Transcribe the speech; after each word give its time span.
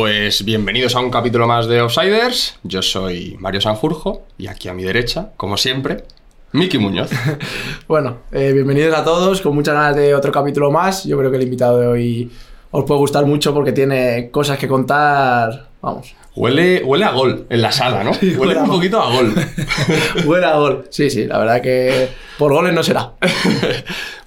Pues 0.00 0.46
bienvenidos 0.46 0.96
a 0.96 1.00
un 1.00 1.10
capítulo 1.10 1.46
más 1.46 1.66
de 1.66 1.78
Outsiders. 1.80 2.58
Yo 2.62 2.80
soy 2.80 3.36
Mario 3.38 3.60
Sanjurjo 3.60 4.22
y 4.38 4.46
aquí 4.46 4.70
a 4.70 4.72
mi 4.72 4.82
derecha, 4.82 5.32
como 5.36 5.58
siempre, 5.58 6.04
Miki 6.52 6.78
Muñoz. 6.78 7.10
bueno, 7.86 8.20
eh, 8.32 8.50
bienvenidos 8.54 8.96
a 8.96 9.04
todos, 9.04 9.42
con 9.42 9.54
muchas 9.54 9.74
ganas 9.74 9.96
de 9.96 10.14
otro 10.14 10.32
capítulo 10.32 10.70
más. 10.70 11.04
Yo 11.04 11.18
creo 11.18 11.30
que 11.30 11.36
el 11.36 11.42
invitado 11.42 11.80
de 11.80 11.86
hoy 11.86 12.30
os 12.70 12.84
puede 12.84 12.98
gustar 12.98 13.26
mucho 13.26 13.52
porque 13.52 13.72
tiene 13.72 14.30
cosas 14.30 14.56
que 14.56 14.66
contar. 14.66 15.68
Vamos. 15.82 16.14
Huele, 16.34 16.82
huele 16.82 17.04
a 17.04 17.10
gol 17.10 17.46
en 17.50 17.60
la 17.60 17.70
sala, 17.70 18.02
¿no? 18.02 18.12
huele 18.38 18.58
un 18.58 18.70
poquito 18.70 19.02
a 19.02 19.12
gol. 19.12 19.34
huele 20.24 20.46
a 20.46 20.56
gol. 20.56 20.84
Sí, 20.88 21.10
sí, 21.10 21.26
la 21.26 21.36
verdad 21.36 21.60
que 21.60 22.08
por 22.38 22.54
goles 22.54 22.72
no 22.72 22.82
será. 22.82 23.12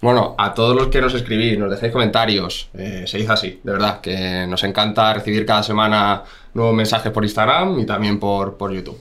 Bueno, 0.03 0.35
a 0.37 0.53
todos 0.53 0.75
los 0.75 0.87
que 0.87 0.99
nos 0.99 1.13
escribís, 1.13 1.57
nos 1.57 1.71
dejéis 1.71 1.93
comentarios, 1.93 2.67
eh, 2.73 3.05
se 3.07 3.19
dice 3.19 3.31
así, 3.31 3.61
de 3.63 3.71
verdad, 3.71 4.01
que 4.01 4.45
nos 4.45 4.61
encanta 4.65 5.13
recibir 5.13 5.45
cada 5.45 5.63
semana 5.63 6.23
nuevos 6.53 6.75
mensajes 6.75 7.09
por 7.09 7.23
Instagram 7.23 7.79
y 7.79 7.85
también 7.85 8.19
por, 8.19 8.57
por 8.57 8.73
YouTube. 8.73 8.99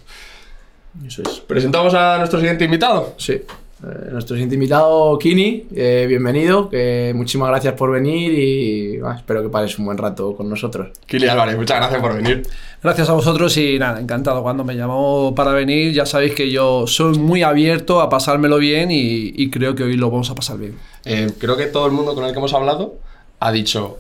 Eso 1.05 1.23
es. 1.23 1.41
¿Presentamos 1.41 1.93
a 1.95 2.19
nuestro 2.19 2.39
siguiente 2.39 2.65
invitado? 2.65 3.15
Sí. 3.17 3.43
Eh, 3.85 4.11
nuestro 4.13 4.37
siguiente 4.37 4.55
invitado, 4.55 5.19
Kini, 5.19 5.67
eh, 5.75 6.07
bienvenido, 6.09 6.71
muchísimas 7.15 7.49
gracias 7.49 7.75
por 7.75 7.91
venir 7.91 8.33
y 8.33 9.01
espero 9.17 9.43
que 9.43 9.49
pares 9.49 9.79
un 9.79 9.87
buen 9.87 9.99
rato 9.99 10.37
con 10.37 10.49
nosotros. 10.49 10.89
Kini 11.07 11.27
Álvarez, 11.27 11.57
muchas 11.57 11.79
gracias 11.79 12.01
por 12.01 12.15
venir. 12.15 12.43
Gracias 12.83 13.09
a 13.09 13.13
vosotros 13.13 13.57
y 13.59 13.79
nada, 13.79 14.01
encantado 14.01 14.43
cuando 14.43 14.65
me 14.65 14.75
llamó 14.75 15.33
para 15.37 15.53
venir. 15.53 15.93
Ya 15.93 16.05
sabéis 16.05 16.35
que 16.35 16.51
yo 16.51 16.89
soy 16.89 17.17
muy 17.17 17.45
abierto 17.45 18.01
a 18.01 18.11
pasármelo 18.11 18.59
bien 18.59 18.89
y, 18.91 19.51
creo 19.51 19.77
que 19.77 19.85
hoy 19.85 19.97
lo 19.97 20.11
vamos 20.11 20.31
a 20.31 20.35
pasar 20.35 20.59
bien. 20.59 20.77
Eh, 21.05 21.31
creo 21.39 21.57
que 21.57 21.67
todo 21.67 21.87
el 21.87 21.93
mundo 21.93 22.15
con 22.15 22.25
el 22.25 22.33
que 22.33 22.39
hemos 22.39 22.53
hablado 22.55 22.95
ha 23.39 23.53
dicho, 23.53 23.99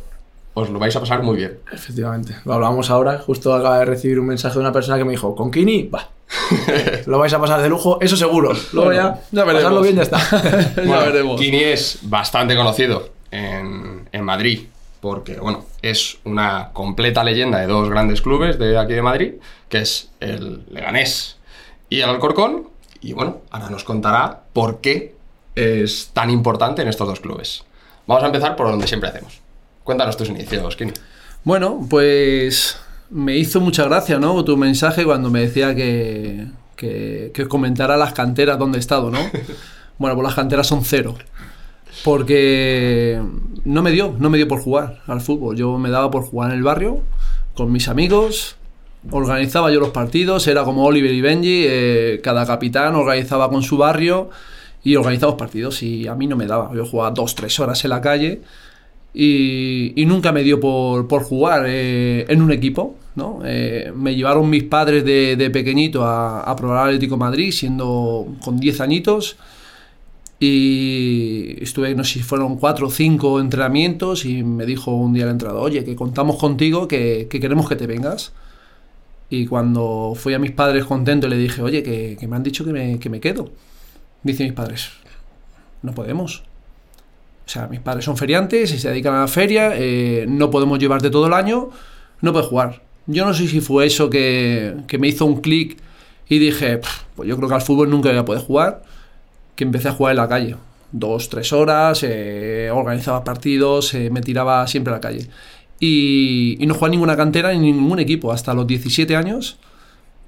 os 0.55 0.70
lo 0.70 0.78
vais 0.78 0.95
a 0.95 1.00
pasar 1.00 1.22
muy 1.22 1.36
bien. 1.36 1.58
Efectivamente, 1.72 2.36
lo 2.45 2.55
hablamos 2.55 2.91
ahora, 2.91 3.19
justo 3.19 3.55
acaba 3.55 3.78
de 3.78 3.84
recibir 3.84 4.20
un 4.20 4.27
mensaje 4.27 4.55
de 4.55 4.61
una 4.61 4.72
persona 4.72 4.98
que 4.98 5.05
me 5.05 5.12
dijo, 5.12 5.34
con 5.34 5.50
Kini, 5.50 5.89
va 5.89 6.09
lo 7.06 7.19
vais 7.19 7.33
a 7.33 7.41
pasar 7.41 7.61
de 7.61 7.69
lujo, 7.69 7.98
eso 8.00 8.17
seguro. 8.17 8.53
Luego 8.72 8.92
ya, 8.92 9.20
ya 9.31 9.44
veremos. 9.44 9.83
bien, 9.83 9.97
ya 9.97 10.03
está. 10.03 10.19
ya 10.77 10.98
veremos. 10.98 11.41
Kini 11.41 11.62
es 11.62 11.98
bastante 12.03 12.56
conocido 12.56 13.11
en, 13.31 14.09
en, 14.12 14.25
Madrid 14.25 14.67
porque, 15.00 15.39
bueno, 15.39 15.64
es 15.83 16.19
una 16.25 16.70
completa 16.72 17.25
leyenda 17.25 17.59
de 17.59 17.66
dos 17.66 17.89
grandes 17.91 18.22
clubes 18.22 18.59
de 18.59 18.78
aquí 18.78 18.94
de 18.94 19.03
Madrid, 19.03 19.34
que 19.69 19.78
es 19.78 20.11
el 20.20 20.64
Leganés 20.70 21.39
y 21.89 22.00
el 22.00 22.09
Alcorcón. 22.09 22.69
Y 23.00 23.14
bueno, 23.14 23.39
ahora 23.50 23.69
nos 23.69 23.84
contará 23.84 24.42
por 24.53 24.81
qué 24.81 25.16
es 25.56 26.11
tan 26.12 26.31
importante 26.31 26.83
en 26.83 26.89
estos 26.89 27.09
dos 27.09 27.20
clubes. 27.20 27.64
Vamos 28.06 28.22
a 28.22 28.27
empezar 28.27 28.55
por 28.55 28.69
donde 28.69 28.87
siempre 28.87 29.11
hacemos. 29.11 29.41
Cuéntanos 29.84 30.16
tus 30.16 30.28
inicios, 30.28 30.77
Kini. 30.77 30.92
Bueno, 31.44 31.84
pues 31.91 32.78
me 33.11 33.36
hizo 33.36 33.61
mucha 33.61 33.84
gracia, 33.84 34.19
¿no? 34.19 34.44
Tu 34.44 34.56
mensaje 34.56 35.05
cuando 35.05 35.30
me 35.30 35.41
decía 35.41 35.75
que, 35.75 36.47
que, 36.77 37.47
comentara 37.48 37.97
las 37.97 38.12
canteras 38.12 38.58
donde 38.58 38.78
he 38.78 38.80
estado, 38.80 39.10
¿no? 39.10 39.19
Bueno, 39.98 40.16
pues 40.16 40.25
las 40.25 40.34
canteras 40.34 40.66
son 40.66 40.84
cero. 40.84 41.14
Porque 42.03 43.22
no 43.64 43.83
me 43.83 43.92
dio, 43.92 44.16
no 44.19 44.30
me 44.30 44.38
dio 44.38 44.48
por 44.48 44.60
jugar 44.60 45.00
al 45.06 45.20
fútbol. 45.20 45.56
Yo 45.56 45.78
me 45.78 45.91
daba 45.91 46.10
por 46.10 46.25
jugar 46.25 46.50
en 46.50 46.56
el 46.56 46.62
barrio, 46.64 47.03
con 47.55 47.70
mis 47.70 47.86
amigos, 47.86 48.56
organizaba 49.10 49.70
yo 49.70 49.78
los 49.78 49.91
partidos, 49.91 50.48
era 50.48 50.64
como 50.64 50.84
Oliver 50.86 51.12
y 51.12 51.20
Benji, 51.20 51.64
eh, 51.69 52.20
cada 52.25 52.47
capitán 52.47 52.97
organizaba 52.97 53.48
con 53.48 53.62
su 53.62 53.77
barrio 53.77 54.30
y 54.83 54.97
organizaba 54.97 55.33
los 55.33 55.38
partidos 55.38 55.83
y 55.84 56.08
a 56.08 56.14
mí 56.14 56.27
no 56.27 56.34
me 56.34 56.47
daba. 56.47 56.75
Yo 56.75 56.84
jugaba 56.84 57.12
dos, 57.12 57.37
tres 57.37 57.60
horas 57.60 57.84
en 57.84 57.91
la 57.91 58.00
calle 58.00 58.41
y, 59.15 60.05
nunca 60.06 60.33
me 60.33 60.43
dio 60.43 60.59
por, 60.59 61.23
jugar 61.23 61.65
eh, 61.67 62.25
en 62.28 62.43
un 62.43 62.53
equipo. 62.53 62.97
¿no? 63.15 63.41
Eh, 63.45 63.93
me 63.95 64.15
llevaron 64.15 64.49
mis 64.49 64.65
padres 64.65 65.05
de, 65.05 65.50
pequeñito 65.53 66.05
a, 66.05 66.55
probar 66.56 66.78
al 66.78 66.87
Atlético 66.89 67.17
Madrid, 67.17 67.53
siendo 67.53 68.27
con 68.43 68.59
10 68.59 68.81
añitos. 68.81 69.37
Y 70.41 71.62
estuve, 71.62 71.95
no 71.95 72.05
sé 72.05 72.15
si 72.15 72.23
fueron 72.23 72.56
4 72.56 72.87
o 72.87 72.91
5 72.91 73.41
entrenamientos. 73.41 74.25
Y 74.25 74.43
me 74.43 74.67
dijo 74.67 74.93
un 74.93 75.12
día 75.12 75.25
el 75.25 75.31
entrenador: 75.31 75.65
Oye, 75.65 75.84
que 75.84 75.94
contamos 75.94 76.37
contigo, 76.37 76.89
que, 76.89 77.29
queremos 77.31 77.69
que 77.69 77.77
te 77.77 77.87
vengas. 77.87 78.33
Y 79.31 79.47
cuando 79.47 80.15
fui 80.17 80.34
a 80.34 80.39
mis 80.39 80.50
padres 80.53 80.84
contento, 80.84 81.29
le 81.29 81.37
dije: 81.37 81.62
Oye, 81.62 81.83
que, 81.83 82.27
me 82.27 82.37
han 82.37 82.43
dicho 82.43 82.65
que 82.65 82.73
me, 82.73 82.99
que 82.99 83.11
me 83.11 83.21
quedo. 83.21 83.50
Dicen 84.25 84.47
mis 84.47 84.55
padres: 84.55 84.91
No 85.83 85.94
podemos 85.94 86.43
sea, 87.52 87.66
mis 87.66 87.80
padres 87.80 88.04
son 88.04 88.16
feriantes 88.16 88.72
y 88.72 88.78
se 88.78 88.88
dedican 88.88 89.14
a 89.14 89.20
la 89.20 89.28
feria, 89.28 89.72
eh, 89.74 90.24
no 90.26 90.50
podemos 90.50 90.78
llevarte 90.78 91.10
todo 91.10 91.26
el 91.26 91.34
año, 91.34 91.68
no 92.22 92.32
puedes 92.32 92.48
jugar. 92.48 92.80
Yo 93.06 93.26
no 93.26 93.34
sé 93.34 93.46
si 93.46 93.60
fue 93.60 93.86
eso 93.86 94.08
que, 94.08 94.74
me 94.98 95.08
hizo 95.08 95.26
un 95.26 95.40
clic 95.40 95.76
y 96.28 96.38
dije, 96.38 96.80
pues 97.14 97.28
yo 97.28 97.36
creo 97.36 97.48
que 97.48 97.54
al 97.54 97.60
fútbol 97.62 97.90
nunca 97.90 98.08
voy 98.08 98.18
a 98.18 98.24
poder 98.24 98.42
jugar, 98.42 98.82
que 99.54 99.64
empecé 99.64 99.88
a 99.88 99.92
jugar 99.92 100.12
en 100.12 100.16
la 100.16 100.28
calle. 100.28 100.56
Dos, 100.92 101.28
tres 101.28 101.52
horas, 101.52 102.02
eh, 102.04 102.70
organizaba 102.72 103.22
partidos, 103.22 103.92
eh, 103.94 104.08
me 104.10 104.22
tiraba 104.22 104.66
siempre 104.66 104.92
a 104.92 104.96
la 104.96 105.00
calle. 105.00 105.28
Y, 105.78 106.56
no 106.60 106.78
en 106.80 106.90
ninguna 106.90 107.16
cantera 107.16 107.52
ni 107.52 107.70
en 107.70 107.76
ningún 107.76 107.98
equipo 107.98 108.32
hasta 108.32 108.54
los 108.54 108.66
17 108.66 109.14
años 109.14 109.58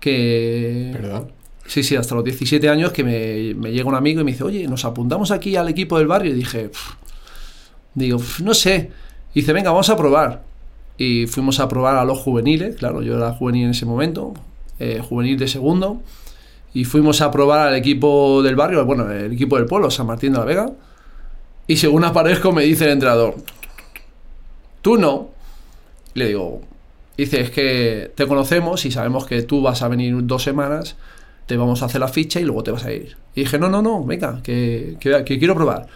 que... 0.00 0.90
¿Perdón? 0.92 1.30
Sí, 1.66 1.82
sí, 1.82 1.96
hasta 1.96 2.14
los 2.14 2.24
17 2.24 2.68
años 2.68 2.92
que 2.92 3.02
me, 3.02 3.54
me, 3.54 3.72
llega 3.72 3.88
un 3.88 3.94
amigo 3.94 4.20
y 4.20 4.24
me 4.24 4.32
dice, 4.32 4.44
oye, 4.44 4.68
nos 4.68 4.84
apuntamos 4.84 5.30
aquí 5.30 5.56
al 5.56 5.68
equipo 5.68 5.96
del 5.96 6.06
barrio. 6.06 6.32
Y 6.32 6.34
dije, 6.34 6.70
Digo, 7.94 8.20
no 8.42 8.54
sé. 8.54 8.90
dice, 9.34 9.52
venga, 9.52 9.70
vamos 9.70 9.88
a 9.90 9.96
probar. 9.96 10.42
Y 10.96 11.26
fuimos 11.26 11.60
a 11.60 11.68
probar 11.68 11.96
a 11.96 12.04
los 12.04 12.18
juveniles, 12.18 12.76
claro, 12.76 13.02
yo 13.02 13.16
era 13.16 13.32
juvenil 13.32 13.64
en 13.64 13.70
ese 13.70 13.86
momento, 13.86 14.34
eh, 14.78 15.00
juvenil 15.02 15.38
de 15.38 15.48
segundo. 15.48 16.00
Y 16.72 16.84
fuimos 16.84 17.20
a 17.20 17.30
probar 17.30 17.68
al 17.68 17.74
equipo 17.76 18.42
del 18.42 18.56
barrio, 18.56 18.84
bueno, 18.84 19.10
el 19.10 19.32
equipo 19.32 19.56
del 19.56 19.66
pueblo, 19.66 19.90
San 19.90 20.06
Martín 20.06 20.32
de 20.32 20.38
la 20.38 20.44
Vega. 20.44 20.72
Y 21.66 21.76
según 21.76 22.04
aparezco 22.04 22.52
me 22.52 22.64
dice 22.64 22.84
el 22.84 22.90
entrenador, 22.92 23.36
tú 24.82 24.96
no. 24.98 25.30
Le 26.14 26.28
digo, 26.28 26.60
dice, 27.16 27.40
es 27.40 27.50
que 27.50 28.12
te 28.14 28.26
conocemos 28.26 28.84
y 28.84 28.90
sabemos 28.90 29.26
que 29.26 29.42
tú 29.42 29.62
vas 29.62 29.82
a 29.82 29.88
venir 29.88 30.14
dos 30.26 30.42
semanas, 30.42 30.96
te 31.46 31.56
vamos 31.56 31.82
a 31.82 31.86
hacer 31.86 32.00
la 32.00 32.08
ficha 32.08 32.40
y 32.40 32.44
luego 32.44 32.62
te 32.62 32.70
vas 32.70 32.84
a 32.84 32.92
ir. 32.92 33.16
Y 33.34 33.42
dije, 33.42 33.58
no, 33.58 33.68
no, 33.68 33.82
no, 33.82 34.04
venga, 34.04 34.40
que, 34.42 34.96
que 35.00 35.38
quiero 35.38 35.54
probar. 35.54 35.86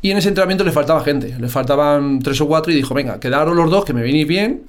Y 0.00 0.10
en 0.10 0.18
ese 0.18 0.28
entrenamiento 0.28 0.64
le 0.64 0.72
faltaba 0.72 1.02
gente, 1.02 1.34
le 1.38 1.48
faltaban 1.48 2.20
tres 2.20 2.40
o 2.40 2.46
cuatro 2.46 2.72
y 2.72 2.76
dijo, 2.76 2.94
venga, 2.94 3.18
quedaros 3.18 3.56
los 3.56 3.70
dos, 3.70 3.84
que 3.84 3.92
me 3.92 4.02
venís 4.02 4.26
bien, 4.26 4.62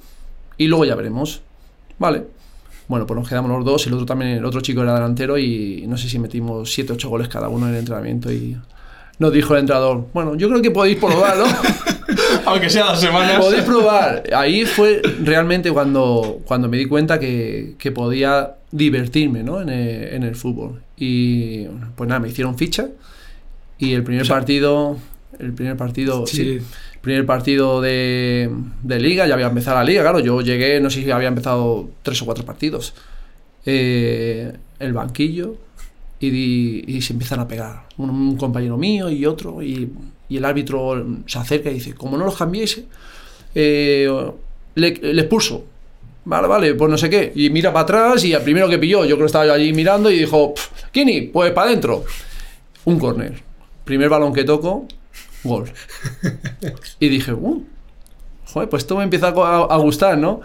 y 0.56 0.66
luego 0.66 0.84
ya 0.84 0.94
veremos. 0.94 1.42
Vale. 1.98 2.24
Bueno, 2.88 3.06
pues 3.06 3.20
nos 3.20 3.28
quedamos 3.28 3.50
los 3.52 3.64
dos, 3.64 3.86
el 3.86 3.92
otro 3.92 4.04
también, 4.04 4.32
el 4.32 4.44
otro 4.44 4.60
chico 4.60 4.82
era 4.82 4.94
delantero 4.94 5.38
y 5.38 5.84
no 5.86 5.96
sé 5.96 6.08
si 6.08 6.18
metimos 6.18 6.72
siete 6.72 6.92
o 6.92 6.96
ocho 6.96 7.08
goles 7.08 7.28
cada 7.28 7.48
uno 7.48 7.68
en 7.68 7.74
el 7.74 7.78
entrenamiento 7.78 8.32
y 8.32 8.56
nos 9.20 9.32
dijo 9.32 9.54
el 9.54 9.60
entrenador, 9.60 10.06
bueno, 10.12 10.34
yo 10.34 10.48
creo 10.48 10.60
que 10.60 10.72
podéis 10.72 10.98
probar, 10.98 11.36
¿no? 11.36 11.44
Aunque 12.46 12.68
sea 12.68 12.86
dos 12.86 13.00
semanas. 13.00 13.38
Podéis 13.38 13.62
probar. 13.62 14.24
Ahí 14.34 14.64
fue 14.64 15.02
realmente 15.22 15.70
cuando, 15.70 16.40
cuando 16.46 16.68
me 16.68 16.78
di 16.78 16.86
cuenta 16.86 17.20
que, 17.20 17.74
que 17.78 17.92
podía 17.92 18.56
divertirme 18.72 19.42
¿no? 19.44 19.60
en, 19.60 19.68
el, 19.68 20.14
en 20.14 20.22
el 20.24 20.34
fútbol. 20.34 20.82
Y 20.96 21.66
pues 21.94 22.08
nada, 22.08 22.18
me 22.18 22.28
hicieron 22.28 22.56
ficha 22.56 22.88
y 23.78 23.92
el 23.92 24.02
primer 24.02 24.26
partido 24.26 24.96
el 25.40 25.52
primer 25.52 25.76
partido, 25.76 26.26
sí. 26.26 26.60
primer 27.00 27.26
partido 27.26 27.80
de, 27.80 28.50
de, 28.82 29.00
liga, 29.00 29.26
ya 29.26 29.34
había 29.34 29.46
empezado 29.46 29.78
la 29.78 29.84
liga, 29.84 30.02
claro, 30.02 30.20
yo 30.20 30.40
llegué, 30.40 30.80
no 30.80 30.90
sé 30.90 31.02
si 31.02 31.10
había 31.10 31.28
empezado 31.28 31.90
tres 32.02 32.20
o 32.22 32.24
cuatro 32.24 32.44
partidos. 32.44 32.94
Eh, 33.66 34.52
el 34.78 34.92
banquillo 34.92 35.56
y, 36.18 36.96
y, 36.96 37.02
se 37.02 37.12
empiezan 37.12 37.40
a 37.40 37.48
pegar. 37.48 37.84
Un, 37.98 38.36
compañero 38.36 38.76
mío 38.76 39.10
y 39.10 39.26
otro, 39.26 39.62
y, 39.62 39.92
y, 40.28 40.36
el 40.36 40.44
árbitro 40.44 41.06
se 41.26 41.38
acerca 41.38 41.70
y 41.70 41.74
dice, 41.74 41.94
como 41.94 42.16
no 42.16 42.24
los 42.24 42.36
cambiéis, 42.36 42.82
eh, 43.54 44.08
le, 44.74 44.90
le 44.94 45.20
expulso. 45.22 45.64
Vale, 46.24 46.48
vale, 46.48 46.74
pues 46.74 46.90
no 46.90 46.98
sé 46.98 47.08
qué. 47.08 47.32
Y 47.34 47.50
mira 47.50 47.72
para 47.72 47.84
atrás 47.84 48.24
y 48.24 48.34
al 48.34 48.42
primero 48.42 48.68
que 48.68 48.78
pilló, 48.78 49.04
yo 49.04 49.16
creo 49.16 49.20
que 49.20 49.26
estaba 49.26 49.46
yo 49.46 49.54
allí 49.54 49.72
mirando 49.72 50.10
y 50.10 50.18
dijo, 50.18 50.54
Kini, 50.92 51.22
pues 51.22 51.52
para 51.52 51.68
adentro. 51.68 52.04
Un 52.84 52.98
córner. 52.98 53.42
Primer 53.84 54.08
balón 54.08 54.32
que 54.32 54.44
toco, 54.44 54.86
gol. 55.44 55.70
Y 56.98 57.08
dije, 57.08 57.32
uh, 57.32 57.64
joder, 58.46 58.68
pues 58.68 58.82
esto 58.82 58.96
me 58.96 59.04
empieza 59.04 59.28
a, 59.28 59.76
gustar, 59.76 60.18
¿no? 60.18 60.40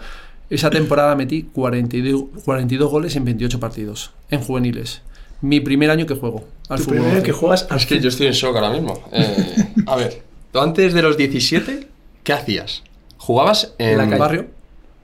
Esa 0.48 0.70
temporada 0.70 1.16
metí 1.16 1.42
42, 1.42 2.24
42 2.44 2.90
goles 2.90 3.16
en 3.16 3.24
28 3.24 3.60
partidos, 3.60 4.12
en 4.30 4.40
juveniles. 4.40 5.02
Mi 5.40 5.60
primer 5.60 5.90
año 5.90 6.06
que 6.06 6.14
juego 6.14 6.44
al 6.68 6.78
fútbol. 6.78 6.94
Primer 6.96 7.14
año 7.16 7.22
que 7.22 7.32
juegas 7.32 7.66
Es 7.74 7.86
que 7.86 8.00
yo 8.00 8.08
estoy 8.08 8.28
en 8.28 8.32
shock 8.32 8.56
ahora 8.56 8.70
mismo. 8.70 9.02
Eh, 9.12 9.66
a 9.86 9.96
ver, 9.96 10.22
¿tú 10.52 10.60
antes 10.60 10.94
de 10.94 11.02
los 11.02 11.16
17, 11.16 11.88
qué 12.22 12.32
hacías? 12.32 12.82
¿Jugabas 13.18 13.74
en, 13.78 14.00
el 14.00 14.18
barrio? 14.18 14.46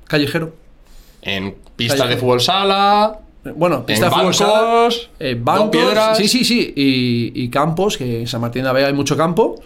Callejero. 0.06 0.54
En 1.22 1.56
pistas 1.76 2.08
de 2.08 2.16
fútbol 2.16 2.40
sala, 2.40 3.20
bueno, 3.56 3.84
pista 3.84 4.08
sala, 4.32 4.88
eh, 5.18 5.36
bancos, 5.38 6.16
sí, 6.16 6.28
sí, 6.28 6.44
sí, 6.44 6.72
y, 6.76 7.32
y, 7.34 7.48
campos, 7.48 7.96
que 7.96 8.20
en 8.20 8.26
San 8.28 8.40
Martín 8.40 8.62
de 8.62 8.66
la 8.68 8.72
Vega 8.72 8.86
hay 8.86 8.92
mucho 8.92 9.16
campo, 9.16 9.56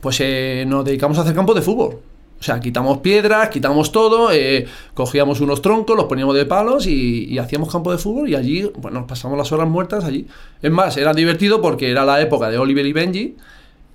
pues 0.00 0.20
eh, 0.20 0.64
nos 0.66 0.84
dedicamos 0.84 1.16
a 1.18 1.22
hacer 1.22 1.34
campos 1.34 1.54
de 1.54 1.62
fútbol. 1.62 1.98
O 2.40 2.42
sea, 2.42 2.58
quitamos 2.58 2.98
piedras, 2.98 3.50
quitamos 3.50 3.92
todo, 3.92 4.32
eh, 4.32 4.66
cogíamos 4.94 5.40
unos 5.40 5.60
troncos, 5.60 5.94
los 5.94 6.06
poníamos 6.06 6.34
de 6.34 6.46
palos 6.46 6.86
y, 6.86 7.26
y 7.26 7.38
hacíamos 7.38 7.70
campo 7.70 7.92
de 7.92 7.98
fútbol 7.98 8.30
y 8.30 8.34
allí, 8.34 8.62
bueno, 8.78 9.00
nos 9.00 9.08
pasamos 9.08 9.36
las 9.36 9.52
horas 9.52 9.68
muertas 9.68 10.04
allí. 10.04 10.26
Es 10.62 10.70
más, 10.70 10.96
era 10.96 11.12
divertido 11.12 11.60
porque 11.60 11.90
era 11.90 12.04
la 12.04 12.20
época 12.20 12.48
de 12.48 12.56
Oliver 12.56 12.86
y 12.86 12.92
Benji 12.94 13.36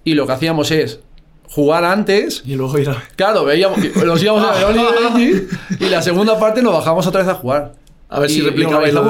y 0.03 0.13
lo 0.13 0.27
que 0.27 0.33
hacíamos 0.33 0.69
es 0.69 0.99
jugar 1.49 1.83
antes. 1.85 2.43
Y 2.45 2.53
luego 2.53 2.77
ir 2.77 2.89
a... 2.89 3.03
Claro, 3.15 3.45
veíamos, 3.45 3.79
nos 4.05 4.21
íbamos 4.21 4.43
a 4.43 4.53
ver 4.53 4.65
Oliver 4.65 4.93
y 4.93 5.03
Benji 5.03 5.47
y 5.79 5.89
la 5.89 6.03
segunda 6.03 6.39
parte 6.39 6.61
nos 6.61 6.73
bajamos 6.73 7.07
otra 7.07 7.21
vez 7.21 7.29
a 7.29 7.35
jugar. 7.35 7.73
A 8.09 8.19
ver 8.19 8.29
si 8.29 8.39
Y- 8.39 8.43
del- 8.43 8.65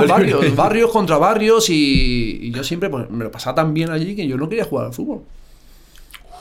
barrios, 0.08 0.56
barrios 0.56 0.92
contra 0.92 1.18
barrios 1.18 1.70
y, 1.70 2.40
y 2.44 2.52
yo 2.52 2.64
siempre 2.64 2.90
pues, 2.90 3.10
me 3.10 3.24
lo 3.26 3.32
pasaba 3.32 3.56
tan 3.56 3.74
bien 3.74 3.90
allí 3.92 4.16
que 4.16 4.28
yo 4.28 4.38
no 4.38 4.48
quería 4.50 4.66
jugar 4.66 4.88
al 4.88 4.94
fútbol. 4.94 5.22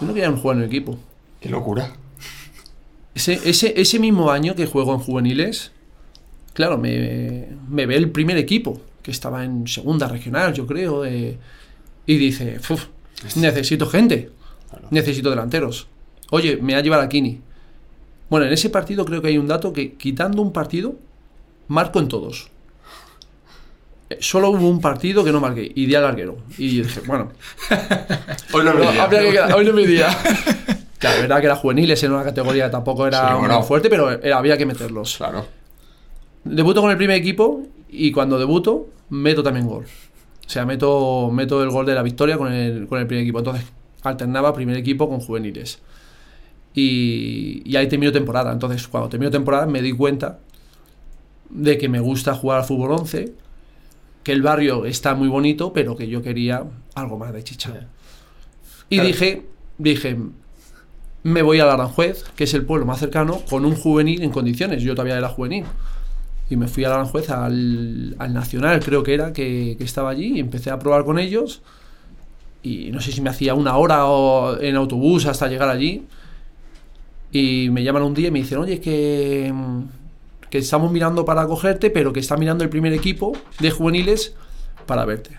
Yo 0.00 0.06
no 0.06 0.14
quería 0.14 0.30
jugar 0.32 0.56
en 0.58 0.62
el 0.64 0.68
equipo. 0.68 0.98
Qué 1.40 1.48
locura. 1.48 1.92
Ese, 3.14 3.38
ese, 3.44 3.80
ese 3.80 3.98
mismo 3.98 4.30
año 4.30 4.54
que 4.54 4.66
juego 4.66 4.92
en 4.94 5.00
juveniles, 5.00 5.70
claro, 6.52 6.78
me, 6.78 7.48
me 7.68 7.86
ve 7.86 7.96
el 7.96 8.10
primer 8.10 8.36
equipo, 8.38 8.80
que 9.02 9.10
estaba 9.10 9.44
en 9.44 9.68
segunda 9.68 10.08
regional, 10.08 10.52
yo 10.54 10.66
creo, 10.66 11.04
eh, 11.04 11.38
y 12.06 12.16
dice, 12.16 12.58
"Uf, 12.70 12.86
necesito 13.36 13.86
gente, 13.86 14.30
necesito 14.90 15.30
delanteros. 15.30 15.86
Oye, 16.30 16.56
me 16.56 16.72
va 16.72 16.80
a 16.80 16.82
llevar 16.82 17.00
a 17.00 17.08
Kini. 17.08 17.40
Bueno, 18.30 18.46
en 18.46 18.52
ese 18.52 18.68
partido 18.70 19.04
creo 19.04 19.22
que 19.22 19.28
hay 19.28 19.38
un 19.38 19.46
dato 19.46 19.72
que 19.72 19.92
quitando 19.94 20.42
un 20.42 20.52
partido, 20.52 20.96
marco 21.68 21.98
en 21.98 22.08
todos. 22.08 22.50
Eh, 24.10 24.18
Solo 24.20 24.50
hubo 24.50 24.68
un 24.68 24.80
partido 24.80 25.24
que 25.24 25.32
no 25.32 25.40
marqué, 25.40 25.70
y 25.74 25.86
di 25.86 25.94
al 25.94 26.02
larguero. 26.02 26.36
Y 26.58 26.82
dije, 26.82 27.00
bueno, 27.06 27.30
Hoy 28.52 28.64
no 28.64 28.70
es 28.70 28.76
mi 28.76 28.84
no, 28.84 28.92
día. 28.92 29.46
que 29.46 29.52
hoy 29.54 29.64
no 29.64 29.70
es 29.70 29.76
mi 29.76 29.86
día. 29.86 30.08
Claro, 30.96 31.20
verdad 31.20 31.40
que 31.40 31.46
era 31.46 31.56
juveniles 31.56 32.02
en 32.02 32.12
una 32.12 32.24
categoría 32.24 32.70
tampoco 32.70 33.06
era 33.06 33.18
Sí, 33.26 33.32
muy 33.32 33.40
bueno. 33.40 33.62
fuerte, 33.62 33.90
pero 33.90 34.10
era- 34.10 34.38
había 34.38 34.56
que 34.56 34.64
meterlos. 34.64 35.18
Claro. 35.18 35.44
Debuto 36.44 36.80
con 36.80 36.90
el 36.90 36.96
primer 36.96 37.16
equipo 37.18 37.62
y 37.90 38.10
cuando 38.10 38.38
debuto 38.38 38.86
meto 39.10 39.42
también 39.42 39.66
gol. 39.66 39.84
O 39.84 40.48
sea, 40.48 40.64
meto, 40.64 41.30
meto 41.30 41.62
el 41.62 41.68
gol 41.68 41.84
de 41.84 41.94
la 41.94 42.02
victoria 42.02 42.38
con 42.38 42.50
el, 42.50 42.86
con 42.86 43.00
el 43.00 43.06
primer 43.06 43.22
equipo. 43.24 43.38
Entonces 43.40 43.66
alternaba 44.02 44.54
primer 44.54 44.78
equipo 44.78 45.06
con 45.06 45.20
juveniles. 45.20 45.80
Y, 46.72 47.60
y 47.66 47.76
ahí 47.76 47.86
termino 47.86 48.10
temporada. 48.10 48.50
Entonces 48.50 48.88
cuando 48.88 49.10
termino 49.10 49.30
temporada 49.30 49.66
me 49.66 49.82
di 49.82 49.92
cuenta 49.92 50.38
de 51.50 51.78
que 51.78 51.88
me 51.88 52.00
gusta 52.00 52.34
jugar 52.34 52.60
al 52.60 52.64
fútbol 52.66 52.92
11, 52.92 53.34
que 54.22 54.32
el 54.32 54.42
barrio 54.42 54.86
está 54.86 55.14
muy 55.14 55.28
bonito, 55.28 55.72
pero 55.72 55.96
que 55.96 56.08
yo 56.08 56.22
quería 56.22 56.64
algo 56.94 57.18
más 57.18 57.32
de 57.32 57.44
chicha. 57.44 57.88
Y 58.88 58.96
Claro. 58.96 59.08
dije, 59.08 59.46
dije, 59.78 60.16
me 61.22 61.42
voy 61.42 61.60
a 61.60 61.72
Aranjuez, 61.72 62.24
que 62.36 62.44
es 62.44 62.54
el 62.54 62.64
pueblo 62.66 62.86
más 62.86 62.98
cercano, 63.00 63.40
con 63.48 63.64
un 63.64 63.74
juvenil 63.76 64.22
en 64.22 64.30
condiciones. 64.30 64.82
Yo 64.82 64.94
todavía 64.94 65.16
era 65.18 65.28
juvenil. 65.28 65.64
Y 66.50 66.56
me 66.56 66.68
fui 66.68 66.84
a 66.84 66.94
Aranjuez 66.94 67.30
al, 67.30 68.16
al 68.18 68.34
Nacional, 68.34 68.80
creo 68.84 69.02
que 69.02 69.14
era, 69.14 69.32
que, 69.32 69.76
que 69.78 69.84
estaba 69.84 70.10
allí, 70.10 70.34
y 70.36 70.40
empecé 70.40 70.70
a 70.70 70.78
probar 70.78 71.04
con 71.04 71.18
ellos. 71.18 71.62
Y 72.62 72.90
no 72.92 73.00
sé 73.00 73.12
si 73.12 73.20
me 73.20 73.30
hacía 73.30 73.54
una 73.54 73.76
hora 73.76 74.06
o 74.06 74.58
en 74.60 74.76
autobús 74.76 75.26
hasta 75.26 75.48
llegar 75.48 75.68
allí. 75.68 76.06
Y 77.32 77.68
me 77.70 77.82
llaman 77.82 78.02
un 78.02 78.14
día 78.14 78.28
y 78.28 78.30
me 78.30 78.38
dicen, 78.40 78.58
oye, 78.58 78.80
que, 78.80 79.52
que 80.54 80.58
estamos 80.58 80.92
mirando 80.92 81.24
para 81.24 81.48
cogerte, 81.48 81.90
pero 81.90 82.12
que 82.12 82.20
está 82.20 82.36
mirando 82.36 82.62
el 82.62 82.70
primer 82.70 82.92
equipo 82.92 83.36
de 83.58 83.72
juveniles 83.72 84.36
para 84.86 85.04
verte. 85.04 85.36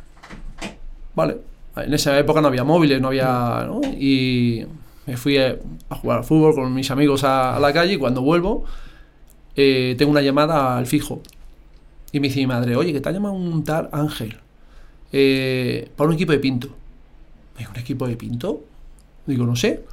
Vale. 1.15 1.37
En 1.77 1.93
esa 1.93 2.19
época 2.19 2.41
no 2.41 2.49
había 2.49 2.65
móviles, 2.65 2.99
no 2.99 3.07
había. 3.07 3.65
Y 3.97 4.65
me 5.05 5.15
fui 5.15 5.37
a, 5.37 5.57
jugar 6.01 6.17
al 6.17 6.25
fútbol 6.25 6.53
con 6.55 6.73
mis 6.73 6.91
amigos 6.91 7.23
a, 7.23 7.57
la 7.61 7.71
calle 7.71 7.93
y 7.93 7.97
cuando 7.97 8.23
vuelvo 8.23 8.65
eh, 9.55 9.95
tengo 9.97 10.11
una 10.11 10.21
llamada 10.21 10.77
al 10.77 10.85
fijo. 10.85 11.21
Y 12.11 12.19
me 12.19 12.27
dice 12.27 12.41
mi 12.41 12.47
madre, 12.47 12.75
oye, 12.75 12.91
que 12.91 12.99
te 12.99 13.07
ha 13.07 13.13
llamado 13.13 13.35
un 13.35 13.63
tal 13.63 13.87
Ángel 13.93 14.35
eh, 15.13 15.91
para 15.95 16.09
un 16.09 16.15
equipo 16.15 16.33
de 16.33 16.39
pinto. 16.39 16.75
¿un 17.57 17.79
equipo 17.79 18.05
de 18.05 18.17
pinto? 18.17 18.65
Digo, 19.25 19.45
no 19.45 19.55
sé. 19.55 19.85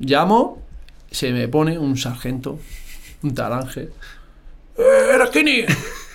Llamo, 0.00 0.60
se 1.08 1.32
me 1.32 1.46
pone 1.46 1.78
un 1.78 1.96
sargento, 1.96 2.58
un 3.22 3.32
tal 3.32 3.52
Ángel. 3.52 3.92
"Eh, 4.76 5.14
¿Eres 5.14 5.30
Kini? 5.30 5.64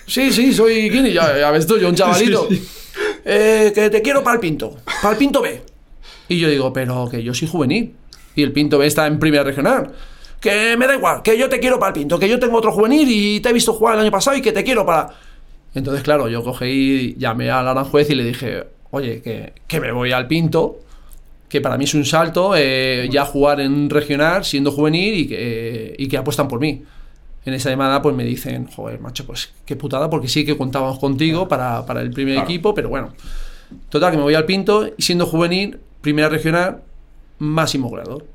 Sí, 0.06 0.32
sí, 0.32 0.52
soy 0.52 0.90
Kini, 0.90 1.12
ya, 1.12 1.38
ya 1.38 1.50
ves 1.50 1.66
tú, 1.66 1.78
yo 1.78 1.88
un 1.88 1.94
chavalito. 1.94 2.48
"Eh, 3.24 3.72
que 3.74 3.90
te 3.90 4.02
quiero 4.02 4.22
para 4.22 4.34
el 4.34 4.40
pinto, 4.40 4.76
para 5.02 5.12
el 5.12 5.18
pinto 5.18 5.40
B. 5.42 5.62
Y 6.28 6.38
yo 6.38 6.48
digo, 6.48 6.72
pero 6.72 7.08
que 7.10 7.22
yo 7.22 7.34
soy 7.34 7.48
juvenil. 7.48 7.94
Y 8.34 8.42
el 8.42 8.52
pinto 8.52 8.78
B 8.78 8.86
está 8.86 9.06
en 9.06 9.18
primera 9.18 9.42
regional. 9.44 9.92
Que 10.40 10.76
me 10.76 10.86
da 10.86 10.94
igual, 10.94 11.22
que 11.22 11.36
yo 11.36 11.48
te 11.48 11.60
quiero 11.60 11.78
para 11.78 11.88
el 11.90 11.94
pinto, 11.94 12.18
que 12.18 12.28
yo 12.28 12.38
tengo 12.38 12.56
otro 12.56 12.72
juvenil 12.72 13.06
y 13.10 13.40
te 13.40 13.50
he 13.50 13.52
visto 13.52 13.72
jugar 13.74 13.94
el 13.96 14.00
año 14.02 14.10
pasado 14.10 14.36
y 14.36 14.40
que 14.42 14.52
te 14.52 14.64
quiero 14.64 14.86
para. 14.86 15.10
Entonces, 15.74 16.02
claro, 16.02 16.28
yo 16.28 16.42
cogí 16.42 16.66
y 16.66 17.14
llamé 17.18 17.50
al 17.50 17.68
Aranjuez 17.68 18.08
y 18.10 18.14
le 18.14 18.24
dije, 18.24 18.64
oye, 18.90 19.20
que, 19.22 19.52
que 19.66 19.80
me 19.80 19.92
voy 19.92 20.12
al 20.12 20.26
pinto, 20.26 20.80
que 21.48 21.60
para 21.60 21.76
mí 21.76 21.84
es 21.84 21.94
un 21.94 22.04
salto, 22.06 22.54
eh, 22.56 23.08
ya 23.12 23.24
jugar 23.26 23.60
en 23.60 23.90
regional 23.90 24.44
siendo 24.44 24.72
juvenil 24.72 25.14
y 25.14 25.28
que, 25.28 25.94
y 25.98 26.08
que 26.08 26.16
apuestan 26.16 26.48
por 26.48 26.58
mí. 26.58 26.82
En 27.46 27.54
esa 27.54 27.70
llamada, 27.70 28.02
pues 28.02 28.14
me 28.14 28.24
dicen, 28.24 28.66
joder, 28.66 29.00
macho, 29.00 29.26
pues 29.26 29.50
qué 29.64 29.74
putada, 29.76 30.10
porque 30.10 30.28
sí 30.28 30.44
que 30.44 30.56
contábamos 30.58 30.98
contigo 30.98 31.48
para, 31.48 31.86
para 31.86 32.02
el 32.02 32.10
primer 32.10 32.34
Claro. 32.34 32.48
equipo, 32.48 32.74
pero 32.74 32.88
bueno. 32.90 33.14
Total, 33.88 34.10
que 34.10 34.16
me 34.18 34.22
voy 34.24 34.34
al 34.34 34.44
Pinto 34.44 34.88
y 34.96 35.02
siendo 35.02 35.26
juvenil, 35.26 35.78
primera 36.02 36.28
regional, 36.28 36.82
máximo 37.38 37.88
goleador. 37.88 38.26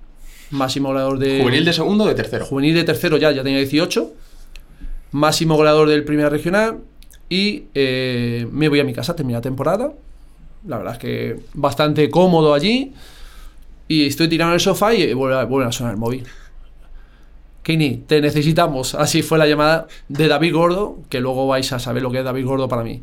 Máximo 0.51 0.89
goleador 0.89 1.19
de. 1.19 1.39
¿Juvenil 1.41 1.65
de 1.65 1.73
segundo 1.73 2.03
o 2.05 2.07
de 2.07 2.15
tercero? 2.15 2.45
Juvenil 2.45 2.73
de 2.75 2.83
tercero 2.83 3.17
ya, 3.17 3.31
ya 3.31 3.43
tenía 3.43 3.59
18. 3.59 4.13
Máximo 5.11 5.55
goleador 5.55 5.87
del 5.89 6.03
primera 6.03 6.29
regional. 6.29 6.79
Y 7.29 7.63
eh, 7.73 8.47
me 8.51 8.69
voy 8.69 8.79
a 8.79 8.83
mi 8.83 8.93
casa, 8.93 9.15
terminé 9.15 9.37
la 9.37 9.41
temporada. 9.41 9.91
La 10.67 10.77
verdad 10.77 10.93
es 10.93 10.99
que 10.99 11.39
bastante 11.53 12.09
cómodo 12.09 12.53
allí. 12.53 12.93
Y 13.87 14.07
estoy 14.07 14.27
tirado 14.27 14.51
en 14.51 14.55
el 14.55 14.59
sofá 14.59 14.93
y 14.93 15.13
vuelve 15.13 15.43
vuelve 15.45 15.67
a 15.67 15.71
sonar 15.71 15.93
el 15.93 15.99
móvil. 15.99 16.25
Kini, 17.65 17.97
te 17.97 18.21
necesitamos. 18.21 18.93
Así 18.93 19.23
fue 19.23 19.39
la 19.39 19.47
llamada 19.47 19.87
de 20.07 20.27
David 20.27 20.53
Gordo, 20.53 20.99
que 21.09 21.19
luego 21.19 21.47
vais 21.47 21.73
a 21.73 21.79
saber 21.79 22.03
lo 22.03 22.11
que 22.11 22.19
es 22.19 22.23
David 22.23 22.45
Gordo 22.45 22.67
para 22.67 22.83
mí. 22.83 23.01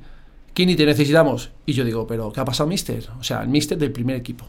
Kini, 0.55 0.77
te 0.77 0.86
necesitamos. 0.86 1.51
Y 1.67 1.72
yo 1.72 1.84
digo, 1.84 2.06
¿pero 2.06 2.32
qué 2.32 2.39
ha 2.39 2.44
pasado, 2.44 2.69
mister? 2.69 3.08
O 3.19 3.25
sea, 3.25 3.43
el 3.43 3.48
mister 3.48 3.77
del 3.77 3.91
primer 3.91 4.15
equipo. 4.15 4.46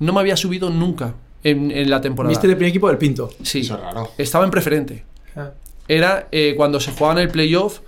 No 0.00 0.12
me 0.12 0.18
había 0.18 0.36
subido 0.36 0.70
nunca 0.70 1.14
en, 1.44 1.70
en 1.70 1.88
la 1.88 2.00
temporada. 2.00 2.30
Mister 2.30 2.50
el 2.50 2.56
primer 2.56 2.70
equipo 2.70 2.88
del 2.88 2.98
Pinto. 2.98 3.30
Sí, 3.44 3.60
Eso 3.60 3.74
es 3.76 3.80
raro. 3.80 4.10
estaba 4.18 4.44
en 4.44 4.50
preferente. 4.50 5.04
Era 5.86 6.26
eh, 6.32 6.54
cuando 6.56 6.80
se 6.80 6.90
jugaban 6.90 7.18
el 7.18 7.28
playoff, 7.28 7.78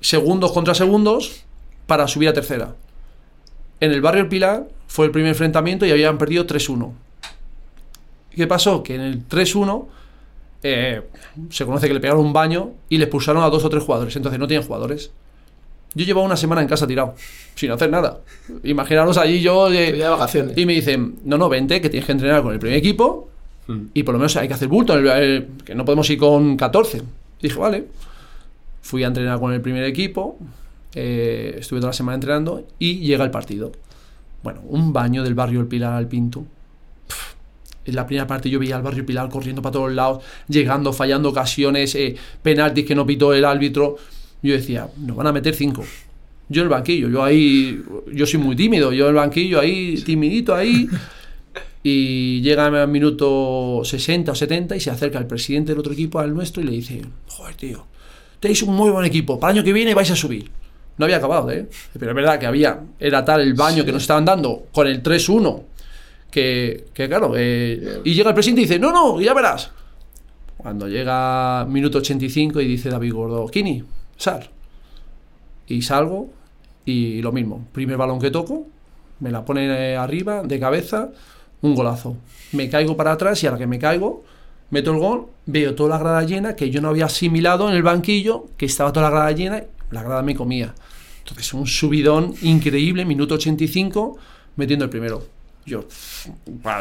segundos 0.00 0.52
contra 0.52 0.76
segundos, 0.76 1.42
para 1.88 2.06
subir 2.06 2.28
a 2.28 2.32
tercera. 2.32 2.76
En 3.80 3.90
el 3.90 4.00
barrio 4.02 4.22
El 4.22 4.28
Pilar 4.28 4.68
fue 4.86 5.06
el 5.06 5.10
primer 5.10 5.30
enfrentamiento 5.30 5.84
y 5.84 5.90
habían 5.90 6.16
perdido 6.16 6.46
3-1. 6.46 6.92
¿Qué 8.30 8.46
pasó? 8.46 8.84
Que 8.84 8.94
en 8.94 9.00
el 9.00 9.26
3-1 9.28 9.86
eh, 10.62 11.02
se 11.50 11.64
conoce 11.64 11.88
que 11.88 11.94
le 11.94 12.00
pegaron 12.00 12.24
un 12.24 12.32
baño 12.32 12.70
y 12.88 12.98
le 12.98 13.04
expulsaron 13.04 13.42
a 13.42 13.48
dos 13.50 13.64
o 13.64 13.68
tres 13.70 13.82
jugadores. 13.84 14.14
Entonces 14.16 14.38
no 14.38 14.46
tienen 14.46 14.66
jugadores. 14.66 15.10
Yo 15.94 16.04
llevaba 16.04 16.26
una 16.26 16.36
semana 16.36 16.60
en 16.60 16.68
casa 16.68 16.86
tirado, 16.86 17.14
sin 17.54 17.70
hacer 17.70 17.90
nada. 17.90 18.20
Imaginaros 18.62 19.16
allí 19.16 19.40
yo. 19.40 19.68
eh, 19.72 19.92
Día 19.92 20.04
de 20.04 20.10
vacaciones. 20.10 20.58
y 20.58 20.66
me 20.66 20.74
dicen, 20.74 21.16
no, 21.24 21.38
no, 21.38 21.48
vente, 21.48 21.80
que 21.80 21.88
tienes 21.88 22.06
que 22.06 22.12
entrenar 22.12 22.42
con 22.42 22.52
el 22.52 22.58
primer 22.58 22.76
equipo 22.78 23.28
Mm. 23.68 23.86
y 23.94 24.02
por 24.02 24.14
lo 24.14 24.18
menos 24.18 24.34
hay 24.36 24.48
que 24.48 24.54
hacer 24.54 24.68
bulto, 24.68 24.94
el- 24.94 25.06
el- 25.06 25.48
que 25.64 25.74
no 25.74 25.84
podemos 25.84 26.08
ir 26.10 26.18
con 26.18 26.56
14. 26.56 27.02
Dije, 27.42 27.58
vale. 27.58 27.86
Fui 28.82 29.04
a 29.04 29.08
entrenar 29.08 29.38
con 29.38 29.52
el 29.52 29.60
primer 29.60 29.84
equipo, 29.84 30.38
eh, 30.94 31.56
estuve 31.58 31.78
toda 31.80 31.90
la 31.90 31.94
semana 31.94 32.14
entrenando 32.14 32.66
y 32.78 33.00
llega 33.00 33.24
el 33.24 33.30
partido. 33.30 33.72
Bueno, 34.42 34.60
un 34.68 34.92
baño 34.92 35.22
del 35.22 35.34
barrio 35.34 35.60
El 35.60 35.66
Pilar 35.66 35.92
al 35.92 36.06
Pinto. 36.08 36.44
En 37.88 37.96
la 37.96 38.06
primera 38.06 38.26
parte 38.26 38.50
yo 38.50 38.58
veía 38.58 38.76
al 38.76 38.82
barrio 38.82 39.04
Pilar 39.04 39.28
corriendo 39.28 39.62
para 39.62 39.72
todos 39.72 39.92
lados, 39.92 40.22
llegando, 40.46 40.92
fallando 40.92 41.30
ocasiones, 41.30 41.94
eh, 41.94 42.14
penaltis 42.42 42.84
que 42.84 42.94
no 42.94 43.06
pitó 43.06 43.32
el 43.32 43.44
árbitro. 43.44 43.96
Yo 44.42 44.52
decía, 44.52 44.88
nos 44.98 45.16
van 45.16 45.26
a 45.26 45.32
meter 45.32 45.54
cinco. 45.54 45.84
Yo 46.50 46.62
en 46.62 46.66
el 46.66 46.70
banquillo, 46.70 47.08
yo 47.08 47.22
ahí, 47.22 47.82
yo 48.12 48.26
soy 48.26 48.40
muy 48.40 48.56
tímido, 48.56 48.92
yo 48.92 49.04
en 49.04 49.10
el 49.10 49.16
banquillo 49.16 49.60
ahí, 49.60 49.96
timidito 50.04 50.54
ahí. 50.54 50.88
Y 51.80 52.42
llega 52.42 52.66
al 52.66 52.88
minuto 52.88 53.82
60 53.84 54.32
o 54.32 54.34
70 54.34 54.76
y 54.76 54.80
se 54.80 54.90
acerca 54.90 55.18
el 55.18 55.26
presidente 55.26 55.72
del 55.72 55.78
otro 55.78 55.92
equipo 55.92 56.18
al 56.18 56.34
nuestro 56.34 56.60
y 56.60 56.66
le 56.66 56.72
dice, 56.72 57.00
joder, 57.28 57.54
tío, 57.54 57.86
tenéis 58.40 58.62
un 58.62 58.74
muy 58.74 58.90
buen 58.90 59.06
equipo, 59.06 59.38
para 59.38 59.52
el 59.52 59.58
año 59.58 59.64
que 59.64 59.72
viene 59.72 59.94
vais 59.94 60.10
a 60.10 60.16
subir. 60.16 60.50
No 60.98 61.04
había 61.04 61.18
acabado, 61.18 61.50
¿eh? 61.50 61.68
Pero 61.98 62.10
es 62.10 62.14
verdad 62.16 62.38
que 62.40 62.46
había, 62.46 62.80
era 62.98 63.24
tal 63.24 63.40
el 63.40 63.54
baño 63.54 63.84
que 63.84 63.92
nos 63.92 64.02
estaban 64.02 64.24
dando 64.24 64.66
con 64.72 64.88
el 64.88 65.02
3-1, 65.02 65.62
que, 66.30 66.84
claro, 66.94 67.32
eh, 67.36 68.00
y 68.04 68.14
llega 68.14 68.30
el 68.30 68.34
presidente 68.34 68.62
y 68.62 68.64
dice, 68.64 68.78
no, 68.78 68.92
no, 68.92 69.20
ya 69.20 69.34
verás. 69.34 69.70
Cuando 70.56 70.88
llega 70.88 71.64
minuto 71.68 71.98
85 71.98 72.60
y 72.60 72.66
dice 72.66 72.90
David 72.90 73.12
Gordo, 73.12 73.46
Kini, 73.46 73.82
sal. 74.16 74.50
Y 75.66 75.82
salgo 75.82 76.30
y 76.84 77.22
lo 77.22 77.32
mismo, 77.32 77.66
primer 77.72 77.96
balón 77.96 78.18
que 78.18 78.30
toco, 78.30 78.66
me 79.20 79.30
la 79.30 79.44
pone 79.44 79.66
eh, 79.66 79.96
arriba, 79.96 80.42
de 80.42 80.58
cabeza, 80.58 81.10
un 81.60 81.74
golazo. 81.74 82.16
Me 82.52 82.68
caigo 82.68 82.96
para 82.96 83.12
atrás 83.12 83.42
y 83.42 83.46
a 83.46 83.52
la 83.52 83.58
que 83.58 83.66
me 83.66 83.78
caigo, 83.78 84.24
meto 84.70 84.92
el 84.92 84.98
gol, 84.98 85.26
veo 85.46 85.74
toda 85.74 85.90
la 85.90 85.98
grada 85.98 86.22
llena, 86.22 86.56
que 86.56 86.70
yo 86.70 86.80
no 86.80 86.88
había 86.88 87.06
asimilado 87.06 87.68
en 87.68 87.74
el 87.74 87.82
banquillo, 87.82 88.46
que 88.56 88.66
estaba 88.66 88.92
toda 88.92 89.10
la 89.10 89.16
grada 89.16 89.32
llena, 89.32 89.64
la 89.90 90.02
grada 90.02 90.22
me 90.22 90.34
comía. 90.34 90.74
Entonces, 91.20 91.52
un 91.52 91.66
subidón 91.66 92.34
increíble, 92.42 93.04
minuto 93.04 93.34
85, 93.34 94.16
metiendo 94.56 94.84
el 94.84 94.90
primero. 94.90 95.37
Yo, 95.68 95.84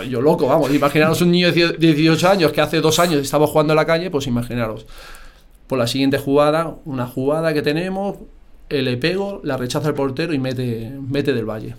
yo 0.09 0.21
loco, 0.21 0.47
vamos, 0.47 0.73
imaginaros 0.73 1.21
un 1.21 1.31
niño 1.31 1.51
de 1.51 1.73
18 1.77 2.29
años 2.29 2.51
que 2.51 2.61
hace 2.61 2.79
dos 2.81 2.97
años 2.99 3.21
estaba 3.21 3.45
jugando 3.47 3.73
en 3.73 3.77
la 3.77 3.85
calle, 3.85 4.09
pues 4.09 4.27
imaginaros. 4.27 4.85
Por 5.67 5.77
la 5.77 5.87
siguiente 5.87 6.17
jugada, 6.17 6.75
una 6.85 7.05
jugada 7.07 7.53
que 7.53 7.61
tenemos, 7.61 8.15
eh, 8.69 8.81
le 8.81 8.97
pego, 8.97 9.41
la 9.43 9.57
rechaza 9.57 9.89
el 9.89 9.93
portero 9.93 10.33
y 10.33 10.39
mete, 10.39 10.91
mete 11.09 11.33
del 11.33 11.45
valle. 11.45 11.75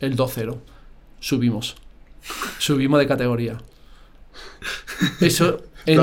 El 0.00 0.16
2-0. 0.16 0.56
Subimos. 1.20 1.76
Subimos 2.58 2.98
de 2.98 3.06
categoría. 3.06 3.58
Eso. 5.20 5.62
en- 5.86 5.98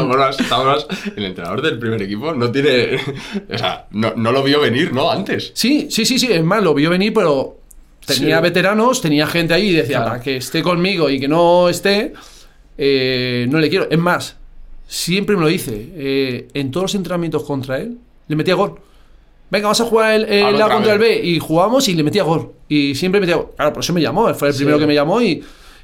el 1.16 1.26
entrenador 1.26 1.62
del 1.62 1.78
primer 1.80 2.02
equipo 2.02 2.34
no 2.34 2.52
tiene. 2.52 2.98
O 3.54 3.58
sea, 3.58 3.88
no, 3.92 4.14
no 4.16 4.32
lo 4.32 4.44
vio 4.44 4.60
venir, 4.60 4.94
¿no? 4.94 5.12
Antes. 5.12 5.52
Sí, 5.54 5.88
sí, 5.92 6.06
sí, 6.06 6.18
sí, 6.20 6.32
es 6.32 6.44
más, 6.44 6.64
lo 6.64 6.74
vio 6.74 6.90
venir, 6.90 7.14
pero 7.14 7.60
tenía 8.08 8.38
Sí. 8.38 8.42
veteranos, 8.44 9.02
tenía 9.02 9.28
gente 9.28 9.54
ahí 9.54 9.70
y 9.70 9.74
decía, 9.74 9.98
Claro. 9.98 10.12
para 10.14 10.24
que 10.24 10.38
esté 10.38 10.64
conmigo 10.64 11.10
y 11.10 11.20
que 11.20 11.28
no 11.28 11.70
esté, 11.70 12.14
eh, 12.78 13.46
no 13.50 13.60
le 13.60 13.70
quiero. 13.70 13.88
Es 13.90 14.00
más, 14.00 14.38
siempre 14.88 15.36
me 15.36 15.42
lo 15.44 15.48
dice, 15.48 15.90
eh, 15.96 16.48
en 16.54 16.72
todos 16.72 16.86
los 16.86 16.96
entrenamientos 16.96 17.44
contra 17.44 17.78
él, 17.80 17.98
le 18.28 18.36
metía 18.36 18.56
gol. 18.56 18.76
Venga, 19.50 19.64
vamos 19.68 19.80
a 19.82 19.86
jugar 19.86 20.14
el, 20.14 20.62
A 20.62 20.70
contra 20.70 20.94
el. 20.94 21.00
B. 21.00 21.22
Y 21.24 21.40
jugamos 21.40 21.88
y 21.88 21.94
le 21.96 22.04
metía 22.04 22.24
gol. 22.24 22.52
Y 22.68 22.96
siempre 22.96 23.22
metía 23.22 23.38
gol. 23.38 23.52
Claro, 23.56 23.72
por 23.74 23.82
eso 23.84 23.94
me 23.94 24.02
llamó. 24.02 24.34
Fue 24.34 24.50
el 24.50 24.54
Sí. 24.54 24.60
primero 24.60 24.78
que 24.78 24.86
me 24.88 24.94
llamó 24.94 25.22
y, 25.22 25.42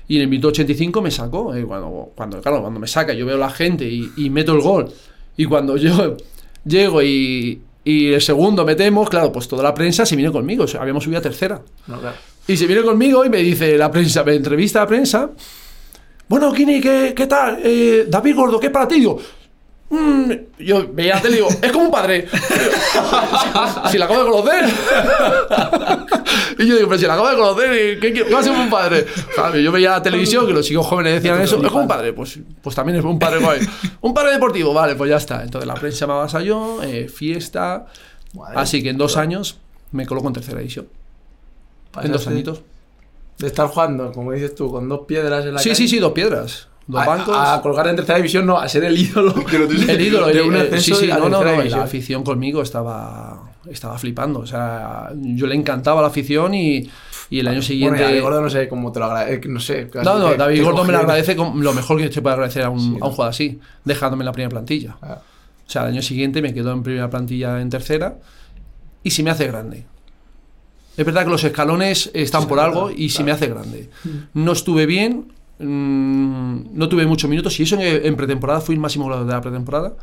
y 0.09 0.15
en 0.17 0.21
el 0.23 0.27
minuto 0.27 0.49
85 0.49 1.01
me 1.01 1.09
sacó. 1.11 1.55
Eh, 1.55 1.63
cuando, 1.63 2.11
cuando, 2.13 2.41
claro, 2.41 2.59
cuando 2.61 2.79
me 2.81 2.87
saca, 2.87 3.13
yo 3.13 3.25
veo 3.25 3.35
a 3.35 3.39
la 3.39 3.49
gente 3.49 3.85
y, 3.85 4.11
y 4.17 4.29
meto 4.29 4.51
el 4.53 4.59
gol. 4.61 4.91
Y 5.37 5.45
cuando 5.45 5.77
yo 5.77 6.17
llego 6.65 7.01
y, 7.01 7.61
y 7.83 8.13
el 8.13 8.21
segundo 8.21 8.65
metemos, 8.65 9.09
claro, 9.09 9.31
pues 9.31 9.47
toda 9.47 9.63
la 9.63 9.73
prensa 9.73 10.05
se 10.05 10.15
viene 10.15 10.31
conmigo. 10.31 10.63
O 10.63 10.67
sea, 10.67 10.81
habíamos 10.81 11.03
subido 11.03 11.19
a 11.19 11.21
tercera. 11.21 11.61
No, 11.87 11.99
claro. 11.99 12.15
Y 12.47 12.57
se 12.57 12.67
viene 12.67 12.81
conmigo 12.81 13.25
y 13.25 13.29
me 13.29 13.37
dice 13.37 13.77
la 13.77 13.91
prensa, 13.91 14.23
me 14.23 14.35
entrevista 14.35 14.79
a 14.79 14.83
la 14.83 14.87
prensa. 14.87 15.29
Bueno, 16.27 16.51
Kini, 16.53 16.79
¿qué, 16.79 17.13
qué 17.15 17.27
tal? 17.27 17.59
Eh, 17.63 18.05
David 18.07 18.35
Gordo, 18.35 18.59
¿qué 18.59 18.67
es 18.67 18.73
para 18.73 18.87
ti? 18.87 18.95
Digo, 18.95 19.19
"Mm", 19.89 20.31
yo 20.59 20.87
veía 20.91 21.15
la 21.15 21.21
tele 21.21 21.35
y 21.35 21.37
digo, 21.37 21.49
es 21.61 21.71
como 21.71 21.85
un 21.85 21.91
padre. 21.91 22.27
si, 22.29 23.89
si 23.91 23.97
la 23.97 24.05
acabo 24.05 24.23
de 24.23 24.31
conocer. 24.31 24.65
y 26.59 26.67
yo 26.67 26.75
digo, 26.75 26.87
pero 26.89 26.99
si 26.99 27.05
la 27.05 27.13
acabo 27.13 27.29
de 27.29 27.35
conocer, 27.35 27.99
¿qué, 27.99 28.13
qué, 28.13 28.23
qué 28.25 28.33
va 28.33 28.39
a 28.39 28.43
ser 28.43 28.51
un 28.53 28.69
padre? 28.69 29.05
Claro, 29.35 29.57
yo 29.59 29.71
veía 29.71 29.91
la 29.91 30.01
televisión 30.01 30.45
que 30.47 30.53
los 30.53 30.65
chicos 30.65 30.85
jóvenes 30.85 31.15
decían 31.15 31.39
eso, 31.41 31.57
es 31.61 31.67
como 31.69 31.81
un 31.83 31.87
padre. 31.87 32.13
Pues, 32.13 32.39
pues 32.61 32.75
también 32.75 32.97
es 32.99 33.05
un 33.05 33.19
padre. 33.19 33.39
Un 34.01 34.13
padre 34.13 34.31
deportivo, 34.31 34.73
vale, 34.73 34.95
pues 34.95 35.09
ya 35.09 35.17
está. 35.17 35.43
Entonces 35.43 35.67
la 35.67 35.75
prensa 35.75 36.07
me 36.07 36.13
avasalló, 36.13 36.81
eh, 36.83 37.07
fiesta. 37.07 37.85
Madre 38.33 38.53
Así 38.57 38.81
que 38.81 38.89
en 38.89 38.97
dos 38.97 39.17
años 39.17 39.57
me 39.91 40.05
coloco 40.05 40.27
en 40.27 40.33
tercera 40.33 40.57
división. 40.59 40.87
En 42.01 42.11
dos 42.11 42.25
añitos. 42.27 42.61
De 43.37 43.47
estar 43.47 43.67
jugando, 43.67 44.11
como 44.11 44.31
dices 44.31 44.55
tú, 44.55 44.71
con 44.71 44.87
dos 44.87 45.01
piedras 45.07 45.45
en 45.45 45.53
la 45.55 45.59
Sí, 45.59 45.69
calle. 45.69 45.75
sí, 45.75 45.87
sí, 45.87 45.99
dos 45.99 46.13
piedras. 46.13 46.67
Dos 46.85 47.01
A, 47.01 47.05
bancos. 47.05 47.35
a 47.37 47.61
colgar 47.61 47.87
en 47.87 47.95
tercera 47.95 48.17
división, 48.17 48.45
no, 48.45 48.57
a 48.59 48.67
ser 48.67 48.83
el 48.83 48.97
ídolo. 48.97 49.33
el 49.87 50.01
ídolo, 50.01 50.27
de 50.27 50.41
un 50.41 50.55
eh, 50.55 50.59
ascenso 50.61 50.95
sí, 50.95 51.05
sí, 51.05 51.11
a 51.11 51.17
no, 51.17 51.29
no, 51.29 51.43
no, 51.43 51.63
la 51.63 51.83
afición 51.83 52.23
conmigo 52.23 52.61
estaba, 52.61 53.53
estaba 53.69 53.97
flipando. 53.97 54.39
O 54.41 54.45
sea, 54.45 55.09
yo 55.15 55.47
le 55.47 55.55
encantaba 55.55 56.01
la 56.01 56.07
afición 56.07 56.53
y, 56.53 56.89
y 57.29 57.39
el 57.39 57.47
año 57.47 57.55
Bueno, 57.55 57.61
siguiente. 57.67 57.99
y 58.01 58.03
David 58.03 58.21
Gordo 58.21 58.41
no 58.41 58.49
sé 58.49 58.67
cómo 58.67 58.91
te 58.91 58.99
lo 58.99 59.05
agradece, 59.05 59.47
no 59.47 59.59
sé. 59.61 59.89
no, 60.03 60.19
no, 60.19 60.35
David 60.35 60.61
Gordo 60.63 60.83
me 60.83 60.91
lo 60.91 60.99
agradece 60.99 61.35
como 61.37 61.61
lo 61.61 61.73
mejor 61.73 61.97
que 61.99 62.11
se 62.11 62.21
puede 62.21 62.33
agradecer 62.33 62.63
a 62.63 62.69
un, 62.69 62.79
Sí, 62.79 62.97
a 63.01 63.05
un 63.05 63.11
jugador 63.11 63.29
así, 63.29 63.59
dejándome 63.85 64.23
en 64.23 64.25
la 64.25 64.31
primera 64.33 64.49
plantilla. 64.49 64.97
Ah, 65.01 65.19
O 65.65 65.69
sea, 65.69 65.83
el 65.83 65.93
año 65.93 66.01
siguiente 66.01 66.41
me 66.41 66.53
quedo 66.53 66.73
en 66.73 66.83
primera 66.83 67.09
plantilla 67.09 67.61
en 67.61 67.69
tercera 67.69 68.17
y 69.03 69.11
se 69.11 69.23
me 69.23 69.29
hace 69.31 69.47
grande. 69.47 69.85
Es 70.97 71.05
verdad 71.05 71.23
que 71.23 71.29
los 71.31 71.43
escalones 71.45 72.11
están 72.13 72.41
Sí, 72.41 72.47
por 72.47 72.59
algo 72.59 72.91
y 72.91 73.07
claro. 73.09 73.25
me 73.25 73.31
hace 73.31 73.47
grande. 73.47 73.89
No 74.33 74.51
estuve 74.51 74.85
bien, 74.85 75.31
mm, 75.63 76.77
no 76.77 76.89
tuve 76.89 77.05
muchos 77.05 77.29
minutos 77.29 77.59
y 77.59 77.63
eso 77.63 77.75
en, 77.79 78.05
en 78.05 78.15
pretemporada 78.15 78.61
fui 78.61 78.75
el 78.75 78.81
máximo 78.81 79.05
goleador 79.05 79.27
de 79.27 79.33
la 79.33 79.41
pretemporada. 79.41 79.93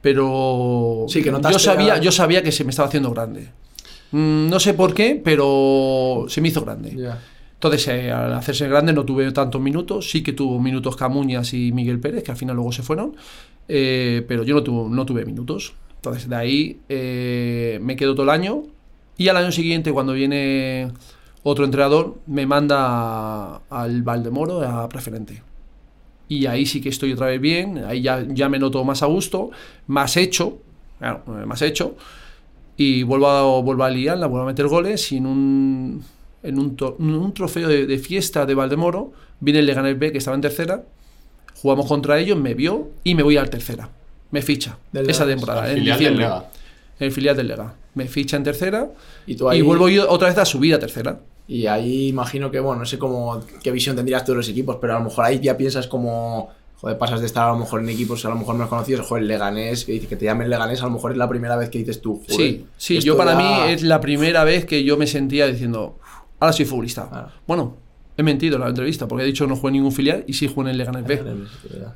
Pero 0.00 1.06
Sí, 1.08 1.22
que 1.22 1.30
yo 1.30 1.58
sabía, 1.58 1.94
a- 1.94 2.00
yo 2.00 2.12
sabía 2.12 2.42
que 2.42 2.52
se 2.52 2.64
me 2.64 2.70
estaba 2.70 2.88
haciendo 2.88 3.10
grande. 3.10 3.48
Mm, 4.12 4.48
no 4.48 4.60
sé 4.60 4.74
por 4.74 4.94
qué, 4.94 5.20
pero 5.22 6.26
se 6.28 6.40
me 6.40 6.48
hizo 6.48 6.64
grande. 6.64 6.96
Entonces, 7.54 7.88
eh, 7.88 8.12
al 8.12 8.32
hacerse 8.34 8.68
grande 8.68 8.92
no 8.92 9.04
tuve 9.04 9.30
tantos 9.32 9.60
minutos, 9.60 10.08
sí 10.10 10.22
que 10.22 10.32
tuvo 10.32 10.60
minutos 10.60 10.94
Camuñas 10.96 11.52
y 11.54 11.72
Miguel 11.72 11.98
Pérez, 11.98 12.22
que 12.22 12.30
al 12.30 12.36
final 12.36 12.54
luego 12.54 12.70
se 12.70 12.82
fueron, 12.84 13.16
eh, 13.66 14.24
pero 14.28 14.44
yo 14.44 14.54
no, 14.54 14.62
tuve- 14.62 14.88
no 14.90 15.04
tuve 15.04 15.24
minutos. 15.24 15.74
Entonces, 15.96 16.28
de 16.28 16.36
ahí 16.36 16.80
eh, 16.88 17.80
me 17.82 17.96
quedo 17.96 18.14
todo 18.14 18.22
el 18.22 18.30
año 18.30 18.62
y 19.16 19.26
al 19.26 19.36
año 19.36 19.50
siguiente, 19.50 19.92
cuando 19.92 20.12
viene 20.12 20.92
otro 21.48 21.64
entrenador, 21.64 22.16
me 22.26 22.46
manda 22.46 23.56
al 23.70 24.02
Valdemoro 24.02 24.62
a 24.62 24.88
preferente. 24.88 25.42
Y 26.28 26.46
ahí 26.46 26.66
sí 26.66 26.80
que 26.80 26.90
estoy 26.90 27.12
otra 27.12 27.26
vez 27.28 27.40
bien, 27.40 27.84
ahí 27.86 28.02
ya, 28.02 28.22
ya 28.28 28.48
me 28.48 28.58
noto 28.58 28.84
más 28.84 29.02
a 29.02 29.06
gusto, 29.06 29.50
más 29.86 30.16
hecho, 30.16 30.58
claro, 30.98 31.22
eh, 31.28 31.46
más 31.46 31.62
hecho, 31.62 31.96
y 32.76 33.02
vuelvo 33.02 33.28
a, 33.28 33.60
vuelvo 33.62 33.84
a 33.84 33.90
liarla, 33.90 34.26
vuelvo 34.26 34.44
a 34.44 34.46
meter 34.50 34.66
goles 34.68 35.10
y 35.12 35.16
en 35.16 35.26
un, 35.26 36.04
en 36.42 36.58
un, 36.58 36.76
to- 36.76 36.96
en 37.00 37.14
un 37.14 37.32
trofeo 37.32 37.66
de, 37.68 37.86
de 37.86 37.98
fiesta 37.98 38.44
de 38.46 38.54
Valdemoro 38.54 39.12
viene 39.40 39.60
el 39.60 39.66
Leganés 39.66 39.98
B 39.98 40.12
que 40.12 40.18
estaba 40.18 40.34
en 40.34 40.42
tercera, 40.42 40.84
jugamos 41.62 41.86
contra 41.86 42.18
ellos, 42.18 42.38
me 42.38 42.54
vio 42.54 42.90
y 43.04 43.14
me 43.14 43.22
voy 43.22 43.36
al 43.38 43.48
tercera, 43.48 43.88
me 44.30 44.42
ficha 44.42 44.76
Del 44.92 45.08
esa 45.08 45.26
temporada, 45.26 45.70
en 45.70 45.78
filial 45.78 45.98
del 45.98 45.98
diciembre, 45.98 46.24
Lega. 46.26 46.44
el 47.00 47.12
filial 47.12 47.36
del 47.36 47.48
Lega, 47.48 47.74
me 47.94 48.06
ficha 48.06 48.36
en 48.36 48.44
tercera 48.44 48.86
Y 49.26 49.34
tú 49.34 49.48
ahí. 49.48 49.58
y 49.60 49.62
vuelvo 49.62 49.88
yo 49.88 50.08
otra 50.10 50.28
vez 50.28 50.36
a 50.38 50.44
subir 50.44 50.74
a 50.74 50.78
tercera. 50.78 51.18
Y 51.48 51.66
ahí 51.66 52.08
imagino 52.08 52.50
que, 52.50 52.60
bueno, 52.60 52.80
no 52.80 52.84
sé 52.86 52.98
cómo, 52.98 53.40
qué 53.62 53.70
visión 53.72 53.96
tendrías 53.96 54.22
tú 54.24 54.32
de 54.32 54.36
los 54.38 54.48
equipos, 54.50 54.76
pero 54.80 54.94
a 54.94 54.98
lo 54.98 55.06
mejor 55.06 55.24
ahí 55.24 55.40
ya 55.40 55.56
piensas 55.56 55.86
como, 55.86 56.50
joder, 56.76 56.98
pasas 56.98 57.20
de 57.20 57.26
estar 57.26 57.48
a 57.48 57.52
lo 57.52 57.58
mejor 57.58 57.80
en 57.80 57.88
equipos 57.88 58.22
a 58.26 58.28
lo 58.28 58.34
mejor 58.36 58.54
menos 58.54 58.68
conocidos, 58.68 59.06
joder, 59.06 59.24
Leganés, 59.24 59.86
que 59.86 59.92
dice 59.92 60.06
que 60.06 60.16
te 60.16 60.26
llamen 60.26 60.50
Leganés, 60.50 60.82
a 60.82 60.84
lo 60.84 60.90
mejor 60.90 61.12
es 61.12 61.16
la 61.16 61.26
primera 61.28 61.56
vez 61.56 61.70
que 61.70 61.78
dices 61.78 62.02
tú, 62.02 62.16
joder, 62.28 62.36
Sí, 62.36 62.66
sí, 62.76 63.00
yo 63.00 63.16
para 63.16 63.32
ya- 63.32 63.38
mí 63.38 63.72
es 63.72 63.82
la 63.82 63.98
primera 64.00 64.44
vez 64.44 64.66
que 64.66 64.84
yo 64.84 64.98
me 64.98 65.06
sentía 65.06 65.46
diciendo, 65.46 65.98
ahora 66.38 66.52
soy 66.52 66.66
futbolista. 66.66 67.08
Claro. 67.08 67.28
Bueno, 67.46 67.76
he 68.18 68.22
mentido 68.22 68.56
en 68.56 68.62
la 68.62 68.68
entrevista 68.68 69.08
porque 69.08 69.22
he 69.24 69.26
dicho 69.26 69.46
no 69.46 69.56
jugué 69.56 69.68
en 69.68 69.72
ningún 69.74 69.92
filial 69.92 70.24
y 70.26 70.34
sí 70.34 70.48
jugué 70.48 70.66
en 70.68 70.72
el 70.72 70.76
Leganés 70.78 71.06
B. 71.06 71.22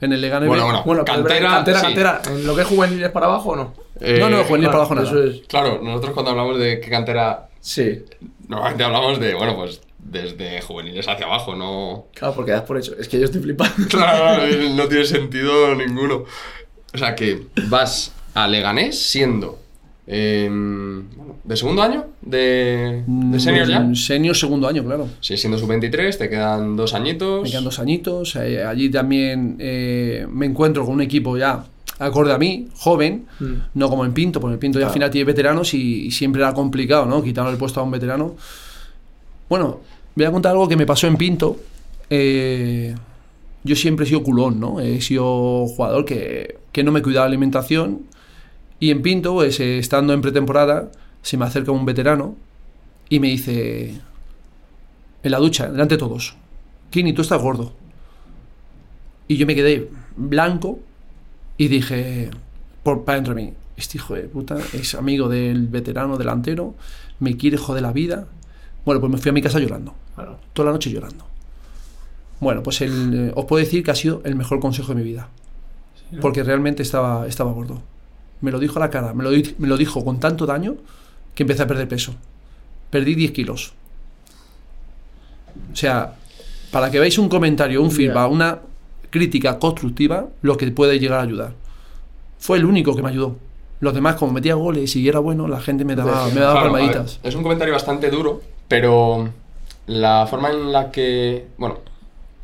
En 0.00 0.12
el 0.14 0.21
Leganés 0.23 0.49
Bueno, 0.49 0.62
B. 0.64 0.71
bueno. 0.71 0.82
Bueno, 0.87 1.04
Cantera, 1.04 1.50
cantera, 1.50 1.78
sí. 1.80 1.85
cantera, 1.85 2.23
¿en 2.30 2.47
lo 2.47 2.54
que 2.56 2.62
es 2.62 2.68
juveniles 2.68 3.11
para 3.11 3.26
abajo 3.26 3.50
o 3.50 3.56
no? 3.56 3.75
Eh, 4.00 4.16
no, 4.18 4.30
no, 4.30 4.42
juvenil 4.44 4.68
para 4.68 4.78
abajo 4.78 4.94
nada. 4.94 5.06
Eso 5.09 5.23
es. 5.23 5.42
Claro, 5.47 5.80
nosotros 5.82 6.12
cuando 6.14 6.30
hablamos 6.30 6.59
de 6.59 6.80
qué 6.80 6.88
cantera, 6.88 7.49
Sí, 7.64 8.02
normalmente 8.52 8.85
hablamos 8.88 9.18
de, 9.18 9.35
bueno, 9.35 9.56
pues 9.56 9.80
desde 9.99 10.61
juveniles 10.62 11.06
hacia 11.09 11.26
abajo, 11.26 11.54
no. 11.56 12.06
claro, 12.14 12.35
porque 12.35 12.52
das 12.52 12.62
por 12.62 12.78
hecho. 12.78 12.94
Es 12.99 13.09
que 13.09 13.18
yo 13.18 13.25
estoy 13.25 13.40
flipando. 13.42 13.75
Claro, 13.88 14.42
no 14.75 14.88
tiene 14.88 15.04
sentido 15.04 15.75
ninguno. 15.75 16.25
O 16.94 16.99
sea 16.99 17.14
que 17.14 17.47
vas 17.68 18.12
a 18.35 18.47
Leganés 18.49 18.99
siendo 18.99 19.59
eh, 20.06 20.49
bueno, 20.50 21.37
de 21.44 21.56
segundo 21.56 21.82
año 21.82 22.06
de, 22.21 23.04
de 23.06 23.40
senior 23.40 23.68
ya. 23.68 23.80
Mm, 23.80 23.94
Senior 23.94 24.37
segundo 24.37 24.66
año, 24.68 24.85
claro. 24.85 25.09
Sí, 25.21 25.37
siendo 25.37 25.56
sub-23, 25.59 26.18
te 26.18 26.28
quedan 26.28 26.76
dos 26.76 26.92
añitos. 26.94 27.44
Me 27.44 27.50
quedan 27.50 27.64
dos 27.64 27.78
añitos. 27.78 28.37
eh, 28.37 28.64
allí 28.64 28.90
también 28.90 29.56
eh, 29.61 30.26
me 30.28 30.47
encuentro 30.47 30.85
con 30.85 30.94
un 30.94 31.02
equipo 31.02 31.37
ya 31.38 31.64
acorde 32.02 32.32
a 32.32 32.38
mí, 32.38 32.68
joven, 32.76 33.26
Mm. 33.40 33.52
no 33.75 33.88
como 33.88 34.04
en 34.04 34.12
Pinto, 34.12 34.40
porque 34.40 34.54
en 34.54 34.61
Pinto 34.61 34.78
ya 34.80 34.87
al 34.87 34.92
final 34.92 35.11
tiene 35.11 35.25
veteranos 35.25 35.75
y, 35.75 36.06
y 36.06 36.11
siempre 36.11 36.42
era 36.42 36.52
complicado, 36.54 37.06
¿no? 37.06 37.23
Quitarle 37.23 37.52
el 37.52 37.59
puesto 37.59 37.80
a 37.80 37.82
un 37.82 37.90
veterano. 37.90 38.35
Bueno, 39.49 39.80
voy 40.14 40.25
a 40.26 40.30
contar 40.30 40.52
algo 40.52 40.68
que 40.68 40.76
me 40.76 40.87
pasó 40.87 41.06
en 41.06 41.16
Pinto. 41.16 41.56
Eh, 42.11 42.94
yo 43.64 43.76
siempre 43.76 44.04
he 44.04 44.09
sido 44.09 44.23
culón, 44.23 44.59
¿no? 44.61 44.80
He 44.80 45.00
sido 45.00 45.66
jugador 45.66 46.04
que, 46.04 46.59
que 46.73 46.82
no 46.85 46.92
me 46.92 47.02
cuidaba 47.02 47.26
la 47.26 47.30
alimentación. 47.30 48.02
Y 48.80 48.90
en 48.90 49.02
Pinto, 49.02 49.35
pues, 49.35 49.61
eh, 49.61 49.78
estando 49.78 50.12
en 50.12 50.21
pretemporada, 50.21 50.90
se 51.23 51.37
me 51.37 51.44
acerca 51.44 51.71
un 51.71 51.85
veterano 51.85 52.35
y 53.09 53.21
me 53.21 53.28
dice, 53.28 53.94
en 55.23 55.30
la 55.30 55.38
ducha, 55.38 55.68
delante 55.71 55.94
de 55.94 55.99
todos, 55.99 56.35
Kini, 56.90 57.12
tú 57.12 57.23
estás 57.23 57.40
gordo. 57.40 57.73
Y 59.28 59.37
yo 59.37 59.47
me 59.47 59.54
quedé 59.54 59.88
blanco 60.16 60.80
y 61.62 61.69
dije, 61.69 62.28
por, 62.83 63.04
para 63.04 63.16
dentro 63.16 63.35
de 63.35 63.42
mí, 63.42 63.52
este 63.76 63.99
hijo 63.99 64.14
de 64.14 64.23
puta 64.23 64.59
es 64.73 64.97
amigo 64.97 65.28
del 65.28 65.69
veterano 65.69 66.19
delantero, 66.19 66.75
me 67.21 67.37
quiere 67.37 67.57
joder 67.57 67.83
la 67.83 67.92
vida. 67.92 68.26
Bueno, 68.85 69.00
pues 69.00 69.12
me 69.12 69.19
fui 69.19 69.28
a 69.28 69.33
mi 69.33 69.40
casa 69.42 69.61
llorando, 69.61 69.95
Claro. 70.16 70.38
toda 70.54 70.66
la 70.66 70.73
noche 70.73 70.90
llorando. 70.90 71.25
Bueno, 72.40 72.64
pues 72.64 72.81
el, 72.81 73.28
eh, 73.28 73.33
os 73.37 73.45
puedo 73.45 73.64
decir 73.64 73.85
que 73.85 73.92
ha 73.92 73.95
sido 73.95 74.23
el 74.25 74.35
mejor 74.35 74.59
consejo 74.59 74.88
de 74.88 74.97
mi 74.97 75.04
vida. 75.04 75.28
¿no? 76.11 76.21
Porque 76.21 76.42
realmente 76.42 76.83
estaba, 76.83 77.28
estaba 77.28 77.52
gordo. 77.52 77.81
Me 78.40 78.50
lo 78.50 78.59
dijo 78.59 78.78
a 78.78 78.81
la 78.81 78.90
cara, 78.90 79.14
me 79.14 79.23
lo, 79.23 79.31
me 79.59 79.69
lo 79.69 79.76
dijo 79.76 80.04
con 80.04 80.19
tanto 80.19 80.47
daño 80.47 80.75
que 81.37 81.45
empecé 81.45 81.62
a 81.62 81.69
perder 81.69 81.87
peso. 81.87 82.12
Perdí 82.90 83.14
10 83.14 83.31
kilos. 83.31 83.73
O 85.73 85.76
sea, 85.76 86.16
para 86.73 86.90
que 86.90 86.99
veáis 86.99 87.19
un 87.19 87.28
comentario, 87.28 87.81
un 87.81 87.92
feedback, 87.92 88.31
una 88.33 88.59
crítica 89.12 89.61
constructiva 89.61 90.26
lo 90.40 90.57
que 90.57 90.69
puede 90.73 90.99
llegar 90.99 91.21
a 91.21 91.23
ayudar. 91.23 91.52
Fue 92.40 92.59
el 92.59 92.64
único 92.64 92.97
que 92.97 93.02
me 93.02 93.11
ayudó. 93.11 93.37
Los 93.78 93.95
demás, 93.95 94.16
como 94.16 94.33
metía 94.33 94.54
goles 94.54 94.97
y 94.97 95.07
era 95.09 95.21
bueno, 95.21 95.47
la 95.47 95.61
gente 95.61 95.85
me 95.85 95.95
daba, 95.95 96.26
me 96.28 96.40
daba 96.40 96.54
Claro, 96.54 96.73
palmaditas. 96.73 97.21
ver, 97.23 97.28
es 97.31 97.35
un 97.37 97.42
comentario 97.42 97.75
bastante 97.75 98.11
duro, 98.11 98.40
pero 98.66 99.28
la 99.87 100.26
forma 100.28 100.50
en 100.50 100.73
la 100.73 100.90
que. 100.90 101.47
Bueno, 101.59 101.78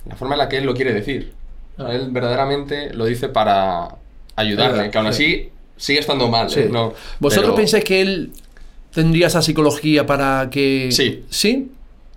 la 0.08 0.14
forma 0.16 0.34
en 0.34 0.38
la 0.38 0.48
que 0.48 0.58
él 0.58 0.64
lo 0.66 0.74
quiere 0.74 0.92
decir. 0.92 1.32
Sea, 1.76 1.92
Él 1.94 2.08
verdaderamente 2.10 2.92
lo 2.92 3.04
dice 3.06 3.28
para 3.28 3.96
ayudarle, 4.36 4.74
Ayudar, 4.74 4.90
que 4.90 4.98
aún 4.98 5.06
así 5.06 5.50
sigue 5.76 6.00
estando 6.00 6.28
mal. 6.28 6.50
Sí. 6.50 6.60
¿eh? 6.60 6.68
No, 6.70 6.92
¿Vosotros 7.20 7.46
pero 7.50 7.56
pensáis 7.56 7.84
que 7.84 8.00
él 8.00 8.32
tendría 8.92 9.28
esa 9.28 9.42
psicología 9.42 10.06
para 10.06 10.48
que... 10.50 10.88
Sí. 10.90 11.24
¿Sí? 11.30 11.70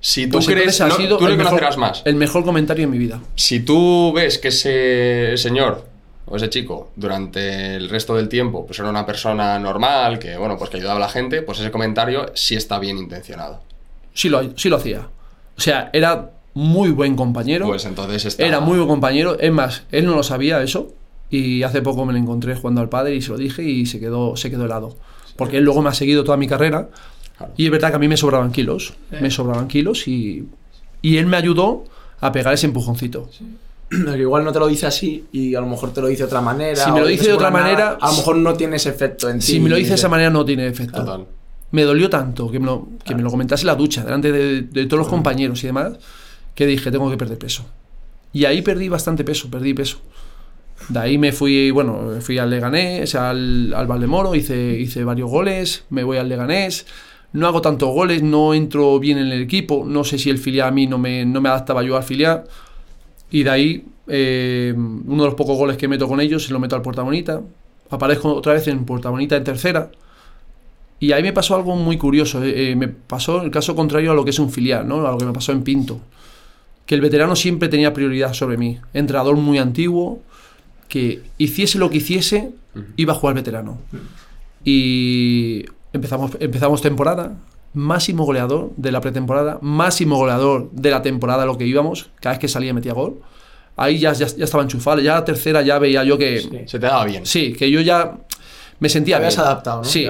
Si 0.03 0.25
tú 0.27 0.33
Pues 0.33 0.47
crees. 0.47 0.81
ha 0.81 0.87
no, 0.87 0.95
sido 0.95 1.17
tú 1.17 1.25
le 1.25 1.31
el 1.31 1.37
mejor- 1.37 1.51
conocerás 1.51 1.77
más. 1.77 2.01
El 2.05 2.15
mejor 2.15 2.43
comentario 2.43 2.85
de 2.85 2.91
mi 2.91 2.97
vida. 2.97 3.21
Si 3.35 3.59
tú 3.61 4.11
ves 4.13 4.39
que 4.39 4.47
ese 4.49 5.37
señor 5.37 5.85
o 6.25 6.35
ese 6.37 6.49
chico 6.49 6.91
durante 6.95 7.75
el 7.75 7.87
resto 7.89 8.15
del 8.15 8.27
tiempo 8.27 8.65
pues 8.65 8.79
era 8.79 8.89
una 8.89 9.05
persona 9.05 9.59
normal, 9.59 10.17
que 10.17 10.37
bueno, 10.37 10.57
pues 10.57 10.69
que 10.71 10.77
ayudaba 10.77 10.97
a 10.97 10.99
la 11.01 11.09
gente, 11.09 11.41
pues 11.43 11.59
ese 11.59 11.69
comentario 11.71 12.31
sí 12.33 12.55
está 12.55 12.79
bien 12.79 12.97
intencionado. 12.97 13.61
Sí 14.13 14.27
lo, 14.29 14.57
sí 14.57 14.69
lo 14.69 14.77
hacía. 14.77 15.07
O 15.57 15.61
sea, 15.61 15.89
era 15.93 16.31
muy 16.55 16.89
buen 16.89 17.15
compañero. 17.15 17.67
Pues 17.67 17.85
entonces 17.85 18.25
está... 18.25 18.43
Era 18.45 18.59
muy 18.59 18.77
buen 18.77 18.89
compañero. 18.89 19.37
Es 19.39 19.51
más, 19.51 19.83
él 19.91 20.05
no 20.05 20.15
lo 20.15 20.23
sabía 20.23 20.61
eso. 20.63 20.91
Y 21.29 21.63
hace 21.63 21.81
poco 21.81 22.05
me 22.05 22.11
lo 22.11 22.19
encontré 22.19 22.55
jugando 22.55 22.81
al 22.81 22.89
padre 22.89 23.15
y 23.15 23.21
se 23.21 23.29
lo 23.29 23.37
dije 23.37 23.61
y 23.63 23.85
se 23.85 23.99
quedó, 23.99 24.35
se 24.35 24.49
quedó 24.49 24.65
helado. 24.65 24.97
Porque 25.37 25.57
él 25.57 25.63
luego 25.63 25.81
me 25.81 25.89
ha 25.89 25.93
seguido 25.93 26.23
toda 26.25 26.35
mi 26.37 26.47
carrera. 26.47 26.89
Claro. 27.41 27.53
Y 27.57 27.65
es 27.65 27.71
verdad 27.71 27.89
que 27.89 27.95
a 27.95 27.99
mí 27.99 28.07
me 28.07 28.17
sobraban 28.17 28.51
kilos. 28.51 28.93
Me 29.19 29.31
sobraban 29.31 29.67
kilos 29.67 30.07
y, 30.07 30.47
y 31.01 31.17
él 31.17 31.25
me 31.25 31.37
ayudó 31.37 31.83
a 32.19 32.31
pegar 32.31 32.53
ese 32.53 32.67
empujoncito. 32.67 33.29
Que 33.89 34.17
igual 34.19 34.43
no 34.43 34.51
te 34.51 34.59
lo 34.59 34.67
dice 34.67 34.85
así 34.87 35.25
y 35.31 35.55
a 35.55 35.61
lo 35.61 35.67
mejor 35.67 35.93
te 35.93 36.01
lo 36.01 36.07
dice 36.07 36.23
de 36.23 36.27
otra 36.27 36.41
manera. 36.41 36.83
Si 36.83 36.91
me 36.91 37.01
lo 37.01 37.07
dice 37.07 37.27
de 37.27 37.33
otra 37.33 37.51
pone 37.51 37.63
nada, 37.63 37.75
manera, 37.75 37.97
A 37.99 38.11
lo 38.11 38.17
mejor 38.17 38.35
no 38.37 38.53
tiene 38.53 38.77
ese 38.77 38.89
efecto 38.89 39.29
en 39.29 39.39
ti. 39.39 39.45
Si 39.45 39.59
me 39.59 39.69
lo 39.69 39.75
dice 39.75 39.89
de 39.89 39.95
esa 39.95 40.09
manera 40.09 40.29
no 40.29 40.45
tiene 40.45 40.67
efecto. 40.67 41.03
Total. 41.03 41.25
Me 41.71 41.83
dolió 41.83 42.09
tanto 42.09 42.51
que 42.51 42.59
me 42.59 42.65
lo, 42.65 42.87
que 43.03 43.15
me 43.15 43.21
lo 43.21 43.29
comentase 43.29 43.63
en 43.63 43.67
la 43.67 43.75
ducha, 43.75 44.03
delante 44.03 44.31
de, 44.31 44.61
de 44.63 44.85
todos 44.85 44.99
los 44.99 45.07
compañeros 45.07 45.63
y 45.63 45.67
demás, 45.67 45.93
que 46.53 46.65
dije, 46.65 46.91
tengo 46.91 47.09
que 47.09 47.17
perder 47.17 47.37
peso. 47.37 47.65
Y 48.33 48.45
ahí 48.45 48.61
perdí 48.61 48.89
bastante 48.89 49.23
peso, 49.23 49.49
perdí 49.49 49.73
peso. 49.73 49.99
De 50.89 50.99
ahí 50.99 51.17
me 51.17 51.31
fui, 51.31 51.71
bueno, 51.71 52.17
fui 52.21 52.37
al 52.37 52.49
Leganés, 52.49 53.15
al, 53.15 53.73
al 53.73 53.87
Valdemoro, 53.87 54.35
hice, 54.35 54.77
hice 54.79 55.03
varios 55.03 55.29
goles, 55.29 55.83
me 55.89 56.03
voy 56.03 56.17
al 56.17 56.27
Leganés, 56.27 56.85
no 57.33 57.47
hago 57.47 57.61
tantos 57.61 57.89
goles, 57.89 58.23
no 58.23 58.53
entro 58.53 58.99
bien 58.99 59.17
en 59.17 59.27
el 59.27 59.41
equipo, 59.41 59.83
no 59.85 60.03
sé 60.03 60.17
si 60.17 60.29
el 60.29 60.37
filial 60.37 60.67
a 60.67 60.71
mí 60.71 60.87
no 60.87 60.97
me, 60.97 61.25
no 61.25 61.41
me 61.41 61.49
adaptaba 61.49 61.83
yo 61.83 61.95
al 61.95 62.03
filial. 62.03 62.43
Y 63.29 63.43
de 63.43 63.49
ahí, 63.49 63.85
eh, 64.07 64.73
uno 64.75 65.23
de 65.23 65.29
los 65.29 65.35
pocos 65.35 65.57
goles 65.57 65.77
que 65.77 65.87
meto 65.87 66.07
con 66.07 66.19
ellos, 66.19 66.43
se 66.45 66.51
lo 66.51 66.59
meto 66.59 66.75
al 66.75 66.81
Puerta 66.81 67.01
Bonita. 67.01 67.41
Aparezco 67.89 68.33
otra 68.33 68.53
vez 68.53 68.67
en 68.67 68.83
Puerta 68.83 69.09
Bonita 69.09 69.37
en 69.37 69.43
tercera. 69.43 69.89
Y 70.99 71.13
ahí 71.13 71.23
me 71.23 71.33
pasó 71.33 71.55
algo 71.55 71.75
muy 71.75 71.97
curioso. 71.97 72.43
eh, 72.43 72.71
eh, 72.71 72.75
me 72.75 72.89
pasó 72.89 73.41
el 73.41 73.49
caso 73.49 73.75
contrario 73.75 74.11
a 74.11 74.13
lo 74.13 74.23
que 74.23 74.31
es 74.31 74.39
un 74.39 74.51
filial, 74.51 74.87
¿no? 74.87 75.05
A 75.07 75.11
lo 75.11 75.17
que 75.17 75.25
me 75.25 75.33
pasó 75.33 75.51
en 75.53 75.63
Pinto. 75.63 76.01
Que 76.85 76.95
el 76.95 77.01
veterano 77.01 77.35
siempre 77.35 77.69
tenía 77.69 77.93
prioridad 77.93 78.33
sobre 78.33 78.57
mí. 78.57 78.77
Entrenador 78.93 79.37
muy 79.37 79.57
antiguo, 79.57 80.21
que 80.89 81.23
hiciese 81.37 81.79
lo 81.79 81.89
que 81.89 81.97
hiciese, 81.97 82.51
iba 82.97 83.13
a 83.13 83.15
jugar 83.15 83.35
veterano. 83.35 83.79
Y 84.63 85.65
empezamos, 85.93 86.31
empezamos 86.39 86.81
temporada. 86.81 87.37
Máximo 87.73 88.25
goleador 88.25 88.71
de 88.75 88.91
la 88.91 88.99
pretemporada, 88.99 89.57
máximo 89.61 90.17
goleador 90.17 90.69
de 90.71 90.91
la 90.91 91.01
temporada, 91.01 91.45
lo 91.45 91.57
que 91.57 91.65
íbamos. 91.65 92.09
Cada 92.19 92.33
vez 92.33 92.39
que 92.39 92.47
salía 92.49 92.73
metía 92.73 92.93
gol. 92.93 93.21
Ahí 93.77 93.97
ya, 93.97 94.11
ya, 94.11 94.27
ya 94.27 94.43
estaba 94.43 94.63
enchufado. 94.63 94.99
Ya 94.99 95.13
la 95.15 95.23
tercera 95.25 95.61
ya 95.61 95.79
veía 95.79 96.03
yo 96.03 96.17
que. 96.17 96.41
Sí. 96.41 96.49
Se 96.65 96.79
te 96.79 96.87
daba 96.87 97.05
bien. 97.05 97.25
Sí, 97.25 97.53
que 97.53 97.71
yo 97.71 97.79
ya 97.79 98.17
me 98.79 98.89
sentía 98.89 99.15
Te 99.15 99.23
habías 99.23 99.35
bien. 99.37 99.45
adaptado, 99.47 99.77
¿no? 99.83 99.83
Sí. 99.85 100.09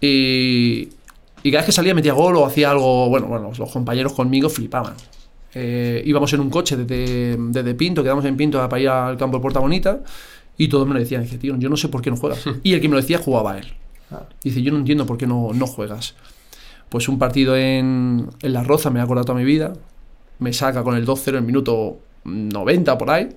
Y, 0.00 0.88
y 1.42 1.50
cada 1.50 1.60
vez 1.60 1.66
que 1.66 1.72
salía 1.72 1.94
metía 1.94 2.12
gol 2.12 2.36
o 2.36 2.44
hacía 2.44 2.70
algo, 2.70 3.08
bueno, 3.08 3.28
bueno, 3.28 3.52
los 3.56 3.70
compañeros 3.70 4.12
conmigo 4.12 4.48
flipaban. 4.48 4.94
Eh, 5.54 6.02
íbamos 6.04 6.32
en 6.32 6.40
un 6.40 6.50
coche 6.50 6.76
desde, 6.76 7.36
desde 7.38 7.74
Pinto, 7.74 8.02
quedamos 8.02 8.24
en 8.24 8.36
Pinto 8.36 8.58
para 8.68 8.82
ir 8.82 8.88
al 8.88 9.16
campo 9.16 9.38
de 9.38 9.42
Puerta 9.42 9.60
Bonita 9.60 10.00
y 10.58 10.68
todos 10.68 10.86
me 10.86 10.94
lo 10.94 11.00
decían, 11.00 11.22
dice, 11.22 11.38
tío, 11.38 11.56
yo 11.56 11.68
no 11.68 11.76
sé 11.76 11.88
por 11.88 12.02
qué 12.02 12.10
no 12.10 12.16
juegas. 12.16 12.44
y 12.62 12.74
el 12.74 12.80
que 12.80 12.88
me 12.88 12.96
lo 12.96 13.00
decía 13.00 13.18
jugaba 13.18 13.56
él. 13.56 13.72
Dice, 14.42 14.62
yo 14.62 14.72
no 14.72 14.78
entiendo 14.78 15.06
por 15.06 15.18
qué 15.18 15.26
no, 15.26 15.50
no 15.54 15.66
juegas. 15.66 16.14
Pues 16.88 17.08
un 17.08 17.18
partido 17.18 17.56
en, 17.56 18.28
en 18.40 18.52
La 18.52 18.62
Roza, 18.62 18.90
me 18.90 19.00
ha 19.00 19.02
acordado 19.02 19.24
toda 19.26 19.38
mi 19.38 19.44
vida, 19.44 19.72
me 20.38 20.52
saca 20.52 20.82
con 20.84 20.96
el 20.96 21.04
2-0 21.06 21.28
en 21.30 21.34
el 21.36 21.42
minuto 21.42 21.98
90 22.24 22.96
por 22.98 23.10
ahí 23.10 23.28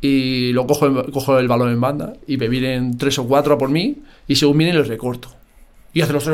y 0.00 0.52
lo 0.52 0.66
cojo, 0.66 1.04
cojo 1.12 1.38
el 1.38 1.48
balón 1.48 1.70
en 1.70 1.80
banda 1.80 2.12
y 2.26 2.36
me 2.36 2.48
vienen 2.48 2.98
tres 2.98 3.18
o 3.18 3.26
cuatro 3.26 3.54
a 3.54 3.58
por 3.58 3.70
mí 3.70 3.96
y 4.28 4.36
según 4.36 4.58
vienen 4.58 4.76
los 4.76 4.88
recorto. 4.88 5.28
Y 5.94 6.00
hace 6.02 6.12
los. 6.12 6.28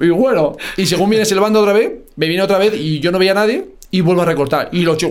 Y 0.00 0.08
bueno, 0.10 0.56
y 0.76 0.86
según 0.86 1.10
viene 1.10 1.24
silbando 1.24 1.60
otra 1.60 1.72
vez, 1.72 1.92
me 2.16 2.28
viene 2.28 2.42
otra 2.42 2.58
vez 2.58 2.74
y 2.78 3.00
yo 3.00 3.10
no 3.10 3.18
veía 3.18 3.32
a 3.32 3.34
nadie 3.36 3.70
y 3.90 4.00
vuelvo 4.00 4.22
a 4.22 4.24
recortar. 4.26 4.68
Y 4.72 4.82
lo 4.82 4.94
echo. 4.94 5.10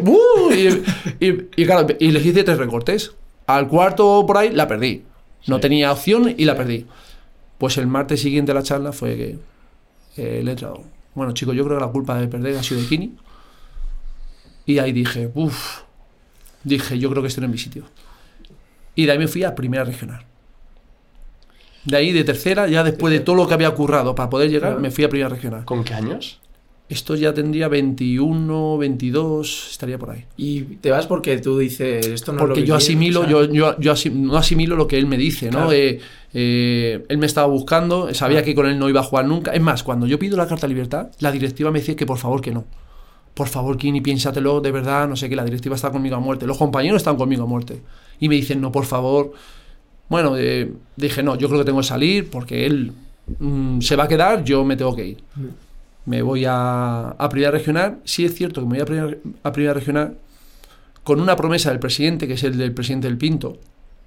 Y, 0.52 1.26
y- 1.26 1.48
y 1.56 1.66
claro, 1.66 1.88
y 2.00 2.12
les 2.12 2.26
hice 2.26 2.44
tres 2.44 2.58
recortes. 2.58 3.14
Al 3.48 3.68
cuarto 3.68 4.24
por 4.28 4.38
ahí 4.38 4.52
la 4.52 4.68
perdí. 4.68 5.04
No 5.46 5.60
tenía 5.60 5.92
opción 5.92 6.34
y 6.38 6.46
la 6.46 6.56
perdí. 6.56 6.86
Pues 7.58 7.78
el 7.78 7.88
martes 7.88 8.22
siguiente 8.22 8.52
a 8.52 8.56
la 8.56 8.64
charla 8.64 8.92
fue 8.92 9.16
que 9.16 9.40
eh, 10.18 10.40
el 10.42 10.48
entrenador. 10.48 10.82
Bueno, 11.16 11.34
chicos, 11.34 11.56
yo 11.56 11.64
creo 11.66 11.78
que 11.78 11.86
la 11.86 11.92
culpa 11.92 12.20
de 12.20 12.28
perder 12.28 12.58
ha 12.58 12.64
sido 12.64 12.82
de 12.82 12.88
Kini. 12.88 13.16
Y 14.66 14.80
ahí 14.80 14.92
dije, 14.92 15.32
uff. 15.34 15.82
Dije, 16.64 17.00
yo 17.00 17.10
creo 17.10 17.22
que 17.22 17.30
estoy 17.30 17.46
en 17.46 17.52
mi 17.52 17.58
sitio. 17.58 17.86
Y 18.96 19.06
de 19.06 19.12
ahí 19.12 19.18
me 19.18 19.28
fui 19.28 19.44
a 19.44 19.56
primera 19.56 19.84
regional. 19.84 20.26
De 21.86 21.96
ahí, 21.96 22.12
de 22.12 22.26
tercera, 22.26 22.68
ya 22.68 22.84
después 22.84 23.14
de 23.14 23.22
todo 23.22 23.36
lo 23.36 23.48
que 23.48 23.54
había 23.54 23.72
currado 23.72 24.14
para 24.14 24.30
poder 24.30 24.50
llegar, 24.50 24.78
me 24.80 24.92
fui 24.92 25.06
a 25.06 25.10
primera 25.10 25.30
regional. 25.30 25.64
¿Con 25.64 25.84
qué 25.86 25.94
años? 25.94 26.42
Esto 26.90 27.16
ya 27.16 27.34
tendría 27.34 27.68
21, 27.68 28.78
22, 28.78 29.68
estaría 29.72 29.98
por 29.98 30.12
ahí. 30.12 30.24
Y 30.38 30.62
te 30.62 30.90
vas 30.90 31.06
porque 31.06 31.38
tú 31.40 31.58
dices, 31.58 32.08
esto 32.08 32.32
no 32.32 32.38
es 32.38 32.42
lo 32.44 32.48
Porque 32.48 32.62
que 32.62 32.68
yo 32.68 32.76
quiero, 32.76 32.78
asimilo, 32.78 33.20
o 33.20 33.24
sea, 33.24 33.32
yo, 33.32 33.46
yo, 33.54 33.80
yo 33.80 33.92
asim- 33.94 34.14
no 34.14 34.38
asimilo 34.38 34.76
lo 34.78 34.88
que 34.88 34.98
él 34.98 35.06
me 35.06 35.18
dice, 35.18 35.48
¿no? 35.48 35.52
Claro. 35.68 35.72
Eh, 35.74 36.00
eh, 36.34 37.04
él 37.10 37.18
me 37.18 37.26
estaba 37.26 37.48
buscando, 37.48 38.14
sabía 38.14 38.42
que 38.42 38.56
con 38.56 38.68
él 38.68 38.80
no 38.80 38.88
iba 38.88 39.02
a 39.02 39.04
jugar 39.04 39.26
nunca. 39.26 39.52
Es 39.54 39.62
más, 39.62 39.84
cuando 39.84 40.08
yo 40.08 40.18
pido 40.18 40.38
la 40.38 40.48
carta 40.48 40.66
de 40.66 40.74
libertad, 40.74 41.10
la 41.20 41.32
directiva 41.32 41.72
me 41.72 41.80
decía 41.80 41.96
que 41.98 42.06
por 42.06 42.18
favor 42.18 42.40
que 42.42 42.52
no. 42.52 42.64
Por 43.34 43.50
favor, 43.50 43.78
Kini, 43.78 44.00
piénsatelo, 44.02 44.62
de 44.62 44.72
verdad, 44.72 45.08
no 45.10 45.16
sé 45.16 45.28
qué, 45.30 45.36
la 45.36 45.44
directiva 45.44 45.76
está 45.76 45.92
conmigo 45.92 46.16
a 46.16 46.20
muerte. 46.20 46.48
Los 46.48 46.58
compañeros 46.58 46.98
están 46.98 47.18
conmigo 47.18 47.44
a 47.44 47.48
muerte. 47.48 47.82
Y 48.20 48.30
me 48.30 48.36
dicen, 48.36 48.62
no, 48.62 48.72
por 48.72 48.86
favor. 48.86 49.34
Bueno, 50.10 50.38
eh, 50.38 50.72
dije, 50.96 51.22
no, 51.22 51.36
yo 51.38 51.48
creo 51.50 51.60
que 51.60 51.66
tengo 51.66 51.82
que 51.82 51.86
salir 51.88 52.30
porque 52.30 52.66
él 52.66 52.94
mm, 53.40 53.82
se 53.82 53.96
va 53.98 54.06
a 54.06 54.08
quedar, 54.08 54.44
yo 54.46 54.64
me 54.64 54.76
tengo 54.78 54.96
que 54.96 55.06
ir. 55.06 55.18
Me 56.08 56.22
voy 56.24 56.46
a, 56.46 57.10
a 57.10 57.30
primera 57.30 57.52
regional. 57.52 58.00
Sí 58.06 58.26
es 58.26 58.34
cierto 58.34 58.62
que 58.62 58.68
me 58.68 58.74
voy 58.74 58.82
a 58.82 58.86
primera, 58.86 59.18
a 59.44 59.52
primera 59.52 59.74
regional 59.74 60.18
con 61.04 61.22
una 61.22 61.36
promesa 61.36 61.70
del 61.70 61.80
presidente, 61.80 62.28
que 62.28 62.34
es 62.34 62.44
el 62.44 62.58
del 62.58 62.74
presidente 62.74 63.08
del 63.08 63.18
Pinto, 63.18 63.58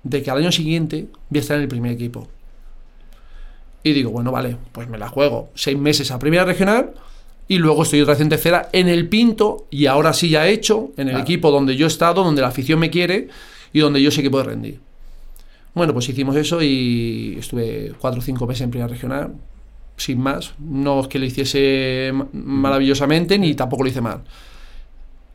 de 0.02 0.22
que 0.22 0.30
al 0.30 0.38
año 0.38 0.50
siguiente 0.52 1.06
voy 1.30 1.38
a 1.38 1.40
estar 1.40 1.56
en 1.56 1.62
el 1.62 1.68
primer 1.68 1.92
equipo. 1.92 2.26
Y 3.82 3.92
digo, 3.92 4.10
bueno, 4.10 4.32
vale, 4.32 4.56
pues 4.72 4.88
me 4.88 4.98
la 4.98 5.08
juego. 5.08 5.50
Seis 5.54 5.78
meses 5.78 6.10
a 6.10 6.18
primera 6.18 6.44
regional 6.44 6.92
y 7.48 7.56
luego 7.58 7.82
estoy 7.82 8.00
otra 8.02 8.14
vez 8.14 8.20
en 8.20 8.28
tercera 8.28 8.68
en 8.72 8.88
el 8.88 9.08
Pinto 9.08 9.66
y 9.70 9.86
ahora 9.86 10.12
sí 10.12 10.28
ya 10.28 10.46
he 10.46 10.52
hecho, 10.52 10.90
en 10.96 11.08
el 11.08 11.12
Claro. 11.14 11.22
equipo 11.22 11.50
donde 11.50 11.76
yo 11.76 11.86
he 11.86 11.88
estado, 11.88 12.22
donde 12.22 12.42
la 12.42 12.48
afición 12.48 12.78
me 12.78 12.90
quiere 12.90 13.28
y 13.72 13.80
donde 13.80 14.02
yo 14.02 14.10
sé 14.10 14.22
que 14.22 14.30
puedo 14.30 14.44
rendir. 14.44 14.80
Bueno, 15.74 15.92
pues 15.94 16.08
hicimos 16.08 16.36
eso 16.36 16.60
y 16.62 17.36
estuve 17.38 17.92
cuatro 17.98 18.20
o 18.20 18.22
cinco 18.22 18.46
meses 18.46 18.62
en 18.62 18.70
primera 18.70 18.88
regional, 18.88 19.32
sin 20.00 20.20
más. 20.20 20.52
No 20.58 21.00
es 21.00 21.08
que 21.08 21.18
lo 21.18 21.24
hiciese 21.26 22.10
ma- 22.14 22.26
maravillosamente 22.32 23.38
ni 23.38 23.54
tampoco 23.54 23.82
lo 23.84 23.88
hice 23.88 24.00
mal. 24.00 24.22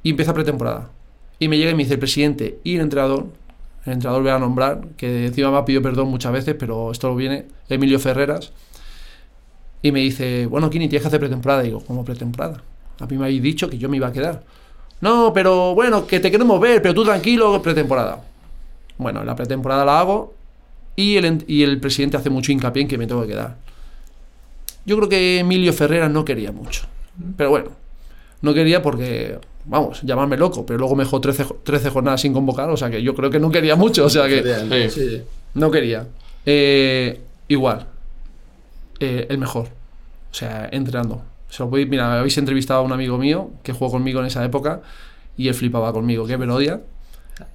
Y 0.04 0.12
empieza 0.12 0.34
pretemporada. 0.34 0.90
Y 1.40 1.48
me 1.48 1.58
llega 1.58 1.72
y 1.72 1.76
me 1.76 1.84
dice 1.84 1.94
el 1.96 2.00
presidente 2.00 2.60
y 2.64 2.76
el 2.76 2.82
entrenador, 2.82 3.28
el 3.86 3.94
entrenador 3.94 4.24
voy 4.24 4.32
a 4.32 4.40
nombrar, 4.40 4.82
que 4.98 5.26
encima 5.28 5.52
me 5.52 5.58
ha 5.58 5.66
pedido 5.66 5.82
perdón 5.82 6.08
muchas 6.10 6.32
veces, 6.32 6.56
pero 6.58 6.92
esto 6.92 7.10
lo 7.10 7.16
viene, 7.16 7.46
Emilio 7.70 8.00
Ferreras. 8.00 8.52
Y 9.82 9.92
me 9.92 10.00
dice, 10.00 10.48
bueno, 10.48 10.70
Kini, 10.70 10.88
tienes 10.90 11.04
que 11.04 11.08
hacer 11.10 11.20
pretemporada. 11.20 11.62
Digo, 11.62 11.80
¿cómo 11.82 12.04
pretemporada? 12.04 12.64
A 13.00 13.06
mí 13.06 13.18
me 13.18 13.26
habéis 13.26 13.42
dicho 13.44 13.70
que 13.70 13.78
yo 13.78 13.90
me 13.90 13.98
iba 13.98 14.08
a 14.08 14.12
quedar. 14.12 14.44
No, 15.02 15.32
pero 15.34 15.76
bueno, 15.76 16.08
que 16.08 16.20
te 16.20 16.32
queremos 16.32 16.60
ver, 16.60 16.82
pero 16.82 16.94
tú 16.96 17.04
tranquilo, 17.04 17.62
pretemporada. 17.62 18.24
Bueno, 18.98 19.24
la 19.24 19.36
pretemporada 19.36 19.84
la 19.86 20.00
hago 20.00 20.34
y 20.96 21.18
el, 21.18 21.44
y 21.48 21.64
el 21.64 21.80
presidente 21.80 22.16
hace 22.18 22.30
mucho 22.30 22.52
hincapié 22.54 22.84
en 22.84 22.88
que 22.88 22.98
me 22.98 23.06
tengo 23.06 23.22
que 23.24 23.28
quedar. 23.28 23.58
Yo 24.86 24.96
creo 24.98 25.10
que 25.10 25.40
Emilio 25.40 25.74
Ferreras 25.74 26.12
no 26.12 26.24
quería 26.26 26.52
mucho. 26.52 26.84
Pero 27.38 27.50
bueno, 27.50 27.70
no 28.42 28.54
quería 28.54 28.82
porque, 28.82 29.40
vamos, 29.66 30.02
llamarme 30.04 30.38
loco, 30.38 30.66
pero 30.66 30.80
luego 30.80 30.96
me 30.96 31.04
dejó 31.04 31.20
13, 31.22 31.44
jo- 31.46 31.58
13 31.64 31.90
jornadas 31.90 32.22
sin 32.22 32.34
convocar, 32.34 32.70
o 32.70 32.78
sea 32.78 32.90
que 32.90 33.02
yo 33.02 33.16
creo 33.16 33.30
que 33.30 33.40
no 33.40 33.50
quería 33.52 33.76
mucho, 33.76 34.06
o 34.06 34.10
sea 34.10 34.28
que 34.28 34.42
Sí, 34.90 35.22
no 35.56 35.72
quería. 35.72 36.08
Eh, 36.46 37.20
igual, 37.48 37.88
eh, 39.00 39.26
el 39.30 39.38
mejor, 39.38 39.68
o 40.32 40.34
sea, 40.34 40.70
entrenando. 40.72 41.24
Se 41.50 41.64
lo 41.64 41.70
podéis- 41.70 41.88
mira, 41.88 42.20
habéis 42.20 42.38
entrevistado 42.38 42.82
a 42.82 42.84
un 42.84 42.92
amigo 42.92 43.18
mío 43.18 43.52
que 43.64 43.72
jugó 43.74 43.92
conmigo 43.92 44.20
en 44.20 44.26
esa 44.28 44.44
época 44.44 44.82
Y 45.38 45.48
él 45.50 45.54
flipaba 45.54 45.92
conmigo, 45.92 46.26
que 46.26 46.38
Verodia. 46.38 46.82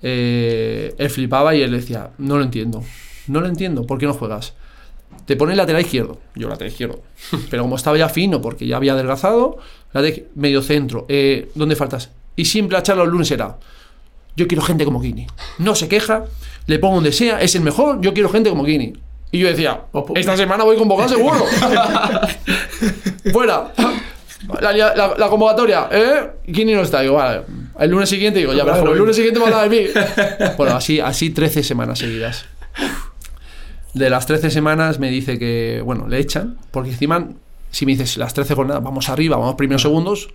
Eh, 0.03 0.95
él 0.99 1.11
flipaba 1.11 1.55
y 1.55 1.63
él 1.63 1.71
decía, 1.73 2.11
no 2.19 2.37
lo 2.37 2.45
entiendo. 2.45 2.83
No 3.27 3.41
lo 3.41 3.47
entiendo, 3.47 3.87
¿por 3.87 3.99
qué 3.99 4.07
no 4.07 4.13
juegas? 4.15 4.53
Te 5.27 5.37
pone 5.37 5.55
lateral 5.55 5.83
izquierdo. 5.83 6.19
Yo 6.35 6.49
lateral 6.49 6.71
izquierdo. 6.73 7.01
Pero 7.51 7.63
como 7.63 7.77
estaba 7.77 7.97
ya 7.97 8.09
fino, 8.09 8.41
porque 8.41 8.67
ya 8.67 8.77
había 8.77 8.93
adelgazado, 8.95 9.59
lateral, 9.93 10.25
medio 10.35 10.63
centro. 10.63 11.07
Eh, 11.09 11.51
¿Dónde 11.55 11.77
faltas? 11.77 12.11
Y 12.37 12.45
siempre 12.47 12.77
la 12.77 12.83
charla 12.83 13.05
los 13.05 13.13
lunes 13.13 13.31
era, 13.31 13.59
yo 14.37 14.47
quiero 14.49 14.63
gente 14.63 14.85
como 14.85 15.01
Kini. 15.01 15.27
No 15.59 15.75
se 15.75 15.89
queja, 15.89 16.25
le 16.67 16.79
pongo 16.79 16.97
donde 16.97 17.13
sea, 17.13 17.41
es 17.41 17.55
el 17.55 17.63
mejor, 17.63 18.01
yo 18.01 18.15
quiero 18.15 18.29
gente 18.29 18.49
como 18.51 18.65
Kini. 18.65 18.93
Y 19.33 19.39
yo 19.39 19.47
decía, 19.49 19.83
esta 20.17 20.37
semana 20.37 20.65
voy 20.65 20.77
convocado 20.77 21.09
seguro. 21.09 21.45
Fuera. 23.33 23.73
La, 24.61 24.73
la- 24.73 25.15
la 25.17 25.29
convocatoria, 25.29 25.89
¿eh? 25.93 26.31
Kini 26.53 26.73
no 26.75 26.81
está. 26.83 27.01
Digo, 27.03 27.15
vale. 27.15 27.43
El 27.79 27.91
lunes 27.91 28.09
siguiente 28.09 28.41
digo, 28.41 28.53
ya, 28.55 28.65
pero 28.65 28.93
el 28.93 28.99
lunes 28.99 29.15
siguiente 29.15 29.39
me 29.39 29.47
habla 29.47 29.69
de 29.69 29.69
mí. 29.69 29.87
Bueno, 30.57 30.77
así, 30.77 30.99
así 30.99 31.31
13 31.31 31.63
semanas 31.63 31.99
seguidas. 31.99 32.45
De 33.95 34.11
las 34.11 34.27
13 34.27 34.51
semanas 34.51 34.99
me 34.99 35.11
dice 35.11 35.39
que, 35.39 35.83
bueno, 35.85 36.07
le 36.07 36.19
echan, 36.19 36.59
porque 36.71 36.91
encima, 36.91 37.29
si 37.71 37.87
me 37.87 37.93
dices 37.93 38.17
las 38.17 38.35
13 38.35 38.55
jornadas, 38.55 38.83
vamos 38.83 39.09
arriba, 39.09 39.37
vamos 39.37 39.57
primeros 39.57 39.83
segundos, 39.83 40.29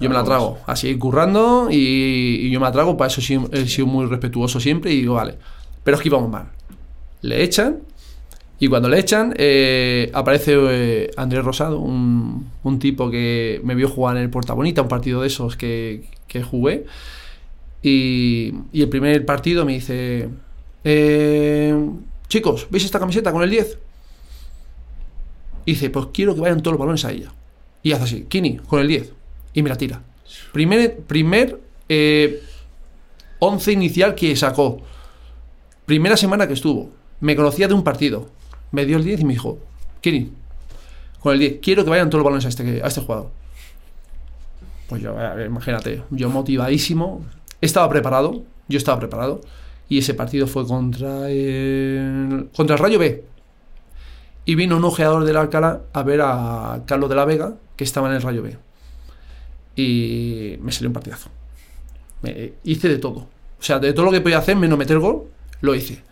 yo 0.00 0.08
me 0.08 0.14
la 0.14 0.24
trago. 0.24 0.58
Así 0.66 0.96
currando 0.96 1.68
y, 1.70 1.76
y 1.76 2.50
yo 2.50 2.58
me 2.58 2.66
la 2.66 2.72
trago, 2.72 2.96
para 2.96 3.08
eso 3.08 3.20
sí 3.20 3.38
he 3.52 3.66
sido 3.66 3.86
muy 3.86 4.06
respetuoso 4.06 4.58
siempre 4.58 4.92
y 4.92 5.02
digo, 5.02 5.14
vale. 5.14 5.36
Pero 5.84 5.96
es 5.96 6.02
que 6.02 6.08
íbamos 6.08 6.30
mal. 6.30 6.48
Le 7.22 7.42
echan 7.42 7.80
y 8.62 8.68
cuando 8.68 8.90
le 8.90 8.98
echan 8.98 9.34
eh, 9.38 10.10
aparece 10.12 10.54
eh, 10.54 11.10
Andrés 11.16 11.42
Rosado, 11.42 11.78
un, 11.78 12.50
un 12.62 12.78
tipo 12.78 13.10
que 13.10 13.58
me 13.64 13.74
vio 13.74 13.88
jugar 13.88 14.18
en 14.18 14.22
el 14.24 14.30
Puerta 14.30 14.52
Bonita, 14.52 14.82
un 14.82 14.88
partido 14.88 15.22
de 15.22 15.28
esos 15.28 15.56
que, 15.56 16.04
que 16.28 16.42
jugué. 16.42 16.84
Y, 17.82 18.52
y 18.70 18.82
el 18.82 18.90
primer 18.90 19.24
partido 19.24 19.64
me 19.64 19.72
dice, 19.72 20.28
eh, 20.84 21.74
chicos, 22.30 22.68
¿veis 22.70 22.84
esta 22.86 22.98
camiseta 22.98 23.32
con 23.32 23.42
el 23.42 23.50
10? 23.50 23.78
Y 25.66 25.72
dice, 25.72 25.90
pues 25.90 26.06
quiero 26.14 26.34
que 26.34 26.40
vayan 26.40 26.62
todos 26.62 26.72
los 26.72 26.80
balones 26.80 27.04
a 27.04 27.12
ella. 27.12 27.30
Y 27.82 27.92
hace 27.92 28.04
así, 28.04 28.22
Kini, 28.22 28.56
con 28.56 28.80
el 28.80 28.88
10. 28.88 29.12
Y 29.52 29.62
me 29.62 29.68
la 29.68 29.76
tira. 29.76 30.02
Primer, 30.52 31.00
primer 31.00 31.60
eh, 31.88 32.42
11 33.40 33.72
inicial 33.72 34.14
que 34.14 34.34
sacó. 34.36 34.80
Primera 35.84 36.16
semana 36.16 36.46
que 36.46 36.54
estuvo. 36.54 36.90
Me 37.20 37.36
conocía 37.36 37.68
de 37.68 37.74
un 37.74 37.84
partido. 37.84 38.30
Me 38.70 38.86
dio 38.86 38.96
el 38.96 39.04
10 39.04 39.20
y 39.20 39.24
me 39.24 39.32
dijo, 39.34 39.58
Kini, 40.00 40.32
con 41.20 41.34
el 41.34 41.40
10, 41.40 41.58
quiero 41.60 41.84
que 41.84 41.90
vayan 41.90 42.08
todos 42.08 42.20
los 42.20 42.24
balones 42.24 42.46
a 42.46 42.48
este, 42.48 42.82
a 42.82 42.86
este 42.86 43.00
jugador. 43.00 43.30
Pues 44.88 45.02
yo, 45.02 45.14
imagínate, 45.44 46.02
yo 46.10 46.30
motivadísimo, 46.30 47.24
estaba 47.60 47.88
preparado, 47.88 48.42
yo 48.68 48.78
estaba 48.78 48.98
preparado, 48.98 49.40
y 49.90 49.98
ese 49.98 50.14
partido 50.14 50.46
fue 50.46 50.66
contra 50.66 51.28
el, 51.30 52.48
contra 52.56 52.76
el 52.76 52.82
Rayo 52.82 52.98
B. 52.98 53.24
Y 54.46 54.54
vino 54.54 54.76
un 54.78 54.84
ojeador 54.84 55.24
del 55.24 55.36
Alcalá 55.36 55.82
a 55.92 56.02
ver 56.02 56.20
a 56.22 56.80
Carlos 56.86 57.10
de 57.10 57.16
la 57.16 57.26
Vega, 57.26 57.54
que 57.76 57.84
estaba 57.84 58.08
en 58.08 58.14
el 58.14 58.22
Rayo 58.22 58.42
B. 58.42 58.56
Y 59.76 60.56
me 60.60 60.72
salió 60.72 60.88
un 60.88 60.94
partidazo. 60.94 61.30
Me- 62.22 62.52
hice 62.64 62.88
de 62.88 62.98
todo. 62.98 63.18
O 63.20 63.62
sea, 63.62 63.78
de 63.78 63.92
todo 63.92 64.06
lo 64.06 64.12
que 64.12 64.20
podía 64.20 64.38
hacer, 64.38 64.56
menos 64.56 64.78
meter 64.78 64.98
gol, 64.98 65.24
lo 65.60 65.74
hice. 65.74 66.02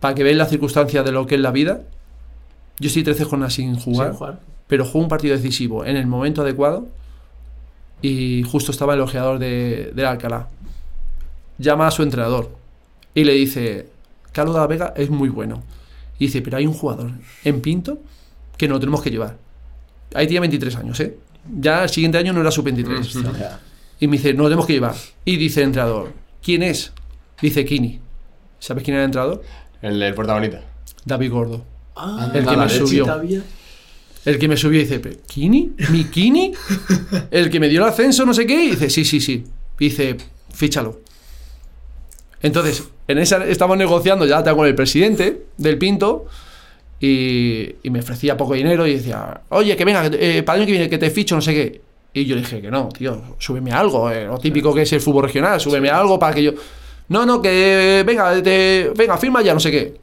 Para 0.00 0.14
que 0.14 0.22
veáis 0.22 0.36
la 0.38 0.46
circunstancia 0.46 1.02
de 1.02 1.12
lo 1.12 1.26
que 1.26 1.36
es 1.36 1.40
la 1.40 1.50
vida. 1.52 1.82
Yo 2.78 2.88
estoy 2.88 3.02
13 3.04 3.24
jornadas 3.24 3.54
sin 3.54 3.76
jugar 3.78 4.08
Sin 4.10 4.16
jugar. 4.18 4.40
pero 4.66 4.84
jugó 4.84 5.00
un 5.04 5.08
partido 5.08 5.34
decisivo 5.36 5.84
en 5.84 5.96
el 5.96 6.06
momento 6.06 6.42
adecuado 6.42 6.86
y 8.02 8.42
justo 8.42 8.70
estaba 8.70 8.92
el 8.94 9.00
ojeador 9.00 9.38
de, 9.38 9.92
del 9.94 10.04
Alcalá. 10.04 10.48
Llama 11.58 11.86
a 11.86 11.90
su 11.90 12.02
entrenador 12.02 12.50
y 13.16 13.24
le 13.24 13.32
dice, 13.32 13.88
Carlos 14.30 14.54
de 14.54 14.60
la 14.60 14.66
Vega 14.68 14.92
es 14.96 15.10
muy 15.10 15.28
bueno. 15.30 15.64
Y 16.18 16.26
dice, 16.26 16.42
pero 16.42 16.58
hay 16.58 16.66
un 16.66 16.74
jugador 16.74 17.10
en 17.44 17.60
Pinto 17.62 17.98
que 18.56 18.68
nos 18.68 18.76
lo 18.76 18.80
tenemos 18.80 19.02
que 19.02 19.10
llevar. 19.10 19.38
Ahí 20.14 20.26
tenía 20.26 20.40
23 20.40 20.76
años, 20.76 21.00
¿eh? 21.00 21.16
Ya 21.60 21.82
el 21.84 21.88
siguiente 21.88 22.18
año 22.18 22.32
no 22.34 22.40
era 22.42 22.50
sub-23. 22.50 23.58
Y 24.00 24.06
me 24.06 24.18
dice, 24.18 24.32
nos 24.34 24.44
lo 24.44 24.48
tenemos 24.48 24.66
que 24.66 24.74
llevar. 24.74 24.94
Y 25.24 25.36
dice 25.36 25.60
el 25.62 25.68
entrenador, 25.68 26.12
¿quién 26.42 26.62
es? 26.62 26.92
Dice 27.40 27.64
Kini. 27.64 28.00
¿Sabes 28.58 28.84
quién 28.84 28.94
era 28.96 29.04
el 29.04 29.08
entrenador? 29.08 29.42
El 29.80 29.98
del 29.98 30.14
Puerta 30.14 30.34
Bonita. 30.34 30.60
David 31.04 31.30
Gordo. 31.32 31.64
Ah, 31.96 32.30
El 32.34 32.44
que 32.46 32.56
me 32.56 32.68
subió. 32.68 33.04
todavía. 33.04 33.42
El 34.26 34.38
que 34.38 34.48
me 34.48 34.56
subió 34.56 34.80
y 34.80 34.84
dice, 34.84 34.98
"¿Pero, 35.00 35.16
¿Kini? 35.26 35.72
¿Mi 35.90 36.04
Kini? 36.04 36.52
El 37.30 37.48
que 37.48 37.60
me 37.60 37.68
dio 37.68 37.82
el 37.82 37.88
ascenso, 37.88 38.26
no 38.26 38.34
sé 38.34 38.44
qué. 38.46 38.64
Y 38.64 38.70
dice, 38.72 38.90
sí, 38.90 39.04
sí, 39.04 39.20
sí. 39.20 39.44
Y 39.78 39.84
dice, 39.84 40.16
fíchalo. 40.52 41.00
Entonces, 42.42 42.84
en 43.08 43.18
esa 43.18 43.44
estamos 43.46 43.76
negociando 43.76 44.26
ya 44.26 44.42
con 44.54 44.66
el 44.66 44.74
presidente 44.74 45.46
del 45.56 45.78
Pinto 45.78 46.26
y, 47.00 47.74
y 47.82 47.90
me 47.90 48.00
ofrecía 48.00 48.36
poco 48.36 48.54
dinero 48.54 48.86
y 48.86 48.94
decía, 48.94 49.42
oye, 49.50 49.76
que 49.76 49.84
venga, 49.84 50.06
eh, 50.06 50.42
para 50.42 50.56
el 50.56 50.62
año 50.62 50.66
que 50.66 50.72
viene 50.72 50.88
que 50.88 50.98
te 50.98 51.10
ficho, 51.10 51.34
no 51.34 51.42
sé 51.42 51.52
qué. 51.54 51.80
Y 52.14 52.24
yo 52.24 52.34
le 52.34 52.40
dije 52.40 52.62
que 52.62 52.70
no, 52.70 52.88
tío, 52.88 53.20
súbeme 53.38 53.72
algo, 53.72 54.10
eh, 54.10 54.24
lo 54.24 54.38
típico 54.38 54.72
que 54.74 54.82
es 54.82 54.92
el 54.94 55.00
fútbol 55.02 55.24
regional, 55.24 55.60
súbeme 55.60 55.90
algo 55.90 56.18
para 56.18 56.34
que 56.34 56.42
yo... 56.42 56.52
No, 57.08 57.24
no, 57.26 57.40
que 57.42 58.02
venga, 58.06 58.42
te, 58.42 58.90
venga, 58.96 59.16
firma 59.18 59.42
ya, 59.42 59.52
no 59.54 59.60
sé 59.60 59.70
qué. 59.70 59.94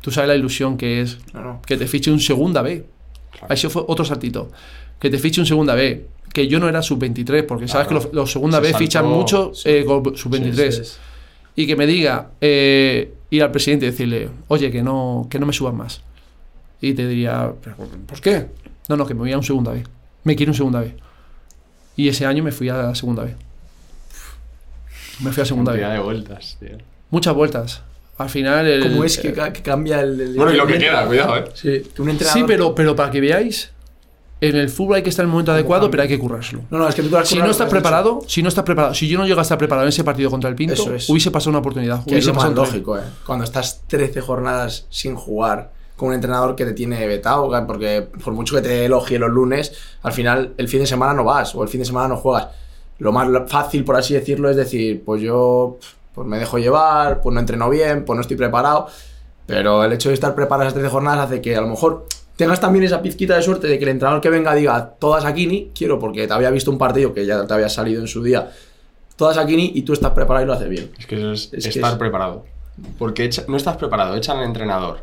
Tú 0.00 0.10
sabes 0.10 0.28
la 0.28 0.36
ilusión 0.36 0.76
que 0.76 1.02
es 1.02 1.18
que 1.66 1.76
te 1.76 1.86
fiche 1.86 2.10
un 2.10 2.20
segunda 2.20 2.62
B. 2.62 2.84
Eso 3.50 3.68
fue 3.68 3.82
otro 3.86 4.04
saltito. 4.04 4.50
Que 4.98 5.10
te 5.10 5.18
fiche 5.18 5.40
un 5.40 5.46
segunda 5.46 5.74
B. 5.74 6.06
Que 6.32 6.46
yo 6.48 6.58
no 6.60 6.68
era 6.68 6.80
sub-23, 6.82 7.44
porque 7.44 7.66
sabes 7.68 7.88
Claro. 7.88 8.00
que 8.00 8.06
los, 8.06 8.14
los 8.14 8.32
segunda 8.32 8.58
Se 8.58 8.62
B 8.62 8.68
saltó, 8.68 8.78
fichan 8.78 9.06
mucho 9.06 9.50
sí. 9.54 9.68
eh, 9.68 9.84
con 9.84 10.16
sub-23. 10.16 10.70
Sí, 10.70 10.72
sí, 10.72 10.84
sí. 10.84 10.96
Y 11.56 11.66
que 11.66 11.74
me 11.74 11.86
diga, 11.86 12.30
eh, 12.40 13.12
ir 13.30 13.42
al 13.42 13.50
presidente 13.50 13.86
y 13.86 13.90
decirle, 13.90 14.28
oye, 14.48 14.70
que 14.70 14.82
no, 14.82 15.26
que 15.30 15.38
no 15.38 15.46
me 15.46 15.52
suban 15.52 15.76
más. 15.76 16.02
Y 16.80 16.92
te 16.94 17.08
diría, 17.08 17.50
"¿Pero 17.64 17.76
¿por 18.06 18.20
qué? 18.20 18.46
No, 18.88 18.96
no, 18.96 19.06
que 19.06 19.14
me 19.14 19.20
voy 19.20 19.32
a 19.32 19.38
un 19.38 19.42
segunda 19.42 19.72
B. 19.72 19.82
Me 20.24 20.36
quiero 20.36 20.52
un 20.52 20.56
segunda 20.56 20.80
B. 20.80 20.94
Y 21.96 22.08
ese 22.08 22.26
año 22.26 22.44
me 22.44 22.52
fui 22.52 22.68
a 22.68 22.76
la 22.76 22.94
segunda 22.94 23.24
B. 23.24 23.34
Me 25.20 25.32
fui 25.32 25.42
a 25.42 25.46
segunda 25.46 25.72
B. 25.72 25.78
de 25.80 25.98
vueltas, 25.98 26.56
tío. 26.60 26.76
Muchas 27.10 27.34
vueltas. 27.34 27.82
Al 28.18 28.28
final. 28.28 28.66
El, 28.66 28.82
¿Cómo 28.82 29.04
es 29.04 29.18
que, 29.18 29.32
ca- 29.32 29.52
que 29.52 29.62
cambia 29.62 30.00
el, 30.00 30.20
el- 30.20 30.34
Bueno, 30.34 30.52
y 30.52 30.56
lo 30.56 30.66
que 30.66 30.78
queda, 30.78 31.06
cuidado, 31.06 31.36
eh. 31.38 31.44
Sí, 31.54 31.82
que 31.94 32.02
un 32.02 32.10
entrenador. 32.10 32.40
Sí, 32.40 32.44
pero, 32.46 32.74
pero 32.74 32.94
para 32.94 33.10
que 33.10 33.20
veáis, 33.20 33.70
en 34.48 34.56
el 34.56 34.68
fútbol 34.68 34.96
hay 34.96 35.02
que 35.02 35.10
estar 35.10 35.22
en 35.24 35.28
el 35.28 35.32
momento 35.32 35.52
adecuado, 35.52 35.90
pero 35.90 36.02
hay 36.02 36.08
que 36.08 36.18
currárselo. 36.18 36.62
No, 36.70 36.78
no, 36.78 36.88
es 36.88 36.94
que 36.94 37.02
tú 37.02 37.16
has 37.16 37.28
Si 37.28 37.38
no 37.38 37.46
estás 37.50 37.68
preparado, 37.68 38.20
si 38.26 38.42
no 38.42 38.48
estás 38.48 38.64
preparado, 38.64 38.94
si 38.94 39.08
yo 39.08 39.18
no 39.18 39.26
llego 39.26 39.38
a 39.40 39.42
estar 39.42 39.58
preparado 39.58 39.84
en 39.86 39.90
ese 39.90 40.04
partido 40.04 40.30
contra 40.30 40.48
el 40.50 40.56
Pinto, 40.56 40.74
Eso 40.74 40.94
es. 40.94 41.08
hubiese 41.08 41.30
pasado 41.30 41.50
una 41.50 41.58
oportunidad. 41.60 41.96
Que 42.04 42.10
es 42.10 42.12
hubiese 42.12 42.28
lo 42.28 42.34
pasado 42.34 42.54
tren. 42.54 42.64
lógico, 42.66 42.98
¿eh? 42.98 43.02
Cuando 43.26 43.44
estás 43.44 43.82
13 43.86 44.20
jornadas 44.20 44.86
sin 44.90 45.14
jugar 45.16 45.72
con 45.96 46.08
un 46.08 46.14
entrenador 46.14 46.54
que 46.56 46.64
te 46.66 46.72
tiene 46.72 47.06
vetado, 47.06 47.50
que- 47.50 47.62
porque 47.66 48.08
por 48.22 48.34
mucho 48.34 48.54
que 48.56 48.62
te 48.62 48.84
elogie 48.84 49.18
los 49.18 49.30
lunes, 49.30 49.72
al 50.02 50.12
final 50.12 50.52
el 50.58 50.68
fin 50.68 50.80
de 50.80 50.86
semana 50.86 51.14
no 51.14 51.24
vas 51.24 51.54
o 51.54 51.62
el 51.62 51.68
fin 51.68 51.80
de 51.80 51.86
semana 51.86 52.08
no 52.08 52.16
juegas. 52.16 52.48
Lo 52.98 53.12
más 53.12 53.28
fácil, 53.50 53.84
por 53.84 53.96
así 53.96 54.14
decirlo, 54.14 54.48
es 54.50 54.56
decir, 54.56 55.02
pues 55.04 55.20
yo 55.22 55.78
pues 56.14 56.26
me 56.26 56.38
dejo 56.38 56.58
llevar, 56.58 57.20
pues 57.20 57.34
no 57.34 57.40
entreno 57.40 57.68
bien, 57.68 58.04
pues 58.06 58.14
no 58.16 58.22
estoy 58.22 58.36
preparado. 58.38 58.86
Pero 59.46 59.84
el 59.84 59.92
hecho 59.92 60.08
de 60.08 60.14
estar 60.14 60.34
preparado 60.34 60.62
esas 60.64 60.74
13 60.74 60.88
jornadas 60.90 61.26
hace 61.26 61.40
que 61.40 61.54
a 61.56 61.60
lo 61.60 61.68
mejor 61.68 62.06
tengas 62.36 62.60
también 62.60 62.84
esa 62.84 63.02
pizquita 63.02 63.34
de 63.36 63.42
suerte 63.42 63.66
de 63.66 63.78
que 63.78 63.84
el 63.84 63.90
entrenador 63.90 64.20
que 64.20 64.30
venga 64.30 64.54
diga 64.54 64.94
todas 64.98 65.24
a 65.24 65.34
Kini, 65.34 65.70
quiero 65.74 65.98
porque 65.98 66.26
te 66.26 66.32
había 66.32 66.50
visto 66.50 66.70
un 66.70 66.78
partido 66.78 67.12
que 67.14 67.24
ya 67.26 67.46
te 67.46 67.54
había 67.54 67.68
salido 67.68 68.00
en 68.00 68.08
su 68.08 68.22
día, 68.22 68.50
todas 69.16 69.38
a 69.38 69.46
Kini 69.46 69.72
y 69.74 69.82
tú 69.82 69.92
estás 69.92 70.10
preparado 70.12 70.44
y 70.44 70.46
lo 70.48 70.52
haces 70.54 70.68
bien. 70.68 70.90
Es 70.98 71.06
que 71.06 71.16
eso 71.16 71.32
es, 71.32 71.50
Es 71.52 71.64
que 71.64 71.70
estar 71.70 71.92
es- 71.92 71.98
preparado. 71.98 72.44
Porque 72.98 73.24
echa- 73.24 73.44
no 73.48 73.56
estás 73.56 73.78
preparado, 73.78 74.14
echan 74.16 74.36
al 74.36 74.44
entrenador. 74.44 74.98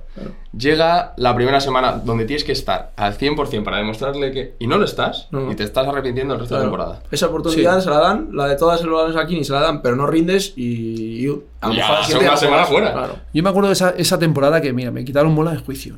Llega 0.55 1.13
la 1.17 1.33
primera 1.33 1.59
semana 1.59 1.93
donde 1.93 2.25
tienes 2.25 2.43
que 2.43 2.51
estar 2.51 2.91
al 2.95 3.17
100% 3.17 3.63
para 3.63 3.77
demostrarle 3.77 4.31
que... 4.31 4.53
Y 4.59 4.67
no 4.67 4.77
lo 4.77 4.85
estás, 4.85 5.27
No. 5.31 5.51
y 5.51 5.55
te 5.55 5.63
estás 5.63 5.87
arrepintiendo 5.87 6.35
el 6.35 6.39
resto 6.41 6.53
de 6.53 6.59
Claro. 6.61 6.71
temporada. 6.71 7.03
Esa 7.09 7.25
oportunidad 7.25 7.79
se 7.81 7.89
la 7.89 7.97
dan, 7.97 8.29
la 8.33 8.47
de 8.47 8.57
todas 8.57 8.83
los 8.83 8.93
balones 8.95 9.17
aquí 9.17 9.35
ni 9.35 9.43
se 9.43 9.53
la 9.53 9.61
dan, 9.61 9.81
pero 9.81 9.95
no 9.95 10.05
rindes 10.05 10.53
y, 10.55 11.25
y 11.25 11.41
a 11.61 11.67
lo 11.69 11.73
Ya, 11.73 11.79
mejor 11.79 11.89
la 11.95 11.99
la 11.99 12.05
segunda 12.05 12.37
semana 12.37 12.65
fuera. 12.65 12.93
Claro. 12.93 13.15
Yo 13.33 13.41
me 13.41 13.49
acuerdo 13.49 13.69
de 13.69 13.73
esa, 13.73 13.89
esa 13.97 14.19
temporada 14.19 14.61
que, 14.61 14.71
mira, 14.71 14.91
me 14.91 15.03
quitaron 15.03 15.35
bola 15.35 15.49
de 15.51 15.57
juicio. 15.57 15.97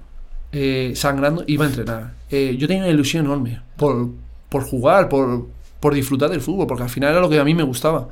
Eh, 0.58 0.94
sangrando, 0.96 1.44
iba 1.48 1.66
a 1.66 1.68
entrenar. 1.68 2.14
Eh, 2.32 2.56
yo 2.58 2.66
tenía 2.66 2.84
una 2.84 2.92
ilusión 2.94 3.26
enorme 3.26 3.60
por, 3.76 4.12
por 4.48 4.64
jugar, 4.64 5.10
por, 5.10 5.48
por 5.82 5.94
disfrutar 5.94 6.30
del 6.30 6.40
fútbol, 6.40 6.66
porque 6.66 6.84
al 6.84 6.90
final 6.90 7.12
era 7.12 7.20
lo 7.20 7.28
que 7.28 7.38
a 7.38 7.44
mí 7.44 7.54
me 7.54 7.64
gustaba. 7.64 8.08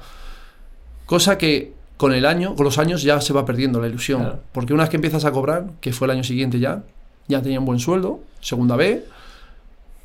Cosa 1.06 1.38
que 1.38 1.72
con 1.96 2.12
el 2.12 2.26
año, 2.26 2.54
con 2.56 2.66
los 2.66 2.80
años 2.80 3.02
ya 3.02 3.22
se 3.22 3.32
va 3.32 3.46
perdiendo 3.46 3.80
la 3.80 3.88
ilusión. 3.88 4.20
Claro. 4.20 4.40
Porque 4.52 4.74
una 4.74 4.84
vez 4.84 4.90
que 4.90 4.98
empiezas 4.98 5.24
a 5.24 5.32
cobrar, 5.32 5.72
que 5.80 5.94
fue 5.94 6.06
el 6.08 6.12
año 6.12 6.26
siguiente 6.26 6.60
ya, 6.60 6.84
ya 7.30 7.42
tenía 7.42 7.62
un 7.62 7.66
buen 7.66 7.80
sueldo, 7.80 8.20
segunda 8.42 8.76
B, 8.76 9.06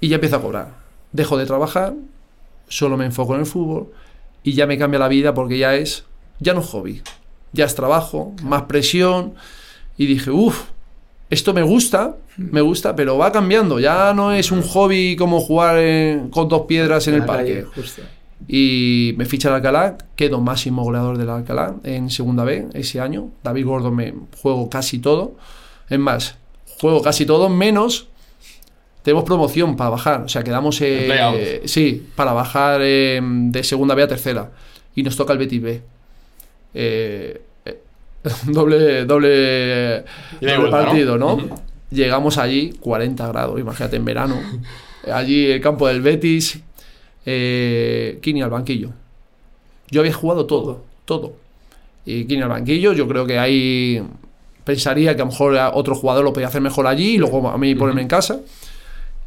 y 0.00 0.06
ya 0.06 0.14
empiezo 0.14 0.36
a 0.36 0.40
cobrar. 0.40 0.74
Dejo 1.10 1.36
de 1.38 1.44
trabajar, 1.44 1.94
solo 2.68 2.96
me 2.96 3.04
enfoco 3.04 3.34
en 3.34 3.40
el 3.40 3.46
fútbol 3.46 3.88
y 4.44 4.52
ya 4.52 4.68
me 4.68 4.78
cambia 4.78 5.00
la 5.00 5.08
vida 5.08 5.34
porque 5.34 5.58
ya 5.58 5.74
es, 5.74 6.04
ya 6.38 6.54
no 6.54 6.60
es 6.60 6.66
hobby, 6.66 7.02
ya 7.52 7.64
es 7.64 7.74
trabajo, 7.74 8.32
más 8.44 8.62
presión. 8.62 9.34
Y 9.96 10.06
dije, 10.06 10.30
uff, 10.30 10.66
esto 11.30 11.52
me 11.54 11.62
gusta, 11.62 12.16
me 12.36 12.60
gusta, 12.60 12.94
pero 12.96 13.18
va 13.18 13.30
cambiando. 13.32 13.78
Ya 13.80 14.12
no 14.14 14.32
es 14.32 14.50
un 14.50 14.62
hobby 14.62 15.14
como 15.16 15.40
jugar 15.40 15.78
en- 15.78 16.28
con 16.30 16.48
dos 16.48 16.62
piedras 16.62 17.06
en 17.08 17.14
el 17.14 17.20
calle, 17.26 17.54
parque. 17.62 17.78
Y 18.46 19.14
me 19.18 19.24
ficha 19.26 19.48
el 19.48 19.56
Alcalá, 19.56 19.98
quedo 20.16 20.40
máximo 20.40 20.82
goleador 20.84 21.18
del 21.18 21.28
Alcalá 21.28 21.74
en 21.84 22.08
segunda 22.10 22.44
B 22.44 22.68
ese 22.74 23.00
año. 23.00 23.30
David 23.42 23.66
Gordo 23.66 23.90
me 23.90 24.14
juego 24.40 24.70
casi 24.70 25.00
todo. 25.00 25.34
Es 25.90 25.98
más, 25.98 26.36
juego 26.78 27.02
casi 27.02 27.26
todo, 27.26 27.48
menos 27.48 28.08
tenemos 29.02 29.24
promoción 29.24 29.76
para 29.76 29.90
bajar. 29.90 30.22
O 30.22 30.28
sea, 30.28 30.44
quedamos. 30.44 30.80
Eh, 30.80 31.62
sí, 31.64 32.06
para 32.14 32.32
bajar 32.32 32.80
eh, 32.82 33.20
de 33.22 33.64
segunda 33.64 33.94
B 33.94 34.02
a 34.02 34.08
tercera. 34.08 34.50
Y 34.94 35.02
nos 35.02 35.16
toca 35.16 35.32
el 35.32 35.38
Betis 35.38 35.60
B. 35.62 35.82
Doble 38.46 39.04
doble, 39.04 40.04
doble 40.40 40.58
vuelta, 40.58 40.78
¿no? 40.80 40.84
partido, 40.84 41.18
¿no? 41.18 41.38
Llegamos 41.90 42.36
allí, 42.38 42.72
40 42.80 43.26
grados, 43.28 43.58
imagínate 43.60 43.96
en 43.96 44.04
verano. 44.04 44.36
Allí 45.10 45.46
el 45.46 45.60
campo 45.60 45.86
del 45.88 46.02
Betis, 46.02 46.60
eh, 47.24 48.18
Kini 48.20 48.42
al 48.42 48.50
banquillo. 48.50 48.90
Yo 49.90 50.00
había 50.02 50.12
jugado 50.12 50.44
todo, 50.46 50.84
todo. 51.06 51.34
Y 52.04 52.24
Kini 52.26 52.42
al 52.42 52.48
banquillo, 52.50 52.92
yo 52.92 53.08
creo 53.08 53.24
que 53.24 53.38
ahí 53.38 54.02
pensaría 54.64 55.14
que 55.16 55.22
a 55.22 55.24
lo 55.24 55.30
mejor 55.30 55.56
a 55.56 55.74
otro 55.74 55.94
jugador 55.94 56.24
lo 56.24 56.32
podía 56.34 56.48
hacer 56.48 56.60
mejor 56.60 56.86
allí 56.86 57.14
y 57.14 57.18
luego 57.18 57.48
a 57.48 57.56
mí 57.56 57.74
ponerme 57.74 58.02
en 58.02 58.08
casa. 58.08 58.40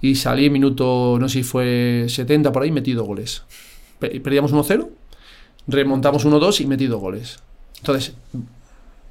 Y 0.01 0.15
salí 0.15 0.49
minuto, 0.49 1.17
no 1.19 1.29
sé 1.29 1.39
si 1.39 1.43
fue 1.43 2.05
70 2.09 2.51
por 2.51 2.61
ahí, 2.63 2.71
metido 2.71 3.03
goles. 3.05 3.43
Pe- 3.99 4.19
Perdíamos 4.19 4.51
1-0, 4.53 4.87
remontamos 5.67 6.25
1-2 6.25 6.61
y 6.61 6.65
metido 6.67 6.99
goles. 6.99 7.39
Entonces, 7.77 8.13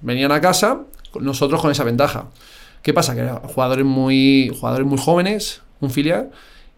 venían 0.00 0.32
a 0.32 0.40
casa 0.40 0.82
nosotros 1.20 1.60
con 1.60 1.70
esa 1.70 1.84
ventaja. 1.84 2.26
¿Qué 2.82 2.94
pasa? 2.94 3.14
Que 3.14 3.20
eran 3.22 3.38
jugadores 3.40 3.84
muy, 3.84 4.50
jugadores 4.58 4.86
muy 4.86 4.98
jóvenes, 4.98 5.60
un 5.80 5.90
filial, 5.90 6.30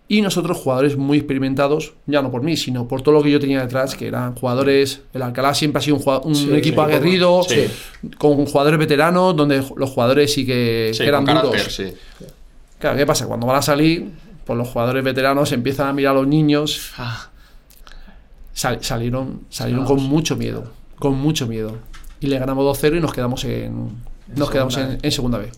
y 0.08 0.20
nosotros 0.20 0.58
jugadores 0.58 0.96
muy 0.96 1.18
experimentados, 1.18 1.94
ya 2.06 2.20
no 2.22 2.30
por 2.30 2.42
mí, 2.42 2.56
sino 2.56 2.88
por 2.88 3.02
todo 3.02 3.14
lo 3.14 3.22
que 3.22 3.30
yo 3.30 3.38
tenía 3.40 3.60
detrás, 3.60 3.94
que 3.94 4.08
eran 4.08 4.34
jugadores, 4.34 5.02
el 5.14 5.22
Alcalá 5.22 5.54
siempre 5.54 5.78
ha 5.78 5.82
sido 5.82 5.96
un, 5.96 6.20
un 6.24 6.34
Sí, 6.34 6.52
equipo 6.54 6.82
sí, 6.84 6.90
aguerrido, 6.90 7.42
Sí. 7.44 7.66
con 8.18 8.44
jugadores 8.46 8.78
veteranos, 8.78 9.36
donde 9.36 9.64
los 9.76 9.90
jugadores 9.90 10.32
sí 10.32 10.44
que, 10.44 10.90
eran 11.00 11.24
duros. 11.24 11.42
carácter. 11.52 11.94
Claro, 12.78 12.96
¿qué 12.96 13.06
pasa? 13.06 13.26
Cuando 13.26 13.46
van 13.46 13.56
a 13.56 13.62
salir, 13.62 14.10
pues 14.44 14.58
los 14.58 14.68
jugadores 14.68 15.04
veteranos 15.04 15.52
empiezan 15.52 15.86
a 15.88 15.92
mirar 15.92 16.16
a 16.16 16.18
los 16.18 16.26
niños. 16.26 16.92
Ah, 16.98 17.28
Sal- 18.54 18.82
salieron 18.82 19.42
salieron 19.48 19.84
Vamos. 19.84 20.00
con 20.02 20.10
mucho 20.10 20.36
miedo. 20.36 20.72
Con 20.98 21.14
mucho 21.18 21.46
miedo. 21.46 21.78
Y 22.22 22.28
le 22.28 22.38
ganamos 22.38 22.64
2-0 22.80 22.96
y 22.96 23.00
nos 23.00 23.12
quedamos 23.12 23.44
en. 23.44 23.90
Nos 24.36 24.48
quedamos 24.48 24.74
segunda 24.74 24.94
en, 24.94 25.00
en 25.02 25.12
segunda 25.12 25.38
B. 25.38 25.50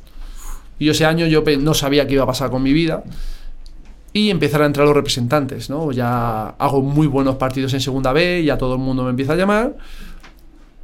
Y 0.79 0.87
yo 0.87 0.93
ese 0.93 1.05
año 1.05 1.27
yo 1.27 1.45
no 1.61 1.75
sabía 1.75 2.07
qué 2.07 2.15
iba 2.15 2.25
a 2.25 2.27
pasar 2.27 2.51
con 2.51 2.63
mi 2.63 2.73
vida. 2.73 3.05
Y 4.15 4.31
empezaron 4.31 4.65
a 4.65 4.67
entrar 4.69 4.87
los 4.87 4.97
representantes, 4.97 5.69
¿no? 5.69 5.93
Ya 5.93 6.49
hago 6.49 6.81
muy 6.81 7.07
buenos 7.07 7.37
partidos 7.37 7.75
en 7.75 7.81
segunda 7.81 8.13
B, 8.13 8.45
ya 8.45 8.57
todo 8.57 8.75
el 8.75 8.81
mundo 8.81 9.05
me 9.05 9.11
empieza 9.11 9.35
a 9.35 9.37
llamar. 9.37 9.77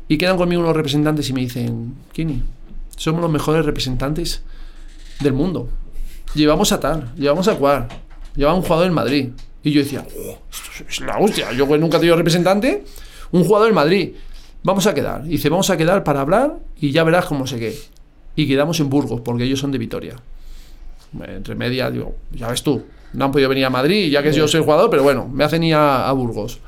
Y 0.07 0.19
quedan 0.19 0.37
conmigo 0.37 0.61
unos 0.61 0.77
representantes 0.77 1.29
y 1.31 1.33
me 1.33 1.41
dicen, 1.41 1.95
Kini, 2.13 2.43
somos 2.97 3.23
los 3.23 3.31
mejores 3.31 3.65
representantes 3.65 4.43
del 5.21 5.33
mundo. 5.33 5.69
Llevamos 6.35 6.73
a 6.73 6.81
tal, 6.81 7.15
llevamos 7.17 7.49
a 7.49 7.55
cual, 7.55 7.89
lleva 8.37 8.53
un 8.53 8.63
jugador 8.63 8.87
en 8.87 8.93
Madrid. 8.93 9.31
Y 9.63 9.71
yo 9.71 9.81
decía, 9.81 10.05
"Oh, 10.07 10.39
esto 10.51 10.85
es 10.89 11.01
la 11.01 11.19
hostia, 11.19 11.53
yo 11.53 11.67
que 11.69 11.79
nunca 11.79 11.97
he 11.97 12.01
tenido 12.01 12.17
representante, 12.17 12.85
un 13.31 13.45
jugador 13.45 13.69
en 13.69 13.75
Madrid. 13.75 14.13
Vamos 14.63 14.87
a 14.87 14.95
quedar. 14.95 15.25
Y 15.27 15.31
dice, 15.31 15.49
vamos 15.49 15.71
a 15.71 15.77
quedar 15.77 16.05
para 16.05 16.21
hablar 16.21 16.59
y 16.81 16.91
ya 16.91 17.05
verás 17.05 17.27
cómo 17.27 17.47
sé 17.47 17.59
qué. 17.59 17.79
Y 18.37 18.47
quedamos 18.47 18.81
en 18.81 18.91
Burgos, 18.91 19.21
porque 19.23 19.45
ellos 19.45 19.59
son 19.59 19.73
de 19.73 19.79
Vitoria. 19.79 20.17
Entre 21.27 21.55
medias, 21.55 21.93
digo, 21.93 22.15
ya 22.33 22.49
ves 22.49 22.63
tú, 22.63 22.85
no 23.15 23.25
han 23.25 23.33
podido 23.33 23.49
venir 23.49 23.65
a 23.65 23.71
Madrid, 23.71 24.11
ya 24.11 24.23
que 24.23 24.33
yo 24.33 24.47
soy 24.47 24.63
jugador, 24.63 24.89
pero 24.91 25.03
bueno, 25.03 25.29
me 25.29 25.43
hacen 25.43 25.65
ir 25.65 25.75
a, 25.75 26.09
a 26.09 26.13
Burgos. 26.13 26.61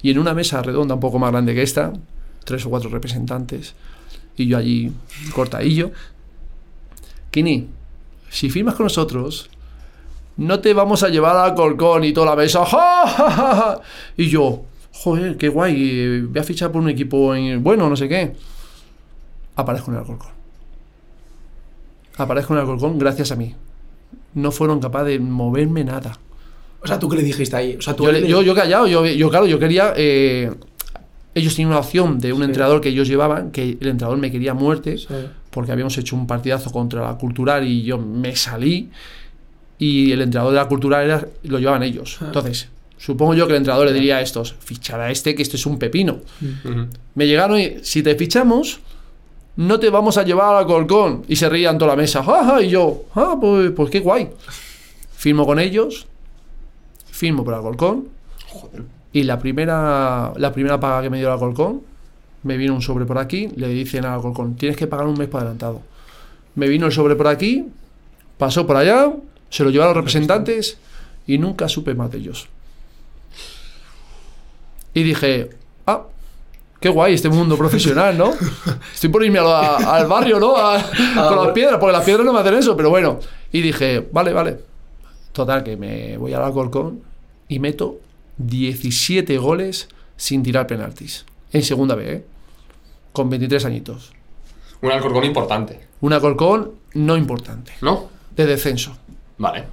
Y 0.00 0.10
en 0.10 0.18
una 0.18 0.32
mesa 0.32 0.62
redonda 0.62 0.94
un 0.94 1.00
poco 1.00 1.18
más 1.18 1.30
grande 1.30 1.54
que 1.54 1.62
esta, 1.62 1.92
tres 2.44 2.64
o 2.64 2.70
cuatro 2.70 2.88
representantes, 2.88 3.74
y 4.36 4.46
yo 4.46 4.56
allí 4.56 4.90
cortadillo. 5.34 5.90
Kini, 7.30 7.68
si 8.30 8.48
firmas 8.48 8.74
con 8.74 8.84
nosotros, 8.84 9.50
no 10.38 10.60
te 10.60 10.72
vamos 10.72 11.02
a 11.02 11.10
llevar 11.10 11.36
al 11.36 11.54
Colcón 11.54 12.04
y 12.04 12.14
toda 12.14 12.28
la 12.28 12.36
mesa. 12.36 12.64
¡Ja, 12.64 13.06
ja, 13.06 13.30
ja, 13.30 13.54
ja! 13.54 13.80
Y 14.16 14.28
yo, 14.28 14.64
joder, 15.02 15.36
qué 15.36 15.48
guay, 15.48 16.20
voy 16.22 16.38
a 16.38 16.44
fichar 16.44 16.70
por 16.72 16.82
un 16.82 16.88
equipo 16.90 17.34
en- 17.34 17.62
bueno, 17.62 17.88
no 17.88 17.96
sé 17.96 18.08
qué. 18.08 18.32
Aparezco 19.56 19.90
en 19.90 19.94
el 19.96 20.00
Alcorcón. 20.00 20.32
Aparezco 22.16 22.52
en 22.52 22.58
el 22.58 22.62
Alcorcón 22.66 22.98
gracias 22.98 23.32
a 23.32 23.36
mí. 23.36 23.54
No 24.34 24.50
fueron 24.52 24.80
capaces 24.80 25.08
de 25.08 25.18
moverme 25.20 25.84
nada. 25.84 26.18
O 26.82 26.86
sea, 26.86 26.98
¿tú 26.98 27.08
qué 27.08 27.16
le 27.16 27.22
dijiste 27.22 27.56
ahí? 27.56 27.76
O 27.78 27.82
sea, 27.82 27.94
tú 27.94 28.04
Yo, 28.04 28.12
le- 28.12 28.20
le- 28.22 28.28
yo, 28.28 28.42
yo 28.42 28.54
callado, 28.54 28.86
yo, 28.86 29.04
yo 29.06 29.28
claro, 29.30 29.46
yo 29.46 29.58
quería. 29.58 29.92
eh, 29.96 30.50
ellos 31.34 31.54
tenían 31.54 31.70
una 31.70 31.78
opción 31.80 32.18
de 32.18 32.32
un 32.32 32.38
Sí. 32.40 32.44
entrenador 32.44 32.80
que 32.80 32.88
ellos 32.88 33.06
llevaban, 33.06 33.50
que 33.52 33.62
el 33.80 33.86
entrenador 33.86 34.18
me 34.18 34.30
quería 34.30 34.52
muerte, 34.54 34.98
Sí. 34.98 35.06
porque 35.50 35.72
habíamos 35.72 35.96
hecho 35.98 36.16
un 36.16 36.26
partidazo 36.26 36.72
contra 36.72 37.02
la 37.02 37.14
cultural 37.18 37.66
y 37.66 37.82
yo 37.84 37.98
me 37.98 38.34
salí. 38.34 38.90
Y 39.78 40.12
el 40.12 40.22
entrenador 40.22 40.52
de 40.52 40.58
la 40.58 40.68
cultural 40.68 41.04
era, 41.04 41.26
lo 41.44 41.58
llevaban 41.58 41.82
ellos. 41.82 42.18
Ah. 42.20 42.26
Entonces, 42.26 42.68
supongo 43.00 43.34
yo 43.34 43.46
que 43.46 43.54
el 43.54 43.58
entrenador 43.58 43.86
le 43.86 43.92
diría 43.94 44.18
a 44.18 44.20
estos: 44.20 44.54
fichad 44.60 45.00
a 45.00 45.10
este, 45.10 45.34
que 45.34 45.42
este 45.42 45.56
es 45.56 45.66
un 45.66 45.78
pepino. 45.78 46.18
Me 47.14 47.26
llegaron 47.26 47.58
y, 47.58 47.78
si 47.82 48.02
te 48.02 48.14
fichamos, 48.14 48.80
no 49.56 49.80
te 49.80 49.90
vamos 49.90 50.18
a 50.18 50.22
llevar 50.22 50.54
al 50.54 50.66
Colcón. 50.66 51.24
Y 51.26 51.36
se 51.36 51.48
reían 51.48 51.78
toda 51.78 51.92
la 51.92 51.96
mesa. 51.96 52.22
"Ja, 52.22 52.44
ja", 52.44 52.62
Y 52.62 52.68
yo, 52.68 53.04
ah, 53.14 53.36
pues, 53.40 53.70
pues 53.72 53.90
qué 53.90 54.00
guay. 54.00 54.28
Firmo 55.16 55.46
con 55.46 55.58
ellos, 55.58 56.06
firmo 57.10 57.44
por 57.44 57.54
Alcorcón. 57.54 58.08
Y 59.12 59.24
la 59.24 59.38
primera, 59.38 60.32
la 60.36 60.52
primera 60.52 60.78
paga 60.78 61.02
que 61.02 61.10
me 61.10 61.18
dio 61.18 61.26
el 61.26 61.34
Alcorcón, 61.34 61.82
me 62.42 62.56
vino 62.56 62.74
un 62.74 62.80
sobre 62.80 63.04
por 63.04 63.18
aquí, 63.18 63.48
le 63.56 63.68
dicen 63.68 64.04
al 64.06 64.14
Alcorcón, 64.14 64.56
tienes 64.56 64.78
que 64.78 64.86
pagar 64.86 65.06
un 65.06 65.18
mes 65.18 65.28
por 65.28 65.40
adelantado. 65.40 65.82
Me 66.54 66.68
vino 66.68 66.86
el 66.86 66.92
sobre 66.92 67.16
por 67.16 67.26
aquí, 67.26 67.66
pasó 68.38 68.66
por 68.66 68.76
allá, 68.76 69.12
se 69.50 69.64
lo 69.64 69.70
llevaron 69.70 69.94
los 69.94 70.04
representantes 70.04 70.78
y 71.26 71.36
nunca 71.38 71.68
supe 71.68 71.94
más 71.94 72.10
de 72.10 72.18
ellos. 72.18 72.48
Y 74.94 75.02
dije, 75.02 75.50
ah, 75.86 76.02
qué 76.80 76.88
guay 76.88 77.14
este 77.14 77.28
mundo 77.28 77.56
profesional, 77.56 78.16
¿no? 78.18 78.32
Estoy 78.94 79.10
por 79.10 79.24
irme 79.24 79.38
a 79.38 79.42
la- 79.42 79.76
al 79.76 80.06
barrio, 80.06 80.40
¿no? 80.40 80.56
A- 80.56 80.82
con 81.28 81.44
las 81.44 81.52
piedras, 81.52 81.78
porque 81.78 81.92
las 81.92 82.04
piedras 82.04 82.24
no 82.26 82.32
me 82.32 82.40
hacen 82.40 82.54
eso, 82.54 82.76
pero 82.76 82.90
bueno. 82.90 83.20
Y 83.52 83.60
dije, 83.60 84.06
vale, 84.12 84.32
vale. 84.32 84.58
Total, 85.32 85.62
que 85.62 85.76
me 85.76 86.16
voy 86.18 86.32
al 86.34 86.42
Alcorcón 86.42 87.02
y 87.48 87.58
meto 87.60 87.98
17 88.38 89.38
goles 89.38 89.88
sin 90.16 90.42
tirar 90.42 90.66
penaltis. 90.66 91.24
En 91.52 91.62
segunda 91.62 91.94
B, 91.94 92.12
¿eh? 92.12 92.24
Con 93.12 93.28
23 93.30 93.64
añitos. 93.64 94.12
Un 94.82 94.90
Alcorcón 94.92 95.24
importante, 95.24 95.80
Un 96.00 96.12
Alcorcón 96.14 96.72
no 96.94 97.16
importante, 97.16 97.72
¿no? 97.82 98.08
de 98.34 98.46
descenso. 98.46 98.96
Vale. 99.38 99.64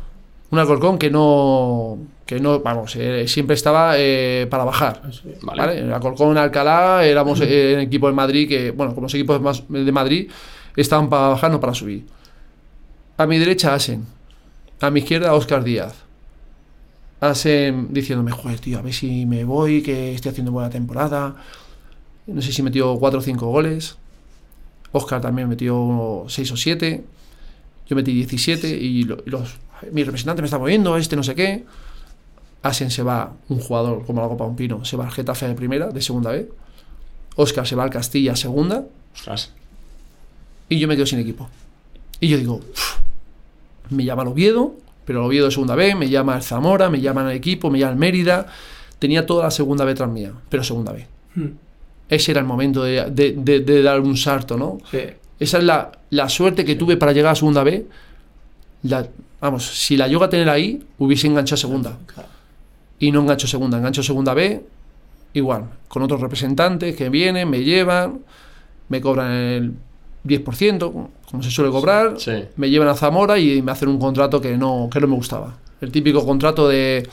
Un 0.52 0.60
Alcorcón 0.60 0.98
que 0.98 1.10
no, 1.10 1.98
que 2.28 2.40
no 2.40 2.60
vamos, 2.60 2.96
eh, 2.98 3.28
siempre 3.28 3.56
estaba 3.56 3.94
eh, 3.98 4.46
para 4.50 4.64
bajar. 4.66 5.02
Vale. 5.42 5.60
¿vale? 5.62 5.80
En 5.80 5.92
Alcorcón, 5.92 6.38
Alcalá, 6.38 7.04
éramos 7.06 7.42
eh, 7.42 7.74
en 7.74 7.80
equipo 7.80 8.06
de 8.08 8.14
Madrid 8.14 8.48
que, 8.48 8.70
bueno, 8.72 8.94
como 8.94 9.06
los 9.06 9.14
equipos 9.16 9.42
más 9.42 9.64
de 9.70 9.92
Madrid, 9.92 10.30
estaban 10.76 11.10
para 11.10 11.30
bajar, 11.30 11.50
no 11.50 11.60
para 11.60 11.74
subir. 11.74 12.06
A 13.18 13.26
mi 13.26 13.40
derecha, 13.40 13.74
Asen. 13.74 14.06
A 14.82 14.92
mi 14.92 15.00
izquierda, 15.00 15.34
Oscar 15.34 15.64
Díaz. 15.64 15.96
Asen 17.20 17.92
diciéndome, 17.94 18.32
joder, 18.32 18.60
tío, 18.60 18.78
a 18.78 18.82
ver 18.84 18.94
si 18.94 19.26
me 19.26 19.44
voy, 19.44 19.82
que 19.82 20.14
estoy 20.14 20.32
haciendo 20.32 20.52
buena 20.52 20.70
temporada. 20.70 21.36
No 22.28 22.42
sé 22.42 22.52
si 22.52 22.62
metió 22.62 22.96
4 23.00 23.20
o 23.20 23.22
5 23.24 23.48
goles. 23.48 23.98
Oscar 24.92 25.20
también 25.22 25.50
metió 25.50 26.26
6 26.28 26.52
o 26.52 26.58
7. 26.58 27.04
Yo 27.88 27.96
metí 27.96 28.14
17 28.14 28.68
y 28.70 29.04
lo- 29.04 29.18
y 29.26 29.30
los, 29.32 29.56
mi 29.92 30.04
representante 30.04 30.42
me 30.42 30.46
está 30.46 30.60
moviendo, 30.60 30.96
este 30.98 31.16
no 31.16 31.24
sé 31.24 31.34
qué. 31.34 31.64
Asen 32.64 32.92
se 32.92 33.04
va, 33.04 33.34
un 33.50 33.60
jugador 33.60 34.06
como 34.06 34.22
la 34.22 34.28
Copa 34.28 34.46
Un 34.46 34.56
Pino, 34.56 34.84
se 34.86 34.98
va 34.98 35.06
al 35.06 35.12
Getafe 35.12 35.48
de 35.48 35.54
primera, 35.56 35.88
de 35.90 36.02
segunda 36.02 36.32
B. 36.32 36.50
Oscar 37.36 37.68
se 37.68 37.76
va 37.76 37.84
al 37.84 37.90
Castilla, 37.90 38.36
segunda. 38.36 38.84
Ostras. 39.16 39.52
Y 40.70 40.80
yo 40.80 40.88
me 40.88 40.96
quedo 40.96 41.06
sin 41.06 41.20
equipo. 41.20 41.50
Y 42.20 42.28
yo 42.30 42.38
digo, 42.38 42.56
"Uf". 42.56 42.98
me 43.90 44.04
llama 44.04 44.24
el 44.24 44.30
Oviedo, 44.30 44.74
pero 45.06 45.20
el 45.20 45.26
Oviedo 45.28 45.46
de 45.46 45.52
segunda 45.52 45.76
B, 45.76 45.96
me 45.96 46.10
llama 46.10 46.36
el 46.36 46.42
Zamora, 46.44 46.90
me 46.90 47.00
llama 47.00 47.30
el 47.32 47.38
equipo, 47.38 47.70
me 47.70 47.80
llama 47.80 47.94
el 47.94 47.98
Mérida. 48.00 48.48
Tenía 49.00 49.26
toda 49.26 49.46
la 49.46 49.52
segunda 49.52 49.86
B 49.86 49.94
tras 49.94 50.10
mía, 50.10 50.34
pero 50.50 50.64
segunda 50.64 50.92
B. 50.92 51.06
Hmm. 51.36 51.50
Ese 52.10 52.32
era 52.32 52.42
el 52.42 52.48
momento 52.48 52.84
de, 52.84 53.06
de- 53.12 53.34
de- 53.38 53.60
de 53.60 53.82
dar 53.84 54.00
un 54.02 54.18
salto, 54.18 54.58
¿no? 54.58 54.80
Sí. 54.92 55.00
Esa 55.40 55.60
es 55.60 55.64
la, 55.64 55.92
la 56.10 56.28
suerte 56.30 56.66
que 56.66 56.76
tuve 56.76 56.98
para 56.98 57.12
llegar 57.14 57.34
a 57.34 57.36
segunda 57.36 57.64
B. 57.64 57.86
La- 58.84 59.08
vamos, 59.40 59.66
si 59.68 59.96
la 59.96 60.08
llego 60.08 60.24
a 60.24 60.30
tener 60.30 60.50
ahí, 60.50 60.84
hubiese 60.98 61.28
enganchado 61.28 61.56
a 61.56 61.58
segunda. 61.58 61.98
Claro. 62.08 62.30
Y 63.00 63.12
no 63.12 63.22
engancho 63.22 63.48
segunda, 63.48 63.78
engancho 63.78 64.02
segunda 64.04 64.34
B, 64.34 64.66
igual, 65.34 65.66
con 65.88 66.02
otros 66.04 66.20
representantes 66.22 66.96
que 66.96 67.10
vienen, 67.10 67.50
me 67.50 67.64
llevan, 67.64 68.22
me 68.90 69.02
cobran 69.02 69.32
el 69.32 69.74
10%, 70.26 70.92
como 71.30 71.44
se 71.44 71.52
suele 71.52 71.72
cobrar, 71.72 72.16
Sí. 72.20 72.32
me 72.56 72.70
llevan 72.70 72.88
a 72.88 72.96
Zamora 72.96 73.38
y 73.38 73.62
me 73.62 73.72
hacen 73.72 73.90
un 73.90 74.00
contrato 74.00 74.42
que 74.42 74.58
no, 74.58 74.90
que 74.92 75.00
no 75.00 75.08
me 75.08 75.16
gustaba. 75.16 75.58
El 75.80 75.92
típico 75.92 76.26
contrato 76.26 76.68
de, 76.68 77.08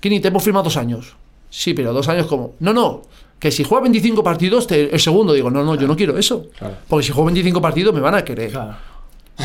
Kini, 0.00 0.20
te 0.20 0.28
hemos 0.28 0.42
firmado 0.42 0.64
dos 0.64 0.76
años. 0.76 1.14
Sí, 1.50 1.74
pero 1.74 1.92
dos 1.92 2.08
años 2.08 2.26
como. 2.26 2.54
No, 2.60 2.72
no. 2.72 3.02
Que 3.38 3.50
si 3.50 3.64
juega 3.64 3.82
25 3.82 4.22
partidos, 4.22 4.66
te- 4.66 4.92
el 4.94 5.00
segundo 5.00 5.32
digo, 5.32 5.50
no, 5.50 5.62
no, 5.64 5.74
yo 5.76 5.86
no 5.86 5.96
quiero 5.96 6.16
eso. 6.18 6.46
Claro. 6.58 6.74
Porque 6.88 7.06
si 7.06 7.12
juego 7.12 7.26
25 7.26 7.60
partidos 7.60 7.94
me 7.94 8.00
van 8.00 8.14
a 8.14 8.24
querer. 8.24 8.50
Claro. 8.50 8.76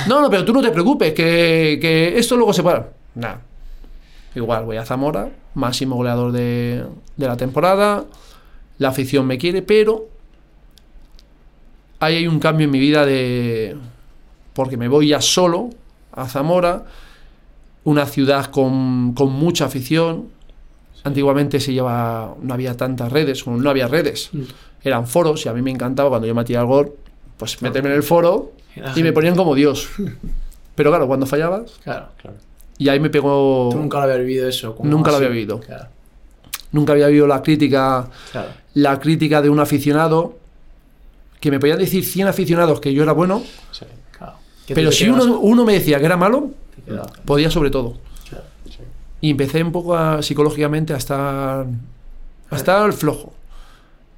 No, 0.07 0.21
no, 0.21 0.29
pero 0.29 0.43
tú 0.43 0.51
no 0.53 0.61
te 0.61 0.71
preocupes, 0.71 1.13
que, 1.13 1.77
que 1.81 2.17
esto 2.17 2.35
luego 2.35 2.51
se 2.53 2.63
puede. 2.63 2.83
Nada. 3.15 3.41
Igual, 4.35 4.65
voy 4.65 4.77
a 4.77 4.85
Zamora, 4.85 5.29
máximo 5.53 5.95
goleador 5.95 6.31
de, 6.31 6.83
de 7.17 7.27
la 7.27 7.37
temporada. 7.37 8.05
La 8.79 8.89
afición 8.89 9.27
me 9.27 9.37
quiere, 9.37 9.61
pero 9.61 10.07
ahí 11.99 12.15
hay 12.15 12.27
un 12.27 12.39
cambio 12.39 12.65
en 12.65 12.71
mi 12.71 12.79
vida 12.79 13.05
de. 13.05 13.77
Porque 14.53 14.77
me 14.77 14.87
voy 14.87 15.09
ya 15.09 15.21
solo 15.21 15.69
a 16.11 16.27
Zamora, 16.27 16.85
una 17.83 18.05
ciudad 18.05 18.45
con, 18.47 19.13
con 19.13 19.31
mucha 19.31 19.65
afición. 19.65 20.29
Antiguamente 21.03 21.59
se 21.59 21.73
lleva, 21.73 22.35
no 22.41 22.53
había 22.53 22.77
tantas 22.77 23.11
redes, 23.11 23.45
no 23.45 23.69
había 23.69 23.87
redes. 23.87 24.31
Eran 24.83 25.07
foros 25.07 25.45
y 25.45 25.49
a 25.49 25.53
mí 25.53 25.61
me 25.61 25.71
encantaba 25.71 26.09
cuando 26.09 26.27
yo 26.27 26.35
metía 26.35 26.61
el 26.61 26.65
gol, 26.65 26.93
pues 27.37 27.61
meterme 27.61 27.89
en 27.89 27.95
el 27.95 28.03
foro 28.03 28.51
Y 28.95 29.03
me 29.03 29.11
ponían 29.11 29.35
como 29.35 29.53
Dios. 29.55 29.89
Pero 30.75 30.89
claro, 30.89 31.07
cuando 31.07 31.25
fallabas, 31.25 31.79
Claro. 31.83 32.37
Y 32.77 32.89
ahí 32.89 32.99
me 32.99 33.09
pegó. 33.09 33.69
Tú 33.71 33.77
nunca 33.77 33.97
lo 33.97 34.03
habías 34.03 34.19
vivido 34.19 34.47
eso. 34.47 34.75
como 34.75 34.89
Nunca 34.89 35.11
lo 35.11 35.17
había 35.17 35.29
vivido. 35.29 35.59
Claro. 35.59 35.87
Nunca 36.71 36.93
había 36.93 37.07
vivido 37.07 37.27
la 37.27 37.41
crítica, 37.43 38.07
Claro. 38.31 38.49
la 38.73 38.99
crítica 38.99 39.41
de 39.41 39.49
un 39.49 39.59
aficionado. 39.59 40.37
Que 41.39 41.51
me 41.51 41.59
podían 41.59 41.77
decir 41.79 42.05
100 42.05 42.27
aficionados 42.27 42.79
que 42.79 42.93
yo 42.93 43.03
era 43.03 43.11
bueno, 43.11 43.43
Sí. 43.71 43.85
claro. 44.17 44.35
Pero 44.67 44.91
si 44.93 45.09
uno, 45.09 45.39
uno 45.39 45.65
me 45.65 45.73
decía 45.73 45.99
que 45.99 46.05
era 46.05 46.15
malo, 46.17 46.51
podía 47.25 47.51
sobre 47.51 47.69
todo. 47.69 47.97
Y 49.19 49.29
empecé 49.31 49.61
un 49.63 49.71
poco 49.71 49.95
a, 49.95 50.21
psicológicamente 50.21 50.93
a 50.93 50.97
estar, 50.97 51.65
a 52.49 52.55
estar 52.55 52.91
flojo. 52.93 53.33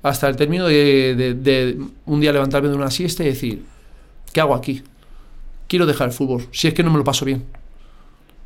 Hasta 0.04 0.28
el 0.28 0.36
término 0.36 0.68
de, 0.68 1.15
de- 1.15 1.34
de 1.34 1.80
un 2.06 2.20
día 2.22 2.32
levantarme 2.32 2.70
de 2.70 2.76
una 2.76 2.91
siesta 2.91 3.24
y 3.24 3.28
decir, 3.28 3.65
¿qué 4.32 4.39
hago 4.41 4.54
aquí? 4.54 4.84
Quiero 5.68 5.86
dejar 5.88 6.08
el 6.10 6.13
fútbol, 6.13 6.48
si 6.52 6.68
es 6.68 6.74
que 6.76 6.84
no 6.84 6.91
me 6.91 6.98
lo 7.00 7.04
paso 7.04 7.26
bien. 7.26 7.44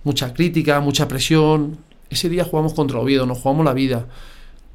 Mucha 0.03 0.33
crítica, 0.33 0.79
mucha 0.79 1.07
presión. 1.07 1.77
Ese 2.09 2.29
día 2.29 2.43
jugamos 2.45 2.73
contra 2.73 2.99
Oviedo, 2.99 3.25
nos 3.25 3.39
jugamos 3.39 3.65
la 3.65 3.73
vida. 3.73 4.07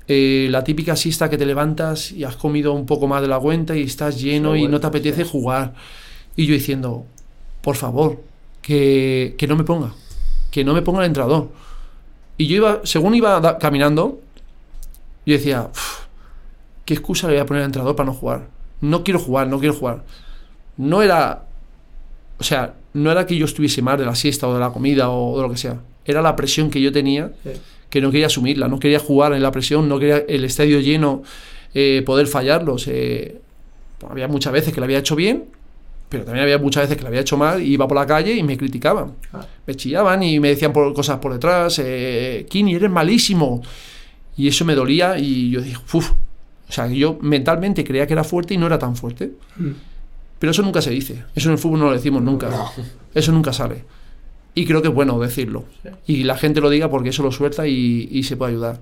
Eh, 0.06 0.48
la 0.50 0.62
típica 0.64 0.96
siesta 0.96 1.30
que 1.30 1.38
te 1.38 1.46
levantas 1.46 2.12
y 2.12 2.24
has 2.24 2.37
comido 2.37 2.72
un 2.74 2.84
poco 2.87 3.06
más 3.06 3.22
de 3.22 3.28
la 3.28 3.38
cuenta 3.38 3.74
y 3.76 3.82
estás 3.82 4.20
lleno 4.20 4.54
y 4.54 4.68
no 4.68 4.80
te 4.80 4.87
apetece 4.87 5.24
jugar. 5.24 5.74
Y 6.37 6.46
yo 6.46 6.54
diciendo, 6.54 7.06
por 7.62 7.76
favor, 7.76 8.20
que, 8.60 9.34
que 9.38 9.46
no 9.46 9.56
me 9.56 9.64
ponga, 9.64 9.92
que 10.50 10.62
no 10.64 10.74
me 10.74 10.82
ponga 10.82 11.00
el 11.00 11.06
entrenador. 11.06 11.48
Y 12.37 12.46
yo 12.48 12.56
iba, 12.56 12.80
según 12.84 13.14
iba 13.14 13.40
da- 13.40 13.58
caminando, 13.58 14.20
yo 15.24 15.32
decía, 15.34 15.68
"Uf, 15.70 16.00
¿qué 16.84 16.94
excusa 16.94 17.26
le 17.28 17.34
voy 17.34 17.40
a 17.40 17.46
poner 17.46 17.62
al 17.62 17.66
entrenador 17.68 17.96
para 17.96 18.06
no 18.08 18.14
jugar? 18.14 18.48
No 18.82 19.04
quiero 19.04 19.18
jugar, 19.20 19.46
no 19.48 19.58
quiero 19.58 19.74
jugar. 19.74 20.04
No 20.76 21.00
era, 21.00 21.46
o 22.38 22.44
sea, 22.44 22.75
no 22.94 23.11
era 23.11 23.27
que 23.27 23.37
yo 23.37 23.44
estuviese 23.44 23.83
mal 23.83 23.99
de 23.99 24.05
la 24.07 24.14
siesta 24.14 24.49
o 24.49 24.55
de 24.55 24.61
la 24.61 24.70
comida 24.70 25.11
o 25.11 25.37
de 25.37 25.42
lo 25.42 25.51
que 25.51 25.57
sea. 25.57 25.81
Era 26.05 26.20
la 26.23 26.35
presión 26.37 26.70
que 26.70 26.81
yo 26.81 26.92
tenía 26.92 27.33
Sí. 27.44 27.51
que 27.90 28.01
no 28.01 28.11
quería 28.11 28.27
asumirla, 28.27 28.68
no 28.68 28.79
quería 28.79 28.99
jugar 28.99 29.33
en 29.35 29.42
la 29.42 29.51
presión, 29.53 29.88
no 29.88 29.99
quería 29.99 30.18
el 30.29 30.44
estadio 30.44 30.81
lleno, 30.81 31.23
eh, 31.75 32.03
poder 32.05 32.27
fallarlos. 32.27 32.87
eh, 32.88 33.40
había 34.09 34.29
muchas 34.29 34.53
veces 34.53 34.73
que 34.75 34.81
lo 34.81 34.85
había 34.85 34.99
hecho 34.99 35.16
bien, 35.16 35.44
pero 36.09 36.25
también 36.25 36.42
había 36.44 36.59
muchas 36.59 36.83
veces 36.85 36.97
que 36.97 37.03
lo 37.03 37.09
había 37.09 37.20
hecho 37.23 37.37
mal, 37.37 37.62
y 37.62 37.73
iba 37.73 37.88
por 37.88 37.97
la 37.97 38.07
calle 38.07 38.33
y 38.35 38.42
me 38.42 38.57
criticaban. 38.59 39.12
Claro. 39.31 39.47
Me 39.66 39.75
chillaban 39.75 40.23
y 40.23 40.38
me 40.40 40.49
decían 40.49 40.73
por, 40.73 40.92
cosas 40.92 41.18
por 41.18 41.33
detrás, 41.33 41.81
eh, 41.83 42.47
Kini, 42.51 42.75
eres 42.75 42.90
malísimo. 42.90 43.62
Y 44.37 44.49
eso 44.49 44.64
me 44.64 44.75
dolía 44.75 45.18
y 45.18 45.51
yo 45.51 45.61
dije, 45.62 45.79
uff. 45.92 46.11
O 46.68 46.73
sea, 46.73 46.88
yo 46.88 47.18
mentalmente 47.20 47.85
creía 47.85 48.07
que 48.07 48.12
era 48.14 48.25
fuerte 48.25 48.55
y 48.55 48.59
no 48.59 48.66
era 48.66 48.79
tan 48.79 48.97
fuerte. 48.97 49.33
Mm. 49.57 49.70
Pero 50.44 50.50
eso 50.50 50.61
nunca 50.61 50.83
se 50.83 50.90
dice. 50.90 51.24
Eso 51.35 51.48
en 51.48 51.52
el 51.54 51.59
fútbol 51.59 51.78
no 51.78 51.87
lo 51.87 51.92
decimos 51.92 52.20
nunca. 52.20 52.50
Eso 53.14 53.33
nunca 53.33 53.50
sale. 53.54 53.83
Y 54.54 54.66
creo 54.66 54.83
que 54.83 54.88
es 54.88 54.94
bueno 54.94 55.18
decirlo. 55.18 55.64
Y 56.07 56.24
la 56.24 56.37
gente 56.37 56.61
lo 56.61 56.68
diga 56.68 56.90
porque 56.90 57.09
eso 57.09 57.22
lo 57.22 57.33
suelta 57.33 57.66
y, 57.66 58.11
y 58.11 58.24
se 58.24 58.37
puede 58.37 58.52
ayudar. 58.52 58.78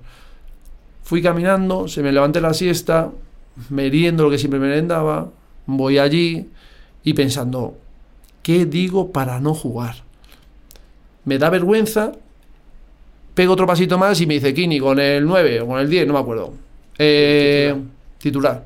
Fui 1.03 1.21
caminando, 1.21 1.87
se 1.87 2.03
me 2.03 2.11
levanté 2.11 2.41
la 2.41 2.53
siesta, 2.53 3.11
meriendo 3.69 4.23
lo 4.23 4.29
que 4.29 4.37
siempre 4.37 4.59
merendaba, 4.59 5.31
voy 5.65 5.99
allí 5.99 6.49
y 7.01 7.13
pensando, 7.13 7.77
¿qué 8.41 8.65
digo 8.65 9.13
para 9.13 9.39
no 9.39 9.53
jugar? 9.53 10.03
Me 11.23 11.37
da 11.37 11.49
vergüenza, 11.49 12.11
pego 13.35 13.53
otro 13.53 13.65
pasito 13.65 13.97
más 13.97 14.19
y 14.19 14.27
me 14.27 14.33
dice 14.33 14.53
Kini 14.53 14.81
con 14.81 14.99
el 14.99 15.23
9 15.23 15.61
o 15.61 15.67
con 15.67 15.79
el 15.79 15.89
10, 15.89 16.07
no 16.07 16.13
me 16.13 16.19
acuerdo. 16.19 16.55
Eh, 16.97 17.73
titular. 18.17 18.65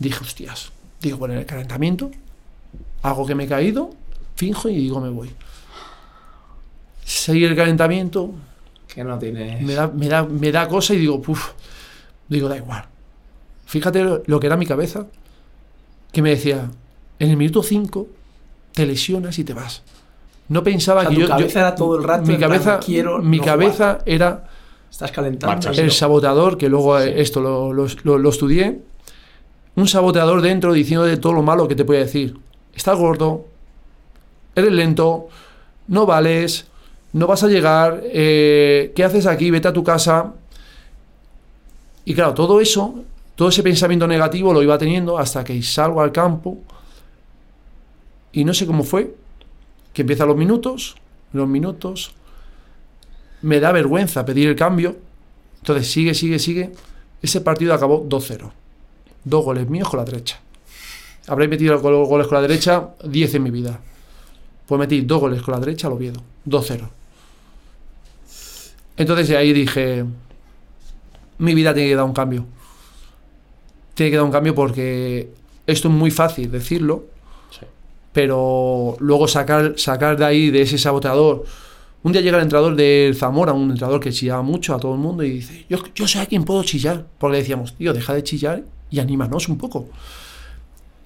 Dije, 0.00 0.18
hostias, 0.20 0.72
digo, 1.00 1.20
con 1.20 1.30
el 1.30 1.46
calentamiento, 1.46 2.10
hago 3.02 3.26
que 3.26 3.34
me 3.34 3.44
he 3.44 3.48
caído, 3.48 3.90
finjo 4.36 4.68
y 4.68 4.76
digo, 4.76 5.00
me 5.00 5.08
voy. 5.10 5.30
Seguí 7.04 7.44
el 7.44 7.56
calentamiento, 7.56 8.30
Que 8.92 9.04
no 9.04 9.18
tiene. 9.18 9.60
me 9.62 9.74
da, 9.74 9.88
me 9.88 10.08
da, 10.08 10.24
me 10.24 10.52
da 10.52 10.68
cosa 10.68 10.94
y 10.94 10.98
digo, 10.98 11.20
puf, 11.20 11.50
digo, 12.28 12.48
da 12.48 12.56
igual. 12.56 12.84
Fíjate 13.66 14.02
lo, 14.02 14.22
lo 14.26 14.38
que 14.40 14.46
era 14.46 14.56
mi 14.56 14.66
cabeza, 14.66 15.06
que 16.12 16.22
me 16.22 16.30
decía, 16.30 16.70
en 17.18 17.30
el 17.30 17.36
minuto 17.36 17.62
5 17.62 18.06
te 18.72 18.86
lesionas 18.86 19.38
y 19.38 19.44
te 19.44 19.54
vas. 19.54 19.82
No 20.48 20.62
pensaba 20.62 21.00
O 21.00 21.04
sea, 21.04 21.10
que 21.10 21.14
tu 21.16 21.20
yo, 21.22 21.26
yo- 21.26 21.30
cabeza 21.36 21.60
era 21.60 21.74
todo 21.74 21.96
el 21.98 22.04
rato 22.04 22.26
mi 22.26 22.34
en 22.34 22.38
plan, 22.38 22.50
cabeza, 22.50 22.80
quiero 22.80 23.18
mi 23.22 23.38
no 23.38 23.44
cabeza 23.44 23.98
era 24.06 24.48
Estás 24.90 25.10
calentando. 25.10 25.54
Marchas. 25.54 25.78
el 25.78 25.86
no. 25.86 25.92
saboteador, 25.92 26.58
que 26.58 26.68
luego 26.68 26.98
eh, 26.98 27.20
esto 27.22 27.40
lo, 27.40 27.72
lo- 27.72 27.86
lo- 28.04 28.18
lo 28.18 28.28
estudié, 28.28 28.82
un 29.74 29.88
saboteador 29.88 30.42
dentro 30.42 30.72
diciendo 30.74 31.04
de 31.06 31.16
todo 31.16 31.32
lo 31.32 31.42
malo 31.42 31.66
que 31.66 31.74
te 31.74 31.84
puede 31.86 32.00
decir. 32.00 32.36
Estás 32.74 32.98
gordo, 32.98 33.46
eres 34.54 34.72
lento, 34.72 35.28
no 35.88 36.06
vales, 36.06 36.66
no 37.12 37.26
vas 37.26 37.42
a 37.42 37.48
llegar, 37.48 38.00
eh, 38.04 38.92
¿qué 38.94 39.04
haces 39.04 39.26
aquí? 39.26 39.50
Vete 39.50 39.68
a 39.68 39.72
tu 39.72 39.84
casa. 39.84 40.32
Y 42.04 42.14
claro, 42.14 42.34
todo 42.34 42.60
eso, 42.60 43.04
todo 43.34 43.48
ese 43.48 43.62
pensamiento 43.62 44.06
negativo 44.06 44.52
lo 44.52 44.62
iba 44.62 44.78
teniendo 44.78 45.18
hasta 45.18 45.44
que 45.44 45.62
salgo 45.62 46.00
al 46.00 46.12
campo 46.12 46.58
y 48.32 48.44
no 48.44 48.54
sé 48.54 48.66
cómo 48.66 48.82
fue, 48.82 49.14
que 49.92 50.02
empiezan 50.02 50.28
los 50.28 50.36
minutos, 50.36 50.96
los 51.32 51.46
minutos, 51.46 52.14
me 53.42 53.60
da 53.60 53.72
vergüenza 53.72 54.24
pedir 54.24 54.48
el 54.48 54.56
cambio, 54.56 54.96
entonces 55.58 55.90
sigue, 55.90 56.14
sigue, 56.14 56.38
sigue. 56.38 56.72
Ese 57.20 57.40
partido 57.40 57.74
acabó 57.74 58.04
2-0. 58.08 58.50
Dos 59.24 59.44
goles 59.44 59.68
míos 59.68 59.88
con 59.88 59.98
la 59.98 60.04
derecha. 60.04 60.40
Habré 61.28 61.48
metido 61.48 61.78
gol- 61.80 62.04
goles 62.06 62.26
con 62.26 62.36
la 62.36 62.42
derecha 62.42 62.88
10 63.04 63.34
en 63.34 63.42
mi 63.42 63.50
vida. 63.50 63.78
Pues 64.66 64.78
metí 64.78 65.00
dos 65.02 65.20
goles 65.20 65.42
con 65.42 65.52
la 65.54 65.60
derecha 65.60 65.86
al 65.86 65.92
Oviedo. 65.94 66.20
2-0. 66.46 66.88
Entonces 68.96 69.28
de 69.28 69.36
ahí 69.36 69.52
dije, 69.52 70.04
mi 71.38 71.54
vida 71.54 71.72
tiene 71.74 71.88
que 71.90 71.96
dar 71.96 72.04
un 72.04 72.12
cambio. 72.12 72.44
Tiene 73.94 74.10
que 74.10 74.16
dar 74.16 74.24
un 74.26 74.32
cambio 74.32 74.54
porque 74.54 75.30
esto 75.66 75.88
es 75.88 75.94
muy 75.94 76.10
fácil 76.10 76.50
decirlo, 76.50 77.04
Sí. 77.50 77.66
pero 78.12 78.96
luego 79.00 79.28
sacar, 79.28 79.74
sacar 79.76 80.16
de 80.16 80.24
ahí, 80.24 80.50
de 80.50 80.62
ese 80.62 80.78
saboteador. 80.78 81.44
Un 82.02 82.12
día 82.12 82.20
llega 82.20 82.36
el 82.38 82.42
entrenador 82.42 82.74
del 82.74 83.14
Zamora, 83.14 83.52
un 83.52 83.70
entrenador 83.70 84.00
que 84.00 84.10
chillaba 84.10 84.42
mucho 84.42 84.74
a 84.74 84.80
todo 84.80 84.92
el 84.94 84.98
mundo, 84.98 85.22
y 85.22 85.30
dice: 85.30 85.66
Yo, 85.68 85.78
yo 85.94 86.08
sé 86.08 86.18
a 86.18 86.26
quién 86.26 86.42
puedo 86.44 86.62
chillar. 86.64 87.06
Porque 87.18 87.32
le 87.34 87.38
decíamos, 87.42 87.74
tío, 87.76 87.92
deja 87.92 88.12
de 88.14 88.24
chillar 88.24 88.64
y 88.90 88.98
anímanos 88.98 89.48
un 89.48 89.56
poco. 89.56 89.88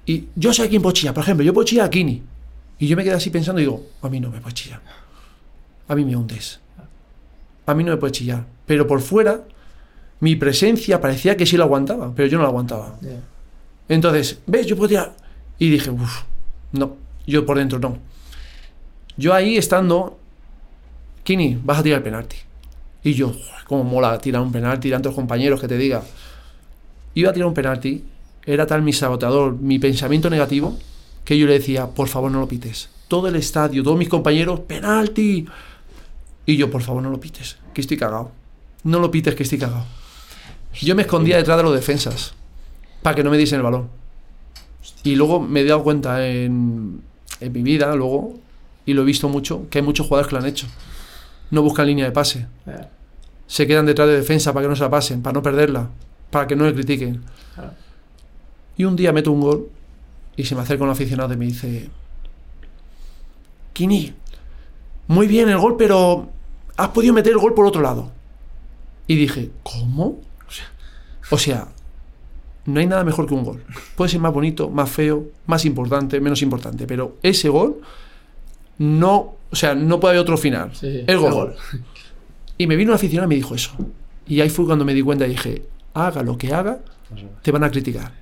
Y 0.07 0.29
yo 0.37 0.53
sé 0.53 0.63
a 0.63 0.69
quién 0.69 0.81
puedo 0.81 0.93
chillar. 0.95 1.13
Por 1.13 1.25
ejemplo, 1.25 1.45
yo 1.45 1.53
puedo 1.53 1.67
chillar 1.67 1.87
a 1.87 1.91
Kini. 1.91 2.23
Y 2.79 2.87
yo 2.87 2.97
me 2.97 3.03
quedé 3.05 3.15
así 3.15 3.31
pensando 3.31 3.61
y 3.61 3.65
digo: 3.65 3.85
A 4.03 4.09
mí 4.09 4.21
no 4.21 4.31
me 4.31 4.41
puedes 4.41 4.55
chillar. 4.55 4.81
A 5.89 5.95
mí 5.95 6.05
me 6.05 6.17
hundes. 6.17 6.61
A 7.67 7.75
mí 7.75 7.83
no 7.83 7.91
me 7.91 7.97
puedes 7.97 8.17
chillar. 8.17 8.47
Pero 8.67 8.87
por 8.87 9.01
fuera, 9.01 9.43
mi 10.21 10.37
presencia 10.37 11.01
parecía 11.01 11.37
que 11.37 11.45
sí 11.45 11.57
lo 11.57 11.65
aguantaba, 11.65 12.13
pero 12.15 12.29
yo 12.29 12.39
no 12.39 12.43
lo 12.43 12.49
aguantaba. 12.49 12.99
Entonces, 13.89 14.39
¿ves? 14.47 14.67
Yo 14.67 14.77
podía. 14.77 15.15
Y 15.59 15.71
dije, 15.71 15.91
uff, 15.91 16.23
no, 16.73 16.97
yo 17.27 17.45
por 17.45 17.59
dentro 17.59 17.79
no. 17.79 17.99
Yo 19.17 19.33
ahí 19.33 19.57
estando, 19.57 20.19
Kini, 21.25 21.59
vas 21.65 21.79
a 21.79 21.83
tirar 21.83 21.99
el 21.99 22.05
penalti. 22.05 22.37
Y 23.03 23.15
yo, 23.15 23.29
"Joder, 23.29 23.65
cómo 23.67 23.85
mola 23.85 24.19
tirar 24.19 24.43
un 24.43 24.53
penalti 24.53 24.91
los 24.91 25.15
compañeros 25.15 25.61
que 25.61 25.69
te 25.69 25.79
diga. 25.79 26.03
Iba 27.15 27.31
a 27.31 27.33
tirar 27.33 27.49
un 27.49 27.55
penalti, 27.55 28.05
era 28.47 28.67
tal 28.67 28.83
mi 28.83 28.93
saboteador, 28.93 29.57
mi 29.57 29.79
pensamiento 29.79 30.31
negativo, 30.31 30.79
que 31.25 31.37
yo 31.37 31.47
le 31.47 31.55
decía, 31.55 31.89
por 31.89 32.09
favor 32.09 32.31
no 32.31 32.41
lo 32.41 32.49
pites. 32.49 32.89
Todo 33.09 33.29
el 33.29 33.37
estadio, 33.37 33.83
todos 33.83 33.99
mis 33.99 34.09
compañeros, 34.09 34.61
penalti. 34.61 35.47
Y 36.47 36.57
yo, 36.57 36.71
por 36.71 36.83
favor 36.83 37.03
no 37.03 37.11
lo 37.11 37.21
pites, 37.21 37.59
que 37.75 37.81
estoy 37.81 37.97
cagado. 37.97 38.31
No 38.85 39.01
lo 39.01 39.11
pites, 39.11 39.35
que 39.35 39.43
estoy 39.43 39.59
cagado. 39.59 39.85
Yo 40.81 40.95
me 40.95 41.03
escondía 41.03 41.37
detrás 41.37 41.57
de 41.57 41.63
los 41.65 41.75
defensas 41.75 42.35
para 43.03 43.17
que 43.17 43.25
no 43.25 43.31
me 43.31 43.39
diesen 43.39 43.59
el 43.59 43.63
balón. 43.65 43.89
Y 45.03 45.17
luego 45.17 45.41
me 45.41 45.61
he 45.61 45.65
dado 45.65 45.83
cuenta 45.83 46.27
en, 46.27 47.01
en 47.41 47.53
mi 47.53 47.63
vida, 47.63 47.95
luego, 47.97 48.35
y 48.85 48.95
lo 48.95 49.03
he 49.03 49.05
visto 49.05 49.29
mucho, 49.29 49.69
que 49.69 49.79
hay 49.79 49.85
muchos 49.85 50.07
jugadores 50.07 50.29
que 50.29 50.37
lo 50.37 50.43
han 50.43 50.49
hecho. 50.49 50.69
No 51.51 51.63
buscan 51.63 51.87
línea 51.87 52.05
de 52.05 52.13
pase. 52.13 52.47
Ya. 52.67 52.91
se 53.47 53.67
quedan 53.67 53.87
detrás 53.87 54.09
de 54.09 54.17
defensa 54.17 54.53
para 54.53 54.65
que 54.65 54.69
no 54.69 54.77
se 54.77 54.83
la 54.83 54.91
pasen, 54.91 55.23
para 55.23 55.35
no 55.35 55.43
perderla, 55.43 55.89
para 56.31 56.47
que 56.47 56.57
no 56.57 56.65
le 56.65 56.75
critiquen. 56.75 57.23
Y 58.77 58.85
un 58.85 58.97
día 58.97 59.13
meto 59.13 59.33
un 59.33 59.41
gol 59.41 59.69
y 60.37 60.45
se 60.45 60.55
me 60.55 60.63
acerca 60.63 60.85
un 60.85 60.91
aficionado 60.91 61.33
y 61.33 61.37
me 61.37 61.47
dice, 61.47 61.89
Kini, 63.73 64.13
muy 65.09 65.27
bien 65.27 65.49
el 65.49 65.59
gol, 65.59 65.77
pero 65.77 66.29
has 66.77 66.89
podido 66.89 67.15
meter 67.15 67.33
el 67.33 67.39
gol 67.39 67.55
por 67.55 67.67
otro 67.67 67.81
lado. 67.81 68.13
Y 69.07 69.17
dije, 69.17 69.51
¿cómo? 69.63 70.21
O 71.31 71.39
sea, 71.39 71.69
no 72.67 72.81
hay 72.81 72.87
nada 72.87 73.05
mejor 73.05 73.27
que 73.27 73.35
un 73.35 73.45
gol. 73.45 73.65
Puede 73.97 74.11
ser 74.11 74.21
más 74.21 74.33
bonito, 74.33 74.71
más 74.71 74.91
feo, 74.91 75.27
más 75.47 75.65
importante, 75.65 76.21
menos 76.21 76.43
importante, 76.43 76.87
pero 76.87 77.17
ese 77.23 77.49
gol 77.49 77.81
no, 78.79 79.37
o 79.51 79.57
sea, 79.57 79.75
no 79.75 79.99
puede 79.99 80.13
haber 80.13 80.23
otro 80.23 80.37
final. 80.37 80.71
Sí, 80.75 81.05
el 81.07 81.19
gol. 81.19 81.27
el 81.27 81.33
gol. 81.33 81.55
Y 82.59 82.67
me 82.67 82.77
vino 82.77 82.93
un 82.93 82.97
aficionado 82.97 83.27
y 83.27 83.31
me 83.31 83.35
dijo 83.37 83.55
eso. 83.55 83.73
Y 84.27 84.41
ahí 84.41 84.51
fue 84.51 84.67
cuando 84.67 84.85
me 84.85 84.95
di 84.95 85.03
cuenta 85.03 85.27
y 85.27 85.31
dije, 85.31 85.63
haga 85.95 86.23
lo 86.23 86.37
que 86.37 86.53
haga, 86.53 86.81
te 87.43 87.51
van 87.51 87.65
a 87.65 87.71
criticar. 87.71 88.13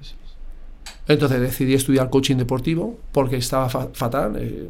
Entonces 1.07 1.41
decidí 1.41 1.75
estudiar 1.75 2.09
coaching 2.11 2.37
deportivo 2.37 2.99
porque 3.13 3.37
estaba 3.37 3.69
fa- 3.69 3.89
fatal. 3.93 4.37
eh, 4.39 4.69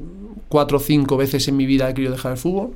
cuatro 0.48 0.78
o 0.78 0.80
cinco 0.80 1.16
veces 1.16 1.46
en 1.48 1.56
mi 1.56 1.66
vida 1.66 1.88
he 1.88 1.94
querido 1.94 2.12
dejar 2.12 2.32
el 2.32 2.38
fútbol 2.38 2.70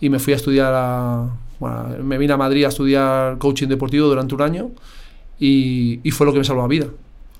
y 0.00 0.08
me 0.08 0.18
fui 0.18 0.32
a 0.32 0.36
estudiar 0.36 0.72
a, 0.74 1.28
bueno, 1.60 1.88
me 2.02 2.18
vine 2.18 2.32
a 2.32 2.36
Madrid 2.36 2.64
a 2.64 2.68
estudiar 2.68 3.38
coaching 3.38 3.68
deportivo 3.68 4.06
durante 4.08 4.34
un 4.34 4.42
año 4.42 4.70
y, 5.38 6.00
y 6.02 6.10
fue 6.12 6.26
lo 6.26 6.32
que 6.32 6.38
me 6.38 6.44
salvó 6.44 6.62
la 6.62 6.68
vida. 6.68 6.86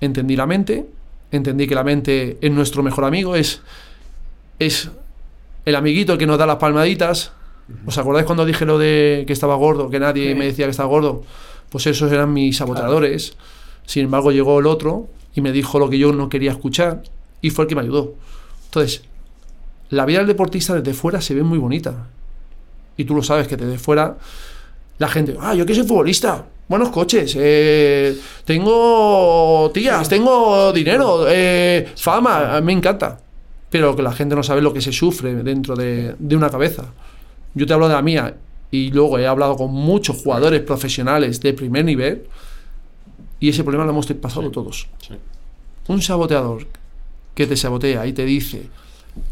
Entendí 0.01 0.35
la 0.35 0.45
mente, 0.45 0.85
entendí 1.31 1.67
que 1.67 1.75
la 1.75 1.83
mente 1.83 2.37
es 2.41 2.51
nuestro 2.51 2.83
mejor 2.83 3.05
amigo, 3.05 3.35
es, 3.35 3.61
es 4.59 4.89
el 5.65 5.75
amiguito 5.75 6.17
que 6.17 6.27
nos 6.27 6.37
da 6.37 6.45
las 6.45 6.57
palmaditas. 6.57 7.31
¿Os 7.85 7.97
acordáis 7.97 8.25
cuando 8.25 8.45
dije 8.45 8.65
lo 8.65 8.77
de 8.77 9.23
que 9.25 9.33
estaba 9.33 9.55
gordo, 9.55 9.89
que 9.89 9.99
nadie 9.99 10.29
Sí. 10.33 10.35
me 10.35 10.45
decía 10.45 10.65
que 10.65 10.71
estaba 10.71 10.89
gordo? 10.89 11.23
Pues 11.69 11.87
esos 11.87 12.11
eran 12.11 12.31
mis 12.33 12.57
saboteadores. 12.57 13.35
Sin 13.85 14.05
embargo, 14.05 14.31
llegó 14.31 14.59
el 14.59 14.67
otro 14.67 15.07
y 15.35 15.41
me 15.41 15.51
dijo 15.51 15.77
lo 15.77 15.89
que 15.89 15.99
yo 15.99 16.13
no 16.13 16.29
quería 16.29 16.51
escuchar 16.51 17.03
y 17.41 17.49
fue 17.49 17.65
el 17.65 17.69
que 17.69 17.75
me 17.75 17.81
ayudó. 17.81 18.15
Entonces, 18.65 19.03
la 19.89 20.05
vida 20.05 20.19
del 20.19 20.27
deportista 20.27 20.73
desde 20.73 20.93
fuera 20.93 21.21
se 21.21 21.35
ve 21.35 21.43
muy 21.43 21.59
bonita. 21.59 22.07
Y 22.97 23.03
tú 23.03 23.13
lo 23.13 23.21
sabes 23.21 23.47
que 23.47 23.57
desde 23.57 23.77
fuera 23.77 24.17
la 24.97 25.09
gente, 25.09 25.35
ah, 25.39 25.53
yo 25.53 25.65
que 25.65 25.75
soy 25.75 25.85
futbolista, 25.85 26.45
buenos 26.69 26.89
coches, 26.89 27.35
eh, 27.37 28.17
tengo 28.45 29.69
tías, 29.73 30.07
tengo 30.07 30.71
dinero, 30.71 31.25
eh, 31.27 31.91
fama, 31.97 32.61
me 32.61 32.71
encanta. 32.71 33.19
Pero 33.69 33.93
que 33.93 34.01
la 34.01 34.13
gente 34.13 34.35
no 34.35 34.43
sabe 34.43 34.61
lo 34.61 34.73
que 34.73 34.79
se 34.79 34.93
sufre 34.93 35.35
dentro 35.35 35.75
de, 35.75 36.15
de 36.17 36.35
una 36.35 36.49
cabeza. 36.49 36.85
Yo 37.53 37.65
te 37.65 37.73
hablo 37.73 37.89
de 37.89 37.95
la 37.95 38.01
mía 38.01 38.35
y 38.71 38.91
luego 38.91 39.19
he 39.19 39.27
hablado 39.27 39.57
con 39.57 39.71
muchos 39.71 40.23
jugadores 40.23 40.61
profesionales 40.61 41.41
de 41.41 41.53
primer 41.53 41.83
nivel 41.83 42.25
y 43.45 43.49
ese 43.49 43.63
problema 43.63 43.83
lo 43.83 43.91
hemos 43.91 44.07
pasado 44.07 44.49
todos. 44.49 44.87
Sí. 45.07 45.13
Un 45.87 46.01
saboteador 46.01 46.65
que 47.35 47.45
te 47.45 47.55
sabotea 47.55 48.07
y 48.07 48.11
te 48.11 48.25
dice, 48.25 48.63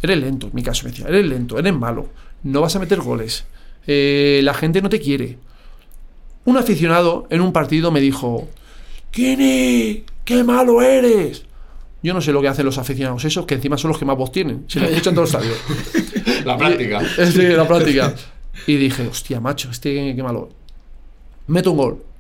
eres 0.03 0.20
lento, 0.20 0.45
en 0.45 0.53
mi 0.53 0.61
caso 0.61 0.84
me 0.84 0.91
decía, 0.91 1.07
eres 1.07 1.26
lento, 1.26 1.57
eres 1.57 1.74
malo, 1.74 2.09
no 2.43 2.61
vas 2.61 2.76
a 2.76 2.80
meter 2.80 3.01
goles, 3.01 3.45
eh, 3.88 4.41
la 4.43 4.53
gente 4.53 4.84
no 4.84 4.89
te 4.89 4.99
quiere. 4.99 5.39
Un 6.45 6.57
aficionado 6.57 7.26
en 7.32 7.41
un 7.41 7.51
partido 7.53 7.89
me 7.89 8.01
dijo, 8.01 8.47
Kini, 9.09 10.03
qué 10.24 10.43
malo 10.43 10.84
eres. 10.84 11.45
Yo 12.03 12.14
no 12.14 12.22
sé 12.22 12.32
lo 12.34 12.41
que 12.43 12.49
hacen 12.49 12.68
los 12.68 12.78
aficionados 12.78 13.26
esos, 13.26 13.47
que 13.47 13.55
encima 13.55 13.80
son 13.80 13.89
los 13.89 13.97
que 13.97 14.05
más 14.05 14.16
voz 14.16 14.32
tienen. 14.32 14.66
Se 14.68 14.80
lo 14.80 14.86
escuchan 14.86 15.16
todos 15.16 15.34
los 15.34 15.41
estadios. 15.41 16.43
La 16.45 16.55
práctica. 16.55 17.01
De 17.01 17.57
la 17.57 17.68
práctica. 17.68 18.14
Y 18.68 18.76
dije, 18.76 19.07
hostia, 19.07 19.39
macho, 19.39 19.72
este 19.72 20.14
qué 20.16 20.22
malo. 20.22 20.49
Meto 21.47 21.72
un 21.72 21.78
gol. 21.78 22.12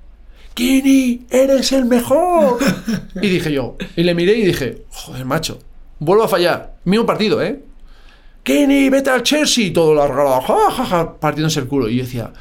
Kini, 0.53 1.25
eres 1.29 1.71
el 1.71 1.85
mejor. 1.85 2.59
Y 3.21 3.27
dije 3.27 3.51
yo, 3.51 3.75
y 3.95 4.03
le 4.03 4.13
miré 4.13 4.35
y 4.37 4.45
dije, 4.45 4.85
joder, 4.89 5.25
macho, 5.25 5.59
vuelvo 5.99 6.23
a 6.23 6.27
fallar. 6.27 6.75
Mismo 6.85 7.05
partido, 7.05 7.41
¿eh? 7.41 7.63
Kini, 8.43 8.89
vete 8.89 9.09
al 9.09 9.23
Chelsea. 9.23 9.65
Y 9.65 9.71
todo 9.71 9.93
lo 9.93 10.03
arreglado, 10.03 10.41
ja, 10.41 10.71
ja, 10.71 10.85
ja, 10.85 11.19
partiéndose 11.19 11.59
el 11.59 11.67
culo. 11.67 11.89
Y 11.89 11.97
yo 11.97 12.03
decía, 12.03 12.33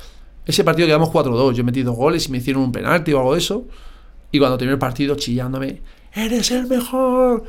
ese 0.44 0.64
partido 0.64 0.86
quedamos 0.86 1.10
4-2. 1.10 1.52
Yo 1.54 1.64
metí 1.64 1.82
dos 1.82 1.96
goles 1.96 2.26
y 2.28 2.32
me 2.32 2.38
hicieron 2.38 2.62
un 2.62 2.72
penalti 2.72 3.12
o 3.12 3.18
algo 3.18 3.32
de 3.34 3.38
eso. 3.38 3.64
Y 4.30 4.38
cuando 4.38 4.58
terminé 4.58 4.74
el 4.74 4.78
partido, 4.78 5.14
chillándome, 5.14 5.80
eres 6.14 6.50
el 6.50 6.66
mejor. 6.66 7.44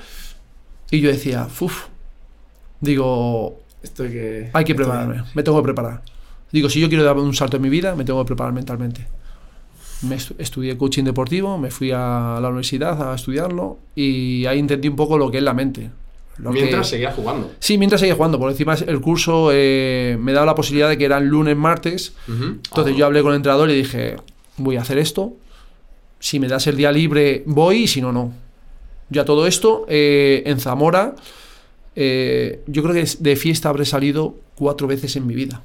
Y 0.91 0.99
yo 0.99 1.09
decía, 1.09 1.47
uff. 1.59 1.88
Digo, 2.80 3.61
Esto 3.82 4.03
hay 4.03 4.09
que. 4.09 4.49
hay 4.53 4.66
que 4.66 4.76
prepararme, 4.76 5.24
me 5.34 5.41
tengo 5.41 5.57
que 5.59 5.64
preparar. 5.64 6.01
Digo, 6.51 6.70
si 6.70 6.82
yo 6.82 6.89
quiero 6.89 7.03
dar 7.03 7.18
un 7.18 7.34
salto 7.34 7.55
en 7.55 7.64
mi 7.64 7.70
vida, 7.70 7.95
me 7.95 8.03
tengo 8.03 8.22
que 8.24 8.28
preparar 8.28 8.53
mentalmente. 8.53 9.07
Me 10.04 10.16
estu- 10.18 10.36
estudié 10.38 10.78
coaching 10.78 11.04
deportivo, 11.04 11.58
me 11.58 11.72
fui 11.72 11.91
a 11.91 12.39
la 12.41 12.47
universidad 12.49 13.12
a 13.12 13.16
estudiarlo 13.16 13.78
y 13.95 14.45
ahí 14.45 14.60
entendí 14.60 14.88
un 14.89 14.95
poco 14.95 15.18
lo 15.18 15.32
que 15.32 15.38
es 15.38 15.43
la 15.43 15.54
mente. 15.54 15.89
Lo 16.38 16.51
que- 16.51 16.60
Mientras 16.62 16.89
seguía 16.89 17.12
jugando. 17.12 17.51
Sí, 17.60 17.78
mientras 17.78 17.99
seguía 18.01 18.16
jugando, 18.16 18.39
por 18.39 18.49
encima 18.51 18.74
el 18.74 18.99
curso 19.01 19.49
eh, 19.54 20.18
me 20.20 20.34
daba 20.34 20.45
la 20.47 20.56
posibilidad 20.56 20.89
de 20.89 20.97
que 20.97 21.06
eran 21.06 21.28
lunes, 21.28 21.56
martes. 21.56 22.14
Entonces 22.28 22.93
Ah, 22.95 22.97
yo 22.97 23.06
hablé 23.06 23.22
con 23.22 23.32
el 23.32 23.38
entrenador 23.38 23.70
y 23.70 23.76
dije, 23.76 24.16
voy 24.58 24.76
a 24.78 24.82
hacer 24.82 24.97
esto. 24.97 25.34
Si 26.20 26.39
me 26.39 26.47
das 26.47 26.66
el 26.68 26.76
día 26.78 26.91
libre, 26.91 27.43
voy 27.45 27.84
y 27.84 27.88
si 27.88 28.01
no, 28.01 28.12
no. 28.12 28.34
Ya 29.10 29.26
todo 29.26 29.45
esto, 29.45 29.86
eh, 29.89 30.41
en 30.45 30.60
Zamora, 30.60 31.16
eh, 31.95 32.62
yo 32.68 32.82
creo 32.82 32.95
que 32.95 33.06
de 33.20 33.36
fiesta 33.36 33.70
habré 33.70 33.86
salido 33.86 34.36
cuatro 34.56 34.88
veces 34.88 35.16
en 35.16 35.28
mi 35.28 35.36
vida. 35.36 35.62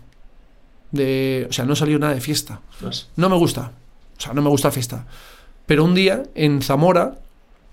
De, 0.91 1.47
o 1.49 1.53
sea, 1.53 1.64
no 1.64 1.72
he 1.72 1.76
salido 1.76 1.99
nada 1.99 2.14
de 2.14 2.20
fiesta. 2.20 2.61
No 3.16 3.28
me 3.28 3.36
gusta. 3.36 3.72
O 4.19 4.21
sea, 4.21 4.33
no 4.33 4.43
me 4.43 4.49
gusta 4.49 4.69
la 4.69 4.73
fiesta. 4.73 5.07
Pero 5.66 5.85
un 5.85 5.95
día, 5.95 6.25
en 6.35 6.61
Zamora, 6.62 7.19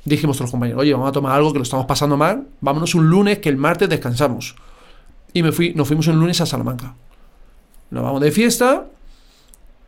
dijimos 0.04 0.40
a 0.40 0.44
los 0.44 0.52
compañeros, 0.52 0.82
oye, 0.82 0.94
vamos 0.94 1.10
a 1.10 1.12
tomar 1.12 1.34
algo 1.34 1.52
que 1.52 1.60
lo 1.60 1.64
estamos 1.64 1.86
pasando 1.86 2.18
mal, 2.18 2.48
vámonos 2.62 2.94
un 2.94 3.10
lunes 3.10 3.40
que 3.40 3.50
el 3.50 3.58
martes 3.58 3.90
descansamos. 3.90 4.56
Y 5.34 5.44
me 5.44 5.52
fui, 5.52 5.74
nos 5.74 5.88
fuimos 5.88 6.08
un 6.08 6.20
lunes 6.20 6.40
a 6.42 6.46
Salamanca. 6.46 6.96
Nos 7.90 8.04
vamos 8.04 8.22
de 8.22 8.32
fiesta 8.32 8.86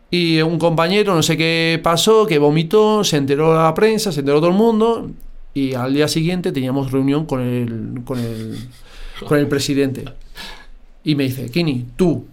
y 0.10 0.42
un 0.42 0.58
compañero, 0.58 1.14
no 1.14 1.22
sé 1.22 1.38
qué 1.38 1.80
pasó, 1.84 2.26
que 2.26 2.40
vomitó, 2.40 3.04
se 3.04 3.18
enteró 3.18 3.56
la 3.56 3.74
prensa, 3.74 4.12
se 4.12 4.22
enteró 4.22 4.40
todo 4.40 4.50
el 4.50 4.56
mundo 4.56 5.12
y 5.54 5.74
al 5.74 5.94
día 5.94 6.08
siguiente 6.08 6.52
teníamos 6.52 6.92
reunión 6.92 7.26
con 7.26 7.42
el, 7.42 8.02
con 8.06 8.20
el, 8.20 8.58
con 9.28 9.38
el 9.38 9.48
presidente. 9.48 10.06
Y 11.04 11.16
me 11.16 11.24
dice, 11.24 11.50
Kini, 11.50 11.86
tú, 11.96 12.26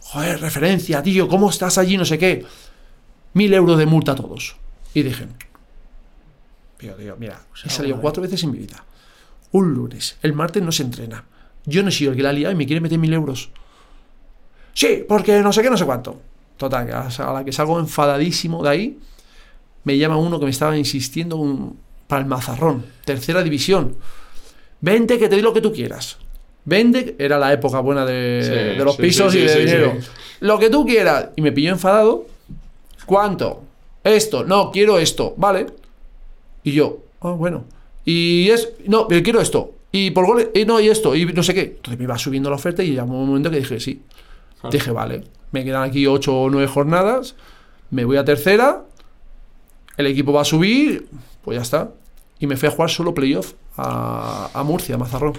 joder, 0.00 0.40
referencia, 0.40 1.02
tío, 1.02 1.28
¿cómo 1.28 1.48
estás 1.50 1.78
allí? 1.78 1.96
No 1.96 2.04
sé 2.04 2.18
qué. 2.18 2.44
Mil 3.34 3.52
euros 3.54 3.78
de 3.78 3.86
multa 3.86 4.12
a 4.12 4.14
todos. 4.14 4.56
Y 4.94 5.02
dije, 5.02 5.26
mira, 7.18 7.40
he 7.64 7.70
salido 7.70 8.00
cuatro 8.00 8.22
veces 8.22 8.42
en 8.44 8.50
mi 8.50 8.58
vida. 8.58 8.84
Un 9.52 9.74
lunes, 9.74 10.16
el 10.22 10.32
martes 10.32 10.62
no 10.62 10.72
se 10.72 10.82
entrena. 10.82 11.24
Yo 11.64 11.82
no 11.82 11.90
soy 11.90 12.06
el 12.08 12.16
que 12.16 12.22
la 12.22 12.30
ha 12.30 12.32
liado 12.32 12.52
y 12.52 12.56
me 12.56 12.66
quiere 12.66 12.80
meter 12.80 12.98
mil 12.98 13.12
euros. 13.12 13.50
Sí, 14.74 15.04
porque 15.08 15.40
no 15.40 15.52
sé 15.52 15.62
qué, 15.62 15.70
no 15.70 15.76
sé 15.76 15.84
cuánto. 15.84 16.20
Total, 16.56 16.90
a 16.90 17.32
la 17.32 17.44
que 17.44 17.52
salgo 17.52 17.78
enfadadísimo 17.78 18.62
de 18.62 18.68
ahí, 18.68 18.98
me 19.84 19.96
llama 19.96 20.16
uno 20.16 20.38
que 20.38 20.44
me 20.44 20.50
estaba 20.50 20.76
insistiendo 20.76 21.36
un, 21.36 21.78
para 22.06 22.22
el 22.22 22.26
Mazarrón, 22.26 22.84
tercera 23.04 23.42
división. 23.42 23.96
Vente 24.80 25.18
que 25.18 25.28
te 25.28 25.36
doy 25.36 25.42
lo 25.42 25.52
que 25.52 25.60
tú 25.60 25.72
quieras. 25.72 26.18
Vende, 26.64 27.16
era 27.18 27.38
la 27.38 27.52
época 27.52 27.80
buena 27.80 28.04
de, 28.04 28.40
Sí, 28.42 28.50
de 28.50 28.84
los 28.84 28.96
sí, 28.96 29.02
pisos 29.02 29.32
sí, 29.32 29.38
y 29.38 29.42
de 29.42 29.58
dinero. 29.58 29.96
Lo 30.40 30.58
que 30.58 30.68
tú 30.68 30.84
quieras. 30.84 31.30
Y 31.36 31.42
me 31.42 31.52
pilló 31.52 31.70
enfadado. 31.70 32.26
¿Cuánto? 33.08 33.62
Esto, 34.04 34.44
no, 34.44 34.70
quiero 34.70 34.98
esto, 34.98 35.32
¿vale? 35.38 35.64
Y 36.62 36.72
yo, 36.72 36.98
ah, 37.22 37.30
bueno. 37.30 37.64
Y 38.04 38.50
es, 38.50 38.74
no, 38.84 39.08
pero 39.08 39.22
quiero 39.22 39.40
esto. 39.40 39.72
Y 39.90 40.10
por 40.10 40.26
goles, 40.26 40.50
y 40.54 40.66
no, 40.66 40.78
y 40.78 40.88
esto, 40.88 41.16
y 41.16 41.24
no 41.24 41.42
sé 41.42 41.54
qué. 41.54 41.62
Entonces 41.62 41.96
me 41.98 42.04
iba 42.04 42.18
subiendo 42.18 42.50
la 42.50 42.56
oferta 42.56 42.84
y 42.84 42.90
llegó 42.90 43.04
un 43.04 43.28
momento 43.28 43.50
que 43.50 43.56
dije, 43.56 43.80
sí. 43.80 44.02
Claro. 44.60 44.72
Dije, 44.72 44.90
vale, 44.90 45.24
me 45.52 45.64
quedan 45.64 45.84
aquí 45.84 46.06
ocho 46.06 46.38
o 46.38 46.50
nueve 46.50 46.68
jornadas, 46.68 47.34
me 47.90 48.04
voy 48.04 48.18
a 48.18 48.26
tercera, 48.26 48.84
el 49.96 50.06
equipo 50.06 50.34
va 50.34 50.42
a 50.42 50.44
subir, 50.44 51.08
pues 51.42 51.56
ya 51.56 51.62
está. 51.62 51.90
Y 52.38 52.46
me 52.46 52.58
fui 52.58 52.68
a 52.68 52.72
jugar 52.72 52.90
solo 52.90 53.14
playoff 53.14 53.54
a, 53.78 54.50
a 54.52 54.62
Murcia, 54.64 54.96
a 54.96 54.98
Mazarrón. 54.98 55.32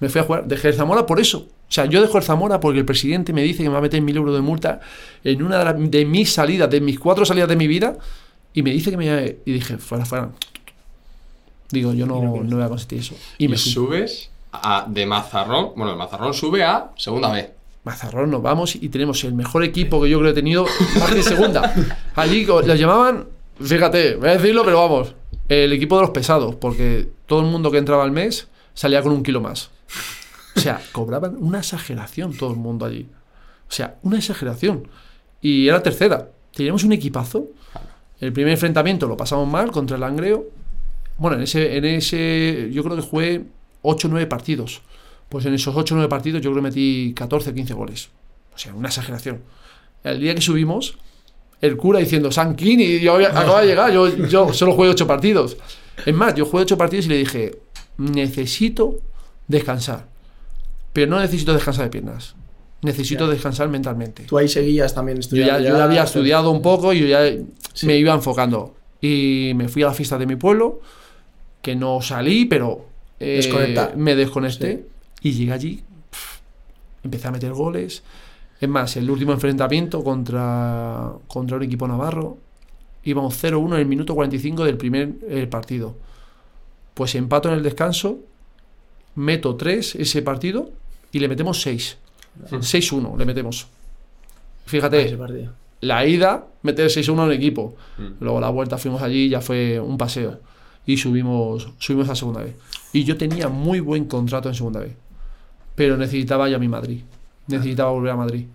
Me 0.00 0.08
fui 0.08 0.22
a 0.22 0.24
jugar, 0.24 0.46
dejé 0.46 0.68
el 0.68 0.74
Zamora 0.74 1.04
por 1.04 1.20
eso. 1.20 1.46
O 1.68 1.72
sea, 1.72 1.86
yo 1.86 2.00
dejo 2.00 2.16
el 2.18 2.24
Zamora 2.24 2.60
porque 2.60 2.78
el 2.78 2.84
presidente 2.84 3.32
me 3.32 3.42
dice 3.42 3.58
que 3.62 3.68
me 3.68 3.72
va 3.72 3.78
a 3.78 3.82
meter 3.82 4.00
mil 4.00 4.16
euros 4.16 4.34
de 4.34 4.40
multa 4.40 4.80
en 5.24 5.42
una 5.42 5.58
de, 5.58 5.64
la- 5.64 5.72
de 5.72 6.04
mis 6.04 6.32
salidas, 6.32 6.70
de 6.70 6.80
mis 6.80 6.98
cuatro 6.98 7.24
salidas 7.24 7.48
de 7.48 7.56
mi 7.56 7.66
vida, 7.66 7.96
y 8.54 8.62
me 8.62 8.70
dice 8.70 8.90
que 8.90 8.96
me... 8.96 9.36
Y 9.44 9.52
dije, 9.52 9.76
fuera, 9.78 10.04
fuera. 10.04 10.30
Digo, 11.70 11.92
yo 11.92 12.06
no, 12.06 12.20
no 12.44 12.56
voy 12.56 12.64
a 12.64 12.68
consentir 12.68 13.00
eso. 13.00 13.14
Y 13.38 13.46
Y, 13.46 13.48
me 13.48 13.56
fui. 13.58 13.72
subes 13.72 14.30
a- 14.52 14.86
de 14.88 15.04
Mazarrón. 15.06 15.70
Bueno, 15.76 15.90
de 15.92 15.98
Mazarrón 15.98 16.32
sube 16.34 16.62
a 16.62 16.90
segunda 16.96 17.32
B. 17.32 17.50
Mazarrón 17.84 18.30
nos 18.30 18.42
vamos 18.42 18.74
y 18.76 18.88
tenemos 18.88 19.22
el 19.24 19.34
mejor 19.34 19.62
equipo 19.64 20.00
que 20.02 20.08
yo 20.08 20.18
creo 20.18 20.32
que 20.32 20.38
he 20.38 20.42
tenido 20.42 20.66
más 21.00 21.14
de 21.14 21.22
segunda. 21.22 21.72
Allí 22.14 22.44
los 22.44 22.78
llamaban, 22.78 23.26
fíjate, 23.60 24.16
voy 24.16 24.28
a 24.28 24.32
decirlo, 24.36 24.64
pero 24.64 24.78
vamos, 24.78 25.14
el 25.48 25.72
equipo 25.72 25.96
de 25.96 26.02
los 26.02 26.10
pesados, 26.10 26.54
porque 26.56 27.08
todo 27.26 27.40
el 27.40 27.46
mundo 27.46 27.70
que 27.70 27.78
entraba 27.78 28.02
al 28.04 28.10
mes 28.12 28.48
salía 28.74 29.02
con 29.02 29.12
un 29.12 29.22
kilo 29.22 29.40
más. 29.40 29.70
O 30.56 30.60
sea, 30.60 30.80
cobraban 30.92 31.36
una 31.38 31.58
exageración 31.58 32.34
todo 32.36 32.50
el 32.50 32.56
mundo 32.56 32.86
allí. 32.86 33.06
O 33.68 33.72
sea, 33.72 33.96
una 34.02 34.16
exageración. 34.18 34.88
Y 35.40 35.68
era 35.68 35.82
tercera. 35.82 36.30
Teníamos 36.54 36.84
un 36.84 36.92
equipazo. 36.92 37.48
El 38.20 38.32
primer 38.32 38.52
enfrentamiento 38.52 39.06
lo 39.06 39.16
pasamos 39.16 39.46
mal 39.48 39.70
contra 39.70 39.96
el 39.96 40.00
Langreo. 40.00 40.46
Bueno, 41.18 41.36
en 41.36 41.42
ese, 41.42 41.76
en 41.76 41.84
ese 41.84 42.70
yo 42.72 42.82
creo 42.82 42.96
que 42.96 43.02
jugué 43.02 43.44
8 43.82 44.08
o 44.08 44.10
9 44.10 44.26
partidos. 44.26 44.80
Pues 45.28 45.44
en 45.44 45.54
esos 45.54 45.74
8 45.76 45.94
o 45.94 45.96
9 45.96 46.08
partidos 46.08 46.40
yo 46.40 46.50
creo 46.50 46.62
que 46.62 46.68
metí 46.68 47.12
14 47.14 47.50
o 47.50 47.54
15 47.54 47.74
goles. 47.74 48.08
O 48.54 48.58
sea, 48.58 48.74
una 48.74 48.88
exageración. 48.88 49.42
El 50.04 50.20
día 50.20 50.34
que 50.34 50.40
subimos, 50.40 50.96
el 51.60 51.76
cura 51.76 51.98
diciendo, 51.98 52.30
Sanquini, 52.32 53.00
yo 53.00 53.14
había- 53.14 53.28
acaba 53.28 53.60
de 53.60 53.66
llegar, 53.66 53.92
yo, 53.92 54.08
yo 54.28 54.52
solo 54.52 54.72
jugué 54.72 54.88
8 54.88 55.06
partidos. 55.06 55.56
Es 56.06 56.14
más, 56.14 56.34
yo 56.34 56.46
jugué 56.46 56.62
8 56.62 56.78
partidos 56.78 57.06
y 57.06 57.08
le 57.10 57.16
dije, 57.18 57.58
necesito 57.98 58.98
descansar. 59.48 60.06
Pero 60.96 61.10
no 61.10 61.20
necesito 61.20 61.52
descansar 61.52 61.84
de 61.84 61.90
piernas. 61.90 62.34
Necesito 62.80 63.26
Ya. 63.26 63.32
descansar 63.32 63.68
mentalmente. 63.68 64.22
Tú 64.22 64.38
ahí 64.38 64.48
seguías 64.48 64.94
también 64.94 65.16
Yo 65.16 65.20
estudiando. 65.20 65.58
ya, 65.62 65.68
yo 65.68 65.76
ya 65.76 65.84
había 65.84 66.02
estudiado 66.04 66.50
un 66.50 66.62
poco 66.62 66.94
y 66.94 67.00
yo 67.00 67.06
ya 67.06 67.20
Sí. 67.74 67.86
me 67.86 67.98
iba 67.98 68.14
enfocando. 68.14 68.74
Y 69.02 69.52
me 69.56 69.68
fui 69.68 69.82
a 69.82 69.88
la 69.88 69.92
fiesta 69.92 70.16
de 70.16 70.24
mi 70.24 70.36
pueblo, 70.36 70.80
que 71.60 71.76
no 71.76 72.00
salí, 72.00 72.46
pero 72.46 72.86
eh, 73.20 73.46
me 73.96 74.14
desconecté 74.16 74.86
y 75.20 75.32
llegué 75.32 75.52
allí. 75.52 75.82
empecé 77.04 77.28
a 77.28 77.30
meter 77.30 77.52
goles. 77.52 78.02
Es 78.58 78.68
más, 78.70 78.96
el 78.96 79.10
último 79.10 79.32
enfrentamiento 79.32 80.02
contra, 80.02 81.12
contra 81.28 81.58
un 81.58 81.62
equipo 81.62 81.86
navarro, 81.86 82.38
íbamos 83.04 83.34
0-1 83.36 83.74
en 83.74 83.80
el 83.82 83.86
minuto 83.86 84.14
45 84.14 84.64
del 84.64 84.78
primer 84.78 85.10
eh, 85.28 85.46
partido. 85.46 85.94
Pues 86.94 87.14
empato 87.16 87.50
en 87.50 87.56
el 87.56 87.62
descanso, 87.62 88.18
meto 89.14 89.56
3 89.56 89.96
ese 89.96 90.22
partido 90.22 90.70
y 91.12 91.18
le 91.18 91.28
metemos 91.28 91.60
6. 91.62 91.98
6-1 92.50 93.16
le 93.16 93.24
metemos. 93.24 93.66
Fíjate, 94.66 95.16
la 95.80 96.06
ida, 96.06 96.46
meter 96.62 96.88
6-1 96.88 97.26
en 97.26 97.32
equipo. 97.32 97.76
Mm. 97.98 98.24
Luego 98.24 98.40
la 98.40 98.50
vuelta 98.50 98.78
fuimos 98.78 99.02
allí 99.02 99.26
y 99.26 99.28
ya 99.30 99.40
fue 99.40 99.80
un 99.80 99.96
paseo. 99.96 100.40
Y 100.84 100.96
subimos, 100.96 101.68
subimos 101.78 102.08
a 102.08 102.14
segunda 102.14 102.42
vez. 102.42 102.54
Y 102.92 103.04
yo 103.04 103.16
tenía 103.16 103.48
muy 103.48 103.80
buen 103.80 104.06
contrato 104.06 104.48
en 104.48 104.54
segunda 104.54 104.80
vez. 104.80 104.94
Pero 105.74 105.96
necesitaba 105.96 106.48
ya 106.48 106.58
mi 106.58 106.68
Madrid. 106.68 107.02
Necesitaba 107.48 107.90
volver 107.90 108.12
a 108.12 108.16
Madrid. 108.16 108.46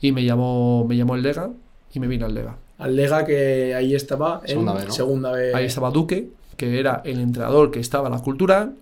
Y 0.00 0.12
me 0.12 0.24
llamó, 0.24 0.84
me 0.88 0.96
llamó 0.96 1.14
el 1.14 1.22
Lega 1.22 1.50
y 1.92 2.00
me 2.00 2.06
vine 2.06 2.24
al 2.24 2.34
Lega. 2.34 2.56
Al 2.78 2.96
Lega 2.96 3.24
que 3.24 3.74
ahí 3.74 3.94
estaba 3.94 4.40
en 4.42 4.48
Segunda 4.48 4.84
¿no? 4.84 4.92
segunda 4.92 5.32
B. 5.32 5.54
Ahí 5.54 5.66
estaba 5.66 5.90
Duque, 5.90 6.30
que 6.56 6.80
era 6.80 7.02
el 7.04 7.20
entrenador 7.20 7.70
que 7.70 7.80
estaba 7.80 8.08
en 8.08 8.14
la 8.14 8.20
cultura, 8.20 8.72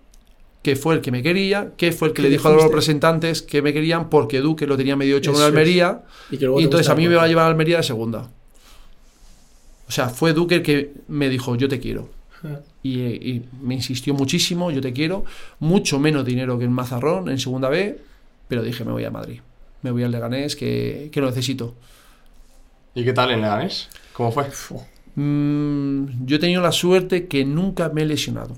que 0.62 0.76
fue 0.76 0.94
el 0.94 1.00
que 1.00 1.10
me 1.10 1.22
quería, 1.22 1.72
que 1.76 1.92
fue 1.92 2.08
el 2.08 2.14
que 2.14 2.22
¿Qué 2.22 2.28
le 2.28 2.30
dijo 2.30 2.48
a 2.48 2.52
los 2.52 2.62
representantes 2.62 3.42
que 3.42 3.62
me 3.62 3.72
querían 3.72 4.10
porque 4.10 4.40
Duque 4.40 4.66
lo 4.66 4.76
tenía 4.76 4.96
medio 4.96 5.16
hecho 5.16 5.32
con. 5.32 5.42
Almería. 5.42 6.02
Y, 6.30 6.36
que 6.36 6.44
luego 6.44 6.60
Y 6.60 6.62
te 6.62 6.66
entonces 6.66 6.88
a 6.88 6.94
mí 6.94 7.08
me 7.08 7.14
va 7.14 7.24
a 7.24 7.28
llevar 7.28 7.46
a 7.46 7.48
Almería 7.48 7.78
de 7.78 7.82
segunda. 7.82 8.30
O 9.88 9.92
sea, 9.92 10.08
fue 10.08 10.32
Duque 10.32 10.56
el 10.56 10.62
que 10.62 10.92
me 11.08 11.28
dijo, 11.28 11.56
yo 11.56 11.68
te 11.68 11.80
quiero. 11.80 12.08
Y, 12.82 13.00
y 13.00 13.44
me 13.60 13.74
insistió 13.74 14.14
muchísimo, 14.14 14.70
yo 14.70 14.80
te 14.80 14.92
quiero. 14.92 15.24
Mucho 15.58 15.98
menos 15.98 16.24
dinero 16.24 16.58
que 16.58 16.64
en 16.64 16.72
Mazarrón, 16.72 17.28
en 17.28 17.38
segunda 17.38 17.68
B. 17.68 17.98
Pero 18.48 18.62
dije, 18.62 18.84
me 18.84 18.92
voy 18.92 19.04
a 19.04 19.10
Madrid. 19.10 19.40
Me 19.82 19.90
voy 19.90 20.02
al 20.02 20.10
Leganés, 20.10 20.56
que, 20.56 21.08
que 21.10 21.20
lo 21.20 21.28
necesito. 21.28 21.74
¿Y 22.94 23.04
qué 23.04 23.12
tal 23.12 23.30
en 23.30 23.40
Leganés? 23.40 23.88
¿Cómo 24.12 24.30
fue? 24.30 24.46
Mm, 25.14 26.26
yo 26.26 26.36
he 26.36 26.38
tenido 26.38 26.62
la 26.62 26.72
suerte 26.72 27.26
que 27.26 27.44
nunca 27.44 27.88
me 27.88 28.02
he 28.02 28.06
lesionado. 28.06 28.56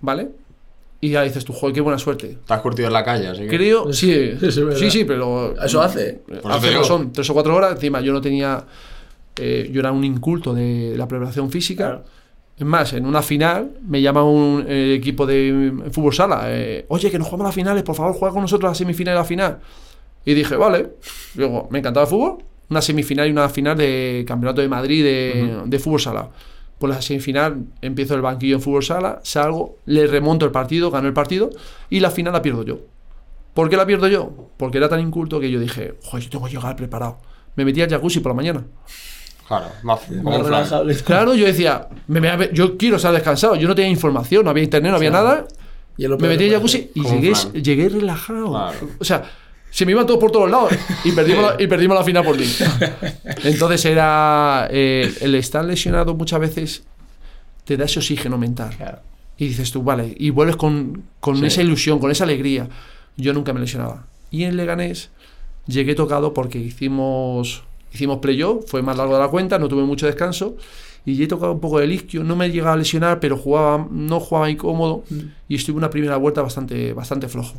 ¿Vale? 0.00 0.30
Y 1.04 1.10
ya 1.10 1.22
dices 1.22 1.44
tú, 1.44 1.52
joder, 1.52 1.74
qué 1.74 1.80
buena 1.82 1.98
suerte. 1.98 2.38
Te 2.46 2.54
has 2.54 2.60
curtido 2.60 2.86
en 2.86 2.94
la 2.94 3.04
calle, 3.04 3.26
así 3.28 3.42
que... 3.42 3.48
Creo, 3.48 3.92
sí, 3.92 4.10
verdad. 4.40 4.76
sí, 4.76 4.90
sí, 4.90 5.04
pero... 5.04 5.54
Eso 5.62 5.82
hace. 5.82 6.22
Hace 6.44 6.84
son 6.84 7.12
tres 7.12 7.28
o 7.28 7.34
cuatro 7.34 7.54
horas. 7.54 7.72
Encima, 7.72 8.00
yo 8.00 8.12
no 8.12 8.20
tenía. 8.20 8.64
eh, 9.36 9.68
yo 9.72 9.80
era 9.80 9.92
un 9.92 10.02
inculto 10.04 10.54
de 10.54 10.94
la 10.96 11.06
preparación 11.06 11.50
física. 11.50 11.84
Claro. 11.88 12.04
Es 12.56 12.64
más, 12.64 12.92
en 12.92 13.04
una 13.04 13.20
final 13.20 13.72
me 13.86 14.00
llama 14.00 14.22
un 14.24 14.64
eh, 14.68 14.94
equipo 14.96 15.26
de 15.26 15.52
mm, 15.72 15.90
fútbol 15.90 16.14
sala. 16.14 16.44
eh, 16.46 16.86
Oye, 16.88 17.10
que 17.10 17.18
nos 17.18 17.26
jugamos 17.26 17.46
las 17.48 17.54
finales, 17.54 17.82
por 17.82 17.96
favor, 17.96 18.14
juega 18.14 18.32
con 18.32 18.42
nosotros 18.42 18.70
la 18.70 18.74
semifinal 18.74 19.14
y 19.14 19.18
la 19.18 19.24
final. 19.24 19.58
Y 20.24 20.32
dije, 20.34 20.56
vale. 20.56 20.90
Luego, 21.34 21.68
me 21.70 21.80
encantaba 21.80 22.04
el 22.04 22.10
fútbol. 22.10 22.38
Una 22.70 22.80
semifinal 22.80 23.28
y 23.28 23.30
una 23.32 23.48
final 23.50 23.76
de 23.76 24.24
Campeonato 24.26 24.62
de 24.62 24.68
Madrid 24.68 25.04
de, 25.04 25.60
de 25.66 25.78
fútbol 25.78 26.00
sala. 26.00 26.28
Pues 26.78 26.92
la 26.94 27.00
semifinal 27.02 27.64
empiezo 27.82 28.14
el 28.14 28.20
banquillo 28.22 28.56
en 28.56 28.60
fútbol 28.62 28.82
sala, 28.84 29.20
salgo, 29.22 29.76
le 29.86 30.06
remonto 30.06 30.44
el 30.44 30.52
partido, 30.52 30.90
gano 30.90 31.06
el 31.08 31.14
partido 31.14 31.50
y 31.88 32.00
la 32.00 32.10
final 32.10 32.32
la 32.32 32.42
pierdo 32.42 32.62
yo. 32.64 32.80
¿Por 33.54 33.70
qué 33.70 33.76
la 33.76 33.86
pierdo 33.86 34.08
yo? 34.08 34.32
Porque 34.56 34.78
era 34.78 34.88
tan 34.88 35.00
inculto 35.00 35.38
que 35.38 35.50
yo 35.50 35.60
dije, 35.60 35.94
joder, 36.02 36.24
yo 36.24 36.30
tengo 36.30 36.46
que 36.46 36.52
llegar 36.52 36.74
preparado. 36.76 37.18
Me 37.56 37.64
metí 37.64 37.80
al 37.80 37.88
jacuzzi 37.88 38.18
por 38.20 38.32
la 38.32 38.36
mañana. 38.36 38.64
Claro, 39.46 39.66
más, 39.84 40.00
relajable. 40.08 40.94
Claro, 41.04 41.34
yo 41.34 41.46
decía, 41.46 41.88
me- 42.08 42.20
me- 42.20 42.50
yo 42.52 42.76
quiero 42.76 42.96
estar 42.96 43.12
descansado. 43.12 43.54
Yo 43.54 43.68
no 43.68 43.74
tenía 43.74 43.90
información, 43.90 44.44
no 44.44 44.50
había 44.50 44.64
internet, 44.64 44.90
no 44.90 44.96
había 44.96 45.10
nada. 45.10 45.46
Y 45.96 46.08
Me 46.08 46.16
metí 46.28 46.46
al 46.48 46.54
jacuzzi 46.54 46.90
y 46.94 47.02
llegué, 47.04 47.32
llegué 47.62 47.88
relajado. 47.90 48.50
Claro. 48.50 48.78
O 48.98 49.04
sea, 49.04 49.22
se 49.74 49.84
me 49.84 49.90
iban 49.90 50.06
todos 50.06 50.20
por 50.20 50.30
todos 50.30 50.48
lados 50.48 50.72
y 51.02 51.10
perdimos, 51.10 51.42
la, 51.56 51.60
y 51.62 51.66
perdimos 51.66 51.96
la 51.98 52.04
final 52.04 52.24
por 52.24 52.38
mí. 52.38 52.46
Entonces 53.44 53.84
era. 53.84 54.68
eh, 54.70 55.12
el 55.20 55.34
estar 55.34 55.64
lesionado 55.64 56.14
muchas 56.14 56.38
veces 56.38 56.84
te 57.64 57.76
da 57.76 57.86
ese 57.86 57.98
oxígeno 57.98 58.38
mental. 58.38 58.72
Claro. 58.76 58.98
Y 59.36 59.48
dices 59.48 59.72
tú, 59.72 59.82
vale, 59.82 60.14
y 60.16 60.30
vuelves 60.30 60.54
con, 60.54 61.02
con 61.18 61.38
Sí. 61.38 61.46
esa 61.46 61.62
ilusión, 61.62 61.98
con 61.98 62.12
esa 62.12 62.22
alegría. 62.22 62.68
Yo 63.16 63.32
nunca 63.32 63.52
me 63.52 63.58
lesionaba. 63.58 64.06
Y 64.30 64.44
en 64.44 64.56
Leganés 64.56 65.10
llegué 65.66 65.96
tocado 65.96 66.32
porque 66.34 66.58
hicimos, 66.58 67.64
hicimos 67.92 68.18
playoff, 68.18 68.64
fue 68.68 68.80
más 68.82 68.96
largo 68.96 69.14
de 69.14 69.20
la 69.20 69.28
cuenta, 69.28 69.58
no 69.58 69.66
tuve 69.66 69.82
mucho 69.82 70.06
descanso. 70.06 70.56
Y 71.04 71.20
he 71.22 71.26
tocado 71.26 71.52
un 71.52 71.60
poco 71.60 71.80
del 71.80 71.90
isquio, 71.92 72.22
no 72.22 72.36
me 72.36 72.48
llegaba 72.48 72.74
a 72.74 72.76
lesionar, 72.76 73.18
pero 73.20 73.36
jugaba, 73.36 73.88
no 73.90 74.20
jugaba 74.20 74.48
incómodo. 74.48 75.02
Y 75.48 75.56
estuve 75.56 75.76
una 75.78 75.90
primera 75.90 76.16
vuelta 76.16 76.42
bastante, 76.42 76.92
bastante 76.92 77.26
flojo. 77.28 77.56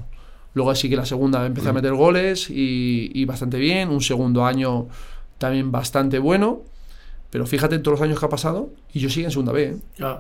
Luego 0.56 0.74
sí 0.74 0.90
que 0.90 0.96
la 0.96 1.06
segunda 1.06 1.46
empecé 1.46 1.70
a 1.70 1.74
meter 1.74 1.94
goles 1.94 2.50
y, 2.50 3.12
y 3.14 3.26
bastante 3.26 3.60
bien. 3.60 3.90
Un 3.90 4.02
segundo 4.02 4.46
año 4.46 4.88
también 5.38 5.72
bastante 5.72 6.18
bueno. 6.18 6.64
Pero 7.30 7.46
fíjate 7.46 7.76
en 7.76 7.84
todos 7.84 8.00
los 8.00 8.08
años 8.08 8.20
que 8.20 8.26
ha 8.26 8.30
pasado 8.30 8.70
y 8.94 9.00
yo 9.00 9.10
sigo 9.10 9.28
en 9.28 9.32
segunda 9.32 9.52
B. 9.52 9.64
¿eh? 9.64 10.16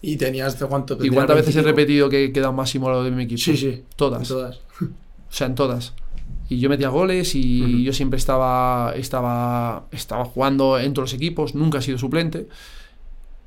Y 0.00 0.16
tenías 0.16 0.54
cuánto 0.54 0.94
¿Y 0.94 0.96
tendrías 0.98 1.14
cuántas 1.14 1.36
veces 1.36 1.56
he 1.56 1.58
25? 1.62 1.66
repetido 1.68 2.08
que 2.08 2.24
he 2.24 2.32
quedado 2.32 2.52
máximo 2.52 2.88
lo 2.88 3.02
de 3.02 3.10
mi 3.10 3.24
equipo? 3.24 3.40
Sí, 3.40 3.56
sí. 3.56 3.82
Todas. 3.96 4.28
Todas. 4.28 4.60
O 5.32 5.34
sea, 5.34 5.46
en 5.46 5.54
todas. 5.54 5.94
Y 6.50 6.58
yo 6.58 6.68
metía 6.68 6.90
goles 6.90 7.34
y 7.34 7.82
yo 7.84 7.94
siempre 7.94 8.18
estaba, 8.18 8.92
estaba, 8.94 9.86
estaba 9.90 10.26
jugando 10.26 10.78
en 10.78 10.92
todos 10.92 11.10
los 11.10 11.14
equipos, 11.14 11.54
nunca 11.54 11.78
he 11.78 11.82
sido 11.82 11.96
suplente. 11.96 12.48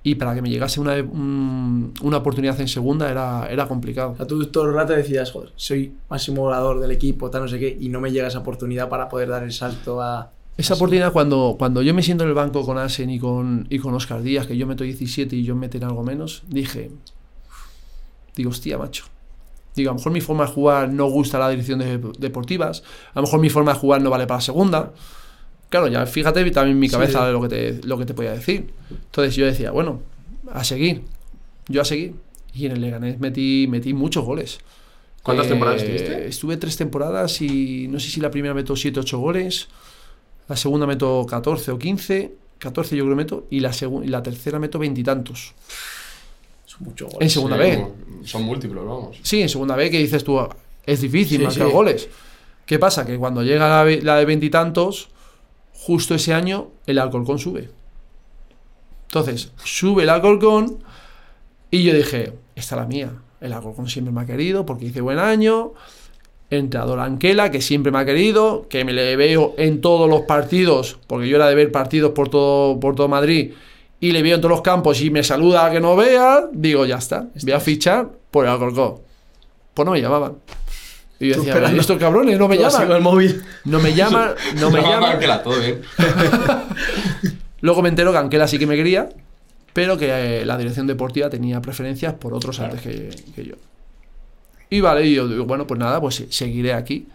Y 0.07 0.13
para 0.15 0.35
que 0.35 0.41
me 0.43 0.49
llegase 0.51 0.79
una, 0.79 0.93
un- 1.01 1.91
una 2.03 2.17
oportunidad 2.17 2.61
en 2.61 2.67
segunda 2.67 3.09
era, 3.09 3.47
era 3.49 3.67
complicado. 3.67 4.11
O 4.11 4.15
sea, 4.15 4.27
tú 4.27 4.45
todo 4.47 4.65
el 4.69 4.75
rato 4.75 4.93
decías, 4.93 5.31
joder, 5.31 5.49
soy 5.55 5.93
máximo 6.09 6.43
volador 6.43 6.79
del 6.79 6.91
equipo, 6.91 7.31
tal, 7.31 7.41
no 7.41 7.47
sé 7.47 7.57
qué, 7.57 7.75
y 7.81 7.89
no 7.89 7.99
me 7.99 8.11
llega 8.11 8.27
esa 8.27 8.37
oportunidad 8.39 8.87
para 8.87 9.09
poder 9.09 9.29
dar 9.29 9.41
el 9.43 9.51
salto 9.51 10.01
a. 10.03 10.31
Esa 10.57 10.75
oportunidad 10.75 11.11
cuando, 11.11 11.55
cuando 11.57 11.81
yo 11.81 11.93
me 11.95 12.03
siento 12.03 12.23
en 12.23 12.29
el 12.29 12.35
banco 12.35 12.63
con 12.63 12.77
Asen 12.77 13.09
y 13.09 13.19
con, 13.19 13.65
y 13.71 13.79
con 13.79 13.95
Oscar 13.95 14.21
Díaz, 14.21 14.45
que 14.45 14.55
yo 14.55 14.67
meto 14.67 14.83
17 14.83 15.35
y 15.35 15.43
yo 15.43 15.55
meten 15.55 15.83
algo 15.83 16.03
menos, 16.03 16.43
dije, 16.47 16.91
digo, 18.35 18.51
hostia, 18.51 18.77
macho. 18.77 19.05
Digo, 19.75 19.89
a 19.89 19.93
lo 19.93 19.97
mejor 19.97 20.11
mi 20.13 20.21
forma 20.21 20.45
de 20.45 20.51
jugar 20.51 20.89
no 20.89 21.07
gusta 21.09 21.39
la 21.39 21.49
dirección 21.49 21.79
de 21.79 21.97
deportivas, 22.19 22.83
a 23.13 23.19
lo 23.19 23.23
mejor 23.23 23.39
mi 23.39 23.49
forma 23.49 23.73
de 23.73 23.79
jugar 23.79 24.01
no 24.01 24.09
vale 24.11 24.27
para 24.27 24.39
segunda. 24.39 24.93
Claro, 25.69 25.87
ya 25.87 26.05
fíjate 26.05 26.49
también 26.51 26.79
mi 26.79 26.87
Sí. 26.87 26.93
cabeza 26.93 27.25
de 27.25 27.33
lo 27.33 27.41
que, 27.41 27.47
te, 27.49 27.81
lo 27.87 27.97
que 27.97 28.05
te 28.05 28.13
podía 28.13 28.31
decir. 28.31 28.71
Entonces 28.89 29.35
yo 29.35 29.45
decía, 29.45 29.71
bueno, 29.71 30.01
a 30.51 30.63
seguir. 30.63 31.01
Yo 31.67 31.81
a 31.81 31.85
seguir. 31.85 32.13
Y 32.53 32.65
en 32.67 32.73
el 32.73 32.81
Leganés 32.81 33.19
metí, 33.19 33.67
metí 33.69 33.93
muchos 33.93 34.23
goles. 34.23 34.59
¿Cuántas 35.23 35.47
Eh, 35.47 35.49
temporadas 35.49 35.81
estuviste? 35.81 36.27
Estuve 36.27 36.57
tres 36.57 36.77
temporadas 36.77 37.41
y 37.41 37.87
no 37.89 37.99
sé 37.99 38.09
si 38.09 38.21
la 38.21 38.29
primera 38.31 38.53
meto 38.53 38.75
7 38.75 38.99
8 38.99 39.17
goles, 39.19 39.67
la 40.47 40.55
segunda 40.55 40.85
meto 40.85 41.25
14 41.27 41.71
o 41.71 41.79
15, 41.79 42.31
14 42.59 42.95
yo 42.95 43.03
creo 43.03 43.15
meto, 43.15 43.47
y 43.49 43.59
la, 43.59 43.71
y 44.03 44.07
la 44.07 44.21
tercera 44.23 44.59
meto 44.59 44.77
veintitantos. 44.79 45.53
Son 46.65 46.83
muchos 46.83 47.07
En 47.09 47.13
goles. 47.15 47.33
segunda 47.33 47.55
Sí, 47.57 47.61
B. 47.63 47.75
como- 47.75 47.95
Son 48.25 48.43
múltiplos, 48.43 48.85
vamos. 48.85 49.17
Sí, 49.23 49.41
en 49.41 49.49
segunda 49.49 49.75
B 49.75 49.89
que 49.89 49.97
dices 49.99 50.23
tú, 50.23 50.39
es 50.85 51.01
difícil 51.01 51.39
Sí, 51.39 51.43
marcar 51.45 51.67
sí. 51.67 51.73
goles. 51.73 52.09
¿Qué 52.65 52.79
pasa? 52.79 53.05
Que 53.05 53.17
cuando 53.17 53.43
llega 53.43 53.83
la 53.83 54.15
de 54.17 54.25
veintitantos, 54.25 55.09
justo 55.77 56.15
ese 56.15 56.33
año 56.33 56.69
el 56.87 56.99
Alcorcón 56.99 57.39
sube. 57.39 57.69
Entonces, 59.07 59.51
sube 59.63 60.03
el 60.03 60.09
Alcorcón 60.09 60.79
y 61.71 61.83
yo 61.83 61.93
dije, 61.93 62.33
esta 62.55 62.75
es 62.75 62.81
la 62.81 62.87
mía. 62.87 63.11
El 63.41 63.53
Alcorcón 63.53 63.87
siempre 63.87 64.13
me 64.13 64.21
ha 64.21 64.25
querido 64.25 64.65
porque 64.65 64.85
hice 64.85 65.01
buen 65.01 65.19
año. 65.19 65.73
Entrenador 66.49 66.99
Anquela, 66.99 67.49
que 67.49 67.61
siempre 67.61 67.91
me 67.91 67.99
ha 67.99 68.05
querido, 68.05 68.67
que 68.69 68.85
me 68.85 68.93
le 68.93 69.15
veo 69.15 69.55
en 69.57 69.81
todos 69.81 70.09
los 70.09 70.21
partidos, 70.21 70.99
porque 71.07 71.27
yo 71.27 71.37
era 71.37 71.47
de 71.47 71.55
ver 71.55 71.71
partidos 71.71 72.11
por 72.11 72.29
todo, 72.29 72.79
por 72.79 72.95
todo 72.95 73.07
Madrid, 73.07 73.53
y 73.99 74.11
le 74.11 74.21
veo 74.21 74.35
en 74.35 74.41
todos 74.41 74.51
los 74.51 74.61
campos 74.61 75.01
y 75.01 75.09
me 75.09 75.23
saluda 75.23 75.65
a 75.65 75.71
que 75.71 75.79
no 75.79 75.95
vea, 75.95 76.47
digo, 76.51 76.85
ya 76.85 76.97
está, 76.97 77.27
voy 77.41 77.51
a 77.51 77.59
fichar 77.59 78.09
por 78.29 78.45
el 78.45 78.51
Alcorcón. 78.51 78.99
Pues 79.73 79.85
no 79.85 79.91
me 79.91 80.01
llamaban. 80.01 80.37
Y 81.19 81.29
yo 81.29 81.35
decía, 81.37 81.53
esperando. 81.53 81.79
estos 81.81 81.97
cabrones 81.97 82.37
no 82.37 82.47
me 82.47 82.55
el 82.55 82.61
llaman. 82.61 83.01
móvil. 83.03 83.41
No 83.63 83.79
me 83.79 83.93
llaman, 83.93 84.31
no 84.59 84.69
me 84.69 84.81
llaman. 84.81 85.11
Anquela, 85.13 85.41
todo 85.43 85.59
bien. 85.59 85.81
Luego 87.61 87.81
me 87.81 87.89
entero 87.89 88.11
que 88.11 88.17
Anquela 88.17 88.47
sí 88.47 88.59
que 88.59 88.67
me 88.67 88.75
quería, 88.75 89.09
pero 89.73 89.97
que 89.97 90.41
eh, 90.41 90.45
la 90.45 90.57
dirección 90.57 90.87
deportiva 90.87 91.29
tenía 91.29 91.61
preferencias 91.61 92.13
por 92.13 92.33
otros 92.33 92.59
antes 92.59 92.81
que, 92.81 93.09
que 93.35 93.45
yo. 93.45 93.55
Y 94.69 94.81
vale, 94.81 95.05
y 95.05 95.15
yo 95.15 95.27
digo, 95.27 95.45
bueno, 95.45 95.65
pues 95.65 95.79
nada, 95.79 95.99
pues 96.01 96.15
se- 96.15 96.31
seguiré 96.31 96.73
aquí. 96.73 97.07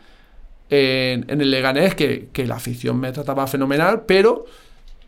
En, 0.71 1.27
en 1.29 1.41
el 1.41 1.51
Leganés, 1.51 1.95
que, 1.95 2.29
que 2.33 2.47
la 2.47 2.57
afición 2.57 2.99
me 2.99 3.11
trataba 3.13 3.47
fenomenal, 3.47 4.03
pero 4.07 4.47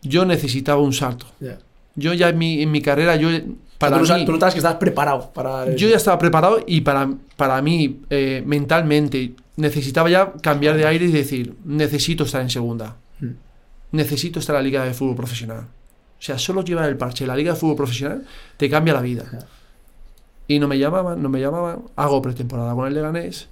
yo 0.01 0.25
necesitaba 0.25 0.81
un 0.81 0.93
salto. 0.93 1.25
Ya. 1.39 1.57
Yo 1.95 2.13
ya 2.13 2.29
en 2.29 2.37
mi, 2.37 2.61
en 2.61 2.71
mi 2.71 2.81
carrera, 2.81 3.15
yo 3.15 3.29
para 3.89 4.01
tú, 4.01 4.13
mí, 4.13 4.25
tú 4.25 4.39
que 4.39 4.57
estabas 4.57 4.77
preparado 4.77 5.31
para. 5.33 5.75
yo 5.75 5.87
ya 5.87 5.97
estaba 5.97 6.17
preparado 6.17 6.63
y 6.65 6.81
para, 6.81 7.09
para 7.35 7.61
mí, 7.61 8.01
eh, 8.09 8.41
mentalmente, 8.45 9.33
necesitaba 9.57 10.09
ya 10.09 10.33
cambiar 10.41 10.77
de 10.77 10.85
aire 10.85 11.05
y 11.05 11.11
decir, 11.11 11.55
necesito 11.65 12.23
estar 12.23 12.41
en 12.41 12.49
segunda. 12.49 12.95
Mm. 13.19 13.31
Necesito 13.91 14.39
estar 14.39 14.55
en 14.55 14.61
la 14.61 14.63
liga 14.63 14.85
de 14.85 14.93
fútbol 14.93 15.15
profesional. 15.15 15.59
O 15.59 16.25
sea, 16.25 16.37
solo 16.37 16.63
llevar 16.63 16.87
el 16.87 16.97
parche, 16.97 17.27
la 17.27 17.35
liga 17.35 17.53
de 17.53 17.59
fútbol 17.59 17.75
profesional, 17.75 18.25
te 18.57 18.69
cambia 18.69 18.93
la 18.93 19.01
vida. 19.01 19.25
Y 20.47 20.59
no 20.59 20.67
me 20.67 20.79
llamaban, 20.79 21.21
no 21.21 21.29
me 21.29 21.39
llamaban. 21.39 21.83
Hago 21.95 22.21
pretemporada 22.21 22.73
con 22.73 22.87
el 22.87 22.93
Leganés. 22.93 23.49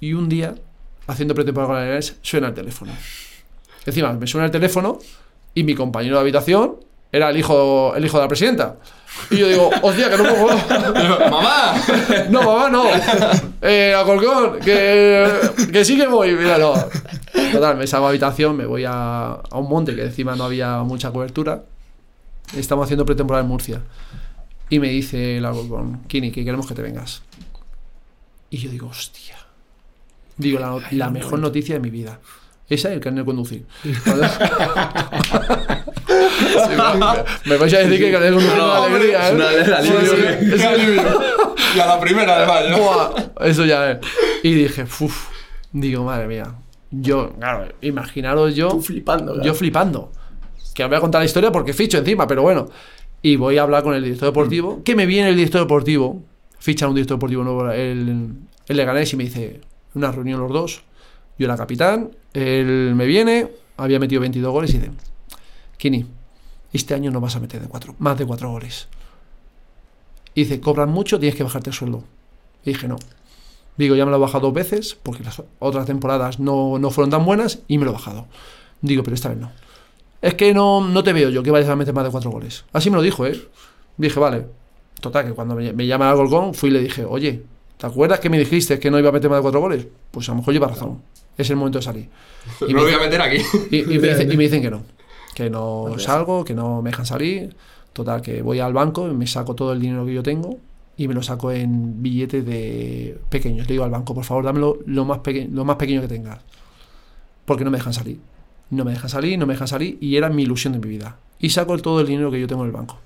Y 0.00 0.12
un 0.12 0.28
día, 0.28 0.54
haciendo 1.06 1.34
pretemporada 1.34 1.68
con 1.68 1.78
el 1.78 1.84
Leganés, 1.84 2.16
suena 2.22 2.48
el 2.48 2.54
teléfono. 2.54 2.92
Encima, 3.86 4.12
me 4.14 4.26
suena 4.26 4.46
el 4.46 4.50
teléfono 4.50 4.98
y 5.54 5.64
mi 5.64 5.74
compañero 5.74 6.16
de 6.16 6.22
habitación 6.22 6.76
era 7.12 7.28
el 7.28 7.36
hijo, 7.36 7.94
el 7.94 8.04
hijo 8.04 8.16
de 8.16 8.24
la 8.24 8.28
presidenta. 8.28 8.76
Y 9.30 9.36
yo 9.36 9.46
digo, 9.46 9.70
hostia, 9.82 10.10
que 10.10 10.16
no 10.16 10.24
puedo. 10.24 10.56
¡Mamá! 11.30 11.74
No, 12.30 12.42
mamá, 12.42 12.70
no. 12.70 12.84
Eh, 13.60 13.94
Alcorcón, 13.94 14.58
que, 14.60 15.30
que 15.70 15.84
sí 15.84 15.96
que 15.96 16.06
voy. 16.06 16.32
Mira, 16.32 16.56
no. 16.56 16.72
Total, 17.52 17.76
me 17.76 17.86
salgo 17.86 18.06
a 18.06 18.08
habitación, 18.08 18.56
me 18.56 18.64
voy 18.64 18.84
a, 18.84 19.32
a 19.32 19.58
un 19.58 19.68
monte 19.68 19.94
que 19.94 20.04
encima 20.04 20.34
no 20.34 20.44
había 20.44 20.78
mucha 20.78 21.10
cobertura. 21.10 21.64
Estamos 22.56 22.84
haciendo 22.84 23.04
pretemporada 23.04 23.42
en 23.42 23.48
Murcia. 23.48 23.82
Y 24.70 24.78
me 24.78 24.88
dice 24.88 25.36
el 25.36 25.44
Alcorcón, 25.44 26.04
Kini, 26.06 26.32
que 26.32 26.44
queremos 26.44 26.66
que 26.66 26.74
te 26.74 26.80
vengas. 26.80 27.22
Y 28.48 28.56
yo 28.56 28.70
digo, 28.70 28.88
hostia. 28.88 29.36
Digo, 30.38 30.58
la, 30.90 31.10
mejor 31.10 31.38
noticia 31.38 31.74
de 31.74 31.80
mi 31.80 31.90
vida. 31.90 32.18
Esa 32.68 32.90
y 32.90 32.94
el 32.94 33.00
carnet 33.00 33.22
de 33.22 33.26
conducir. 33.26 33.66
Sí, 36.22 37.48
me, 37.48 37.56
vais 37.56 37.74
a 37.74 37.78
decir 37.78 37.98
que 37.98 38.06
el 38.06 38.12
carnet 38.12 38.30
de 38.30 38.34
conducir 38.36 38.58
es 38.58 38.62
una 38.64 38.84
alegría, 38.84 39.18
¿eh? 39.18 39.28
es 39.28 39.34
una 39.34 39.48
alegría, 39.48 39.82
Sí, 39.82 39.88
alivio. 39.92 40.54
es 40.54 40.60
un 40.60 40.66
alivio. 40.66 41.02
Y 41.76 41.80
a 41.80 41.86
la 41.86 42.00
primera, 42.00 42.36
además, 42.36 42.62
¿no? 42.70 42.78
Buah, 42.78 43.10
eso 43.48 43.64
ya 43.64 43.92
es. 43.92 43.98
Y 44.42 44.54
dije, 44.54 44.82
uff, 44.82 45.28
digo, 45.72 46.04
madre 46.04 46.26
mía. 46.26 46.54
Yo, 46.90 47.32
claro, 47.38 47.68
imaginaros 47.80 48.54
yo, 48.54 48.68
Tú 48.68 48.82
flipando. 48.82 49.36
yo 49.36 49.40
claro. 49.40 49.54
flipando. 49.54 50.12
Que 50.74 50.84
os 50.84 50.88
voy 50.90 50.98
a 50.98 51.00
contar 51.00 51.20
la 51.20 51.24
historia 51.26 51.50
porque 51.52 51.72
ficho 51.72 51.98
encima, 51.98 52.26
pero 52.26 52.42
bueno. 52.42 52.68
Y 53.22 53.36
voy 53.36 53.56
a 53.58 53.62
hablar 53.62 53.82
con 53.82 53.94
el 53.94 54.02
director 54.02 54.28
deportivo. 54.28 54.82
Que 54.84 54.94
me 54.96 55.06
viene 55.06 55.28
el 55.30 55.36
director 55.36 55.60
deportivo, 55.62 56.22
fichan 56.58 56.88
un 56.90 56.94
director 56.96 57.16
deportivo 57.18 57.44
nuevo, 57.44 57.70
el, 57.70 58.32
el 58.68 58.76
Leganés, 58.76 59.12
y 59.12 59.16
me 59.16 59.24
dice, 59.24 59.60
una 59.94 60.10
reunión 60.12 60.40
los 60.40 60.50
dos. 60.52 60.82
Yo 61.38 61.46
era 61.46 61.56
capitán, 61.56 62.10
él 62.34 62.92
me 62.94 63.06
viene, 63.06 63.48
había 63.78 63.98
metido 63.98 64.20
22 64.20 64.52
goles 64.52 64.70
y 64.74 64.78
dice, 64.78 64.90
Kini, 65.82 66.06
este 66.72 66.94
año 66.94 67.10
no 67.10 67.20
vas 67.20 67.34
a 67.34 67.40
meter 67.40 67.60
de 67.60 67.66
cuatro, 67.66 67.96
más 67.98 68.16
de 68.16 68.24
cuatro 68.24 68.48
goles. 68.52 68.86
Y 70.32 70.44
dice, 70.44 70.60
cobran 70.60 70.90
mucho, 70.90 71.18
tienes 71.18 71.36
que 71.36 71.42
bajarte 71.42 71.70
el 71.70 71.74
sueldo. 71.74 72.04
Y 72.64 72.70
dije, 72.72 72.86
no. 72.86 72.98
Digo, 73.76 73.96
ya 73.96 74.04
me 74.04 74.12
lo 74.12 74.18
he 74.18 74.20
bajado 74.20 74.46
dos 74.46 74.54
veces, 74.54 74.96
porque 75.02 75.24
las 75.24 75.42
otras 75.58 75.84
temporadas 75.86 76.38
no, 76.38 76.78
no 76.78 76.92
fueron 76.92 77.10
tan 77.10 77.24
buenas, 77.24 77.62
y 77.66 77.78
me 77.78 77.84
lo 77.84 77.90
he 77.90 77.94
bajado. 77.94 78.28
Digo, 78.80 79.02
pero 79.02 79.16
esta 79.16 79.30
vez 79.30 79.38
no. 79.38 79.50
Es 80.20 80.34
que 80.34 80.54
no, 80.54 80.86
no 80.86 81.02
te 81.02 81.12
veo 81.12 81.30
yo 81.30 81.42
que 81.42 81.50
vayas 81.50 81.68
a 81.68 81.74
meter 81.74 81.92
más 81.92 82.04
de 82.04 82.10
cuatro 82.12 82.30
goles. 82.30 82.64
Así 82.72 82.88
me 82.88 82.94
lo 82.96 83.02
dijo, 83.02 83.26
¿eh? 83.26 83.42
Dije, 83.96 84.20
vale. 84.20 84.46
Total, 85.00 85.26
que 85.26 85.32
cuando 85.32 85.56
me, 85.56 85.72
me 85.72 85.84
llama 85.88 86.08
al 86.10 86.16
Golgón, 86.16 86.54
fui 86.54 86.70
y 86.70 86.74
le 86.74 86.80
dije, 86.80 87.04
oye, 87.04 87.42
¿te 87.76 87.88
acuerdas 87.88 88.20
que 88.20 88.30
me 88.30 88.38
dijiste 88.38 88.78
que 88.78 88.88
no 88.88 89.00
iba 89.00 89.08
a 89.08 89.12
meter 89.12 89.28
más 89.28 89.38
de 89.38 89.42
cuatro 89.42 89.58
goles? 89.58 89.84
Pues 90.12 90.28
a 90.28 90.32
lo 90.32 90.38
mejor 90.38 90.54
lleva 90.54 90.68
razón. 90.68 91.02
Es 91.36 91.50
el 91.50 91.56
momento 91.56 91.80
de 91.80 91.82
salir. 91.82 92.08
Y 92.68 92.72
No 92.72 92.82
me 92.82 92.82
lo 92.82 92.82
voy 92.84 92.94
a 92.94 92.98
meter 92.98 93.20
aquí. 93.20 93.38
y, 93.72 93.78
y 93.94 93.98
me 93.98 94.08
dicen, 94.10 94.30
y 94.30 94.36
me 94.36 94.44
dicen 94.44 94.62
que 94.62 94.70
no. 94.70 94.82
Que 95.34 95.48
no 95.50 95.84
salgo, 95.98 96.44
que 96.44 96.54
no 96.54 96.82
me 96.82 96.90
dejan 96.90 97.06
salir. 97.06 97.54
Total, 97.92 98.22
que 98.22 98.42
voy 98.42 98.60
al 98.60 98.72
banco 98.72 99.08
y 99.08 99.14
me 99.14 99.26
saco 99.26 99.54
todo 99.54 99.72
el 99.72 99.80
dinero 99.80 100.04
que 100.06 100.14
yo 100.14 100.22
tengo 100.22 100.58
y 100.96 101.08
me 101.08 101.14
lo 101.14 101.22
saco 101.22 101.52
en 101.52 102.02
billetes 102.02 102.44
de 102.44 103.18
pequeños. 103.28 103.66
Le 103.66 103.72
digo 103.74 103.84
al 103.84 103.90
banco, 103.90 104.14
por 104.14 104.24
favor, 104.24 104.44
dámelo 104.44 104.78
lo 104.86 105.04
más, 105.04 105.18
peque- 105.18 105.48
lo 105.50 105.64
más 105.64 105.76
pequeño 105.76 106.00
que 106.00 106.08
tengas. 106.08 106.38
Porque 107.44 107.64
no 107.64 107.70
me 107.70 107.78
dejan 107.78 107.92
salir. 107.92 108.18
No 108.70 108.84
me 108.84 108.92
dejan 108.92 109.10
salir, 109.10 109.38
no 109.38 109.46
me 109.46 109.54
dejan 109.54 109.68
salir 109.68 109.98
y 110.00 110.16
era 110.16 110.30
mi 110.30 110.42
ilusión 110.44 110.72
de 110.72 110.78
mi 110.78 110.88
vida. 110.88 111.18
Y 111.38 111.50
saco 111.50 111.74
el- 111.74 111.82
todo 111.82 112.00
el 112.00 112.06
dinero 112.06 112.30
que 112.30 112.40
yo 112.40 112.46
tengo 112.46 112.62
en 112.62 112.68
el 112.68 112.72
banco. 112.72 112.98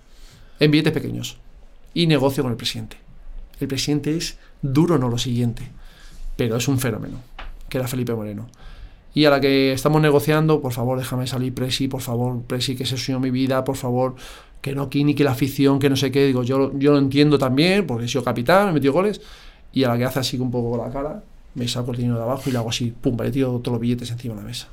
En 0.61 0.71
billetes 0.71 0.93
pequeños. 0.93 1.39
Y 1.95 2.07
negocio 2.07 2.43
con 2.43 2.53
el 2.53 2.57
presidente. 2.59 2.97
El 3.59 3.69
presidente 3.69 4.17
es 4.17 4.39
duro, 4.63 4.99
no 4.99 5.09
lo 5.09 5.19
siguiente. 5.19 5.71
Pero 6.37 6.57
es 6.57 6.69
un 6.69 6.79
fenómeno. 6.79 7.19
Que 7.69 7.79
era 7.79 7.89
Felipe 7.89 8.15
Moreno. 8.15 8.47
Y 9.17 9.25
a 9.25 9.31
la 9.31 9.41
que 9.41 9.73
estamos 9.73 10.03
negociando, 10.03 10.61
por 10.61 10.75
favor, 10.75 10.99
déjame 10.99 11.27
salir 11.27 11.55
Presi, 11.55 11.89
por 11.89 12.03
favor, 12.03 12.43
Presi, 12.43 12.77
que 12.77 12.85
se 12.85 12.99
subió 12.99 13.19
mi 13.19 13.31
vida, 13.31 13.65
por 13.65 13.77
favor, 13.77 14.15
que 14.61 14.75
no 14.75 14.91
Kini, 14.91 15.15
que 15.15 15.25
la 15.25 15.31
afición, 15.31 15.79
que 15.79 15.89
no 15.89 15.97
sé 15.97 16.13
qué. 16.13 16.27
Digo, 16.27 16.43
yo, 16.43 16.79
yo 16.79 16.93
lo 16.93 16.99
entiendo 16.99 17.39
también, 17.39 17.87
porque 17.87 18.05
he 18.05 18.09
sido 18.09 18.23
capitán, 18.23 18.69
he 18.69 18.73
metido 18.73 18.93
goles. 18.93 19.23
Y 19.73 19.85
a 19.85 19.89
la 19.89 19.97
que 19.97 20.05
hace 20.05 20.19
así 20.19 20.37
un 20.39 20.51
poco 20.51 20.77
con 20.77 20.87
la 20.87 20.93
cara, 20.93 21.23
me 21.55 21.67
saco 21.67 21.93
el 21.93 21.97
dinero 21.97 22.19
de 22.19 22.25
abajo 22.25 22.43
y 22.45 22.53
le 22.53 22.59
hago 22.59 22.69
así, 22.69 22.93
pum, 22.93 23.17
le 23.19 23.31
tiro 23.31 23.59
todos 23.61 23.77
los 23.77 23.81
billetes 23.81 24.11
encima 24.11 24.35
de 24.35 24.41
la 24.43 24.47
mesa. 24.47 24.69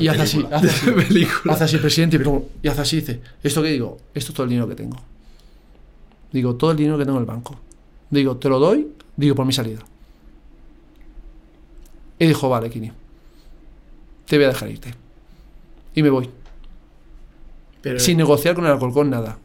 Y 0.00 0.08
hace 0.08 0.22
así, 0.22 0.44
hace 0.50 0.70
así, 0.70 0.90
hace 1.48 1.64
así 1.64 1.76
presidente, 1.76 2.20
y 2.64 2.66
hace 2.66 2.80
así, 2.80 2.96
dice, 2.96 3.20
¿esto 3.44 3.62
qué 3.62 3.68
digo? 3.68 3.98
Esto 4.12 4.32
es 4.32 4.34
todo 4.34 4.42
el 4.42 4.50
dinero 4.50 4.66
que 4.66 4.74
tengo. 4.74 4.96
Digo, 6.32 6.56
todo 6.56 6.72
el 6.72 6.76
dinero 6.76 6.98
que 6.98 7.04
tengo 7.04 7.18
en 7.18 7.22
el 7.22 7.28
banco. 7.28 7.60
Digo, 8.10 8.38
te 8.38 8.48
lo 8.48 8.58
doy, 8.58 8.88
digo, 9.16 9.36
por 9.36 9.46
mi 9.46 9.52
salida. 9.52 9.84
Y 12.18 12.26
dijo, 12.26 12.48
vale, 12.48 12.70
Kini, 12.70 12.92
te 14.26 14.36
voy 14.36 14.44
a 14.44 14.48
dejar 14.48 14.70
irte. 14.70 14.94
Y 15.94 16.02
me 16.02 16.10
voy. 16.10 16.30
Pero, 17.82 17.98
Sin 17.98 18.18
negociar 18.18 18.54
con 18.54 18.64
el 18.64 18.72
Alcorcón 18.72 19.10
nada. 19.10 19.38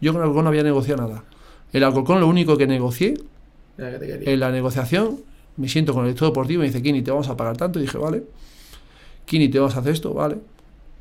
Yo 0.00 0.12
con 0.12 0.20
el 0.20 0.24
Alcorcón 0.24 0.44
no 0.44 0.50
había 0.50 0.62
negociado 0.62 1.02
nada. 1.02 1.24
El 1.72 1.82
Alcorcón 1.82 2.20
lo 2.20 2.28
único 2.28 2.56
que 2.56 2.66
negocié, 2.66 3.14
que 3.76 4.22
en 4.32 4.40
la 4.40 4.52
negociación, 4.52 5.20
me 5.56 5.68
siento 5.68 5.92
con 5.92 6.04
el 6.04 6.08
director 6.08 6.28
deportivo 6.28 6.62
y 6.62 6.66
me 6.66 6.72
dice, 6.72 6.82
Kini, 6.82 7.02
te 7.02 7.10
vamos 7.10 7.28
a 7.28 7.36
pagar 7.36 7.56
tanto. 7.56 7.78
Y 7.78 7.82
dije, 7.82 7.98
vale. 7.98 8.24
Kini, 9.24 9.48
te 9.48 9.58
vamos 9.58 9.76
a 9.76 9.80
hacer 9.80 9.92
esto, 9.92 10.14
vale. 10.14 10.36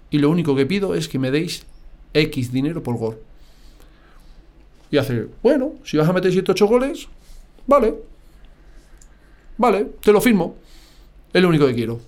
Y 0.09 0.19
lo 0.19 0.29
único 0.29 0.55
que 0.55 0.65
pido 0.65 0.95
es 0.95 1.07
que 1.07 1.19
me 1.19 1.31
deis 1.31 1.65
X 2.13 2.51
dinero 2.51 2.81
por 2.81 2.97
gol. 2.97 3.17
Y 4.91 4.97
hace, 4.97 5.27
bueno, 5.41 5.73
si 5.83 5.97
vas 5.97 6.07
a 6.07 6.13
meter 6.13 6.31
7 6.31 6.51
8 6.51 6.67
goles, 6.67 7.07
vale. 7.65 7.95
Vale, 9.57 9.85
te 10.01 10.11
lo 10.11 10.21
firmo. 10.21 10.55
Es 11.33 11.41
lo 11.41 11.49
único 11.49 11.65
que 11.67 11.73
quiero. 11.73 11.99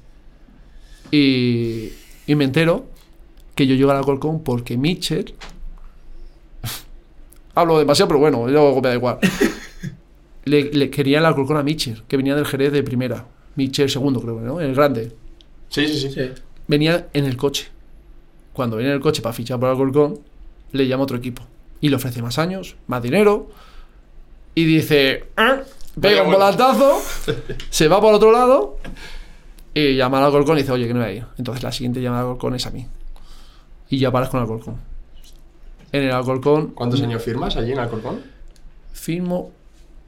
Y, 1.12 1.90
y 2.28 2.36
me 2.36 2.44
entero 2.46 2.86
que 3.56 3.66
yo 3.68 3.76
llego 3.76 3.92
al 3.92 3.98
Alcorcón 3.98 4.44
porque 4.44 4.78
Mitchell. 4.78 5.34
Hablo 7.56 7.80
demasiado, 7.80 8.08
pero 8.10 8.20
bueno, 8.20 8.48
luego 8.48 8.82
me 8.82 8.90
da 8.90 8.96
igual. 8.96 9.20
le, 10.46 10.72
le 10.74 10.90
quería 10.90 11.20
el 11.20 11.26
Alcorcón 11.26 11.58
a 11.58 11.64
Mitchell, 11.64 12.04
que 12.08 12.18
venía 12.18 12.36
del 12.36 12.46
Jerez 12.46 12.72
de 12.72 12.84
primera. 12.84 13.26
Mitchell 13.56 13.90
segundo, 13.90 14.20
creo, 14.22 14.42
¿no? 14.42 14.60
El 14.60 14.76
grande. 14.76 15.12
Sí, 15.70 15.88
sí, 15.88 16.00
sí. 16.00 16.10
Sí. 16.12 16.30
Venía 16.68 17.08
en 17.14 17.26
el 17.26 17.38
coche. 17.38 17.68
Cuando 18.54 18.78
viene 18.78 18.90
en 18.92 18.96
el 18.96 19.02
coche 19.02 19.22
para 19.22 19.34
fichar 19.34 19.60
por 19.60 19.70
Alcorcón, 19.70 20.20
le 20.72 20.88
llama 20.88 21.02
a 21.02 21.06
otro 21.06 21.18
equipo. 21.18 21.44
Y 21.82 21.90
le 21.90 21.96
ofrece 21.96 22.22
más 22.22 22.38
años, 22.40 22.76
más 22.88 23.02
dinero. 23.02 23.50
Y 24.56 24.66
dice. 24.66 25.26
"Ah", 25.38 25.60
Pega 26.00 26.24
un 26.24 26.32
volantazo, 26.34 27.00
se 27.70 27.88
va 27.88 28.02
por 28.02 28.14
otro 28.14 28.32
lado. 28.32 28.78
Y 29.74 29.96
llama 29.96 30.20
al 30.20 30.26
Alcorcón 30.26 30.58
y 30.58 30.62
dice, 30.62 30.72
oye, 30.72 30.88
que 30.88 30.94
no 30.94 31.00
voy 31.02 31.10
a 31.10 31.14
ir. 31.14 31.26
Entonces 31.38 31.64
la 31.64 31.72
siguiente 31.72 32.02
llamada 32.02 32.22
al 32.24 32.28
Alcorcón 32.30 32.56
es 32.56 32.66
a 32.66 32.72
mí. 32.72 32.88
Y 33.90 33.98
yo 34.00 34.10
aparezco 34.10 34.38
en 34.38 34.44
el 34.44 34.50
Alcorcón. 34.50 34.76
En 35.92 36.04
el 36.04 36.12
Alcorcón. 36.12 36.68
¿Cuántos 36.68 37.02
años 37.02 37.22
firmas 37.24 37.56
allí 37.58 37.72
en 37.74 37.80
Alcorcón? 37.80 38.22
Firmo 38.94 39.52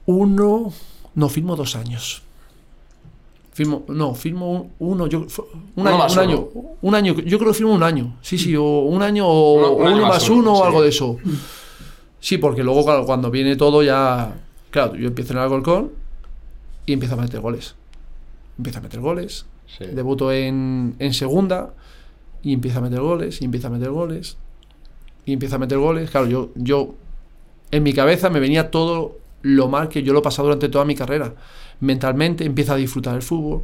uno. 0.06 0.72
No, 1.14 1.28
firmo 1.28 1.54
dos 1.56 1.76
años. 1.76 2.22
Firmo, 3.52 3.82
no, 3.88 4.14
firmo 4.14 4.52
un- 4.52 4.70
uno, 4.78 5.06
yo, 5.08 5.18
un, 5.20 5.26
Uno 5.76 5.88
año, 5.90 5.98
más 5.98 6.12
un 6.16 6.18
uno. 6.22 6.30
año, 6.30 6.48
un 6.80 6.94
año, 6.94 7.14
yo 7.14 7.38
creo 7.40 7.50
que 7.50 7.58
firmo 7.58 7.72
un 7.74 7.82
año, 7.82 8.16
sí, 8.22 8.38
sí, 8.38 8.54
o 8.54 8.62
un 8.82 9.02
año 9.02 9.26
o 9.26 9.74
Uno- 9.78 9.96
más 10.02 10.08
más 10.10 10.30
uno, 10.30 10.52
o 10.52 10.56
sí. 10.58 10.62
algo 10.64 10.82
de 10.82 10.88
eso. 10.90 11.16
Sí, 12.20 12.38
porque 12.38 12.62
luego 12.62 12.84
cuando 13.04 13.32
viene 13.32 13.56
todo 13.56 13.82
ya, 13.82 14.32
claro, 14.70 14.94
yo 14.96 15.08
empiezo 15.08 15.32
en 15.32 15.38
el 15.38 15.44
Alcorcón 15.44 15.92
y 16.86 16.92
empiezo 16.92 17.14
a 17.14 17.18
meter 17.18 17.40
goles. 17.40 17.74
Empiezo 18.56 18.78
a 18.78 18.82
meter 18.82 19.00
goles, 19.00 19.46
Sí. 19.66 19.84
debuto 19.84 20.32
en, 20.32 20.94
en 20.98 21.12
segunda 21.12 21.74
y 22.42 22.54
empiezo 22.54 22.78
a 22.78 22.82
meter 22.82 23.00
goles 23.00 23.40
y 23.42 23.44
empiezo 23.44 23.66
a 23.66 23.70
meter 23.70 23.90
goles 23.90 24.36
y 25.26 25.32
empiezo 25.34 25.56
a 25.56 25.58
meter 25.58 25.76
goles. 25.78 26.10
Claro, 26.10 26.26
yo, 26.26 26.50
yo 26.54 26.94
en 27.70 27.82
mi 27.82 27.92
cabeza 27.92 28.30
me 28.30 28.40
venía 28.40 28.70
todo 28.70 29.18
lo 29.42 29.68
mal 29.68 29.88
que 29.88 30.02
yo 30.02 30.12
lo 30.14 30.20
he 30.20 30.22
pasado 30.22 30.48
durante 30.48 30.68
toda 30.70 30.84
mi 30.86 30.94
carrera. 30.94 31.34
Mentalmente 31.80 32.44
empiezo 32.44 32.72
a 32.72 32.76
disfrutar 32.76 33.12
del 33.12 33.22
fútbol, 33.22 33.62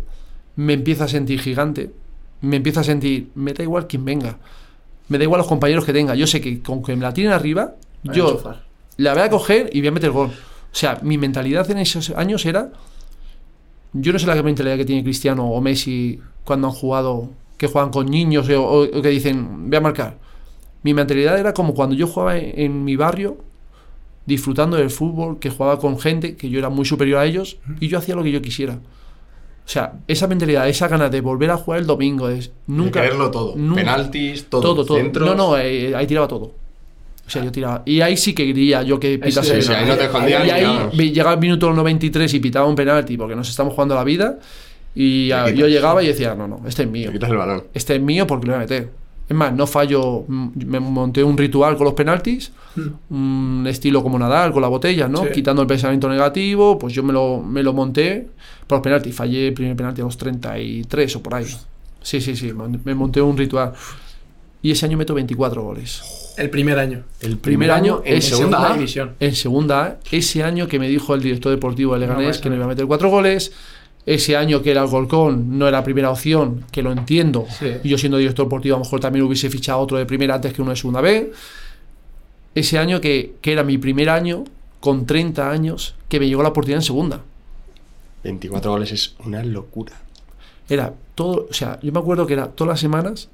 me 0.57 0.75
empiezo 0.75 1.05
a 1.05 1.09
sentir 1.09 1.41
gigante, 1.41 1.91
me 2.43 2.57
empiezo 2.57 2.81
a 2.81 2.85
sentir, 2.85 3.31
me 3.35 3.55
da 3.55 3.63
igual 3.65 3.87
quien 3.87 4.05
venga, 4.05 4.37
me 5.09 5.17
da 5.19 5.25
igual 5.25 5.39
los 5.39 5.49
compañeros 5.49 5.85
que 5.87 5.93
tenga. 5.95 6.15
Yo 6.15 6.27
sé 6.27 6.41
que 6.41 6.61
con 6.63 6.83
que 6.83 6.95
me 6.95 7.03
la 7.03 7.13
tiren 7.15 7.33
arriba, 7.33 7.75
yo 8.05 8.43
la 8.99 9.15
voy 9.15 9.23
a 9.23 9.31
coger 9.31 9.71
y 9.73 9.81
voy 9.81 9.89
a 9.89 9.93
meter 9.93 10.11
gol. 10.11 10.31
O 10.75 10.77
sea, 10.77 10.99
mi 11.03 11.17
mentalidad 11.19 11.71
en 11.71 11.79
esos 11.79 12.11
años 12.11 12.45
era. 12.45 12.73
Yo 13.93 14.13
no 14.13 14.19
sé 14.19 14.27
la 14.27 14.43
mentalidad 14.43 14.77
que 14.77 14.85
tiene 14.85 15.05
Cristiano 15.05 15.49
o 15.49 15.61
Messi 15.61 16.19
cuando 16.45 16.67
han 16.67 16.73
jugado, 16.75 17.31
que 17.57 17.69
juegan 17.69 17.91
con 17.91 18.07
niños 18.07 18.49
o, 18.51 18.63
o- 18.65 18.83
o 18.99 19.03
que 19.03 19.09
dicen, 19.09 19.71
voy 19.71 19.77
a 19.77 19.81
marcar. 19.81 20.19
Mi 20.83 20.93
mentalidad 20.93 21.39
era 21.39 21.55
como 21.55 21.75
cuando 21.75 21.95
yo 21.95 22.07
jugaba 22.09 22.37
en, 22.37 22.53
en 22.61 22.85
mi 22.85 22.97
barrio, 22.97 23.39
disfrutando 24.27 24.77
del 24.77 24.91
fútbol, 24.91 25.39
que 25.39 25.49
jugaba 25.51 25.79
con 25.79 25.99
gente, 25.99 26.35
que 26.37 26.51
yo 26.51 26.59
era 26.59 26.71
muy 26.71 26.85
superior 26.85 27.21
a 27.21 27.25
ellos, 27.25 27.59
y 27.81 27.87
yo 27.89 27.99
hacía 27.99 28.17
lo 28.17 28.25
que 28.25 28.33
yo 28.33 28.43
quisiera. 28.43 28.75
O 28.75 29.69
sea, 29.69 30.01
esa 30.09 30.27
mentalidad, 30.27 30.69
esa 30.69 30.89
ganas 30.89 31.11
de 31.11 31.21
volver 31.21 31.51
a 31.53 31.57
jugar 31.57 31.81
el 31.81 31.87
domingo, 31.87 32.29
es 32.29 32.51
nunca. 32.67 33.01
De 33.01 33.09
todo. 33.31 33.55
nunca- 33.57 33.81
Penaltis, 33.81 34.47
todo. 34.47 34.61
todo, 34.61 34.85
todo. 34.85 34.97
centros. 34.99 35.27
No, 35.29 35.35
no, 35.37 35.57
eh, 35.57 35.95
ahí 35.95 36.07
tiraba 36.07 36.27
todo. 36.29 36.53
O 37.27 37.31
sea, 37.31 37.43
yo 37.43 37.51
tiraba. 37.51 37.83
Y 37.87 38.01
ahí 38.03 38.17
sí 38.17 38.35
que 38.35 38.45
quería 38.47 38.83
yo 38.83 39.01
que 39.01 39.19
pitase 39.19 39.57
sí, 39.57 39.63
sí, 39.63 39.69
penalti. 39.69 39.91
ahí 39.93 40.11
no 40.11 40.21
te 40.21 40.31
Y 40.31 40.33
ahí 40.51 40.89
vi- 40.93 41.11
llegaba 41.13 41.35
el 41.35 41.41
minuto 41.41 41.73
93 41.73 42.33
y 42.35 42.41
pitaba 42.41 42.67
un 42.67 42.75
penalti 42.77 43.17
porque 43.17 43.35
nos 43.35 43.49
estamos 43.49 43.73
jugando 43.73 43.95
la 43.95 44.05
vida. 44.05 44.39
Y 44.95 45.25
quitas. 45.27 45.55
yo 45.55 45.67
llegaba 45.67 46.03
y 46.03 46.07
decía, 46.09 46.35
no, 46.35 46.47
no, 46.47 46.61
este 46.69 46.83
es 46.83 46.91
mío. 46.91 47.11
Quitas 47.11 47.31
el 47.31 47.37
balón. 47.37 47.65
Este 47.73 47.97
es 47.97 48.03
mío 48.03 48.27
porque 48.27 48.47
lo 48.47 48.53
voy 48.53 48.59
a 48.59 48.61
meter. 48.61 48.91
Es 49.27 49.35
más, 49.35 49.55
no 49.55 49.67
fallo. 49.67 50.25
mm, 50.29 50.49
Me 50.67 50.79
monté 50.81 51.25
un 51.25 51.37
ritual 51.39 51.77
con 51.77 51.87
los 51.87 51.95
penaltis, 51.95 52.53
un 53.09 53.65
estilo 53.67 54.03
como 54.03 54.19
Nadal 54.19 54.53
con 54.53 54.61
la 54.61 54.69
botella, 54.69 55.09
¿no? 55.09 55.23
Sí. 55.25 55.31
Quitando 55.33 55.63
el 55.63 55.69
pensamiento 55.69 56.09
negativo, 56.11 56.79
pues 56.79 56.93
yo 56.93 57.03
me 57.03 57.13
lo, 57.15 57.41
me 57.41 57.63
lo 57.63 57.73
monté 57.73 58.29
por 58.67 58.77
los 58.79 58.83
penaltis. 58.85 59.15
Fallé 59.15 59.49
el 59.49 59.55
primer 59.55 59.75
penalti 59.77 60.03
a 60.03 60.05
los 60.05 60.19
33 60.19 61.17
o 61.17 61.23
por 61.23 61.35
ahí. 61.37 61.47
Sí, 62.03 62.21
sí, 62.21 62.37
sí, 62.37 62.53
me 62.85 62.95
monté 62.95 63.23
un 63.23 63.37
ritual. 63.37 63.73
Y 64.61 64.71
ese 64.73 64.85
año 64.87 64.99
meto 64.99 65.15
24 65.15 65.63
goles. 65.63 66.03
El 66.37 66.51
primer 66.51 66.79
año. 66.79 67.05
El 67.21 67.39
Primer 67.39 67.71
año 67.71 68.03
en 68.05 68.15
en 68.17 68.23
segunda, 68.23 68.59
segunda 68.59 68.75
división. 68.75 69.15
En 69.21 69.35
segunda 69.35 69.85
A, 69.85 69.97
ese 70.11 70.43
año 70.43 70.67
que 70.67 70.79
me 70.79 70.89
dijo 70.89 71.15
el 71.15 71.23
director 71.23 71.53
deportivo 71.53 71.95
de 71.95 72.01
Leganés 72.01 72.39
que 72.39 72.49
no 72.51 72.57
iba 72.57 72.65
a 72.65 72.69
meter 72.69 72.87
cuatro 72.87 73.09
goles, 73.09 73.53
ese 74.07 74.37
año 74.37 74.61
que 74.63 74.73
el 74.73 74.79
Alcorcón 74.79 75.59
no 75.59 75.67
era 75.69 75.83
primera 75.85 76.11
opción, 76.11 76.65
que 76.71 76.83
lo 76.83 76.93
entiendo, 76.93 77.47
Sí. 77.59 77.73
y 77.85 77.89
yo 77.89 77.99
siendo 77.99 78.19
director 78.19 78.47
deportivo 78.47 78.75
a 78.77 78.79
lo 78.79 78.85
mejor 78.85 79.01
también 79.01 79.25
hubiese 79.25 79.49
fichado 79.49 79.79
otro 79.81 79.97
de 79.97 80.07
primera 80.07 80.35
antes 80.35 80.53
que 80.53 80.61
uno 80.61 80.73
de 80.73 80.77
segunda 80.77 81.01
B, 81.01 81.33
ese 82.55 82.79
año 82.79 83.01
que, 83.01 83.35
que 83.41 83.53
era 83.53 83.63
mi 83.63 83.79
primer 83.79 84.11
año, 84.11 84.45
con 84.81 85.07
30 85.07 85.51
años, 85.51 85.95
que 86.09 86.21
me 86.21 86.27
llegó 86.29 86.43
la 86.43 86.51
oportunidad 86.51 86.79
en 86.81 86.85
segunda. 86.85 87.21
24 88.25 88.71
goles 88.71 88.93
es 88.93 89.15
una 89.25 89.43
locura. 89.43 89.93
Era 90.69 90.93
todo, 91.15 91.47
o 91.51 91.53
sea, 91.55 91.79
yo 91.83 91.93
me 91.93 91.99
acuerdo 91.99 92.27
que 92.27 92.33
era 92.35 92.49
todas 92.49 92.69
las 92.71 92.81
semanas 92.81 93.29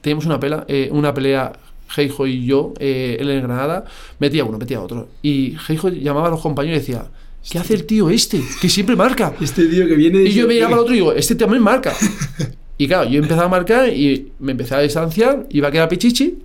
teníamos 0.00 0.26
una 0.26 0.38
pelea, 0.38 0.64
eh, 0.68 0.88
una 0.92 1.12
pelea 1.12 1.52
Heijo 1.96 2.26
y 2.26 2.44
yo 2.44 2.74
eh, 2.78 3.16
él 3.20 3.30
en 3.30 3.42
Granada, 3.42 3.84
metía 4.18 4.44
uno, 4.44 4.58
metía 4.58 4.80
otro. 4.80 5.08
Y 5.22 5.56
Heijo 5.68 5.88
llamaba 5.88 6.28
a 6.28 6.30
los 6.30 6.40
compañeros 6.40 6.78
y 6.78 6.80
decía, 6.80 7.06
¿qué 7.50 7.58
hace 7.58 7.74
el 7.74 7.84
tío 7.86 8.10
este? 8.10 8.40
Que 8.60 8.68
siempre 8.68 8.94
marca. 8.96 9.32
Este 9.40 9.66
tío 9.66 9.86
que 9.86 9.94
viene. 9.94 10.22
Y 10.22 10.32
yo 10.32 10.46
me 10.46 10.54
miraba 10.54 10.74
al 10.74 10.80
otro 10.80 10.92
y 10.92 10.96
digo, 10.98 11.12
este 11.12 11.34
también 11.34 11.62
marca. 11.62 11.94
Y 12.76 12.86
claro, 12.86 13.08
yo 13.08 13.18
empezaba 13.18 13.44
a 13.46 13.48
marcar 13.48 13.88
y 13.88 14.32
me 14.38 14.52
empecé 14.52 14.74
a 14.74 14.80
distanciar, 14.80 15.46
iba 15.50 15.68
a 15.68 15.70
quedar 15.70 15.88
pichichi. 15.88 16.38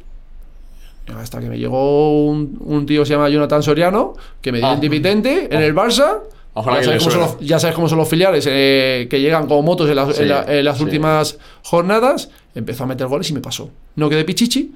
Hasta 1.17 1.39
que 1.41 1.49
me 1.49 1.59
llegó 1.59 2.25
un, 2.27 2.57
un 2.61 2.85
tío 2.85 3.01
que 3.01 3.07
se 3.07 3.13
llama 3.13 3.27
Jonathan 3.29 3.61
Soriano, 3.61 4.13
que 4.41 4.51
me 4.53 4.59
dio 4.59 4.67
Ah. 4.67 4.73
un 4.73 4.79
dividente 4.79 5.53
en 5.53 5.61
el 5.61 5.75
Barça. 5.75 6.19
Ojalá 6.55 6.77
ya, 6.81 6.99
sabes 6.99 7.15
los, 7.15 7.39
ya 7.39 7.59
sabes 7.59 7.75
cómo 7.75 7.89
son 7.89 7.97
los 7.97 8.07
filiales, 8.07 8.47
eh, 8.49 9.07
que 9.09 9.19
llegan 9.19 9.47
como 9.47 9.63
motos 9.63 9.89
en, 9.89 9.95
las- 9.95 10.15
Sí, 10.15 10.21
en 10.23 10.29
la- 10.29 10.45
en 10.47 10.63
las 10.63 10.77
sí. 10.77 10.83
últimas 10.83 11.37
jornadas. 11.63 12.29
Empezó 12.55 12.83
a 12.83 12.87
meter 12.87 13.07
goles 13.07 13.29
y 13.29 13.33
me 13.33 13.41
pasó. 13.41 13.69
No 13.95 14.07
quedé 14.09 14.23
pichichi, 14.23 14.71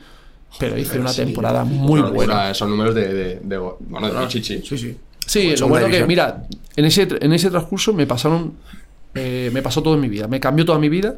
pero 0.59 0.77
hice 0.77 0.99
una 0.99 1.09
sí. 1.09 1.23
temporada 1.23 1.63
muy 1.63 1.99
Una 1.99 2.09
buena. 2.09 2.53
Son 2.53 2.69
números 2.69 2.95
de, 2.95 3.39
de, 3.39 3.57
bueno, 3.57 4.11
de 4.11 4.19
Pichichi. 4.25 4.61
Sí, 4.63 4.77
sí. 4.77 4.97
Sí, 5.25 5.55
lo 5.57 5.67
bueno 5.67 5.87
que, 5.89 6.05
mira, 6.05 6.43
en 6.75 6.85
ese, 6.85 7.07
en 7.19 7.33
ese 7.33 7.49
transcurso 7.49 7.93
me 7.93 8.07
pasaron, 8.07 8.53
eh, 9.13 9.49
me 9.53 9.61
pasó 9.61 9.83
todo 9.83 9.95
en 9.95 9.99
mi 10.01 10.07
vida, 10.07 10.27
me 10.27 10.39
cambió 10.39 10.63
toda 10.65 10.79
mi 10.79 10.87
vida, 10.89 11.15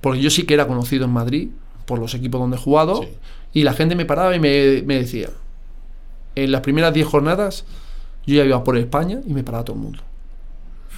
porque 0.00 0.20
yo 0.20 0.30
sí 0.30 0.42
que 0.44 0.54
era 0.54 0.66
conocido 0.66 1.04
en 1.04 1.12
Madrid 1.12 1.48
por 1.84 2.00
los 2.00 2.12
equipos 2.14 2.40
donde 2.40 2.56
he 2.56 2.60
jugado, 2.60 3.02
Sí. 3.02 3.08
y 3.54 3.62
la 3.62 3.72
gente 3.72 3.94
me 3.94 4.04
paraba 4.04 4.34
y 4.34 4.40
me, 4.40 4.82
me 4.84 4.96
decía, 4.96 5.30
en 6.34 6.50
las 6.50 6.60
primeras 6.62 6.92
10 6.92 7.06
jornadas, 7.06 7.64
yo 8.26 8.34
ya 8.34 8.44
iba 8.44 8.64
por 8.64 8.76
España 8.76 9.20
y 9.24 9.32
me 9.32 9.44
paraba 9.44 9.64
todo 9.64 9.76
el 9.76 9.82
mundo. 9.82 10.00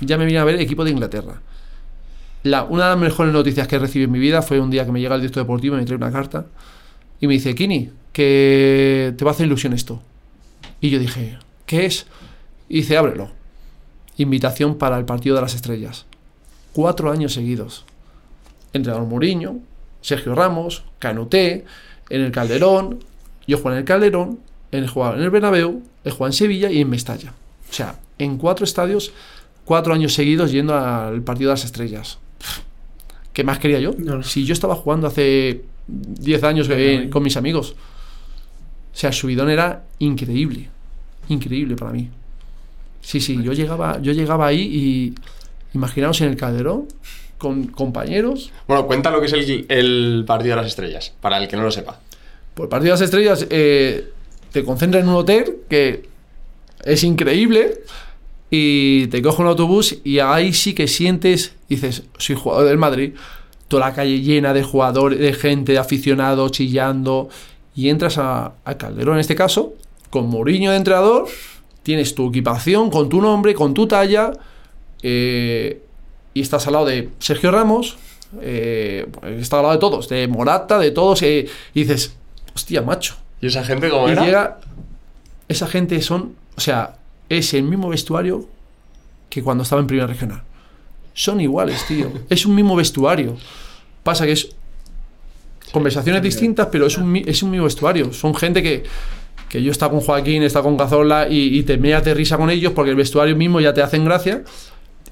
Ya 0.00 0.16
me 0.16 0.24
vine 0.24 0.38
a 0.38 0.44
ver 0.44 0.54
el 0.54 0.62
equipo 0.62 0.84
de 0.84 0.90
Inglaterra. 0.92 1.42
La, 2.44 2.64
una 2.64 2.84
de 2.84 2.90
las 2.90 2.98
mejores 2.98 3.32
noticias 3.32 3.68
que 3.68 3.76
he 3.76 3.78
recibido 3.78 4.06
en 4.06 4.12
mi 4.12 4.18
vida 4.20 4.40
fue 4.40 4.58
un 4.58 4.70
día 4.70 4.86
que 4.86 4.92
me 4.92 5.00
llega 5.00 5.16
el 5.16 5.20
director 5.20 5.42
deportivo 5.42 5.76
y 5.76 5.80
me 5.80 5.84
trae 5.84 5.96
una 5.96 6.10
carta 6.12 6.46
y 7.20 7.26
me 7.26 7.34
dice, 7.34 7.54
Kini, 7.54 7.90
que 8.12 9.14
te 9.16 9.24
va 9.24 9.30
a 9.30 9.34
hacer 9.34 9.46
ilusión 9.46 9.72
esto. 9.72 10.02
Y 10.80 10.90
yo 10.90 10.98
dije, 10.98 11.38
¿qué 11.66 11.86
es? 11.86 12.06
Y 12.68 12.76
dice, 12.76 12.96
ábrelo. 12.96 13.30
Invitación 14.16 14.76
para 14.76 14.98
el 14.98 15.04
partido 15.04 15.36
de 15.36 15.42
las 15.42 15.54
estrellas. 15.54 16.06
Cuatro 16.72 17.10
años 17.10 17.32
seguidos. 17.32 17.84
Entrenador 18.72 19.06
Mourinho, 19.06 19.60
Sergio 20.00 20.34
Ramos, 20.34 20.84
Canuté, 20.98 21.64
en 22.10 22.20
el 22.22 22.32
Calderón. 22.32 23.00
Yo 23.46 23.58
jugué 23.58 23.74
en 23.74 23.78
el 23.78 23.84
Calderón, 23.84 24.40
he 24.72 24.86
jugado 24.86 25.16
en 25.16 25.22
el 25.22 25.30
Bernabéu, 25.30 25.82
he 26.04 26.10
jugado 26.10 26.26
en 26.26 26.32
Sevilla 26.32 26.70
y 26.70 26.80
en 26.80 26.90
Mestalla. 26.90 27.32
O 27.70 27.72
sea, 27.72 27.98
en 28.18 28.36
cuatro 28.36 28.64
estadios, 28.64 29.12
cuatro 29.64 29.94
años 29.94 30.14
seguidos 30.14 30.52
yendo 30.52 30.76
al 30.76 31.22
partido 31.22 31.50
de 31.50 31.54
las 31.54 31.64
estrellas. 31.64 32.18
¿Qué 33.32 33.44
más 33.44 33.58
quería 33.58 33.78
yo? 33.78 33.94
No, 33.96 34.16
no. 34.16 34.22
Si 34.22 34.44
yo 34.44 34.52
estaba 34.52 34.74
jugando 34.74 35.06
hace 35.06 35.62
10 35.88 36.44
años 36.44 36.68
eh, 36.70 37.08
con 37.10 37.22
mis 37.22 37.36
amigos. 37.36 37.74
O 38.92 38.96
sea, 38.96 39.10
subidón 39.12 39.50
era 39.50 39.84
increíble. 39.98 40.68
Increíble 41.28 41.76
para 41.76 41.92
mí. 41.92 42.08
Sí, 43.00 43.20
sí, 43.20 43.38
yo 43.42 43.52
llegaba, 43.52 44.00
yo 44.00 44.12
llegaba 44.12 44.46
ahí 44.46 44.60
y 44.60 45.14
imaginaos 45.74 46.20
en 46.20 46.28
el 46.28 46.36
calderón 46.36 46.88
con 47.38 47.68
compañeros. 47.68 48.52
Bueno, 48.66 48.86
cuenta 48.86 49.10
lo 49.10 49.20
que 49.20 49.26
es 49.26 49.32
el, 49.32 49.66
el 49.68 50.24
partido 50.26 50.56
de 50.56 50.62
las 50.62 50.70
estrellas, 50.70 51.12
para 51.20 51.38
el 51.38 51.48
que 51.48 51.56
no 51.56 51.62
lo 51.62 51.70
sepa. 51.70 52.00
Pues 52.54 52.66
el 52.66 52.68
partido 52.68 52.94
de 52.94 53.00
las 53.00 53.00
estrellas 53.00 53.46
eh, 53.50 54.10
te 54.52 54.64
concentra 54.64 55.00
en 55.00 55.08
un 55.08 55.14
hotel 55.14 55.58
que 55.68 56.08
es 56.84 57.04
increíble 57.04 57.80
y 58.50 59.06
te 59.08 59.22
coge 59.22 59.42
un 59.42 59.48
autobús 59.48 59.98
y 60.04 60.18
ahí 60.18 60.52
sí 60.52 60.74
que 60.74 60.88
sientes, 60.88 61.54
dices, 61.68 62.02
soy 62.18 62.36
jugador 62.36 62.66
del 62.66 62.78
Madrid, 62.78 63.12
toda 63.68 63.88
la 63.88 63.94
calle 63.94 64.20
llena 64.20 64.52
de 64.52 64.62
jugadores, 64.62 65.18
de 65.18 65.32
gente, 65.32 65.72
de 65.72 65.78
aficionados 65.78 66.52
chillando 66.52 67.28
y 67.74 67.90
entras 67.90 68.18
a, 68.18 68.52
a 68.64 68.78
Calderón 68.78 69.14
en 69.14 69.20
este 69.20 69.34
caso, 69.34 69.74
con 70.10 70.28
Mourinho 70.28 70.70
de 70.70 70.78
entrenador, 70.78 71.26
tienes 71.82 72.14
tu 72.14 72.28
equipación 72.30 72.90
con 72.90 73.08
tu 73.08 73.20
nombre, 73.20 73.54
con 73.54 73.74
tu 73.74 73.86
talla 73.86 74.32
eh, 75.02 75.82
y 76.34 76.40
estás 76.40 76.66
al 76.66 76.72
lado 76.74 76.86
de 76.86 77.10
Sergio 77.18 77.50
Ramos, 77.50 77.98
eh, 78.40 79.06
está 79.38 79.58
al 79.58 79.62
lado 79.62 79.74
de 79.74 79.80
todos, 79.80 80.08
de 80.08 80.28
Morata, 80.28 80.78
de 80.78 80.90
todos, 80.90 81.22
eh, 81.22 81.46
y 81.74 81.80
dices, 81.80 82.14
hostia, 82.54 82.82
macho. 82.82 83.16
¿Y 83.40 83.46
esa 83.46 83.64
gente 83.64 83.88
cómo 83.88 84.08
Y 84.08 84.12
era? 84.12 84.24
llega, 84.24 84.58
esa 85.48 85.66
gente 85.66 86.00
son, 86.02 86.34
o 86.56 86.60
sea, 86.60 86.96
es 87.28 87.54
el 87.54 87.62
mismo 87.62 87.88
vestuario 87.88 88.46
que 89.30 89.42
cuando 89.42 89.62
estaba 89.62 89.80
en 89.80 89.86
primera 89.86 90.06
regional. 90.06 90.42
Son 91.18 91.40
iguales, 91.40 91.84
tío. 91.88 92.12
Es 92.30 92.46
un 92.46 92.54
mismo 92.54 92.76
vestuario. 92.76 93.36
Pasa 94.04 94.24
que 94.24 94.32
es 94.32 94.50
conversaciones 95.72 96.22
distintas, 96.22 96.68
pero 96.70 96.86
es 96.86 96.96
un, 96.96 97.16
es 97.16 97.42
un 97.42 97.50
mismo 97.50 97.64
vestuario. 97.64 98.12
Son 98.12 98.34
gente 98.36 98.62
que, 98.62 98.84
que 99.48 99.60
yo 99.60 99.72
está 99.72 99.88
con 99.88 100.00
Joaquín, 100.00 100.44
está 100.44 100.62
con 100.62 100.76
Cazorla 100.76 101.26
y, 101.28 101.58
y 101.58 101.62
te 101.64 101.76
meas 101.76 102.04
de 102.04 102.14
risa 102.14 102.36
con 102.36 102.50
ellos 102.50 102.72
porque 102.72 102.90
el 102.90 102.96
vestuario 102.96 103.34
mismo 103.34 103.60
ya 103.60 103.74
te 103.74 103.82
hacen 103.82 104.04
gracia. 104.04 104.44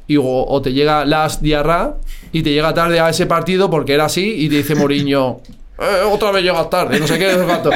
Y 0.06 0.16
o, 0.16 0.22
o 0.24 0.62
te 0.62 0.72
llega 0.72 1.04
Las 1.04 1.42
Diarra 1.42 1.96
y 2.30 2.42
te 2.44 2.52
llega 2.52 2.72
tarde 2.72 3.00
a 3.00 3.08
ese 3.10 3.26
partido 3.26 3.68
porque 3.68 3.92
era 3.94 4.04
así 4.04 4.44
y 4.44 4.48
te 4.48 4.58
dice 4.58 4.76
Moriño, 4.76 5.38
"Eh, 5.80 6.02
otra 6.08 6.30
vez 6.30 6.44
llegas 6.44 6.70
tarde, 6.70 7.00
no 7.00 7.06
sé 7.08 7.18
qué, 7.18 7.32
no 7.32 7.40
sé 7.40 7.44
cuánto". 7.46 7.70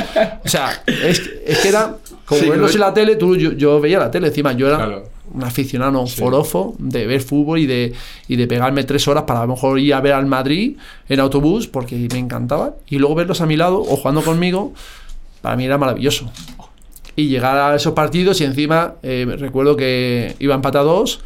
O 0.44 0.48
sea, 0.48 0.84
es, 0.86 1.20
es 1.44 1.58
que 1.58 1.68
era, 1.68 1.96
como 2.24 2.40
Sí, 2.40 2.48
verlos 2.48 2.72
en 2.74 2.80
la 2.80 2.94
tele, 2.94 3.16
tú, 3.16 3.34
yo, 3.36 3.50
yo 3.54 3.80
veía 3.80 3.98
la 3.98 4.08
tele 4.12 4.28
encima, 4.28 4.52
yo 4.52 4.68
era 4.68 4.76
Claro. 4.76 5.08
Un 5.32 5.44
aficionado, 5.44 6.00
un 6.00 6.08
forofo 6.08 6.74
de 6.78 7.06
ver 7.06 7.20
fútbol 7.20 7.58
y 7.58 7.66
de, 7.66 7.92
y 8.28 8.36
de 8.36 8.46
pegarme 8.46 8.84
tres 8.84 9.06
horas 9.08 9.24
para 9.24 9.40
a 9.40 9.46
lo 9.46 9.54
mejor 9.54 9.78
ir 9.78 9.94
a 9.94 10.00
ver 10.00 10.12
al 10.12 10.26
Madrid 10.26 10.76
en 11.08 11.20
autobús 11.20 11.66
porque 11.66 11.96
me 12.12 12.18
encantaba. 12.18 12.74
Y 12.88 12.98
luego 12.98 13.14
verlos 13.14 13.40
a 13.40 13.46
mi 13.46 13.56
lado 13.56 13.80
o 13.80 13.96
jugando 13.96 14.22
conmigo, 14.22 14.72
para 15.42 15.56
mí 15.56 15.64
era 15.64 15.78
maravilloso. 15.78 16.30
Y 17.16 17.28
llegar 17.28 17.56
a 17.56 17.74
esos 17.74 17.92
partidos 17.92 18.40
y 18.40 18.44
encima 18.44 18.94
eh, 19.02 19.26
recuerdo 19.38 19.76
que 19.76 20.36
iba 20.38 20.54
empatados 20.54 21.20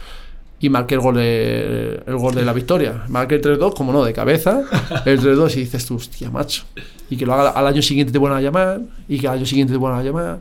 y 0.61 0.71
marqué 0.71 0.95
el 0.95 1.01
gol 1.01 1.17
de, 1.17 2.03
el 2.07 2.17
gol 2.17 2.35
de 2.35 2.43
la 2.43 2.53
victoria. 2.53 3.05
Marqué 3.09 3.35
el 3.35 3.43
3-2, 3.43 3.75
como 3.75 3.93
no, 3.93 4.03
de 4.03 4.13
cabeza, 4.13 4.63
el 5.05 5.21
3-2 5.21 5.57
y 5.57 5.61
dices 5.61 5.85
tú, 5.85 5.97
hostia, 5.97 6.31
macho. 6.31 6.65
Y 7.11 7.17
que 7.17 7.27
lo 7.27 7.35
haga 7.35 7.51
al 7.51 7.67
año 7.67 7.83
siguiente 7.83 8.13
te 8.13 8.19
vuelvan 8.19 8.39
a 8.39 8.43
llamar 8.43 8.81
y 9.07 9.19
que 9.19 9.29
al 9.29 9.35
año 9.35 9.47
siguiente 9.47 9.75
te 9.75 9.79
vuelvan 9.79 10.01
a 10.01 10.03
llamar. 10.03 10.39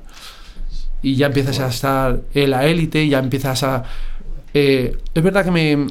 Y 1.03 1.15
ya 1.15 1.27
empiezas 1.27 1.59
a 1.59 1.67
estar 1.67 2.21
en 2.33 2.49
la 2.49 2.65
élite, 2.65 3.07
ya 3.07 3.19
empiezas 3.19 3.61
a... 3.63 3.83
eh, 4.53 4.97
es 5.13 5.23
verdad 5.23 5.45
que 5.45 5.51
me... 5.51 5.87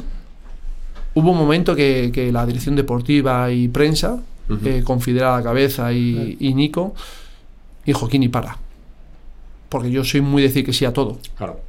Hubo 1.14 1.30
un 1.32 1.36
momento 1.38 1.76
que, 1.76 2.10
que 2.12 2.32
la 2.32 2.46
dirección 2.46 2.74
deportiva 2.74 3.50
y 3.52 3.68
prensa, 3.68 4.18
Ujú. 4.48 4.66
eh, 4.66 4.82
con 4.82 5.00
Fidel 5.00 5.24
a 5.24 5.36
la 5.36 5.42
cabeza 5.42 5.92
y, 5.92 6.38
y 6.40 6.54
Nico, 6.54 6.94
dijo, 7.84 8.08
Kini, 8.08 8.28
para. 8.28 8.56
Porque 9.68 9.90
yo 9.90 10.04
soy 10.04 10.22
muy 10.22 10.42
decir 10.42 10.64
que 10.64 10.72
sí 10.72 10.84
a 10.86 10.92
todo. 10.92 11.18
Claro. 11.36 11.60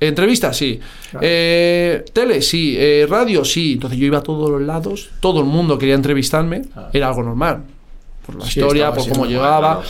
Entrevistas, 0.00 0.56
sí. 0.56 0.80
Claro. 1.10 1.26
Eh, 1.28 2.04
tele, 2.14 2.40
sí. 2.40 2.74
Eh, 2.78 3.06
radio, 3.08 3.44
sí. 3.44 3.74
Entonces 3.74 3.98
yo 3.98 4.06
iba 4.06 4.18
a 4.18 4.22
todos 4.22 4.48
los 4.48 4.62
lados. 4.62 5.10
Todo 5.20 5.40
el 5.40 5.46
mundo 5.46 5.76
quería 5.78 5.94
entrevistarme. 5.94 6.62
Claro. 6.62 6.88
Era 6.94 7.08
algo 7.08 7.22
normal. 7.22 7.64
Por 8.24 8.36
la 8.36 8.46
Sí, 8.46 8.60
historia, 8.60 8.88
por 8.94 9.02
cómo 9.02 9.24
normal, 9.24 9.28
llegaba. 9.28 9.74
claro. 9.80 9.88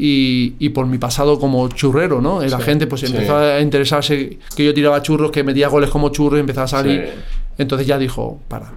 Y, 0.00 0.54
y 0.60 0.68
por 0.68 0.86
mi 0.86 0.96
pasado 0.98 1.40
como 1.40 1.68
churrero, 1.68 2.20
¿no? 2.20 2.40
La 2.42 2.58
Sí, 2.58 2.62
gente 2.62 2.86
pues 2.86 3.00
sí. 3.00 3.08
empezó 3.08 3.36
a 3.36 3.60
interesarse 3.60 4.38
que 4.56 4.64
yo 4.64 4.72
tiraba 4.72 5.02
churros, 5.02 5.32
que 5.32 5.42
metía 5.42 5.66
goles 5.68 5.90
como 5.90 6.10
churro 6.10 6.36
y 6.36 6.40
empezaba 6.40 6.66
a 6.66 6.68
salir. 6.68 7.10
Sí. 7.12 7.20
Entonces 7.58 7.86
ya 7.86 7.98
dijo, 7.98 8.38
para, 8.46 8.70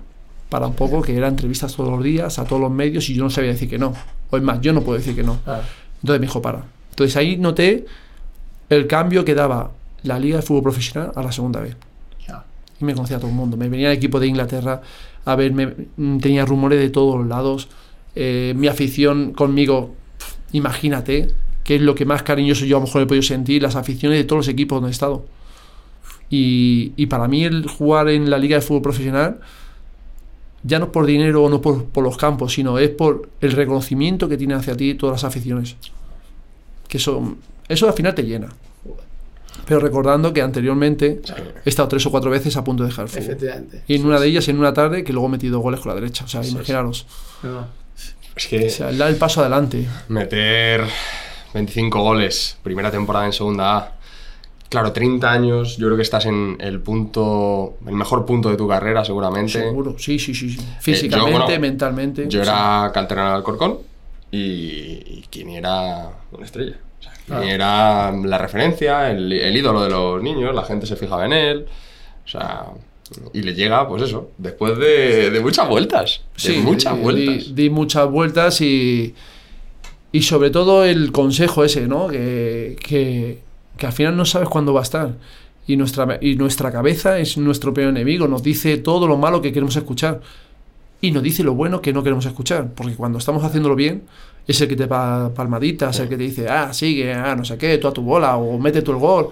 para 0.49 0.65
un 0.65 0.73
poco, 0.73 1.01
que 1.03 1.15
era 1.15 1.27
entrevistas 1.27 1.75
todos 1.75 1.91
los 1.91 2.03
días, 2.03 2.39
a 2.39 2.45
todos 2.45 2.59
los 2.61 2.71
medios, 2.71 3.07
y 3.09 3.13
yo 3.13 3.23
no 3.23 3.29
sabía 3.29 3.51
decir 3.51 3.69
que 3.69 3.77
no. 3.77 3.93
O 4.31 4.37
es 4.37 4.41
más, 4.43 4.59
yo 4.61 4.73
no 4.73 4.81
puedo 4.81 4.97
decir 4.97 5.15
que 5.15 5.21
no. 5.23 5.37
Claro. 5.43 5.61
Entonces 6.01 6.19
me 6.19 6.25
dijo, 6.25 6.41
para. 6.41 6.63
Entonces 6.89 7.15
ahí 7.17 7.37
noté 7.37 7.85
el 8.69 8.87
cambio 8.87 9.23
que 9.23 9.35
daba 9.35 9.69
la 10.03 10.17
Liga 10.17 10.37
de 10.37 10.41
Fútbol 10.41 10.63
Profesional 10.63 11.11
a 11.15 11.21
la 11.21 11.31
segunda 11.31 11.59
vez. 11.59 11.75
Y 12.79 12.83
me 12.83 12.95
conocía 12.95 13.19
todo 13.19 13.27
el 13.29 13.35
mundo. 13.35 13.57
Me 13.57 13.69
venía 13.69 13.91
el 13.91 13.97
equipo 13.97 14.19
de 14.19 14.25
Inglaterra 14.25 14.81
a 15.25 15.35
verme, 15.35 15.71
mm, 15.97 16.17
tenía 16.17 16.45
rumores 16.45 16.79
de 16.79 16.89
todos 16.89 17.19
los 17.19 17.27
lados. 17.27 17.67
Eh, 18.15 18.53
mi 18.57 18.67
afición 18.67 19.33
conmigo, 19.33 19.93
imagínate, 20.53 21.29
que 21.63 21.75
es 21.75 21.81
lo 21.81 21.95
que 21.95 22.05
más 22.05 22.23
cariñoso 22.23 22.65
yo 22.65 22.77
a 22.77 22.79
lo 22.79 22.85
mejor 22.85 23.03
he 23.03 23.05
podido 23.05 23.23
sentir, 23.23 23.61
las 23.61 23.75
aficiones 23.75 24.17
de 24.17 24.23
todos 24.23 24.39
los 24.39 24.47
equipos 24.47 24.77
donde 24.77 24.89
he 24.89 24.91
estado. 24.91 25.25
Y, 26.29 26.93
y 26.95 27.07
para 27.07 27.27
mí 27.27 27.43
el 27.43 27.67
jugar 27.67 28.09
en 28.09 28.29
la 28.29 28.37
Liga 28.37 28.55
de 28.55 28.61
Fútbol 28.61 28.81
Profesional 28.81 29.39
ya 30.63 30.79
no 30.79 30.85
es 30.85 30.91
por 30.91 31.05
dinero 31.05 31.43
o 31.43 31.49
no 31.49 31.61
por, 31.61 31.85
por 31.85 32.03
los 32.03 32.17
campos, 32.17 32.53
sino 32.53 32.77
es 32.77 32.89
por 32.89 33.29
el 33.41 33.51
reconocimiento 33.51 34.29
que 34.29 34.37
tienen 34.37 34.57
hacia 34.57 34.75
ti 34.75 34.93
todas 34.93 35.15
las 35.15 35.23
aficiones. 35.23 35.75
Que 36.87 36.97
eso, 36.97 37.35
eso 37.67 37.87
al 37.87 37.93
final 37.93 38.13
te 38.13 38.23
llena. 38.23 38.49
Pero 39.65 39.79
recordando 39.79 40.33
que 40.33 40.41
anteriormente 40.41 41.21
he 41.65 41.69
estado 41.69 41.87
tres 41.87 42.05
o 42.05 42.11
cuatro 42.11 42.31
veces 42.31 42.55
a 42.57 42.63
punto 42.63 42.83
de 42.83 42.89
dejar 42.89 43.05
el 43.05 43.09
fútbol. 43.09 43.23
Efectivamente. 43.23 43.83
Y 43.87 43.95
en 43.95 44.05
una 44.05 44.19
de 44.19 44.27
ellas, 44.27 44.47
en 44.47 44.59
una 44.59 44.73
tarde, 44.73 45.03
que 45.03 45.13
luego 45.13 45.27
he 45.27 45.31
metido 45.31 45.59
goles 45.59 45.79
con 45.79 45.89
la 45.89 45.95
derecha. 45.95 46.25
O 46.25 46.27
sea, 46.27 46.45
imaginaros. 46.45 47.05
No. 47.43 47.80
Es 48.35 48.47
que 48.47 48.67
O 48.67 48.69
sea, 48.69 48.91
dar 48.93 49.09
el 49.09 49.15
paso 49.17 49.41
adelante. 49.41 49.85
meter 50.07 50.83
25 51.53 52.01
goles, 52.01 52.57
primera 52.63 52.89
temporada 52.91 53.25
en 53.25 53.33
segunda 53.33 53.77
A. 53.77 53.91
Claro, 54.69 54.93
30 54.93 55.29
años, 55.29 55.75
yo 55.77 55.87
creo 55.87 55.97
que 55.97 56.03
estás 56.03 56.25
en 56.27 56.55
el 56.61 56.79
punto, 56.79 57.77
el 57.85 57.93
mejor 57.93 58.25
punto 58.25 58.49
de 58.49 58.55
tu 58.55 58.69
carrera 58.69 59.03
seguramente. 59.03 59.51
Seguro. 59.59 59.95
Sí, 59.99 60.17
sí, 60.17 60.33
sí. 60.33 60.49
sí. 60.51 60.65
Físicamente, 60.79 61.29
Eh, 61.35 61.39
bueno, 61.45 61.59
mentalmente. 61.59 62.23
Yo 62.29 62.41
sí. 62.41 62.47
era 62.49 62.89
canterano 62.93 63.27
del 63.31 63.35
Alcorcón 63.37 63.79
y, 64.31 64.37
y 64.39 65.25
Kini 65.29 65.57
era 65.57 66.09
una 66.31 66.45
estrella. 66.45 66.77
O 66.99 67.03
sea, 67.03 67.11
Ah. 67.29 67.43
era 67.45 68.11
la 68.11 68.37
referencia, 68.37 69.11
el, 69.11 69.31
el 69.31 69.55
ídolo 69.57 69.83
de 69.83 69.89
los 69.89 70.21
niños, 70.23 70.55
la 70.55 70.63
gente 70.63 70.85
se 70.85 70.95
fijaba 70.95 71.25
en 71.25 71.33
él. 71.33 71.65
O 72.25 72.27
sea, 72.27 72.63
y 73.33 73.41
le 73.41 73.53
llega, 73.53 73.87
pues 73.87 74.03
eso, 74.03 74.31
después 74.37 74.77
de, 74.77 75.29
de 75.31 75.39
muchas 75.39 75.67
vueltas. 75.67 76.21
De 76.35 76.39
Sí, 76.39 76.57
muchas 76.63 76.99
vueltas. 76.99 77.47
Di, 77.47 77.63
di 77.63 77.69
muchas 77.69 78.09
vueltas 78.09 78.61
y, 78.61 79.13
y 80.11 80.21
sobre 80.21 80.49
todo 80.49 80.85
el 80.85 81.11
consejo 81.11 81.63
ese, 81.63 81.87
¿no? 81.87 82.07
Que, 82.07 82.75
que, 82.81 83.39
que 83.77 83.85
al 83.85 83.93
final 83.93 84.15
no 84.15 84.25
sabes 84.25 84.49
cuándo 84.49 84.73
va 84.73 84.81
a 84.81 84.83
estar. 84.83 85.13
Y 85.67 85.77
nuestra, 85.77 86.17
y 86.21 86.35
nuestra 86.35 86.71
cabeza 86.71 87.19
es 87.19 87.37
nuestro 87.37 87.73
peor 87.73 87.89
enemigo. 87.89 88.27
Nos 88.27 88.43
dice 88.43 88.77
todo 88.77 89.07
lo 89.07 89.17
malo 89.17 89.41
que 89.41 89.51
queremos 89.51 89.75
escuchar. 89.75 90.21
Y 91.01 91.11
nos 91.11 91.23
dice 91.23 91.43
lo 91.43 91.53
bueno 91.53 91.81
que 91.81 91.93
no 91.93 92.03
queremos 92.03 92.25
escuchar. 92.25 92.71
Porque 92.75 92.95
cuando 92.95 93.17
estamos 93.19 93.43
haciéndolo 93.43 93.75
bien, 93.75 94.03
es 94.47 94.59
el 94.61 94.67
que 94.67 94.75
te 94.75 94.87
da 94.87 95.33
palmaditas, 95.33 95.99
el 95.99 96.09
que 96.09 96.17
te 96.17 96.23
dice, 96.23 96.49
ah, 96.49 96.73
sigue, 96.73 97.13
ah, 97.13 97.35
no 97.35 97.45
sé 97.45 97.57
qué, 97.57 97.77
tú 97.77 97.87
a 97.87 97.93
tu 97.93 98.01
bola, 98.01 98.37
o 98.37 98.57
mete 98.59 98.81
tú 98.81 98.91
el 98.91 98.97
gol. 98.97 99.29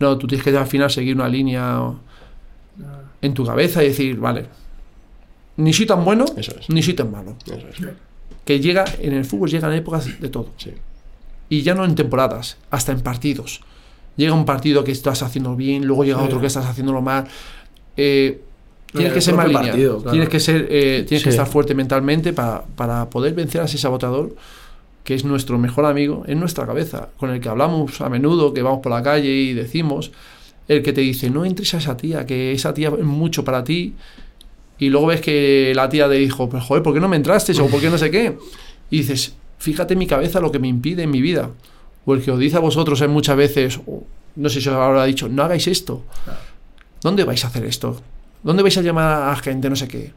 No, 0.00 0.18
tú 0.18 0.26
tienes 0.26 0.44
que 0.44 0.56
al 0.56 0.66
final 0.66 0.90
seguir 0.90 1.14
una 1.14 1.28
línea 1.28 1.80
en 3.22 3.32
tu 3.34 3.44
cabeza 3.46 3.82
y 3.82 3.88
decir, 3.88 4.16
vale, 4.18 4.46
ni 5.56 5.72
soy 5.72 5.86
tan 5.86 6.04
bueno, 6.04 6.24
Eso 6.36 6.52
es. 6.58 6.68
ni 6.68 6.82
soy 6.82 6.94
tan 6.94 7.10
malo. 7.10 7.34
Eso 7.46 7.54
es. 7.68 7.94
Que 8.44 8.60
llega, 8.60 8.84
en 9.00 9.12
el 9.14 9.24
fútbol 9.24 9.48
llegan 9.50 9.72
épocas 9.72 10.20
de 10.20 10.28
todo. 10.28 10.48
Sí. 10.56 10.72
Y 11.48 11.62
ya 11.62 11.74
no 11.74 11.84
en 11.84 11.94
temporadas, 11.94 12.56
hasta 12.70 12.92
en 12.92 13.00
partidos. 13.00 13.60
Llega 14.16 14.34
un 14.34 14.44
partido 14.44 14.82
que 14.84 14.92
estás 14.92 15.22
haciendo 15.22 15.54
bien, 15.56 15.86
luego 15.86 16.04
llega 16.04 16.18
Sí. 16.18 16.24
otro 16.26 16.40
que 16.40 16.46
estás 16.48 16.66
haciéndolo 16.66 17.00
mal. 17.00 17.26
Eh, 17.96 18.40
tienes 18.92 19.12
que 19.12 19.20
ser 19.20 19.34
más 19.34 19.50
partido, 19.50 19.98
claro. 19.98 20.10
Tienes 20.10 20.28
que 20.28 20.40
ser, 20.40 20.66
eh, 20.70 21.04
tienes 21.06 21.22
que 21.22 21.30
estar 21.30 21.46
fuerte 21.46 21.74
mentalmente 21.74 22.32
para, 22.32 22.64
para 22.76 23.08
poder 23.08 23.34
vencer 23.34 23.60
a 23.60 23.64
ese 23.64 23.78
sabotador 23.78 24.34
que 25.04 25.14
es 25.14 25.24
nuestro 25.24 25.58
mejor 25.58 25.84
amigo 25.86 26.22
en 26.26 26.38
nuestra 26.40 26.64
cabeza, 26.66 27.08
con 27.16 27.30
el 27.30 27.40
que 27.40 27.48
hablamos 27.48 28.00
a 28.00 28.08
menudo, 28.08 28.54
que 28.54 28.62
vamos 28.62 28.80
por 28.82 28.92
la 28.92 29.02
calle 29.02 29.28
y 29.30 29.52
decimos, 29.52 30.12
el 30.68 30.82
que 30.82 30.92
te 30.92 31.00
dice, 31.00 31.30
no 31.30 31.44
entres 31.44 31.74
a 31.74 31.78
esa 31.78 31.96
tía, 31.96 32.26
que 32.26 32.52
esa 32.52 32.72
tía 32.72 32.88
es 32.88 33.04
mucho 33.04 33.44
para 33.44 33.64
ti, 33.64 33.94
y 34.78 34.90
luego 34.90 35.06
ves 35.06 35.20
que 35.20 35.72
la 35.76 35.88
tía 35.88 36.08
te 36.08 36.14
dijo, 36.14 36.48
pero 36.48 36.62
joder, 36.62 36.82
¿por 36.82 36.92
qué 36.94 37.00
no 37.00 37.08
me 37.08 37.16
entraste? 37.16 37.52
O 37.60 37.68
¿por 37.68 37.80
qué 37.80 37.88
no 37.88 37.98
sé 37.98 38.10
qué? 38.10 38.36
Y 38.90 38.98
dices, 38.98 39.34
fíjate 39.58 39.94
mi 39.94 40.06
cabeza 40.06 40.40
lo 40.40 40.50
que 40.50 40.58
me 40.58 40.68
impide 40.68 41.04
en 41.04 41.10
mi 41.10 41.20
vida. 41.20 41.50
O 42.04 42.14
el 42.14 42.22
que 42.22 42.32
os 42.32 42.38
dice 42.38 42.56
a 42.56 42.60
vosotros 42.60 43.00
es 43.00 43.08
muchas 43.08 43.36
veces, 43.36 43.80
no 44.34 44.48
sé 44.48 44.60
si 44.60 44.68
os 44.68 44.74
habrá 44.74 45.04
dicho, 45.04 45.28
no 45.28 45.44
hagáis 45.44 45.68
esto. 45.68 46.02
¿Dónde 47.00 47.24
vais 47.24 47.44
a 47.44 47.48
hacer 47.48 47.64
esto? 47.64 48.00
¿Dónde 48.42 48.62
vais 48.62 48.76
a 48.76 48.82
llamar 48.82 49.30
a 49.30 49.36
gente 49.36 49.70
no 49.70 49.76
sé 49.76 49.86
qué? 49.86 50.12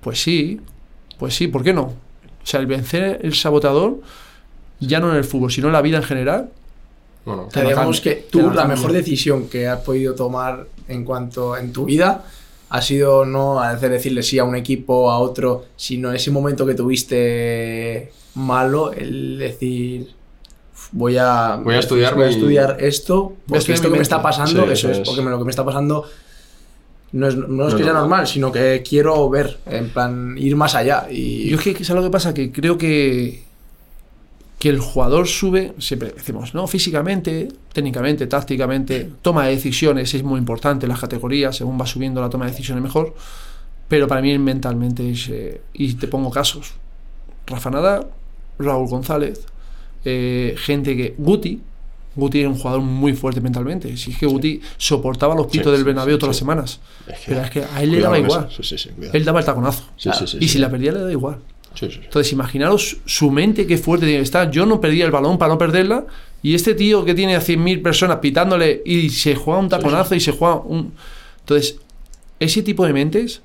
Pues 0.00 0.22
sí, 0.22 0.60
pues 1.18 1.34
sí, 1.34 1.48
¿por 1.48 1.62
qué 1.62 1.74
no? 1.74 1.82
O 1.82 2.46
sea, 2.46 2.60
el 2.60 2.66
vencer 2.66 3.20
el 3.22 3.34
sabotador, 3.34 4.00
ya 4.80 4.98
no 4.98 5.10
en 5.10 5.16
el 5.16 5.24
fútbol, 5.24 5.52
sino 5.52 5.66
en 5.66 5.74
la 5.74 5.82
vida 5.82 5.98
en 5.98 6.04
general, 6.04 6.50
Bueno, 7.24 7.46
O 7.48 7.50
sea, 7.50 7.62
digamos 7.64 8.00
que 8.00 8.26
tú 8.30 8.50
la 8.50 8.64
mejor 8.64 8.92
decisión 8.92 9.48
que 9.48 9.68
has 9.68 9.80
podido 9.80 10.14
tomar 10.14 10.66
en 10.88 11.04
cuanto 11.04 11.56
en 11.56 11.72
tu 11.72 11.84
vida 11.84 12.24
ha 12.70 12.82
sido 12.82 13.24
no 13.24 13.60
hacer 13.60 13.90
decirle 13.90 14.22
sí 14.22 14.38
a 14.38 14.44
un 14.44 14.54
equipo, 14.56 15.10
a 15.10 15.18
otro, 15.18 15.66
sino 15.76 16.12
ese 16.12 16.30
momento 16.30 16.64
que 16.64 16.74
tuviste 16.74 18.12
malo, 18.34 18.92
el 18.92 19.38
decir 19.38 20.08
voy 20.92 21.16
a, 21.18 21.56
Voy 21.62 21.74
a 21.74 21.78
estudiar 21.80 22.14
voy 22.14 22.24
a 22.24 22.26
mi- 22.28 22.32
estudiar 22.34 22.76
esto, 22.80 23.34
porque 23.46 23.72
esto 23.72 23.88
mi 23.88 23.92
que 23.92 23.96
me 23.98 24.02
está 24.02 24.22
pasando, 24.22 24.64
Sí, 24.66 24.72
eso 24.72 24.90
es, 24.90 24.98
es. 24.98 25.06
porque 25.08 25.20
me- 25.22 25.30
lo 25.30 25.38
que 25.38 25.44
me 25.44 25.50
está 25.50 25.64
pasando 25.64 26.04
no 27.12 27.26
es, 27.26 27.36
no 27.36 27.44
es 27.44 27.48
No 27.48 27.66
que 27.76 27.82
es 27.82 27.86
sea 27.86 27.92
normal. 27.92 28.02
normal, 28.02 28.26
sino 28.28 28.52
que 28.52 28.82
quiero 28.88 29.28
ver, 29.28 29.58
en 29.66 29.90
plan, 29.90 30.36
ir 30.38 30.54
más 30.56 30.74
allá. 30.76 31.06
Y 31.10 31.48
Yo 31.50 31.56
es 31.58 31.62
que, 31.62 31.84
¿sabes 31.84 32.02
lo 32.02 32.08
que 32.08 32.12
pasa? 32.12 32.32
Que 32.32 32.52
creo 32.52 32.78
que, 32.78 33.44
que 34.60 34.68
el 34.68 34.78
jugador 34.78 35.26
sube, 35.26 35.72
siempre 35.78 36.10
decimos, 36.10 36.54
¿no? 36.54 36.66
Físicamente, 36.66 37.48
técnicamente, 37.72 38.26
tácticamente, 38.26 39.10
toma 39.22 39.46
de 39.46 39.52
decisiones 39.56 40.12
es 40.14 40.22
muy 40.22 40.38
importante 40.38 40.84
en 40.84 40.90
las 40.90 41.00
categorías, 41.00 41.56
según 41.56 41.80
va 41.80 41.86
subiendo 41.86 42.20
la 42.20 42.28
toma 42.28 42.44
de 42.44 42.50
decisiones 42.52 42.82
mejor, 42.84 43.14
pero 43.88 44.06
para 44.06 44.20
mí 44.20 44.38
mentalmente 44.38 45.10
es, 45.10 45.28
eh, 45.30 45.62
y 45.72 45.94
te 45.94 46.06
pongo 46.08 46.30
casos, 46.30 46.74
Rafa 47.46 47.70
Nadal, 47.70 48.06
Raúl 48.58 48.86
González, 48.86 49.46
eh, 50.04 50.54
gente 50.58 50.94
que, 50.94 51.14
Guti, 51.16 51.62
Guti 52.14 52.40
era 52.40 52.50
un 52.50 52.56
jugador 52.58 52.82
muy 52.82 53.14
fuerte 53.14 53.40
mentalmente, 53.40 53.96
si 53.96 54.10
es 54.10 54.18
que 54.18 54.26
Guti 54.26 54.60
soportaba 54.76 55.34
los 55.34 55.46
pitos 55.46 55.68
Sí, 55.72 55.72
del 55.72 55.84
Bernabéu 55.84 56.16
sí, 56.16 56.20
todas 56.20 56.34
las 56.34 56.38
semanas, 56.38 56.80
es 57.06 57.18
que- 57.20 57.24
pero 57.28 57.40
es 57.40 57.50
que 57.50 57.64
a 57.64 57.82
él 57.82 57.92
le 57.92 58.00
daba 58.00 58.18
igual, 58.18 58.48
él 59.14 59.24
daba 59.24 59.38
el 59.40 59.46
taconazo, 59.46 59.84
y 60.38 60.48
si 60.48 60.58
la 60.58 60.68
perdía 60.70 60.92
le 60.92 61.00
da 61.00 61.10
igual. 61.10 61.38
Sí, 61.74 61.86
sí, 61.86 61.92
sí. 61.94 62.00
Entonces, 62.04 62.32
imaginaros 62.32 62.98
su 63.04 63.30
mente 63.30 63.66
qué 63.66 63.78
fuerte 63.78 64.04
tiene 64.06 64.18
que 64.20 64.24
estar. 64.24 64.50
Yo 64.50 64.66
no 64.66 64.80
perdía 64.80 65.04
el 65.04 65.10
balón 65.10 65.38
para 65.38 65.52
no 65.52 65.58
perderla. 65.58 66.04
Y 66.42 66.54
este 66.54 66.74
tío 66.74 67.04
que 67.04 67.14
tiene 67.14 67.36
a 67.36 67.40
100.000 67.40 67.82
personas 67.82 68.18
pitándole 68.18 68.82
y 68.84 69.10
se 69.10 69.34
juega 69.34 69.60
un 69.60 69.68
taconazo 69.68 70.14
y 70.14 70.20
se 70.20 70.32
juega 70.32 70.56
un. 70.56 70.92
Entonces, 71.40 71.78
ese 72.38 72.62
tipo 72.62 72.84
de 72.86 72.92
mentes 72.92 73.42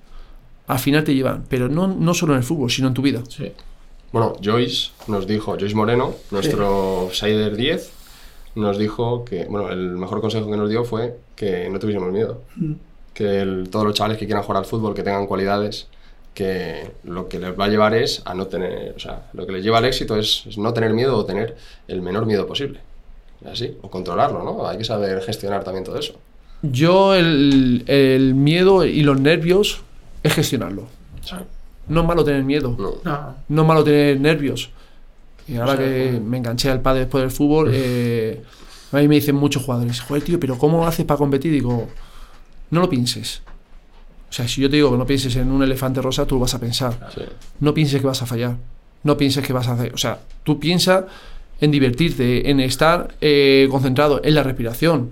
al 0.67 0.79
final 0.79 1.03
te 1.03 1.13
llevan. 1.13 1.43
Pero 1.49 1.67
no, 1.69 1.87
no 1.87 2.13
solo 2.13 2.33
en 2.33 2.39
el 2.39 2.43
fútbol, 2.45 2.71
sino 2.71 2.87
en 2.87 2.93
tu 2.93 3.01
vida. 3.01 3.21
Sí. 3.29 3.51
Bueno, 4.11 4.33
Joyce 4.43 4.91
nos 5.07 5.27
dijo, 5.27 5.57
Joyce 5.59 5.75
Moreno, 5.75 6.13
nuestro 6.31 7.09
Sider 7.11 7.55
10, 7.57 7.91
nos 8.55 8.77
dijo 8.79 9.25
que, 9.25 9.43
bueno, 9.45 9.69
el 9.69 9.89
mejor 9.97 10.21
consejo 10.21 10.49
que 10.49 10.55
nos 10.55 10.69
dio 10.69 10.85
fue 10.85 11.17
que 11.35 11.69
no 11.69 11.79
tuviésemos 11.79 12.11
miedo. 12.13 12.41
Que 13.13 13.41
el- 13.41 13.67
todos 13.69 13.85
los 13.85 13.93
chavales 13.93 14.17
que 14.17 14.25
quieran 14.25 14.43
jugar 14.43 14.59
al 14.63 14.65
fútbol, 14.65 14.93
que 14.93 15.03
tengan 15.03 15.27
cualidades, 15.27 15.87
que 16.35 16.91
lo 17.05 17.27
que 17.27 17.39
les 17.39 17.57
va 17.57 17.65
a 17.65 17.67
llevar 17.69 17.95
es 17.95 18.21
a 18.25 18.35
no 18.35 18.45
tener, 18.47 18.93
o 18.95 18.99
sea, 18.99 19.27
lo 19.33 19.47
que 19.47 19.53
les 19.53 19.63
lleva 19.63 19.79
al 19.79 19.85
éxito 19.85 20.17
es, 20.17 20.43
es 20.45 20.57
no 20.57 20.73
tener 20.73 20.93
miedo 20.93 21.17
o 21.17 21.25
tener 21.25 21.55
el 21.87 22.01
menor 22.01 22.27
miedo 22.27 22.45
posible. 22.45 22.81
Así, 23.49 23.77
o 23.81 23.89
controlarlo, 23.89 24.43
¿no? 24.43 24.67
Hay 24.67 24.77
que 24.77 24.83
saber 24.83 25.21
gestionar 25.21 25.63
también 25.63 25.83
todo 25.83 25.97
eso. 25.97 26.15
Yo, 26.61 27.15
el, 27.15 27.83
el 27.87 28.35
miedo 28.35 28.85
y 28.85 29.01
los 29.01 29.19
nervios 29.19 29.81
es 30.23 30.33
gestionarlo. 30.33 30.87
No 31.87 32.01
es 32.01 32.07
malo 32.07 32.23
tener 32.23 32.43
miedo. 32.43 32.75
No. 32.77 32.95
No, 33.03 33.35
no 33.47 33.61
es 33.61 33.67
malo 33.67 33.83
tener 33.83 34.19
nervios. 34.19 34.71
Y 35.47 35.57
ahora 35.57 35.73
O 35.73 35.77
sea, 35.77 35.85
que 35.85 36.19
me 36.19 36.37
enganché 36.37 36.69
al 36.69 36.81
padre 36.81 37.01
después 37.01 37.21
del 37.21 37.31
fútbol, 37.31 37.69
eh, 37.71 38.41
A 38.91 38.97
mí 38.97 39.07
me 39.07 39.15
dicen 39.15 39.35
muchos 39.35 39.63
jugadores, 39.63 40.01
joder, 40.01 40.23
tío, 40.23 40.39
pero 40.39 40.57
¿cómo 40.57 40.85
haces 40.87 41.05
para 41.05 41.17
competir? 41.17 41.51
Digo, 41.51 41.87
no 42.71 42.81
lo 42.81 42.89
pienses. 42.89 43.41
O 44.35 44.37
sea, 44.37 44.49
si 44.49 44.59
yo 44.59 44.69
te 44.69 44.75
digo 44.75 44.91
que 44.91 44.97
no 44.97 45.05
pienses 45.05 45.33
en 45.37 45.49
un 45.49 45.63
elefante 45.63 46.01
rosa, 46.01 46.27
tú 46.27 46.35
lo 46.35 46.41
vas 46.41 46.53
a 46.53 46.59
pensar. 46.59 47.09
Sí. 47.15 47.21
No 47.61 47.73
pienses 47.73 48.01
que 48.01 48.05
vas 48.05 48.21
a 48.21 48.25
fallar. 48.25 48.57
No 49.03 49.15
pienses 49.15 49.41
que 49.47 49.53
vas 49.53 49.69
a 49.69 49.75
hacer. 49.75 49.93
O 49.93 49.97
sea, 49.97 50.19
tú 50.43 50.59
piensa 50.59 51.07
en 51.61 51.71
divertirte, 51.71 52.49
en 52.49 52.59
estar 52.59 53.15
eh, 53.21 53.65
concentrado 53.71 54.19
en 54.21 54.35
la 54.35 54.43
respiración. 54.43 55.11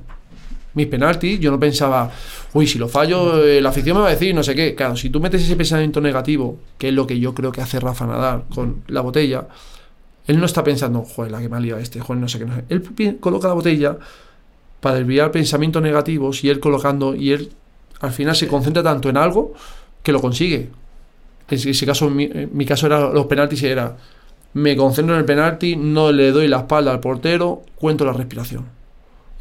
Mis 0.73 0.87
penaltis, 0.87 1.39
yo 1.39 1.51
no 1.51 1.57
pensaba, 1.57 2.11
uy, 2.51 2.67
si 2.67 2.77
lo 2.77 2.89
fallo, 2.89 3.41
eh, 3.45 3.61
la 3.61 3.69
afición 3.69 3.95
me 3.95 4.01
va 4.03 4.09
a 4.09 4.11
decir, 4.11 4.35
no 4.35 4.43
sé 4.43 4.55
qué. 4.55 4.75
Claro, 4.75 4.97
si 4.97 5.09
tú 5.09 5.21
metes 5.21 5.41
ese 5.41 5.55
pensamiento 5.55 6.01
negativo, 6.01 6.59
que 6.77 6.89
es 6.89 6.93
lo 6.93 7.07
que 7.07 7.17
yo 7.17 7.33
creo 7.33 7.53
que 7.53 7.61
hace 7.61 7.79
Rafa 7.79 8.05
Nadal 8.05 8.43
con 8.53 8.83
la 8.89 8.99
botella, 8.99 9.47
él 10.27 10.37
no 10.37 10.45
está 10.45 10.65
pensando, 10.65 11.01
joder, 11.03 11.31
la 11.31 11.39
que 11.39 11.47
me 11.47 11.55
ha 11.55 11.59
liado 11.61 11.79
este, 11.79 12.01
joder, 12.01 12.19
no 12.19 12.27
sé 12.27 12.39
qué. 12.39 12.45
No 12.45 12.55
sé. 12.55 12.65
Él 12.67 13.19
coloca 13.21 13.47
la 13.47 13.53
botella 13.53 13.97
para 14.81 14.97
desviar 14.97 15.31
pensamientos 15.31 15.81
negativos 15.81 16.43
y 16.43 16.49
él 16.49 16.59
colocando, 16.59 17.15
y 17.15 17.31
él 17.31 17.53
al 18.03 18.11
final 18.11 18.35
se 18.35 18.47
concentra 18.47 18.83
tanto 18.83 19.09
en 19.09 19.17
algo 19.17 19.53
que 20.03 20.11
lo 20.11 20.21
consigue. 20.21 20.69
En 21.49 21.57
ese- 21.57 21.85
caso, 21.85 22.09
mi, 22.09 22.25
en 22.25 22.49
mi 22.53 22.65
caso 22.65 22.85
era 22.85 23.09
los 23.11 23.25
penaltis 23.25 23.61
y 23.63 23.67
era 23.67 23.95
me 24.53 24.75
concentro 24.75 25.15
en 25.15 25.19
el 25.21 25.25
penalti, 25.25 25.75
no 25.75 26.11
le 26.11 26.31
doy 26.31 26.47
la 26.47 26.57
espalda 26.57 26.91
al 26.91 26.99
portero, 26.99 27.63
cuento 27.75 28.05
la 28.05 28.13
respiración. 28.13 28.65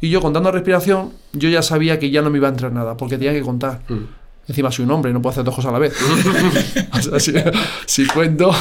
Y 0.01 0.09
yo 0.09 0.21
contando 0.21 0.49
la 0.49 0.53
respiración, 0.53 1.13
yo 1.33 1.49
ya 1.49 1.61
sabía 1.61 1.99
que 1.99 2.09
ya 2.09 2.21
no 2.21 2.29
me 2.29 2.37
iba 2.39 2.47
a 2.47 2.51
entrar 2.51 2.71
nada, 2.71 2.97
porque 2.97 3.17
tenía 3.17 3.33
que 3.33 3.41
contar. 3.41 3.81
Mm. 3.89 4.05
Encima 4.47 4.71
soy 4.71 4.83
un 4.85 4.91
hombre, 4.91 5.13
no 5.13 5.21
puedo 5.21 5.31
hacer 5.31 5.43
dos 5.45 5.55
cosas 5.55 5.69
a 5.69 5.73
la 5.73 5.79
vez. 5.79 5.93
O 6.93 7.01
sea, 7.01 7.19
si, 7.19 7.33
si 7.85 8.07
cuento, 8.07 8.51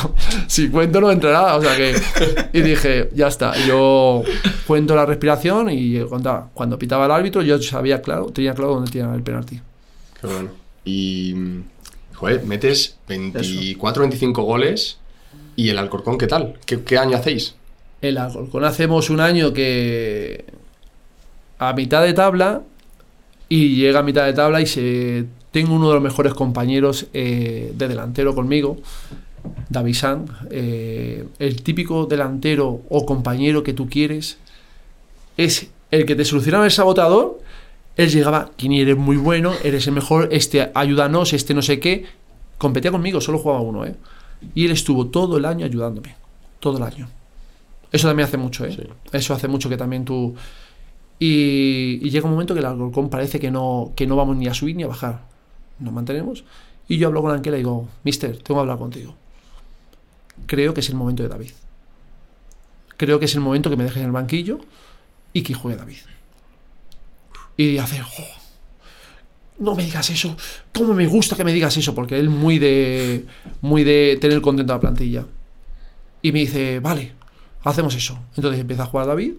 si 0.46 0.68
cuento 0.68 1.00
no 1.00 1.10
entra 1.10 1.32
nada. 1.32 1.56
O 1.56 1.62
sea 1.62 1.76
que. 1.76 1.94
Y 2.52 2.60
dije, 2.60 3.08
ya 3.14 3.28
está. 3.28 3.52
Yo 3.66 4.22
cuento 4.66 4.94
la 4.94 5.06
respiración 5.06 5.70
y 5.70 5.98
contaba. 6.04 6.50
Cuando 6.54 6.78
pitaba 6.78 7.06
el 7.06 7.10
árbitro, 7.12 7.42
yo 7.42 7.60
sabía 7.62 8.00
claro, 8.02 8.26
tenía 8.26 8.54
claro 8.54 8.74
dónde 8.74 8.90
tenía 8.90 9.12
el 9.14 9.22
penalti. 9.22 9.60
Qué 10.22 10.26
bueno. 10.26 10.50
Y. 10.86 11.34
Joder, 12.14 12.46
metes 12.46 12.96
24, 13.08 14.02
25 14.02 14.42
goles. 14.42 14.98
¿Y 15.56 15.68
el 15.68 15.76
Alcorcón 15.76 16.16
qué 16.16 16.26
tal? 16.26 16.58
¿Qué, 16.64 16.82
qué 16.82 16.96
año 16.96 17.16
hacéis? 17.16 17.56
El 18.00 18.16
Alcorcón 18.16 18.64
hacemos 18.64 19.10
un 19.10 19.20
año 19.20 19.52
que 19.52 20.46
a 21.58 21.72
mitad 21.74 22.02
de 22.02 22.14
tabla 22.14 22.62
y 23.48 23.76
llega 23.76 24.00
a 24.00 24.02
mitad 24.02 24.24
de 24.24 24.32
tabla 24.32 24.60
y 24.60 24.66
se 24.66 25.26
tengo 25.52 25.74
uno 25.74 25.88
de 25.88 25.94
los 25.94 26.02
mejores 26.02 26.34
compañeros 26.34 27.06
eh, 27.12 27.72
de 27.76 27.88
delantero 27.88 28.34
conmigo, 28.34 28.78
David 29.68 29.94
San, 29.94 30.24
eh, 30.50 31.26
el 31.38 31.62
típico 31.62 32.06
delantero 32.06 32.80
o 32.88 33.04
compañero 33.04 33.62
que 33.62 33.74
tú 33.74 33.88
quieres 33.88 34.38
es 35.36 35.68
el 35.90 36.06
que 36.06 36.16
te 36.16 36.24
solucionaba 36.24 36.64
el 36.64 36.70
sabotador. 36.70 37.40
Él 37.96 38.10
llegaba, 38.10 38.50
Kini, 38.56 38.80
eres 38.80 38.96
muy 38.96 39.16
bueno, 39.16 39.52
eres 39.62 39.86
el 39.86 39.92
mejor, 39.92 40.28
este 40.32 40.70
ayúdanos, 40.74 41.32
este 41.32 41.54
no 41.54 41.62
sé 41.62 41.78
qué. 41.78 42.06
Competía 42.58 42.90
conmigo, 42.90 43.20
solo 43.20 43.38
jugaba 43.38 43.60
uno, 43.60 43.84
¿eh? 43.84 43.94
Y 44.54 44.64
él 44.64 44.72
estuvo 44.72 45.08
todo 45.08 45.36
el 45.36 45.44
año 45.44 45.66
ayudándome, 45.66 46.16
todo 46.58 46.78
el 46.78 46.82
año. 46.84 47.08
Eso 47.90 48.08
también 48.08 48.28
hace 48.28 48.38
mucho, 48.38 48.64
¿eh? 48.64 48.72
Sí. 48.72 48.82
Eso 49.12 49.34
hace 49.34 49.48
mucho 49.48 49.68
que 49.68 49.76
también 49.76 50.04
tú... 50.04 50.34
Y, 51.18 52.00
y 52.02 52.10
llega 52.10 52.26
un 52.26 52.32
momento 52.32 52.54
que 52.54 52.60
el 52.60 52.66
Alcorcón 52.66 53.08
parece 53.08 53.38
que 53.38 53.50
no, 53.50 53.92
que 53.94 54.06
no 54.06 54.16
vamos 54.16 54.36
ni 54.36 54.48
a 54.48 54.54
subir 54.54 54.74
ni 54.74 54.82
a 54.82 54.88
bajar. 54.88 55.22
Nos 55.78 55.92
mantenemos. 55.92 56.44
Y 56.88 56.96
yo 56.96 57.08
hablo 57.08 57.22
con 57.22 57.30
Anquela 57.30 57.56
y 57.56 57.60
digo, 57.60 57.88
Mister, 58.02 58.36
tengo 58.38 58.58
que 58.58 58.60
hablar 58.60 58.78
contigo. 58.78 59.14
Creo 60.46 60.74
que 60.74 60.80
es 60.80 60.88
el 60.88 60.96
momento 60.96 61.22
de 61.22 61.28
David. 61.28 61.52
Creo 62.96 63.18
que 63.18 63.26
es 63.26 63.34
el 63.34 63.40
momento 63.40 63.70
que 63.70 63.76
me 63.76 63.84
dejes 63.84 63.98
en 63.98 64.06
el 64.06 64.12
banquillo 64.12 64.60
y 65.32 65.42
que 65.42 65.54
juegue 65.54 65.78
David. 65.78 65.98
Y 67.56 67.78
hace, 67.78 68.00
"Jo, 68.00 68.24
no 69.58 69.74
me 69.74 69.84
digas 69.84 70.10
eso. 70.10 70.36
¿Cómo 70.74 70.92
me 70.94 71.06
gusta 71.06 71.36
que 71.36 71.44
me 71.44 71.52
digas 71.52 71.76
eso? 71.76 71.94
Porque 71.94 72.18
él 72.18 72.28
muy 72.30 72.58
de, 72.58 73.26
muy 73.60 73.84
de 73.84 74.18
tener 74.20 74.40
contento 74.40 74.72
a 74.72 74.76
la 74.76 74.80
plantilla. 74.80 75.24
Y 76.20 76.32
me 76.32 76.40
dice, 76.40 76.80
vale, 76.80 77.12
hacemos 77.62 77.94
eso. 77.94 78.18
Entonces 78.36 78.60
empieza 78.60 78.84
a 78.84 78.86
jugar 78.86 79.06
David 79.06 79.34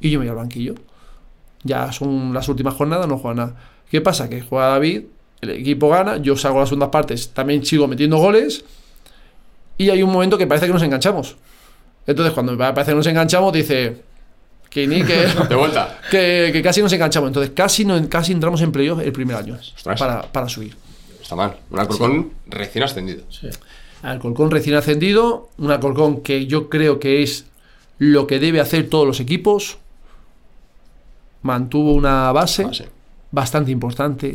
y 0.00 0.10
yo 0.10 0.18
me 0.18 0.26
voy 0.26 0.30
al 0.30 0.36
banquillo. 0.36 0.74
Ya 1.64 1.90
son 1.92 2.32
las 2.32 2.48
últimas 2.48 2.74
jornadas, 2.74 3.08
no 3.08 3.18
juega 3.18 3.34
nada. 3.46 3.56
¿Qué 3.90 4.00
pasa? 4.00 4.28
Que 4.28 4.40
juega 4.42 4.68
David, 4.68 5.04
el 5.40 5.50
equipo 5.50 5.88
gana, 5.88 6.18
yo 6.18 6.36
salgo 6.36 6.58
a 6.58 6.60
las 6.60 6.68
segundas 6.68 6.90
partes, 6.90 7.30
también 7.30 7.64
sigo 7.64 7.88
metiendo 7.88 8.18
goles 8.18 8.64
y 9.76 9.90
hay 9.90 10.02
un 10.02 10.12
momento 10.12 10.38
que 10.38 10.46
parece 10.46 10.66
que 10.66 10.72
nos 10.72 10.82
enganchamos. 10.82 11.36
Entonces 12.06 12.32
cuando 12.32 12.56
parece 12.56 12.92
que 12.92 12.96
nos 12.96 13.06
enganchamos, 13.06 13.52
dice 13.52 14.02
que 14.70 14.86
ni 14.86 15.02
que, 15.02 15.26
De 15.48 15.54
vuelta. 15.54 16.00
que, 16.10 16.50
que 16.52 16.62
casi 16.62 16.82
nos 16.82 16.92
enganchamos. 16.92 17.28
Entonces 17.28 17.52
casi, 17.54 17.84
no, 17.84 18.08
casi 18.08 18.32
entramos 18.32 18.60
en 18.62 18.72
playoff 18.72 19.00
el 19.00 19.12
primer 19.12 19.36
año 19.36 19.58
para, 19.98 20.22
para 20.30 20.48
subir. 20.48 20.76
Está 21.20 21.36
mal. 21.36 21.56
Un 21.70 21.78
Alcorcón 21.80 22.32
recién 22.46 22.84
ascendido. 22.84 23.22
Sí. 23.30 23.48
Alcorcón 24.02 24.50
recién 24.50 24.76
ascendido, 24.76 25.50
un 25.58 25.70
Alcorcón 25.70 26.22
que 26.22 26.46
yo 26.46 26.68
creo 26.68 26.98
que 27.00 27.22
es 27.22 27.46
lo 27.98 28.26
que 28.26 28.38
debe 28.38 28.60
hacer 28.60 28.88
todos 28.88 29.06
los 29.06 29.20
equipos. 29.20 29.78
Mantuvo 31.42 31.94
una 31.94 32.30
base 32.32 32.64
Ah, 32.64 32.74
sí. 32.74 32.84
bastante 33.30 33.70
importante, 33.70 34.34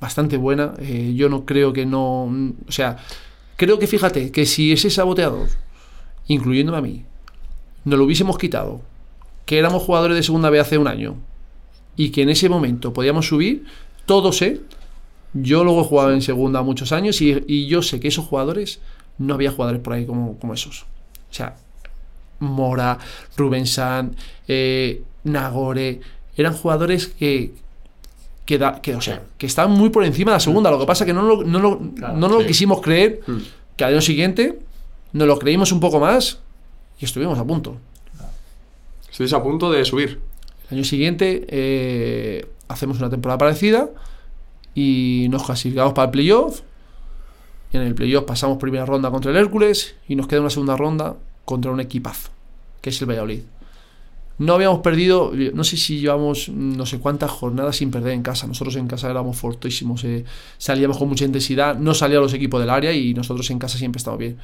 bastante 0.00 0.36
buena. 0.36 0.74
Eh, 0.78 1.12
yo 1.16 1.28
no 1.28 1.44
creo 1.44 1.72
que 1.72 1.86
no. 1.86 2.24
O 2.68 2.72
sea, 2.72 2.98
creo 3.56 3.78
que 3.78 3.86
fíjate 3.86 4.30
que 4.30 4.44
si 4.46 4.72
ese 4.72 4.90
saboteador, 4.90 5.48
incluyéndome 6.28 6.78
a 6.78 6.82
mí, 6.82 7.04
nos 7.84 7.98
lo 7.98 8.04
hubiésemos 8.04 8.36
quitado, 8.38 8.82
que 9.44 9.58
éramos 9.58 9.82
jugadores 9.82 10.16
de 10.16 10.22
segunda 10.22 10.50
B 10.50 10.58
hace 10.60 10.78
un 10.78 10.88
año, 10.88 11.16
y 11.96 12.10
que 12.10 12.22
en 12.22 12.30
ese 12.30 12.48
momento 12.48 12.92
podíamos 12.92 13.28
subir, 13.28 13.64
todo 14.06 14.32
sé. 14.32 14.60
Yo 15.32 15.64
luego 15.64 15.80
he 15.80 15.84
jugado 15.84 16.12
en 16.12 16.22
segunda 16.22 16.62
muchos 16.62 16.92
años 16.92 17.20
y, 17.20 17.42
y 17.48 17.66
yo 17.66 17.82
sé 17.82 17.98
que 18.00 18.08
esos 18.08 18.24
jugadores 18.26 18.80
no 19.18 19.34
había 19.34 19.50
jugadores 19.50 19.80
por 19.80 19.92
ahí 19.92 20.06
como, 20.06 20.38
como 20.38 20.54
esos. 20.54 20.82
O 21.30 21.34
sea, 21.34 21.56
Mora, 22.40 22.98
Rubén 23.36 23.66
San, 23.66 24.14
eh, 24.48 25.02
Nagore, 25.24 26.00
eran 26.36 26.52
jugadores 26.54 27.06
que, 27.08 27.52
que, 28.44 28.58
da- 28.58 28.80
que, 28.80 28.94
o 28.94 29.00
sea, 29.00 29.22
que 29.38 29.46
estaban 29.46 29.72
muy 29.72 29.90
por 29.90 30.04
encima 30.04 30.32
de 30.32 30.36
la 30.36 30.40
segunda. 30.40 30.70
Lo 30.70 30.78
que 30.78 30.86
pasa 30.86 31.04
es 31.04 31.06
que 31.06 31.14
no, 31.14 31.22
lo- 31.22 31.44
no, 31.44 31.58
lo- 31.58 31.78
Claro, 31.96 32.16
no 32.16 32.28
lo 32.28 32.40
sí. 32.40 32.46
quisimos 32.46 32.80
creer, 32.80 33.20
Mm. 33.26 33.36
que 33.76 33.84
al 33.84 33.92
año 33.92 34.02
siguiente 34.02 34.58
nos 35.12 35.26
lo 35.28 35.38
creímos 35.38 35.72
un 35.72 35.80
poco 35.80 35.98
más 36.00 36.38
y 37.00 37.04
estuvimos 37.04 37.38
a 37.38 37.44
punto. 37.44 37.76
Estáis 39.14 39.32
a 39.32 39.40
punto 39.40 39.70
de 39.70 39.84
subir. 39.84 40.18
El 40.68 40.78
año 40.78 40.84
siguiente 40.84 41.46
eh, 41.48 42.48
hacemos 42.66 42.98
una 42.98 43.08
temporada 43.08 43.38
parecida 43.38 43.88
y 44.74 45.28
nos 45.30 45.44
clasificamos 45.44 45.92
para 45.92 46.06
el 46.06 46.10
playoff. 46.10 46.62
Y 47.72 47.76
en 47.76 47.84
el 47.84 47.94
playoff 47.94 48.24
pasamos 48.24 48.58
primera 48.58 48.84
ronda 48.84 49.12
contra 49.12 49.30
el 49.30 49.36
Hércules 49.36 49.94
y 50.08 50.16
nos 50.16 50.26
queda 50.26 50.40
una 50.40 50.50
segunda 50.50 50.76
ronda 50.76 51.14
contra 51.44 51.70
un 51.70 51.78
equipazo, 51.78 52.30
que 52.80 52.90
es 52.90 53.00
el 53.02 53.08
Valladolid. 53.08 53.42
No 54.38 54.54
habíamos 54.54 54.80
perdido, 54.80 55.30
no 55.52 55.62
sé 55.62 55.76
si 55.76 56.00
llevamos 56.00 56.48
no 56.48 56.84
sé 56.84 56.98
cuántas 56.98 57.30
jornadas 57.30 57.76
sin 57.76 57.92
perder 57.92 58.14
en 58.14 58.22
casa. 58.24 58.48
Nosotros 58.48 58.74
en 58.74 58.88
casa 58.88 59.08
éramos 59.08 59.36
fortísimos, 59.36 60.02
eh, 60.02 60.24
salíamos 60.58 60.98
con 60.98 61.08
mucha 61.08 61.24
intensidad, 61.24 61.78
no 61.78 61.94
salían 61.94 62.20
los 62.20 62.34
equipos 62.34 62.60
del 62.60 62.70
área 62.70 62.92
y 62.92 63.14
nosotros 63.14 63.48
en 63.50 63.60
casa 63.60 63.78
siempre 63.78 63.98
estábamos 63.98 64.18
bien. 64.18 64.38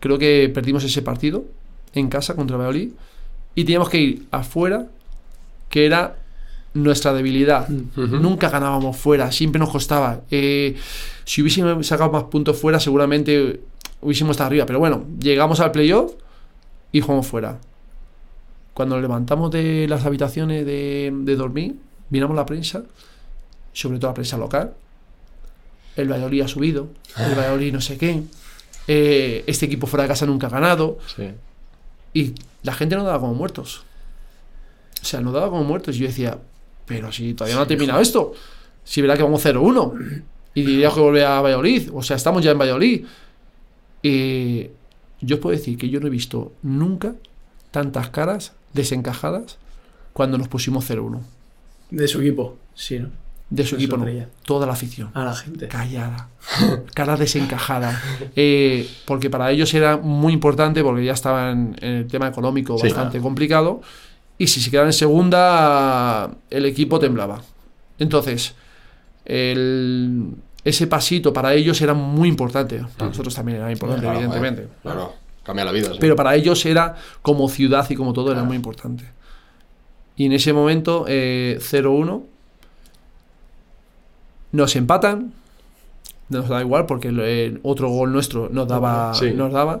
Creo 0.00 0.18
que 0.18 0.50
perdimos 0.52 0.82
ese 0.82 1.02
partido 1.02 1.44
en 1.92 2.08
casa 2.08 2.34
contra 2.34 2.56
el 2.56 2.62
Valladolid 2.62 2.90
y 3.56 3.64
teníamos 3.64 3.88
que 3.88 3.98
ir 4.00 4.26
afuera, 4.30 4.86
que 5.68 5.86
era 5.86 6.16
nuestra 6.74 7.12
debilidad. 7.12 7.68
Nunca 7.68 8.50
ganábamos 8.50 8.96
fuera, 8.96 9.32
siempre 9.32 9.58
nos 9.58 9.70
costaba. 9.70 10.20
Eh, 10.30 10.76
si 11.24 11.42
hubiésemos 11.42 11.84
sacado 11.86 12.12
más 12.12 12.24
puntos 12.24 12.56
fuera, 12.60 12.78
seguramente 12.78 13.60
hubiésemos 14.02 14.32
estado 14.34 14.46
arriba. 14.48 14.66
Pero 14.66 14.78
bueno, 14.78 15.04
llegamos 15.18 15.58
al 15.60 15.72
playoff 15.72 16.12
y 16.92 17.00
jugamos 17.00 17.26
fuera. 17.26 17.58
Cuando 18.74 18.94
nos 18.96 19.02
levantamos 19.02 19.50
de 19.50 19.86
las 19.88 20.04
habitaciones 20.04 20.66
de, 20.66 21.10
de 21.12 21.34
dormir, 21.36 21.76
miramos 22.10 22.36
la 22.36 22.44
prensa, 22.44 22.84
sobre 23.72 23.98
todo 23.98 24.10
la 24.10 24.14
prensa 24.14 24.36
local. 24.36 24.74
El 25.96 26.12
Valladolid 26.12 26.42
ha 26.42 26.48
subido, 26.48 26.88
el 27.16 27.34
Valladolid 27.34 27.72
no 27.72 27.80
sé 27.80 27.96
qué. 27.96 28.22
eh, 28.86 29.44
este 29.46 29.64
equipo 29.64 29.86
fuera 29.86 30.02
de 30.02 30.08
casa 30.08 30.26
nunca 30.26 30.48
ha 30.48 30.50
ganado. 30.50 30.98
Sí. 31.16 31.30
Y 32.12 32.34
la 32.66 32.74
gente 32.74 32.96
nos 32.96 33.06
daba 33.06 33.20
como 33.20 33.34
muertos. 33.34 33.84
O 35.00 35.04
sea, 35.04 35.20
nos 35.20 35.32
daba 35.32 35.48
como 35.50 35.62
muertos. 35.62 35.96
Y 35.96 36.00
yo 36.00 36.06
decía, 36.08 36.38
pero 36.84 37.12
si 37.12 37.32
todavía 37.32 37.56
no 37.56 37.62
ha 37.62 37.66
terminado 37.66 38.00
esto. 38.00 38.34
Si 38.84 39.00
verá 39.00 39.16
que 39.16 39.22
vamos 39.22 39.44
0-1. 39.46 40.22
Y 40.54 40.62
diría 40.62 40.90
que 40.90 41.00
volver 41.00 41.24
a 41.24 41.40
Valladolid. 41.40 41.90
O 41.94 42.02
sea, 42.02 42.16
estamos 42.16 42.42
ya 42.42 42.50
en 42.50 42.58
Valladolid. 42.58 43.06
Y 44.02 44.68
yo 45.20 45.36
os 45.36 45.40
puedo 45.40 45.56
decir 45.56 45.78
que 45.78 45.88
yo 45.88 46.00
no 46.00 46.08
he 46.08 46.10
visto 46.10 46.52
nunca 46.62 47.14
tantas 47.70 48.10
caras 48.10 48.52
desencajadas 48.72 49.58
cuando 50.12 50.38
nos 50.38 50.48
pusimos 50.48 50.90
0-1. 50.90 51.20
De 51.90 52.08
su 52.08 52.20
equipo, 52.20 52.56
sí, 52.74 52.98
¿no? 52.98 53.10
De 53.48 53.64
su 53.64 53.76
equipo, 53.76 53.96
no. 53.96 54.06
Toda 54.44 54.66
la 54.66 54.72
afición. 54.72 55.10
A 55.14 55.22
la 55.24 55.34
gente. 55.34 55.68
Callada. 55.68 56.28
Cara 56.94 57.16
desencajada. 57.16 58.02
Eh, 58.34 58.88
porque 59.04 59.30
para 59.30 59.50
ellos 59.52 59.72
era 59.72 59.96
muy 59.96 60.32
importante 60.32 60.82
porque 60.82 61.04
ya 61.04 61.12
estaban 61.12 61.76
en 61.80 61.92
el 61.92 62.06
tema 62.08 62.26
económico 62.28 62.76
Sí. 62.78 62.84
bastante 62.88 63.20
complicado. 63.20 63.80
y 64.38 64.48
si 64.48 64.60
se 64.60 64.70
quedaban 64.70 64.88
en 64.90 64.92
segunda, 64.92 66.30
el 66.50 66.66
equipo 66.66 66.98
temblaba. 66.98 67.40
Entonces, 67.98 68.54
el- 69.24 70.34
ese 70.64 70.86
pasito 70.86 71.32
para 71.32 71.54
ellos 71.54 71.80
era 71.80 71.94
muy 71.94 72.28
importante. 72.28 72.82
Para 72.96 73.08
nosotros 73.10 73.34
también 73.34 73.58
era 73.58 73.70
importante, 73.70 74.02
Claro, 74.02 74.18
evidentemente. 74.18 74.62
joder, 74.82 74.96
Claro, 74.96 75.14
cambia 75.44 75.64
la 75.64 75.72
vida. 75.72 75.88
sí. 75.92 75.98
Pero 76.00 76.16
para 76.16 76.34
ellos 76.34 76.64
era 76.66 76.96
como 77.22 77.48
ciudad 77.48 77.86
y 77.88 77.94
como 77.94 78.12
todo, 78.12 78.32
era 78.32 78.42
muy 78.42 78.56
importante. 78.56 79.04
Y 80.16 80.26
en 80.26 80.32
ese 80.32 80.52
momento, 80.52 81.04
eh, 81.08 81.58
0-1, 81.60 82.26
nos 84.56 84.74
empatan. 84.76 85.32
Nos 86.28 86.48
da 86.48 86.60
igual 86.60 86.86
porque 86.86 87.08
el, 87.08 87.20
el 87.20 87.60
otro 87.62 87.88
gol 87.88 88.12
nuestro 88.12 88.48
nos 88.50 88.66
daba, 88.66 89.14
Sí. 89.14 89.32
nos 89.32 89.52
daba. 89.52 89.80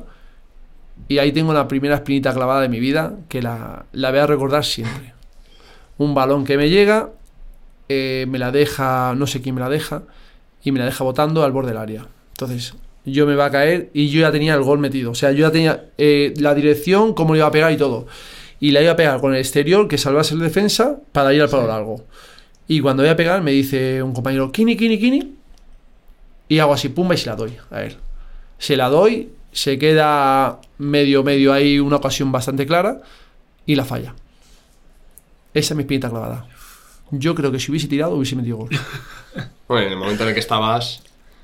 Y 1.08 1.18
ahí 1.18 1.32
tengo 1.32 1.52
la 1.52 1.66
primera 1.68 1.96
espinita 1.96 2.32
clavada 2.32 2.60
de 2.62 2.68
mi 2.68 2.78
vida 2.80 3.14
que 3.28 3.42
la, 3.42 3.84
la 3.92 4.10
voy 4.10 4.20
a 4.20 4.26
recordar 4.26 4.64
siempre. 4.64 5.12
Un 5.98 6.14
balón 6.14 6.44
que 6.44 6.56
me 6.56 6.70
llega, 6.70 7.10
eh, 7.88 8.26
me 8.28 8.38
la 8.38 8.52
deja, 8.52 9.14
no 9.16 9.26
sé 9.26 9.42
quién 9.42 9.54
me 9.54 9.60
la 9.60 9.68
deja, 9.68 10.02
y 10.62 10.72
me 10.72 10.78
la 10.78 10.84
deja 10.86 11.04
botando 11.04 11.42
al 11.44 11.52
borde 11.52 11.68
del 11.68 11.78
área. 11.78 12.06
Entonces, 12.30 12.74
yo 13.04 13.26
me 13.26 13.34
va 13.34 13.46
a 13.46 13.50
caer 13.50 13.90
y 13.92 14.08
yo 14.08 14.20
ya 14.20 14.30
tenía 14.32 14.54
el 14.54 14.62
gol 14.62 14.78
metido. 14.78 15.10
O 15.10 15.14
sea, 15.14 15.32
yo 15.32 15.46
ya 15.46 15.50
tenía 15.52 15.84
eh, 15.98 16.32
la 16.38 16.54
dirección, 16.54 17.12
cómo 17.14 17.34
le 17.34 17.38
iba 17.40 17.48
a 17.48 17.52
pegar 17.52 17.72
y 17.72 17.76
todo. 17.76 18.06
Y 18.60 18.70
la 18.70 18.80
iba 18.82 18.92
a 18.92 18.96
pegar 18.96 19.20
con 19.20 19.32
el 19.34 19.38
exterior, 19.40 19.86
que 19.88 19.98
salvase 19.98 20.34
el 20.34 20.40
defensa, 20.40 20.96
para 21.12 21.32
ir 21.34 21.42
al 21.42 21.48
palo 21.48 21.66
largo. 21.66 22.04
Y 22.68 22.80
cuando 22.80 23.02
voy 23.02 23.10
a 23.10 23.16
pegar, 23.16 23.42
me 23.42 23.52
dice 23.52 24.02
un 24.02 24.12
compañero, 24.12 24.50
Kini, 24.50 24.76
Kini, 24.76 24.98
Kini. 24.98 25.34
Y 26.48 26.58
hago 26.58 26.72
así, 26.74 26.88
pumba, 26.88 27.14
y 27.14 27.18
se 27.18 27.26
la 27.30 27.36
doy 27.36 27.56
a 27.70 27.82
él. 27.84 27.96
Se 28.58 28.76
la 28.76 28.88
doy, 28.88 29.30
se 29.52 29.78
queda 29.78 30.60
medio, 30.78 31.22
medio 31.24 31.52
ahí, 31.52 31.78
una 31.78 31.96
ocasión 31.96 32.30
bastante 32.32 32.66
clara, 32.66 33.00
y 33.66 33.74
la 33.74 33.84
falla. 33.84 34.14
Esa 35.54 35.74
es 35.74 35.76
mi 35.76 35.82
espinita 35.82 36.10
clavada. 36.10 36.46
Yo 37.10 37.34
creo 37.34 37.50
que 37.52 37.58
si 37.60 37.70
hubiese 37.70 37.88
tirado, 37.88 38.14
hubiese 38.16 38.36
metido 38.36 38.58
gol. 38.58 38.70
Bueno, 39.68 39.86
en 39.88 39.92
el 39.94 39.98
momento 39.98 40.22
en 40.22 40.28
el 40.28 40.34
que 40.34 40.40
estabas. 40.40 41.02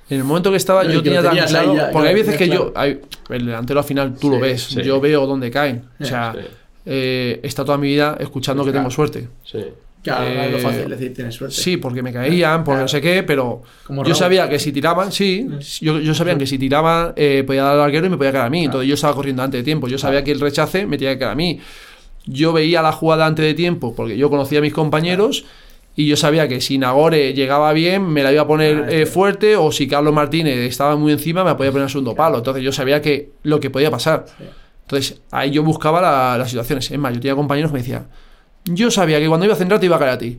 En 0.08 0.18
el 0.18 0.24
momento 0.24 0.50
que 0.52 0.56
estaba, 0.56 0.84
yo 0.84 1.02
que 1.02 1.10
tenía 1.10 1.22
tan 1.24 1.36
claro. 1.36 1.74
ya, 1.74 1.90
porque 1.90 2.08
hay 2.08 2.14
veces 2.14 2.36
que 2.36 2.48
yo. 2.48 2.72
hay- 2.76 3.00
el 3.30 3.46
delantero 3.46 3.80
al 3.80 3.84
final 3.84 4.14
tú 4.16 4.30
lo 4.30 4.38
ves. 4.38 4.62
sí. 4.62 4.80
Yo 4.82 5.00
veo 5.00 5.26
dónde 5.26 5.50
caen. 5.50 5.88
O 6.00 6.04
sea, 6.04 6.32
sí. 6.32 6.38
eh, 6.86 7.40
he 7.42 7.46
estado 7.48 7.66
toda 7.66 7.78
mi 7.78 7.88
vida 7.88 8.16
escuchando 8.20 8.64
que 8.64 8.70
Claro. 8.70 8.84
tengo 8.84 8.90
suerte. 8.94 9.28
Sí. 9.44 9.64
Claro, 10.02 10.26
Eh, 10.26 10.46
es 10.46 10.52
lo 10.52 10.58
fácil 10.58 10.88
decir, 10.88 11.14
tienes 11.14 11.34
suerte. 11.34 11.54
Sí, 11.54 11.76
porque 11.76 12.02
me 12.02 12.12
caían, 12.12 12.64
porque 12.64 12.80
no 12.82 12.88
sé 12.88 13.00
qué, 13.00 13.22
pero 13.22 13.62
Como 13.86 14.04
yo 14.04 14.14
sabía 14.16 14.48
que 14.48 14.58
si 14.58 14.72
tiraban, 14.72 15.12
sí, 15.12 15.46
yo, 15.80 16.00
yo 16.00 16.12
sabía 16.14 16.36
que 16.36 16.46
si 16.46 16.58
tiraban 16.58 17.12
eh, 17.14 17.44
podía 17.46 17.62
dar 17.62 17.74
al 17.74 17.80
arquero 17.82 18.06
y 18.06 18.10
me 18.10 18.16
podía 18.16 18.32
quedar 18.32 18.46
a 18.46 18.50
mí. 18.50 18.64
Entonces 18.64 18.88
yo 18.88 18.94
estaba 18.94 19.14
corriendo 19.14 19.42
antes 19.42 19.60
de 19.60 19.64
tiempo. 19.64 19.86
Yo 19.88 19.98
sabía 19.98 20.24
que 20.24 20.32
el 20.32 20.40
rechace 20.40 20.86
me 20.86 20.98
tenía 20.98 21.12
que 21.12 21.18
quedar 21.20 21.32
a 21.32 21.36
mí. 21.36 21.60
Yo 22.26 22.52
veía 22.52 22.82
la 22.82 22.92
jugada 22.92 23.26
antes 23.26 23.44
de 23.44 23.54
tiempo 23.54 23.94
porque 23.94 24.16
yo 24.16 24.28
conocía 24.28 24.58
a 24.58 24.62
mis 24.62 24.72
compañeros 24.72 25.44
y 25.94 26.06
yo 26.08 26.16
sabía 26.16 26.48
que 26.48 26.60
si 26.60 26.78
Nagore 26.78 27.32
llegaba 27.34 27.72
bien 27.72 28.04
me 28.08 28.22
la 28.22 28.32
iba 28.32 28.42
a 28.42 28.46
poner 28.46 28.84
Ah, 28.88 28.92
eh, 28.92 29.06
fuerte 29.06 29.56
o 29.56 29.70
si 29.70 29.86
Carlos 29.86 30.14
Martínez 30.14 30.56
estaba 30.58 30.96
muy 30.96 31.12
encima 31.12 31.44
me 31.44 31.50
la 31.50 31.56
podía 31.56 31.70
poner 31.70 31.84
al 31.84 31.90
segundo 31.90 32.14
palo. 32.14 32.38
Entonces 32.38 32.62
yo 32.64 32.72
sabía 32.72 33.00
que 33.02 33.30
lo 33.44 33.60
que 33.60 33.70
podía 33.70 33.90
pasar. 33.90 34.24
Entonces 34.82 35.20
ahí 35.30 35.50
yo 35.52 35.62
buscaba 35.62 36.00
la- 36.00 36.38
las 36.38 36.48
situaciones. 36.50 36.90
Es 36.90 36.98
más, 36.98 37.12
yo 37.14 37.20
tenía 37.20 37.34
compañeros 37.36 37.70
que 37.70 37.74
me 37.74 37.80
decían, 37.80 38.06
yo 38.64 38.90
sabía 38.90 39.18
que 39.18 39.28
cuando 39.28 39.44
iba 39.46 39.54
a 39.54 39.58
centrar 39.58 39.80
te 39.80 39.86
iba 39.86 39.96
a 39.96 39.98
caer 39.98 40.10
a 40.12 40.18
ti. 40.18 40.38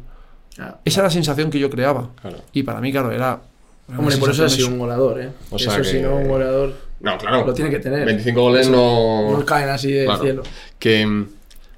Claro. 0.56 0.78
Esa 0.86 1.00
era 1.02 1.08
la 1.08 1.14
sensación 1.14 1.50
que 1.50 1.60
yo 1.60 1.70
creaba. 1.70 2.10
Claro. 2.22 2.38
Y 2.54 2.64
para 2.64 2.80
mí, 2.80 2.92
claro, 2.92 3.12
era. 3.12 3.40
era 3.90 4.00
Hombre, 4.00 4.18
por 4.18 4.30
eso 4.30 4.46
ha 4.46 4.50
sido 4.50 4.68
un 4.70 4.80
goleador, 4.80 5.20
¿eh? 5.22 5.30
O 5.50 5.56
eso 5.56 5.72
sea 5.72 5.84
si 5.84 5.94
que- 5.94 6.02
no, 6.04 6.16
un 6.18 6.28
goleador 6.28 6.74
No, 7.00 7.18
claro. 7.18 7.46
lo 7.46 7.54
tiene 7.54 7.70
que 7.72 7.80
tener. 7.80 8.06
25 8.06 8.42
goles 8.42 8.70
no. 8.70 9.32
No 9.38 9.46
caen 9.46 9.70
así 9.70 9.92
del 9.92 10.06
Claro. 10.06 10.22
cielo. 10.24 10.44
Que 10.80 11.06
mm, 11.06 11.28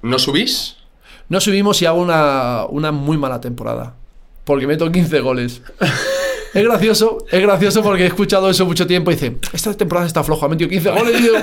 no 0.02 0.18
subís. 0.18 0.76
No 1.28 1.40
subimos 1.40 1.80
y 1.82 1.86
hago 1.86 2.00
una, 2.00 2.66
una 2.68 2.92
muy 2.92 3.16
mala 3.16 3.40
temporada. 3.40 3.94
Porque 4.44 4.66
meto 4.66 4.90
15 4.92 5.20
goles. 5.20 5.62
Es 6.54 6.62
gracioso, 6.64 7.18
es 7.30 7.42
gracioso 7.42 7.82
porque 7.82 8.04
he 8.04 8.06
escuchado 8.06 8.48
eso 8.48 8.64
mucho 8.64 8.86
tiempo 8.86 9.10
y 9.10 9.14
dice, 9.14 9.36
esta 9.52 9.74
temporada 9.74 10.06
está 10.06 10.22
floja, 10.24 10.46
ha 10.46 10.48
metido 10.48 10.70
15 10.70 10.90
goles 10.90 11.20
y 11.20 11.22
digo, 11.24 11.34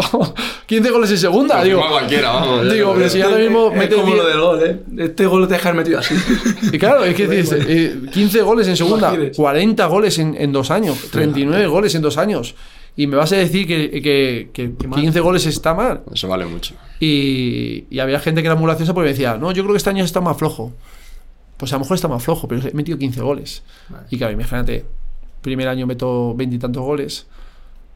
15 0.66 0.90
goles 0.90 1.10
en 1.10 1.18
segunda, 1.18 1.58
Lo 1.58 1.64
digo. 1.64 1.82
cualquiera, 1.88 2.30
vamos. 2.30 2.72
Digo, 2.72 2.94
pero 2.94 3.08
si 3.08 3.20
ahora 3.22 3.38
mismo 3.38 3.70
es 3.72 3.76
mete 3.78 3.94
como 3.96 4.06
10 4.06 4.18
lo 4.18 4.26
del 4.28 4.40
gol, 4.40 4.62
¿eh? 4.64 4.80
Este 5.04 5.26
gol 5.26 5.40
lo 5.42 5.48
te 5.48 5.54
dejas 5.54 5.74
metido 5.74 5.98
así. 5.98 6.14
Y 6.72 6.78
claro, 6.78 7.04
es 7.04 7.14
que 7.14 7.26
dices, 7.26 7.64
eh, 7.68 8.00
15 8.12 8.42
goles 8.42 8.68
en 8.68 8.76
segunda, 8.76 9.08
Imagines. 9.08 9.36
40 9.36 9.86
goles 9.86 10.18
en, 10.18 10.36
en 10.38 10.52
dos 10.52 10.70
años, 10.70 10.98
39 11.10 11.66
goles 11.66 11.94
en 11.94 12.02
dos 12.02 12.16
años. 12.18 12.54
Y 12.96 13.06
me 13.06 13.16
vas 13.16 13.32
a 13.32 13.36
decir 13.36 13.66
que, 13.66 13.90
que, 14.02 14.50
que 14.52 14.86
mal. 14.88 15.00
15 15.00 15.20
goles 15.20 15.46
está 15.46 15.74
mal. 15.74 16.02
Eso 16.12 16.28
vale 16.28 16.44
mucho. 16.44 16.74
Y, 16.98 17.84
y 17.88 17.98
había 18.00 18.18
gente 18.20 18.42
que 18.42 18.46
era 18.48 18.56
muy 18.56 18.66
graciosa 18.66 18.92
porque 18.92 19.06
me 19.06 19.12
decía, 19.12 19.36
no, 19.38 19.52
yo 19.52 19.62
creo 19.62 19.72
que 19.74 19.78
este 19.78 19.90
año 19.90 20.04
está 20.04 20.20
más 20.20 20.36
flojo. 20.36 20.72
Pues 21.56 21.72
a 21.72 21.76
lo 21.76 21.80
mejor 21.80 21.94
está 21.94 22.08
más 22.08 22.22
flojo, 22.22 22.48
pero 22.48 22.60
he 22.66 22.72
metido 22.72 22.98
15 22.98 23.20
goles. 23.20 23.62
Vale. 23.88 24.06
Y 24.10 24.18
claro, 24.18 24.32
imagínate, 24.32 24.84
primer 25.40 25.68
año 25.68 25.86
meto 25.86 26.34
20 26.34 26.56
y 26.56 26.58
tantos 26.58 26.82
goles, 26.82 27.26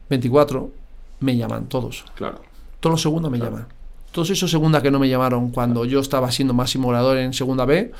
24, 0.09 0.71
me 1.25 1.35
llaman 1.35 1.67
todos. 1.67 2.05
Claro. 2.15 2.41
Todos 2.79 2.93
los 2.93 3.01
segundos 3.01 3.31
me 3.31 3.39
llaman. 3.39 3.67
Todos 4.11 4.29
esos 4.29 4.49
segundas 4.49 4.81
que 4.81 4.91
no 4.91 4.99
me 4.99 5.09
llamaron 5.09 5.49
cuando 5.51 5.83
yo 5.85 5.99
estaba 5.99 6.31
siendo 6.31 6.53
máximo 6.53 6.87
goleador 6.87 7.17
en 7.17 7.33
segunda 7.33 7.65
B, 7.65 7.91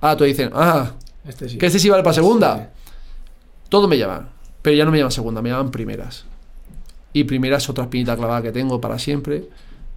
ah, 0.00 0.16
te 0.16 0.24
dicen, 0.24 0.50
ah, 0.54 0.92
Este 1.26 1.48
sí. 1.48 1.58
que 1.58 1.66
este 1.66 1.78
sí 1.78 1.90
vale 1.90 2.02
para 2.02 2.14
segunda. 2.14 2.56
Sí. 2.56 2.82
Todos 3.68 3.88
me 3.88 3.98
llaman, 3.98 4.28
pero 4.62 4.76
ya 4.76 4.84
no 4.84 4.92
me 4.92 4.98
llaman 4.98 5.12
segunda, 5.12 5.42
me 5.42 5.50
llaman 5.50 5.70
primeras. 5.70 6.24
Y 7.12 7.24
primera 7.24 7.56
es 7.56 7.68
otra 7.68 7.84
espinita 7.84 8.16
clavada 8.16 8.42
que 8.42 8.52
tengo 8.52 8.80
para 8.80 8.98
siempre, 8.98 9.48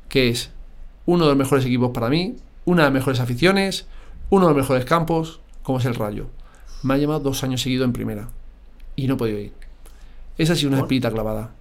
que 0.10 0.30
es 0.30 0.50
uno 1.06 1.26
de 1.26 1.30
los 1.30 1.38
mejores 1.38 1.66
equipos 1.66 1.92
para 1.92 2.10
mí, 2.10 2.36
una 2.66 2.84
de 2.84 2.88
las 2.88 2.94
mejores 2.94 3.20
aficiones, 3.20 3.86
uno 4.30 4.48
de 4.48 4.54
los 4.54 4.62
mejores 4.64 4.86
campos, 4.86 5.40
como 5.64 5.80
es 5.80 5.86
el 5.86 5.96
Rayo. 5.96 6.28
Me 6.82 6.94
ha 6.94 6.98
llamado 6.98 7.20
dos 7.20 7.44
años 7.44 7.62
seguidos 7.62 7.86
en 7.86 7.94
primera 7.94 8.30
y 8.96 9.08
no 9.08 9.14
he 9.14 9.18
podido 9.18 9.40
ir. 9.40 9.54
Esa 10.38 10.54
ha 10.54 10.56
sido 10.56 10.70
una 10.72 10.80
espinita 10.80 11.12
clavada. 11.12 11.52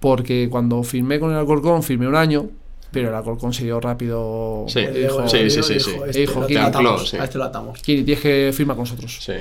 Porque 0.00 0.48
cuando 0.50 0.82
firmé 0.82 1.18
con 1.18 1.30
el 1.32 1.36
Alcorcón, 1.38 1.82
firmé 1.82 2.06
un 2.06 2.14
año, 2.16 2.46
pero 2.92 3.08
el 3.08 3.14
Alcorcón 3.14 3.52
se 3.52 3.64
dio 3.64 3.80
rápido. 3.80 4.64
Sí. 4.68 4.80
Dijo, 4.80 4.92
digo, 4.92 5.28
sí, 5.28 5.36
le 5.38 5.50
sí, 5.50 5.56
digo, 5.56 5.62
sí, 5.66 5.74
dijo, 5.74 5.90
sí. 5.90 5.96
este 6.06 6.20
Dijo, 6.20 6.40
lo 6.40 6.46
¿quién? 6.46 6.60
atamos, 6.62 6.92
Ancló, 6.92 7.06
sí. 7.06 7.16
A 7.16 7.24
este 7.24 7.38
lo 7.38 7.44
atamos. 7.44 7.82
"Kiri, 7.82 8.04
tienes 8.04 8.22
que 8.22 8.50
firmar 8.54 8.76
con 8.76 8.84
nosotros. 8.84 9.18
Sí. 9.20 9.32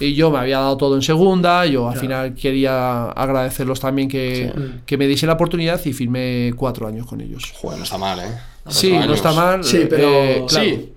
Y 0.00 0.14
yo 0.14 0.30
me 0.30 0.38
había 0.38 0.58
dado 0.58 0.76
todo 0.76 0.94
en 0.96 1.02
segunda, 1.02 1.64
yo 1.66 1.86
al 1.86 1.92
Claro. 1.94 2.00
final 2.00 2.34
quería 2.34 3.04
agradecerlos 3.10 3.80
también 3.80 4.08
que, 4.08 4.52
Sí. 4.54 4.62
que 4.86 4.96
me 4.98 5.06
diesen 5.06 5.26
la 5.28 5.34
oportunidad 5.34 5.80
y 5.84 5.92
firmé 5.92 6.52
cuatro 6.56 6.86
años 6.86 7.06
con 7.06 7.20
ellos. 7.20 7.52
Joder, 7.60 7.78
no 7.78 7.84
está 7.84 7.98
mal, 7.98 8.18
¿eh? 8.20 8.38
Sí, 8.68 8.92
no 8.92 9.14
está 9.14 9.32
mal. 9.32 9.64
Sí, 9.64 9.86
pero- 9.88 10.08
eh, 10.08 10.44
claro. 10.48 10.64
Sí. 10.66 10.92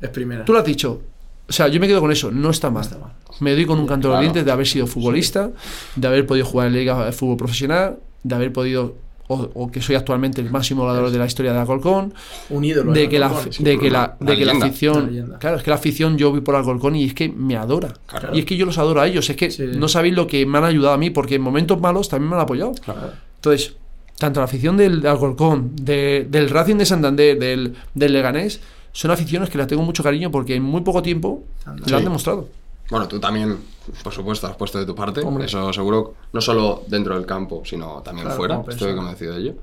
Es 0.00 0.08
primera. 0.10 0.44
Tú 0.44 0.52
lo 0.52 0.58
has 0.58 0.64
dicho. 0.64 1.00
O 1.48 1.52
sea, 1.52 1.68
yo 1.68 1.80
me 1.80 1.86
quedo 1.88 2.00
con 2.00 2.12
eso, 2.12 2.30
no 2.30 2.50
está 2.50 2.70
mal. 2.70 2.82
está 2.84 2.98
mal. 2.98 3.12
Me 3.40 3.52
doy 3.54 3.64
con 3.66 3.78
un 3.78 3.86
canto 3.86 4.08
de 4.08 4.12
Claro. 4.12 4.16
los 4.16 4.32
dientes 4.32 4.44
de 4.44 4.52
haber 4.52 4.66
sido 4.66 4.86
futbolista, 4.86 5.50
de 5.96 6.08
haber 6.08 6.26
podido 6.26 6.44
jugar 6.44 6.66
en 6.66 6.72
la 6.74 6.78
Liga 6.80 7.04
de 7.06 7.12
Fútbol 7.12 7.36
Profesional, 7.36 7.98
de 8.22 8.34
haber 8.34 8.52
podido, 8.52 8.96
o, 9.28 9.50
o 9.54 9.70
que 9.70 9.80
soy 9.82 9.94
actualmente 9.94 10.40
el 10.40 10.50
máximo 10.50 10.84
goleador 10.84 11.10
de 11.10 11.18
la 11.18 11.26
historia 11.26 11.52
de 11.52 11.58
Alcorcón, 11.58 12.14
Un 12.50 12.64
ídolo. 12.64 12.92
de 12.92 13.08
que 13.08 13.18
la, 13.18 13.28
de 13.58 13.78
que 13.78 13.90
la, 13.90 14.16
de 14.20 14.36
que 14.36 14.44
la 14.44 14.52
afición, 14.52 15.36
claro, 15.38 15.56
es 15.58 15.62
que 15.62 15.70
la 15.70 15.76
afición 15.76 16.16
yo 16.16 16.30
voy 16.30 16.40
por 16.40 16.54
Alcorcón 16.56 16.96
y 16.96 17.04
es 17.04 17.14
que 17.14 17.28
me 17.28 17.56
adora. 17.56 17.92
Claro. 18.06 18.34
Y 18.34 18.40
es 18.40 18.44
que 18.46 18.56
yo 18.56 18.64
los 18.66 18.78
adoro 18.78 19.00
a 19.00 19.06
ellos, 19.06 19.28
es 19.28 19.36
que 19.36 19.50
Sí. 19.50 19.64
no 19.76 19.86
sabéis 19.88 20.14
lo 20.14 20.26
que 20.26 20.46
me 20.46 20.58
han 20.58 20.64
ayudado 20.64 20.94
a 20.94 20.98
mí, 20.98 21.10
porque 21.10 21.34
en 21.36 21.42
momentos 21.42 21.80
malos 21.80 22.08
también 22.08 22.30
me 22.30 22.36
han 22.36 22.42
apoyado. 22.42 22.72
Claro. 22.72 23.12
Entonces, 23.36 23.74
tanto 24.18 24.40
la 24.40 24.44
afición 24.44 24.76
del 24.76 25.00
de 25.02 25.08
Alcorcón, 25.08 25.72
de- 25.76 26.26
del 26.28 26.48
Racing 26.50 26.76
de 26.76 26.86
Santander, 26.86 27.38
del, 27.38 27.74
del 27.94 28.12
Leganés, 28.12 28.60
son 28.92 29.10
aficiones 29.12 29.48
que 29.50 29.58
las 29.58 29.66
tengo 29.68 29.82
mucho 29.82 30.02
cariño 30.02 30.30
porque 30.30 30.54
en 30.56 30.62
muy 30.62 30.80
poco 30.80 31.02
tiempo 31.02 31.44
Anda. 31.66 31.84
lo 31.86 31.96
han 31.96 32.00
Sí. 32.00 32.04
demostrado. 32.04 32.48
Bueno, 32.90 33.06
tú 33.08 33.20
también, 33.20 33.58
por 34.02 34.12
supuesto, 34.12 34.46
has 34.46 34.56
puesto 34.56 34.78
de 34.78 34.86
tu 34.86 34.94
parte. 34.94 35.20
Hombre. 35.20 35.44
Eso 35.44 35.72
seguro, 35.72 36.14
no 36.32 36.40
solo 36.40 36.84
dentro 36.86 37.14
del 37.14 37.26
campo, 37.26 37.62
sino 37.64 38.02
también 38.02 38.26
Claro, 38.26 38.36
fuera. 38.38 38.62
Estoy 38.68 38.94
convencido 38.94 39.34
de 39.34 39.40
ello. 39.40 39.54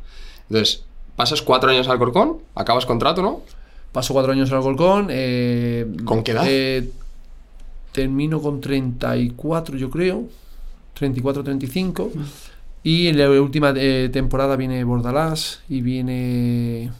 Entonces, 0.49 0.83
pasas 1.15 1.41
cuatro 1.41 1.69
años 1.71 1.87
al 1.87 1.97
Corcón, 1.97 2.37
acabas 2.53 2.85
contrato, 2.85 3.21
¿no? 3.21 3.41
Paso 3.91 4.13
cuatro 4.13 4.33
años 4.33 4.49
en 4.49 4.57
Alcorcón. 4.57 5.07
eh, 5.09 5.87
¿Con 6.03 6.21
qué 6.23 6.31
edad? 6.33 6.43
eh, 6.47 6.89
termino 7.93 8.41
con 8.41 8.59
34, 8.61 9.77
yo 9.77 9.89
creo. 9.89 10.23
34, 10.95 11.43
35. 11.43 12.11
Y 12.83 13.07
en 13.07 13.17
la 13.17 13.29
última 13.41 13.73
eh, 13.75 14.09
temporada 14.11 14.55
viene 14.57 14.83
Bordalás 14.83 15.61
y 15.69 15.81
viene 15.81 16.91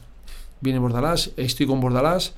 viene 0.61 0.79
Bordalás, 0.79 1.31
estoy 1.37 1.67
con 1.67 1.79
Bordalás 1.79 2.33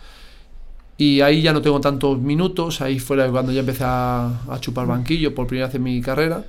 y 0.97 1.21
ahí 1.21 1.41
ya 1.41 1.53
no 1.53 1.61
tengo 1.61 1.79
tantos 1.79 2.19
minutos, 2.19 2.81
ahí 2.81 2.99
fue 2.99 3.17
cuando 3.31 3.51
ya 3.51 3.59
empecé 3.61 3.83
a, 3.85 4.41
a 4.49 4.59
chupar 4.59 4.87
banquillo 4.87 5.33
por 5.35 5.47
primera 5.47 5.67
vez 5.67 5.75
en 5.75 5.83
mi 5.83 6.01
carrera, 6.01 6.43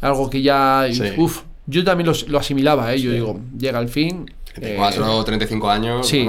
algo 0.00 0.30
que 0.30 0.40
ya, 0.42 0.86
Sí. 0.90 1.02
uf, 1.18 1.42
yo 1.66 1.84
también 1.84 2.06
lo, 2.06 2.14
lo 2.28 2.38
asimilaba, 2.38 2.92
¿eh? 2.94 3.00
yo 3.00 3.12
digo, 3.12 3.38
llega 3.58 3.78
el 3.78 3.88
fin. 3.88 4.30
eh, 4.56 4.76
34 4.76 5.16
o 5.16 5.24
35 5.24 5.70
años. 5.70 6.08
Sí. 6.08 6.28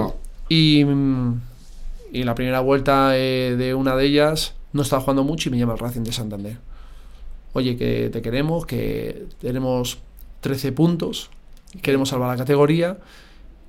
Y, 0.49 0.85
y 2.11 2.23
la 2.23 2.35
primera 2.35 2.59
vuelta 2.59 3.17
eh, 3.17 3.55
de 3.57 3.73
una 3.73 3.95
de 3.95 4.05
ellas 4.05 4.53
no 4.73 4.81
estaba 4.81 5.01
jugando 5.01 5.23
mucho 5.23 5.49
y 5.49 5.51
me 5.53 5.57
llama 5.57 5.73
el 5.73 5.79
Racing 5.79 6.01
de 6.03 6.11
Santander. 6.11 6.57
Oye, 7.53 7.75
que 7.77 8.09
te 8.11 8.21
queremos, 8.21 8.65
que 8.65 9.25
tenemos 9.39 9.97
13 10.41 10.71
puntos, 10.73 11.29
queremos 11.81 12.09
salvar 12.09 12.29
la 12.29 12.37
categoría 12.37 12.97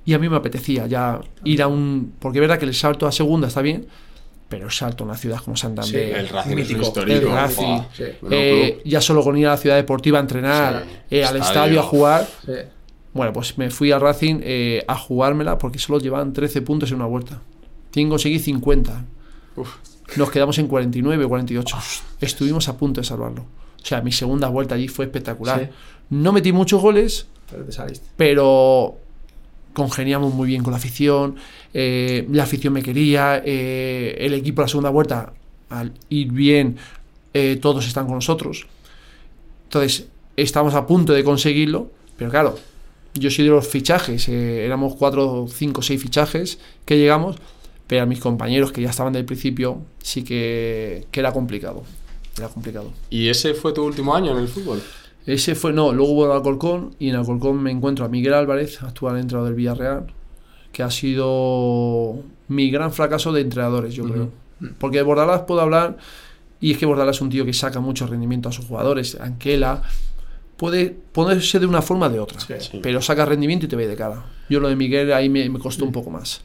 Y 0.05 0.13
a 0.13 0.19
mí 0.19 0.27
me 0.29 0.35
apetecía 0.37 0.85
ya 0.87 1.19
ir 1.43 1.61
a 1.61 1.67
un. 1.67 2.13
Porque 2.19 2.39
es 2.39 2.41
verdad 2.41 2.59
que 2.59 2.65
el 2.65 2.73
salto 2.73 3.07
a 3.07 3.11
segunda 3.11 3.47
está 3.47 3.61
bien, 3.61 3.87
pero 4.49 4.65
el 4.65 4.71
salto 4.71 5.03
a 5.03 5.07
una 5.07 5.15
ciudad 5.17 5.39
como 5.39 5.55
Santander. 5.55 6.17
El 6.17 6.29
Racing 6.29 6.49
es 6.51 6.55
mítico. 6.57 6.81
histórico. 6.81 7.27
El 7.27 7.31
Racing. 7.31 7.79
Sí. 7.95 8.03
eh, 8.31 8.81
ya 8.85 8.99
solo 9.01 9.23
con 9.23 9.37
ir 9.37 9.47
a 9.47 9.51
la 9.51 9.57
ciudad 9.57 9.75
deportiva 9.77 10.17
a 10.19 10.21
entrenar, 10.21 10.83
Sí, 11.09 11.15
eh, 11.17 11.23
al 11.23 11.37
estadio. 11.37 11.43
estadio 11.47 11.79
a 11.79 11.83
jugar. 11.83 12.27
Sí. 12.45 12.51
Bueno, 13.13 13.31
pues 13.31 13.57
me 13.57 13.69
fui 13.69 13.91
a 13.91 13.99
Racing 13.99 14.39
eh, 14.43 14.83
a 14.87 14.97
jugármela 14.97 15.57
porque 15.57 15.77
solo 15.79 15.99
llevaban 15.99 16.33
13 16.33 16.61
puntos 16.63 16.89
en 16.89 16.95
una 16.97 17.05
vuelta. 17.05 17.41
Que 17.91 18.07
conseguir 18.09 18.41
50. 18.41 19.05
Uf. 19.55 19.69
Nos 20.17 20.31
quedamos 20.31 20.57
en 20.57 20.67
49 20.67 21.23
o 21.25 21.29
48. 21.29 21.77
Estuvimos 22.19 22.67
a 22.67 22.75
punto 22.77 22.99
de 23.01 23.05
salvarlo. 23.05 23.43
O 23.81 23.85
sea, 23.85 24.01
mi 24.01 24.11
segunda 24.11 24.49
vuelta 24.49 24.75
allí 24.75 24.87
fue 24.87 25.05
espectacular. 25.05 25.59
Sí. 25.61 25.69
No 26.09 26.31
metí 26.33 26.51
muchos 26.51 26.81
goles, 26.81 27.27
Pero 27.51 27.63
te 27.65 27.71
saliste. 27.71 28.07
pero 28.17 28.97
congeniamos 29.73 30.33
muy 30.33 30.47
bien 30.47 30.63
con 30.63 30.71
la 30.71 30.77
afición. 30.77 31.35
eh, 31.73 32.27
la 32.31 32.43
afición 32.43 32.73
me 32.73 32.83
quería. 32.83 33.41
eh, 33.45 34.15
el 34.19 34.33
equipo 34.33 34.61
la 34.61 34.67
segunda 34.67 34.89
vuelta, 34.89 35.33
al 35.69 35.93
ir 36.09 36.31
bien, 36.31 36.77
eh, 37.33 37.57
todos 37.61 37.87
están 37.87 38.05
con 38.05 38.15
nosotros. 38.15 38.67
Entonces, 39.65 40.07
estamos 40.37 40.75
a 40.75 40.85
punto 40.85 41.13
de 41.13 41.23
conseguirlo, 41.23 41.89
pero 42.17 42.29
claro, 42.29 42.59
yo 43.15 43.29
soy 43.31 43.45
de 43.45 43.51
los 43.51 43.67
fichajes. 43.67 44.29
éramos 44.29 44.95
cuatro, 44.95 45.47
cinco, 45.49 45.81
seis 45.81 46.01
fichajes 46.01 46.59
que 46.85 46.97
llegamos, 46.97 47.37
pero 47.87 48.03
a 48.03 48.05
mis 48.05 48.19
compañeros 48.19 48.71
que 48.71 48.81
ya 48.81 48.89
estaban 48.89 49.13
del 49.13 49.25
principio, 49.25 49.81
sí 50.01 50.23
que, 50.23 51.05
que 51.11 51.19
era 51.19 51.31
complicado. 51.33 51.83
Era 52.37 52.49
complicado. 52.49 52.91
¿Y 53.09 53.29
ese 53.29 53.53
fue 53.53 53.73
tu 53.73 53.83
último 53.83 54.15
año 54.15 54.31
en 54.31 54.39
el 54.39 54.47
fútbol? 54.47 54.81
Ese 55.25 55.55
fue, 55.55 55.71
no, 55.73 55.93
luego 55.93 56.13
vuelvo 56.13 56.33
a 56.33 56.37
Alcorcón 56.37 56.95
y 56.99 57.09
en 57.09 57.15
Alcorcón 57.15 57.61
me 57.63 57.71
encuentro 57.71 58.03
a 58.05 58.09
Miguel 58.09 58.33
Álvarez, 58.33 58.81
actual 58.83 59.17
entrenador 59.17 59.49
del 59.49 59.55
Villarreal, 59.55 60.07
que 60.71 60.83
ha 60.83 60.91
sido 60.91 62.17
mi 62.47 62.69
gran 62.71 62.91
fracaso 62.91 63.31
de 63.31 63.41
entrenadores, 63.41 63.93
yo 63.95 64.03
creo. 64.05 64.29
Porque 64.79 64.97
de 64.97 65.03
Bordalás 65.03 65.41
puedo 65.41 65.61
hablar, 65.61 65.97
y 66.59 66.71
es 66.71 66.77
que 66.77 66.85
Bordalás 66.85 67.17
es 67.17 67.21
un 67.21 67.29
tío 67.29 67.45
que 67.45 67.53
saca 67.53 67.79
mucho 67.79 68.05
rendimiento 68.07 68.49
a 68.49 68.51
sus 68.51 68.65
jugadores, 68.65 69.17
Anquela, 69.19 69.81
puede 70.57 70.95
ponerse 71.11 71.59
de 71.59 71.65
una 71.65 71.81
forma 71.81 72.07
o 72.07 72.09
de 72.09 72.19
otra, 72.19 72.39
Sí. 72.39 72.53
Sí. 72.59 72.79
pero 72.83 73.01
saca 73.01 73.25
rendimiento 73.25 73.65
y 73.65 73.69
te 73.69 73.75
ve 73.75 73.87
de 73.87 73.95
cara. 73.95 74.25
Yo 74.49 74.59
lo 74.59 74.67
de 74.69 74.75
Miguel 74.75 75.11
ahí 75.13 75.29
me, 75.29 75.49
me 75.49 75.59
costó 75.59 75.85
un 75.85 75.91
poco 75.91 76.09
más. 76.09 76.41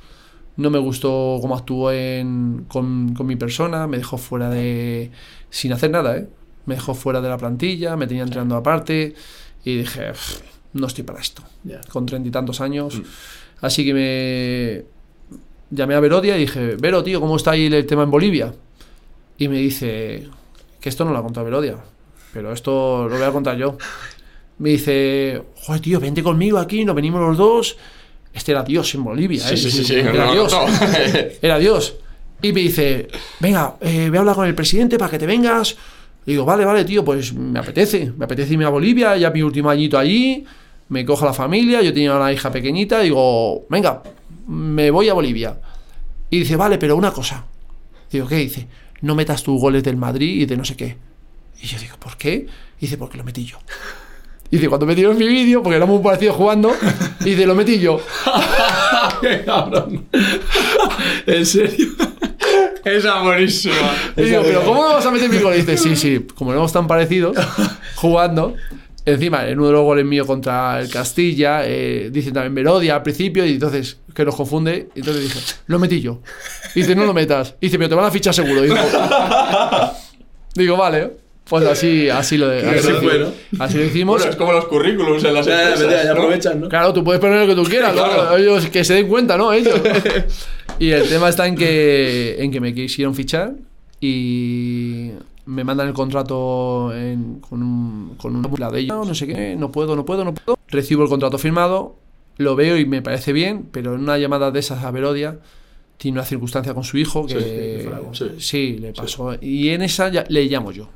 No 0.57 0.71
me 0.71 0.79
gustó 0.79 1.39
cómo 1.41 1.57
actuó 1.57 1.93
en- 1.93 2.65
con, 2.69 3.15
con 3.15 3.27
mi 3.27 3.37
persona, 3.37 3.87
me 3.87 3.97
dejó 3.99 4.19
fuera 4.19 4.51
de... 4.51 5.11
sin 5.51 5.73
hacer 5.73 5.91
nada, 5.91 6.17
¿eh? 6.17 6.29
Me 6.69 6.75
dejó 6.75 6.95
fuera 6.95 7.21
de 7.21 7.29
la 7.29 7.39
plantilla, 7.39 7.97
me 7.97 8.07
tenía 8.07 8.23
entrenando 8.23 8.55
aparte 8.57 9.15
y 9.65 9.79
dije, 9.79 10.13
"Pff, 10.13 10.41
no 10.75 10.87
estoy 10.87 11.03
para 11.03 11.19
esto, 11.21 11.43
con 11.91 12.05
treinta 12.07 12.29
y 12.29 12.31
tantos 12.31 12.61
años. 12.61 13.01
Así 13.61 13.85
que 13.85 13.95
me 13.95 14.85
llamé 15.71 15.95
a 15.95 16.01
Verodia 16.01 16.37
y 16.37 16.41
dije, 16.41 16.77
Vero, 16.79 17.03
tío, 17.03 17.21
¿cómo 17.21 17.37
está 17.37 17.53
ahí 17.53 17.67
el 17.67 17.87
tema 17.87 18.03
en 18.03 18.11
Bolivia? 18.11 18.55
Y 19.39 19.49
me 19.49 19.57
dice, 19.57 20.29
que 20.81 20.89
esto 20.89 21.05
no 21.05 21.13
lo 21.13 21.19
ha 21.19 21.23
contado 21.23 21.45
Verodia, 21.47 21.77
pero 22.33 22.53
esto 22.53 23.09
lo 23.09 23.17
voy 23.17 23.25
a 23.27 23.33
contar 23.33 23.57
yo. 23.57 23.77
Me 24.59 24.71
dice, 24.71 25.43
joder, 25.63 25.81
tío, 25.81 26.01
vente 26.01 26.23
conmigo 26.23 26.59
aquí, 26.59 26.85
nos 26.85 26.95
venimos 26.95 27.21
los 27.21 27.37
dos. 27.37 27.77
Este 28.33 28.53
era 28.53 28.63
Dios 28.63 28.95
en 28.95 29.05
Bolivia, 29.05 29.41
Sí, 29.41 29.55
¿eh? 29.55 29.57
sí, 29.57 29.71
sí, 29.71 29.85
sí. 29.85 29.95
Era 29.95 30.27
no, 30.27 30.33
Dios. 30.33 30.53
no. 30.53 30.67
Era 31.43 31.59
Dios. 31.59 31.97
Y 32.43 32.53
me 32.53 32.61
dice, 32.61 33.09
venga, 33.41 33.77
eh, 33.81 34.07
voy 34.09 34.17
a 34.19 34.21
hablar 34.21 34.35
con 34.37 34.47
el 34.47 34.55
presidente 34.55 34.99
para 34.99 35.11
que 35.11 35.19
te 35.19 35.27
vengas. 35.27 35.77
Y 36.29 36.33
digo, 36.33 36.45
vale, 36.45 36.63
vale, 36.67 36.85
tío, 36.85 37.03
pues 37.03 37.33
me 37.33 37.59
apetece. 37.59 38.13
Me 38.15 38.27
apetece 38.27 38.53
irme 38.53 38.67
a 38.67 38.69
Bolivia, 38.69 39.17
ya 39.17 39.31
mi 39.31 39.41
último 39.41 39.71
añito 39.71 39.99
allí. 39.99 40.45
Me 40.91 41.03
cojo 41.07 41.25
la 41.25 41.33
familia, 41.33 41.81
yo 41.81 41.91
tenía 41.91 42.15
una 42.15 42.31
hija 42.31 42.53
pequeñita. 42.53 43.01
Digo, 43.01 43.65
venga, 43.71 44.03
me 44.47 44.91
voy 44.91 45.09
a 45.09 45.15
Bolivia. 45.15 45.59
Y 46.29 46.41
dice, 46.41 46.55
vale, 46.57 46.77
pero 46.77 46.97
una 46.97 47.13
cosa. 47.13 47.47
Digo, 48.13 48.29
¿qué? 48.29 48.37
Dice, 48.37 48.69
no 49.01 49.15
metas 49.15 49.43
tus 49.43 49.59
goles 49.59 49.83
del 49.83 49.97
Madrid 49.97 50.43
y 50.43 50.45
de 50.45 50.59
no 50.59 50.67
sé 50.67 50.77
qué. 50.77 50.99
Y 51.63 51.67
yo 51.67 51.79
digo, 51.79 51.97
¿por 51.99 52.19
qué? 52.19 52.47
Dice, 52.79 52.99
porque 52.99 53.17
lo 53.17 53.25
metí 53.25 53.47
yo. 53.47 53.57
Y 54.51 54.57
dice, 54.57 54.69
cuando 54.69 54.85
metieron 54.85 55.17
mi 55.17 55.29
vídeo, 55.29 55.63
porque 55.63 55.77
éramos 55.77 55.97
muy 55.97 56.05
parecidos 56.05 56.37
jugando, 56.37 56.77
y 57.21 57.25
dice, 57.25 57.47
lo 57.47 57.55
metí 57.55 57.79
yo. 57.79 58.03
Qué 59.23 59.45
cabrón. 59.47 60.07
¿En 61.27 61.47
serio? 61.47 61.89
Esa 62.97 63.23
buenísima. 63.23 63.75
Y 64.17 64.23
digo, 64.23 64.43
pero 64.45 64.63
¿cómo 64.63 64.81
vas 64.83 65.05
a 65.07 65.11
meter 65.11 65.29
mi 65.29 65.39
gol? 65.39 65.55
Y 65.55 65.59
dice, 65.59 65.77
sí, 65.77 65.97
sí, 65.97 66.27
como 66.35 66.53
éramos 66.53 66.73
tan 66.73 66.87
parecidos, 66.87 67.37
jugando. 67.97 68.55
Encima, 69.05 69.49
en 69.49 69.59
uno 69.59 69.69
de 69.69 69.73
los 69.73 69.83
goles 69.85 70.05
míos 70.05 70.27
contra 70.27 70.81
el 70.81 70.91
Castilla, 70.91 71.63
eh, 71.65 72.11
dicen 72.13 72.35
también 72.35 72.55
Verodia 72.55 72.97
al 72.97 73.03
principio, 73.03 73.47
y 73.47 73.53
entonces, 73.55 73.97
que 74.15 74.23
nos 74.25 74.37
confunde. 74.37 74.89
Y 74.95 74.99
entonces 74.99 75.23
dije, 75.23 75.41
lo 75.67 75.79
metí 75.79 76.03
yo. 76.03 76.21
Y 76.75 76.81
dice, 76.81 76.95
no 76.95 77.07
lo 77.07 77.15
metas. 77.15 77.55
Y 77.61 77.67
dice, 77.67 77.79
pero 77.79 77.89
te 77.89 77.95
van 77.95 78.05
a 78.05 78.11
fichar 78.11 78.35
seguro. 78.35 78.61
Y 78.61 78.69
digo, 78.69 78.77
digo, 80.55 80.77
vale. 80.77 81.11
Pues 81.49 81.65
así, 81.65 82.11
así 82.11 82.37
lo, 82.37 82.47
de, 82.49 82.59
así, 82.59 82.89
grande 82.89 83.09
fue, 83.09 83.19
¿no? 83.21 83.65
así 83.65 83.79
lo 83.79 83.85
hicimos. 83.85 84.17
Bueno, 84.17 84.31
es 84.31 84.37
como 84.37 84.53
los 84.53 84.67
currículums 84.67 85.25
en 85.25 85.33
las 85.33 85.47
Ya, 85.47 85.53
ya, 85.53 85.63
empresas, 85.63 85.91
ya, 85.91 86.05
ya 86.05 86.05
¿no? 86.05 86.21
aprovechan, 86.21 86.61
¿no? 86.61 86.69
Claro, 86.69 86.93
tú 86.93 87.03
puedes 87.03 87.23
poner 87.23 87.41
lo 87.41 87.47
que 87.47 87.55
tú 87.55 87.67
quieras, 87.67 87.95
¿no? 87.95 88.05
Claro. 88.05 88.37
ellos 88.37 88.67
que 88.67 88.85
se 88.85 88.93
den 88.93 89.09
cuenta, 89.09 89.39
¿no? 89.39 89.51
Ellos. 89.55 89.81
y 90.79 90.91
el 90.91 91.09
tema 91.09 91.29
está 91.29 91.47
en 91.47 91.55
que, 91.57 92.37
en 92.43 92.51
que 92.51 92.61
me 92.61 92.75
quisieron 92.75 93.15
fichar 93.15 93.55
y 94.01 95.11
me 95.47 95.65
mandan 95.65 95.89
el 95.89 95.95
contrato 95.95 96.95
en- 96.95 97.41
con 97.41 97.63
un 97.63 98.15
con 98.17 98.37
un 98.37 98.47
la 98.59 98.71
de 98.71 98.81
ellos, 98.81 99.07
no 99.07 99.15
sé 99.15 99.27
qué, 99.27 99.57
no 99.57 99.71
puedo, 99.73 99.97
no 99.97 100.05
puedo, 100.05 100.25
no 100.25 100.35
puedo. 100.35 100.59
Recibo 100.69 101.03
el 101.03 101.09
contrato 101.09 101.39
firmado, 101.39 101.97
lo 102.37 102.55
veo 102.57 102.77
y 102.77 102.85
me 102.85 103.03
parece 103.03 103.33
bien, 103.33 103.67
pero 103.73 103.95
en 103.95 104.01
una 104.03 104.19
llamada 104.19 104.51
de 104.51 104.61
esas 104.61 104.85
a 104.85 104.91
Verodia 104.91 105.39
tiene 105.97 106.19
una 106.19 106.25
circunstancia 106.25 106.75
con 106.75 106.85
su 106.85 106.99
hijo 106.99 107.27
que 107.27 107.35
Sí, 108.39 108.77
le 108.79 108.93
pasó 108.93 109.35
y 109.41 109.71
en 109.71 109.83
esa 109.83 110.09
ya- 110.11 110.25
le 110.29 110.45
llamo 110.45 110.71
yo 110.71 110.89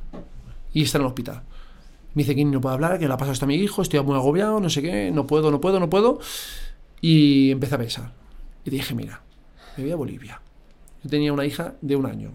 y 0.72 0.82
está 0.82 0.98
en 0.98 1.02
el 1.02 1.08
hospital. 1.08 1.42
Me 2.14 2.22
dice 2.22 2.36
que 2.36 2.44
no 2.44 2.60
puedo 2.60 2.74
hablar, 2.74 2.98
que 2.98 3.08
le 3.08 3.14
ha 3.14 3.16
pasado 3.16 3.32
esto 3.32 3.46
a 3.46 3.48
mi 3.48 3.54
hijo, 3.56 3.80
estoy 3.80 4.00
muy 4.02 4.14
agobiado, 4.16 4.60
no 4.60 4.68
sé 4.68 4.82
qué, 4.82 5.10
no 5.10 5.26
puedo, 5.26 5.50
no 5.50 5.60
puedo, 5.62 5.80
no 5.80 5.88
puedo. 5.88 6.20
Y 7.00 7.50
empecé 7.50 7.74
a 7.74 7.78
pensar. 7.78 8.12
Y 8.66 8.70
dije, 8.70 8.94
mira, 8.94 9.22
me 9.76 9.84
voy 9.84 9.92
a 9.92 9.96
Bolivia. 9.96 10.40
Yo 11.02 11.10
tenía 11.10 11.32
una 11.32 11.44
hija 11.44 11.74
de 11.80 11.96
un 11.96 12.06
año. 12.06 12.32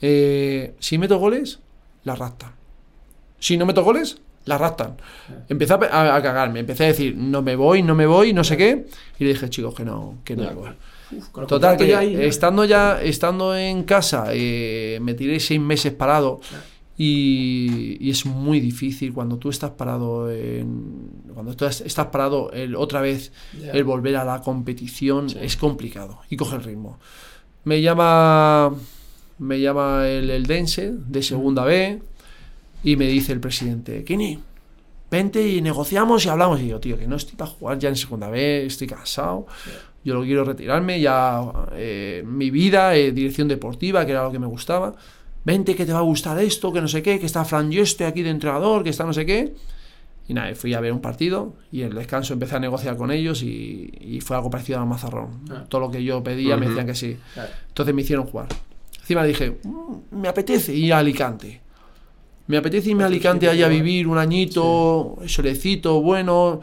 Eh, 0.00 0.74
si 0.78 0.98
meto 0.98 1.18
goles, 1.18 1.60
la 2.04 2.14
raptan. 2.14 2.52
Si 3.38 3.56
no 3.56 3.66
meto 3.66 3.82
goles, 3.82 4.18
la 4.44 4.58
raptan. 4.58 4.96
Empecé 5.48 5.74
a, 5.74 5.78
cagarme, 5.78 6.60
empecé 6.60 6.84
a 6.84 6.86
decir, 6.88 7.16
no 7.16 7.42
me 7.42 7.56
voy, 7.56 7.82
no 7.82 7.94
me 7.94 8.06
voy, 8.06 8.32
no 8.32 8.44
sé 8.44 8.56
qué. 8.56 8.86
Y 9.18 9.24
le 9.24 9.30
dije, 9.30 9.48
chicos, 9.48 9.74
que 9.74 9.84
no, 9.84 10.18
que 10.24 10.36
no 10.36 10.52
voy. 10.54 10.70
Uf, 11.12 11.28
Total, 11.28 11.48
contrato 11.48 11.84
que 11.84 11.90
ya 11.90 11.98
ahí, 11.98 12.14
¿no? 12.14 12.20
estando 12.22 12.64
ya 12.64 13.00
estando 13.00 13.56
en 13.56 13.84
casa, 13.84 14.26
eh, 14.30 14.98
me 15.02 15.14
tiré 15.14 15.38
seis 15.38 15.60
meses 15.60 15.92
parado 15.92 16.40
y, 16.96 17.96
y 18.00 18.10
es 18.10 18.24
muy 18.26 18.60
difícil 18.60 19.12
cuando 19.12 19.36
tú 19.38 19.50
estás 19.50 19.70
parado, 19.72 20.30
en, 20.30 21.10
cuando 21.32 21.54
tú 21.56 21.64
estás 21.64 22.06
parado 22.06 22.50
el, 22.52 22.76
otra 22.76 23.00
vez, 23.00 23.32
Ya. 23.60 23.72
el 23.72 23.84
volver 23.84 24.16
a 24.16 24.24
la 24.24 24.40
competición 24.42 25.26
es 25.40 25.56
complicado 25.56 26.20
y 26.30 26.36
coge 26.36 26.56
el 26.56 26.62
ritmo. 26.62 26.98
Me 27.64 27.80
llama, 27.82 28.74
me 29.38 29.60
llama 29.60 30.06
el, 30.08 30.30
el 30.30 30.46
Dense 30.46 30.92
de 30.94 31.22
segunda 31.22 31.64
B 31.64 32.00
y 32.84 32.96
me 32.96 33.06
dice 33.08 33.32
el 33.32 33.40
presidente, 33.40 34.04
Kini, 34.04 34.38
vente 35.10 35.48
y 35.48 35.62
negociamos 35.62 36.24
y 36.26 36.28
hablamos. 36.28 36.60
Y 36.60 36.68
yo, 36.68 36.78
tío, 36.80 36.98
que 36.98 37.06
no 37.08 37.16
estoy 37.16 37.34
para 37.36 37.50
jugar 37.50 37.78
ya 37.78 37.88
en 37.88 37.96
segunda 37.96 38.28
B, 38.28 38.66
estoy 38.66 38.86
cansado. 38.86 39.46
Yo 40.04 40.12
lo 40.14 40.22
quiero 40.22 40.44
retirarme, 40.44 41.00
ya 41.00 41.40
eh, 41.72 42.22
mi 42.26 42.50
vida, 42.50 42.94
eh, 42.94 43.10
dirección 43.10 43.48
deportiva, 43.48 44.04
que 44.04 44.12
era 44.12 44.24
lo 44.24 44.30
que 44.30 44.38
me 44.38 44.46
gustaba. 44.46 44.94
Vente 45.44 45.74
que 45.76 45.84
te 45.84 45.92
va 45.92 45.98
a 45.98 46.02
gustar 46.02 46.38
esto, 46.40 46.72
que 46.72 46.80
no 46.80 46.88
sé 46.88 47.02
qué, 47.02 47.18
que 47.20 47.26
está 47.26 47.44
Fran 47.44 47.70
Yuste 47.70 48.06
aquí 48.06 48.22
de 48.22 48.30
entrenador, 48.30 48.82
que 48.82 48.90
está 48.90 49.04
no 49.04 49.12
sé 49.12 49.26
qué. 49.26 49.54
Y 50.26 50.32
nada, 50.32 50.54
fui 50.54 50.72
a 50.72 50.80
ver 50.80 50.90
un 50.92 51.00
partido 51.02 51.54
y 51.70 51.82
en 51.82 51.88
el 51.88 51.94
descanso 51.96 52.32
empecé 52.32 52.56
a 52.56 52.60
negociar 52.60 52.96
con 52.96 53.10
ellos 53.10 53.42
y, 53.42 53.92
y 54.00 54.20
fue 54.22 54.36
algo 54.36 54.48
parecido 54.48 54.78
a 54.80 54.84
Mazarrón. 54.86 55.42
Ah. 55.50 55.64
Todo 55.68 55.82
lo 55.82 55.90
que 55.90 56.02
yo 56.02 56.22
pedía 56.24 56.56
me 56.56 56.66
decían 56.68 56.86
que 56.86 56.94
sí. 56.94 57.18
Claro. 57.34 57.50
Entonces 57.68 57.94
me 57.94 58.00
hicieron 58.00 58.24
jugar. 58.26 58.48
Encima 59.00 59.22
dije, 59.24 59.58
"Mm, 59.64 60.16
me 60.22 60.28
apetece 60.28 60.74
ir 60.74 60.94
a 60.94 60.98
Alicante. 61.00 61.60
Me 62.46 62.56
apetece 62.56 62.88
irme 62.90 63.02
a 63.02 63.06
Alicante 63.06 63.48
allá 63.50 63.66
a 63.66 63.68
vivir 63.68 64.06
un 64.08 64.16
añito, 64.16 65.18
solecito, 65.26 66.00
bueno. 66.00 66.60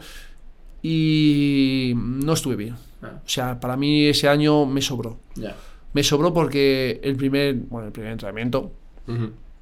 Y 0.82 1.92
no 1.96 2.32
estuve 2.32 2.56
bien. 2.56 2.74
Ah, 3.02 3.20
O 3.24 3.28
sea, 3.28 3.58
para 3.60 3.76
mí 3.76 4.06
ese 4.06 4.28
año 4.28 4.66
me 4.66 4.80
sobró. 4.82 5.18
ya. 5.36 5.54
Me 5.94 6.02
sobró 6.02 6.32
porque 6.32 7.00
el 7.02 7.16
primer, 7.16 7.54
bueno, 7.54 7.86
el 7.88 7.92
primer 7.92 8.12
entrenamiento, 8.12 8.72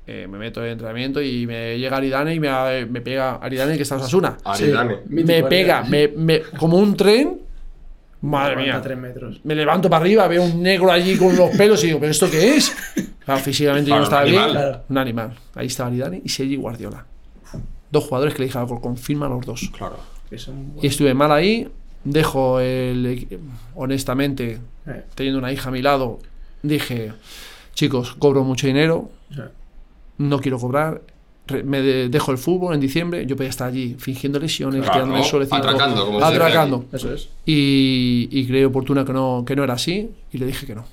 eh, 0.07 0.27
me 0.28 0.39
meto 0.39 0.61
en 0.61 0.66
el 0.66 0.73
entrenamiento 0.73 1.20
y 1.23 1.47
me 1.47 1.78
llega 1.78 1.97
Aridane 1.97 2.35
y 2.35 2.40
me, 2.40 2.86
me 2.86 3.01
pega 3.01 3.36
Aridane 3.36 3.77
que 3.77 3.82
está 3.82 3.97
en 3.97 4.01
Osasuna. 4.02 4.36
Aridane. 4.44 4.98
Me 5.09 5.43
pega, 5.44 5.82
me, 5.85 6.09
me- 6.09 6.40
como 6.59 6.78
un 6.78 6.97
tren. 6.97 7.40
Madre 8.23 8.52
Aguanta 8.52 8.73
mía. 8.74 8.82
tres 8.82 8.98
metros. 8.98 9.40
Me 9.44 9.55
levanto 9.55 9.89
para 9.89 10.02
arriba, 10.05 10.28
veo 10.28 10.43
un 10.44 10.62
negro 10.62 10.93
allí 10.93 11.16
con 11.16 11.35
los 11.35 11.51
pelos 11.57 11.82
y 11.85 11.86
digo, 11.89 11.98
¿pero 12.01 12.11
esto 12.12 12.31
qué 12.31 12.57
es? 12.57 12.77
Claro, 13.24 13.40
físicamente 13.40 13.89
yo 13.90 13.97
no 13.97 14.02
estaba 14.05 14.24
un 14.24 14.31
bien. 14.31 14.51
Claro. 14.51 14.82
Un 14.90 14.98
animal. 14.98 15.36
Ahí 15.55 15.66
estaba 15.69 15.89
Aridane 15.89 16.20
y 16.23 16.28
Sergi 16.28 16.57
Guardiola. 16.57 17.07
Dos 17.90 18.05
jugadores 18.05 18.35
que 18.35 18.40
le 18.43 18.47
dije 18.47 18.59
confirma 18.81 19.27
los 19.28 19.44
dos. 19.47 19.70
Claro. 19.77 19.97
Que 20.28 20.39
son 20.39 20.74
Y 20.82 20.86
estuve 20.86 21.15
mal 21.15 21.32
ahí 21.32 21.66
dejo 22.05 22.60
el... 22.60 23.28
Honestamente, 23.74 24.59
teniendo 25.14 25.39
una 25.39 25.52
hija 25.52 25.68
a 25.68 25.72
mi 25.72 25.82
lado, 25.82 26.18
dije, 26.62 27.12
chicos, 27.74 28.14
cobro 28.18 28.44
mucho 28.44 28.66
dinero, 28.66 29.10
no 30.18 30.40
quiero 30.40 30.59
cobrar, 30.59 31.02
me 31.64 31.81
de- 31.82 32.09
dejo 32.09 32.31
el 32.32 32.39
fútbol 32.39 32.74
en 32.74 32.81
diciembre, 32.81 33.27
yo 33.27 33.35
podía 33.36 33.51
estar 33.51 33.68
allí 33.68 33.97
fingiendo 33.98 34.39
lesiones, 34.39 34.81
Claro, 34.82 34.93
tirándome 34.93 35.20
el 35.20 35.27
solecito, 35.27 35.56
atracando, 35.56 36.06
como 36.06 36.24
atracando. 36.24 36.85
Eso 36.93 37.12
es. 37.12 37.28
Y, 37.47 38.28
y 38.31 38.47
creí 38.47 38.64
oportuna 38.64 39.05
que 39.05 39.12
no, 39.12 39.43
que 39.47 39.56
no 39.56 39.64
era 39.64 39.74
así 39.74 40.10
y 40.32 40.39
le 40.39 40.47
dije 40.47 40.66
que 40.66 40.74
no. 40.74 40.85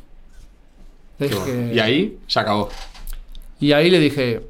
Le 1.20 1.28
Qué 1.30 1.34
dije 1.36 1.46
bueno. 1.52 1.70
que- 1.70 1.76
Y 1.76 1.80
ahí 1.80 2.18
se 2.28 2.40
acabó. 2.40 2.70
y 3.60 3.72
ahí 3.72 3.90
le 3.92 4.00
dije, 4.00 4.42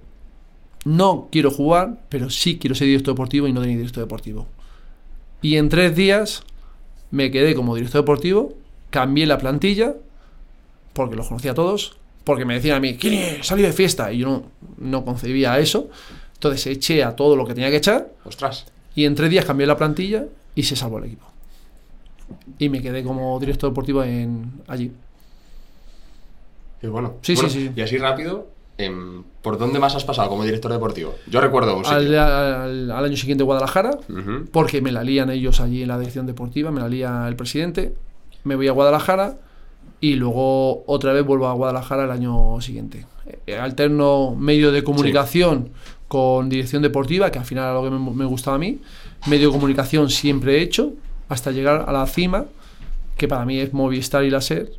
no 0.86 1.28
quiero 1.32 1.52
jugar, 1.52 1.98
pero 2.10 2.30
sí 2.30 2.58
quiero 2.58 2.76
ser 2.76 2.88
director 2.88 3.14
deportivo 3.14 3.48
y 3.48 3.54
no 3.54 3.62
tener 3.62 3.76
director 3.78 4.04
deportivo. 4.04 4.48
Y 5.48 5.56
en 5.56 5.70
tres 5.70 5.96
días 5.96 6.44
me 7.10 7.32
quedé 7.32 7.56
como 7.56 7.74
director 7.74 8.02
deportivo, 8.02 8.54
cambié 8.90 9.26
la 9.26 9.38
plantilla, 9.38 9.96
porque 10.92 11.16
los 11.16 11.30
conocía 11.30 11.52
a 11.52 11.54
todos, 11.54 11.96
porque 12.26 12.44
me 12.44 12.56
decían 12.56 12.76
a 12.76 12.80
mí, 12.82 12.98
¿quién 12.98 13.14
es? 13.14 13.48
Salí 13.48 13.62
de 13.64 13.72
fiesta. 13.72 14.12
Y 14.12 14.18
yo 14.18 14.28
no, 14.28 14.44
no 14.78 15.06
concebía 15.06 15.58
eso. 15.58 15.90
Entonces 16.34 16.68
eché 16.68 17.02
a 17.02 17.16
todo 17.16 17.38
lo 17.38 17.48
que 17.48 17.54
tenía 17.54 17.70
que 17.70 17.78
echar 17.78 18.10
Ostras. 18.26 18.66
y 18.94 19.06
en 19.06 19.16
tres 19.16 19.30
días 19.30 19.46
cambié 19.46 19.66
la 19.66 19.78
plantilla 19.78 20.26
y 20.54 20.64
se 20.64 20.76
salvó 20.76 20.98
el 20.98 21.06
equipo. 21.06 21.26
Y 22.60 22.68
me 22.68 22.82
quedé 22.82 23.02
como 23.02 23.40
director 23.40 23.70
deportivo 23.70 24.04
en, 24.04 24.52
allí. 24.68 24.92
Y 26.82 26.88
bueno. 26.88 27.14
Sí, 27.22 27.36
Bueno, 27.36 27.50
sí, 27.50 27.68
sí. 27.68 27.72
Y 27.74 27.82
así 27.84 27.98
rápido, 27.98 28.50
¿por 29.42 29.58
dónde 29.58 29.80
más 29.80 29.96
has 29.96 30.04
pasado 30.06 30.30
como 30.30 30.44
director 30.44 30.72
deportivo? 30.72 31.16
Yo 31.30 31.42
recuerdo 31.42 31.76
un 31.78 31.86
Al, 31.86 32.04
sitio. 32.04 32.22
al- 32.24 32.92
al 32.92 33.06
año 33.06 33.18
siguiente 33.18 33.44
Guadalajara, 33.44 33.98
porque 34.52 34.82
me 34.82 34.92
la 34.92 35.04
lían 35.04 35.30
ellos 35.30 35.60
allí 35.60 35.82
en 35.82 35.88
la 35.88 35.98
dirección 35.98 36.26
deportiva, 36.28 36.72
me 36.72 36.80
la 36.82 36.88
lía 36.88 37.26
el 37.28 37.36
presidente, 37.36 37.94
me 38.44 38.56
voy 38.56 38.68
a 38.68 38.72
Guadalajara 38.72 39.36
y 40.00 40.14
luego 40.16 40.84
otra 40.86 41.12
vez 41.14 41.26
vuelvo 41.26 41.48
a 41.48 41.54
Guadalajara 41.54 42.04
el 42.06 42.12
año 42.12 42.62
siguiente. 42.62 43.06
Eh, 43.48 43.58
alterno 43.58 44.36
medio 44.38 44.72
de 44.72 44.84
comunicación 44.84 45.70
con 46.08 46.48
dirección 46.50 46.82
deportiva, 46.84 47.32
que 47.32 47.40
al 47.40 47.46
final 47.46 47.66
era 47.66 47.74
lo 47.74 47.84
que 47.84 47.90
me, 47.90 48.12
me 48.12 48.26
gustaba 48.26 48.56
a 48.56 48.60
mí. 48.60 48.80
Medio 49.28 49.48
de 49.50 49.54
comunicación 49.54 50.10
siempre 50.10 50.58
he 50.58 50.62
hecho, 50.62 50.94
hasta 51.30 51.52
llegar 51.52 51.86
a 51.88 51.92
la 51.92 52.06
cima, 52.06 52.46
que 53.18 53.28
para 53.28 53.44
mí 53.44 53.60
es 53.60 53.74
Movistar 53.74 54.24
y 54.24 54.30
la 54.30 54.40
SER, 54.40 54.70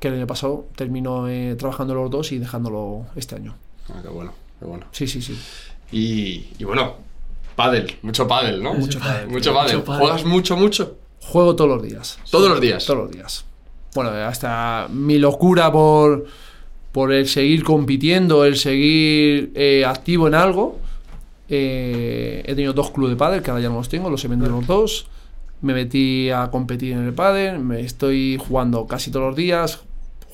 que 0.00 0.08
el 0.08 0.14
año 0.14 0.26
pasado 0.26 0.66
termino 0.76 1.28
eh, 1.28 1.54
trabajando 1.58 1.94
los 1.94 2.10
dos 2.10 2.32
y 2.32 2.38
dejándolo 2.38 3.06
este 3.16 3.36
año. 3.36 3.54
Ah, 3.90 4.00
qué 4.02 4.08
bueno, 4.08 4.32
qué 4.58 4.64
bueno. 4.66 4.86
Sí, 4.92 5.06
sí, 5.06 5.22
sí. 5.22 5.38
Y, 5.92 6.46
y 6.58 6.64
bueno, 6.64 6.94
pádel, 7.56 7.94
mucho 8.02 8.26
pádel, 8.28 8.62
¿no? 8.62 8.74
Mucho 8.74 8.98
pádel, 8.98 9.28
Mucho 9.28 9.50
tío, 9.50 9.54
pádel. 9.54 9.76
mucho 9.76 9.84
pádel. 9.84 10.00
¿Juegas 10.02 10.24
mucho, 10.24 10.56
mucho? 10.56 10.96
Juego 11.20 11.56
todos 11.56 11.70
los 11.70 11.82
días. 11.82 12.18
Todos 12.30 12.50
los 12.50 12.60
días. 12.60 12.84
Todos 12.84 13.00
los 13.04 13.10
días. 13.10 13.44
Bueno, 13.94 14.10
hasta 14.10 14.88
mi 14.90 15.18
locura 15.18 15.70
por, 15.72 16.26
por 16.92 17.12
el 17.12 17.28
seguir 17.28 17.62
compitiendo, 17.64 18.44
el 18.44 18.56
seguir 18.56 19.52
eh, 19.54 19.84
activo 19.86 20.26
en 20.28 20.34
algo. 20.34 20.78
eh, 21.48 22.42
he 22.44 22.54
tenido 22.54 22.72
dos 22.72 22.90
clubes 22.90 23.12
de 23.12 23.16
pádel, 23.16 23.42
que 23.42 23.50
ahora 23.50 23.62
ya 23.62 23.68
no 23.68 23.76
los 23.76 23.88
tengo, 23.88 24.10
los 24.10 24.24
he 24.24 24.28
vendido 24.28 24.50
los 24.50 24.66
dos. 24.66 25.06
Me 25.60 25.72
metí 25.74 26.30
a 26.30 26.50
competir 26.50 26.92
en 26.92 27.04
el 27.06 27.14
pádel, 27.14 27.58
me 27.58 27.80
estoy 27.80 28.38
jugando 28.38 28.86
casi 28.86 29.10
todos 29.10 29.28
los 29.28 29.36
días, 29.36 29.80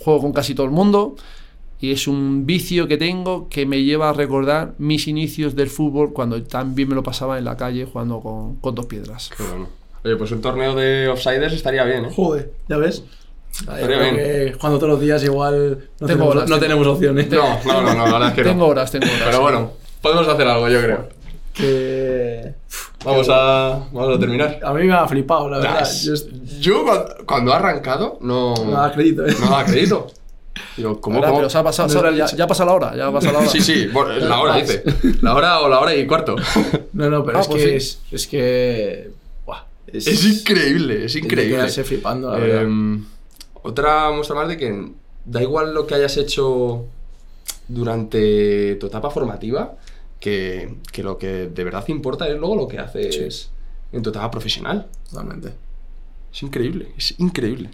juego 0.00 0.20
con 0.22 0.32
casi 0.32 0.54
todo 0.54 0.66
el 0.66 0.72
mundo. 0.72 1.14
Y 1.82 1.92
es 1.92 2.06
un 2.08 2.44
vicio 2.44 2.86
que 2.88 2.98
tengo 2.98 3.48
que 3.48 3.64
me 3.64 3.82
lleva 3.82 4.10
a 4.10 4.12
recordar 4.12 4.74
mis 4.78 5.08
inicios 5.08 5.54
del 5.56 5.70
fútbol 5.70 6.12
cuando 6.12 6.42
también 6.42 6.88
me 6.88 6.94
lo 6.94 7.02
pasaba 7.02 7.38
en 7.38 7.44
la 7.44 7.56
calle 7.56 7.86
jugando 7.90 8.20
con, 8.20 8.56
con 8.56 8.74
dos 8.74 8.84
piedras. 8.86 9.30
Qué 9.34 9.42
bueno. 9.44 9.68
Oye, 10.04 10.16
pues 10.16 10.30
un 10.32 10.40
torneo 10.42 10.74
de 10.74 11.08
offsiders 11.08 11.52
estaría 11.54 11.84
bien, 11.84 12.06
¿eh? 12.06 12.10
Joder, 12.14 12.52
¿ya 12.68 12.76
ves? 12.76 13.04
Ay, 13.66 13.82
Estaría 13.82 13.98
bien. 13.98 14.14
que 14.16 14.52
jugando 14.58 14.78
todos 14.78 14.92
los 14.92 15.00
días 15.00 15.24
igual 15.24 15.88
no, 16.00 16.06
Tengo 16.06 16.06
tenemos, 16.06 16.28
horas, 16.36 16.42
no 16.50 16.56
tengo- 16.56 16.60
tenemos 16.60 16.86
opciones. 16.86 17.30
No, 17.30 17.58
no, 17.64 17.82
no, 17.82 17.94
no, 17.94 18.06
la 18.06 18.12
verdad 18.12 18.28
es 18.28 18.34
que 18.34 18.42
Tengo 18.44 18.58
no. 18.64 18.66
horas, 18.66 18.90
tengo 18.90 19.06
horas. 19.06 19.22
Pero 19.24 19.40
bueno, 19.40 19.72
podemos 20.02 20.28
hacer 20.28 20.46
algo, 20.48 20.68
yo 20.68 20.82
creo. 20.82 21.08
Que... 21.54 22.54
Vamos 23.04 23.28
a, 23.30 23.86
vamos 23.92 24.16
a 24.16 24.20
terminar. 24.20 24.60
A 24.62 24.72
mí 24.74 24.84
me 24.84 24.92
ha 24.92 25.06
flipado, 25.08 25.48
la 25.48 25.58
verdad. 25.58 25.88
Yo 26.60 26.84
cuando, 26.84 27.14
cuando 27.26 27.50
he 27.52 27.54
arrancado 27.54 28.18
no, 28.20 28.54
no 28.54 28.70
da 28.72 28.92
crédito, 28.92 29.26
¿eh? 29.26 29.34
no 29.40 29.46
daba 29.46 29.64
crédito. 29.64 30.06
Digo, 30.76 31.00
¿cómo, 31.00 31.20
cómo? 31.20 31.36
pero 31.36 31.48
se 31.48 31.56
ha 31.58 31.62
pasado, 31.62 31.88
se 31.88 31.98
ha- 31.98 32.10
ya, 32.10 32.26
ya 32.26 32.44
ha 32.44 32.46
pasado 32.46 32.68
la 32.70 32.74
hora, 32.76 32.96
ya 32.96 33.06
ha 33.06 33.12
pasado 33.12 33.32
la 33.32 33.38
hora. 33.40 33.48
Sí, 33.48 33.60
sí, 33.62 33.86
bueno, 33.86 34.12
es 34.12 34.22
la 34.22 34.38
hora, 34.40 34.56
dice. 34.56 34.82
La 35.22 35.34
hora 35.34 35.60
o 35.60 35.68
la 35.68 35.80
hora 35.80 35.94
y 35.94 36.06
cuarto. 36.06 36.36
No, 36.92 37.08
no, 37.08 37.24
pero 37.24 37.38
Ah, 37.38 37.40
es 37.42 37.48
pues 37.48 37.62
que 37.62 37.68
sí. 37.68 37.76
es, 37.76 38.00
es 38.12 38.26
que... 38.26 39.10
buah, 39.46 39.62
es, 39.86 40.06
Es 40.06 40.24
increíble, 40.24 41.04
es 41.06 41.16
es 41.16 41.22
increíble. 41.24 41.56
quedarse 41.56 41.84
flipando, 41.84 42.30
la 42.30 42.38
verdad. 42.38 42.62
Em, 42.62 43.04
otra 43.62 44.10
muestra 44.10 44.36
más 44.36 44.48
de 44.48 44.56
que 44.58 44.88
da 45.24 45.40
igual 45.42 45.72
lo 45.72 45.86
que 45.86 45.94
hayas 45.94 46.16
hecho 46.18 46.84
durante 47.68 48.74
tu 48.76 48.86
etapa 48.86 49.10
formativa, 49.10 49.74
que, 50.20 50.76
que 50.92 51.02
lo 51.02 51.18
que 51.18 51.48
de 51.48 51.64
verdad 51.64 51.84
importa 51.88 52.28
es 52.28 52.36
luego 52.38 52.54
lo 52.54 52.68
que 52.68 52.78
haces 52.78 53.50
en 53.90 54.02
tu 54.02 54.10
etapa 54.10 54.30
profesional. 54.30 54.88
Totalmente. 55.10 55.54
Es 56.32 56.42
increíble, 56.42 56.92
es 56.96 57.18
increíble. 57.18 57.70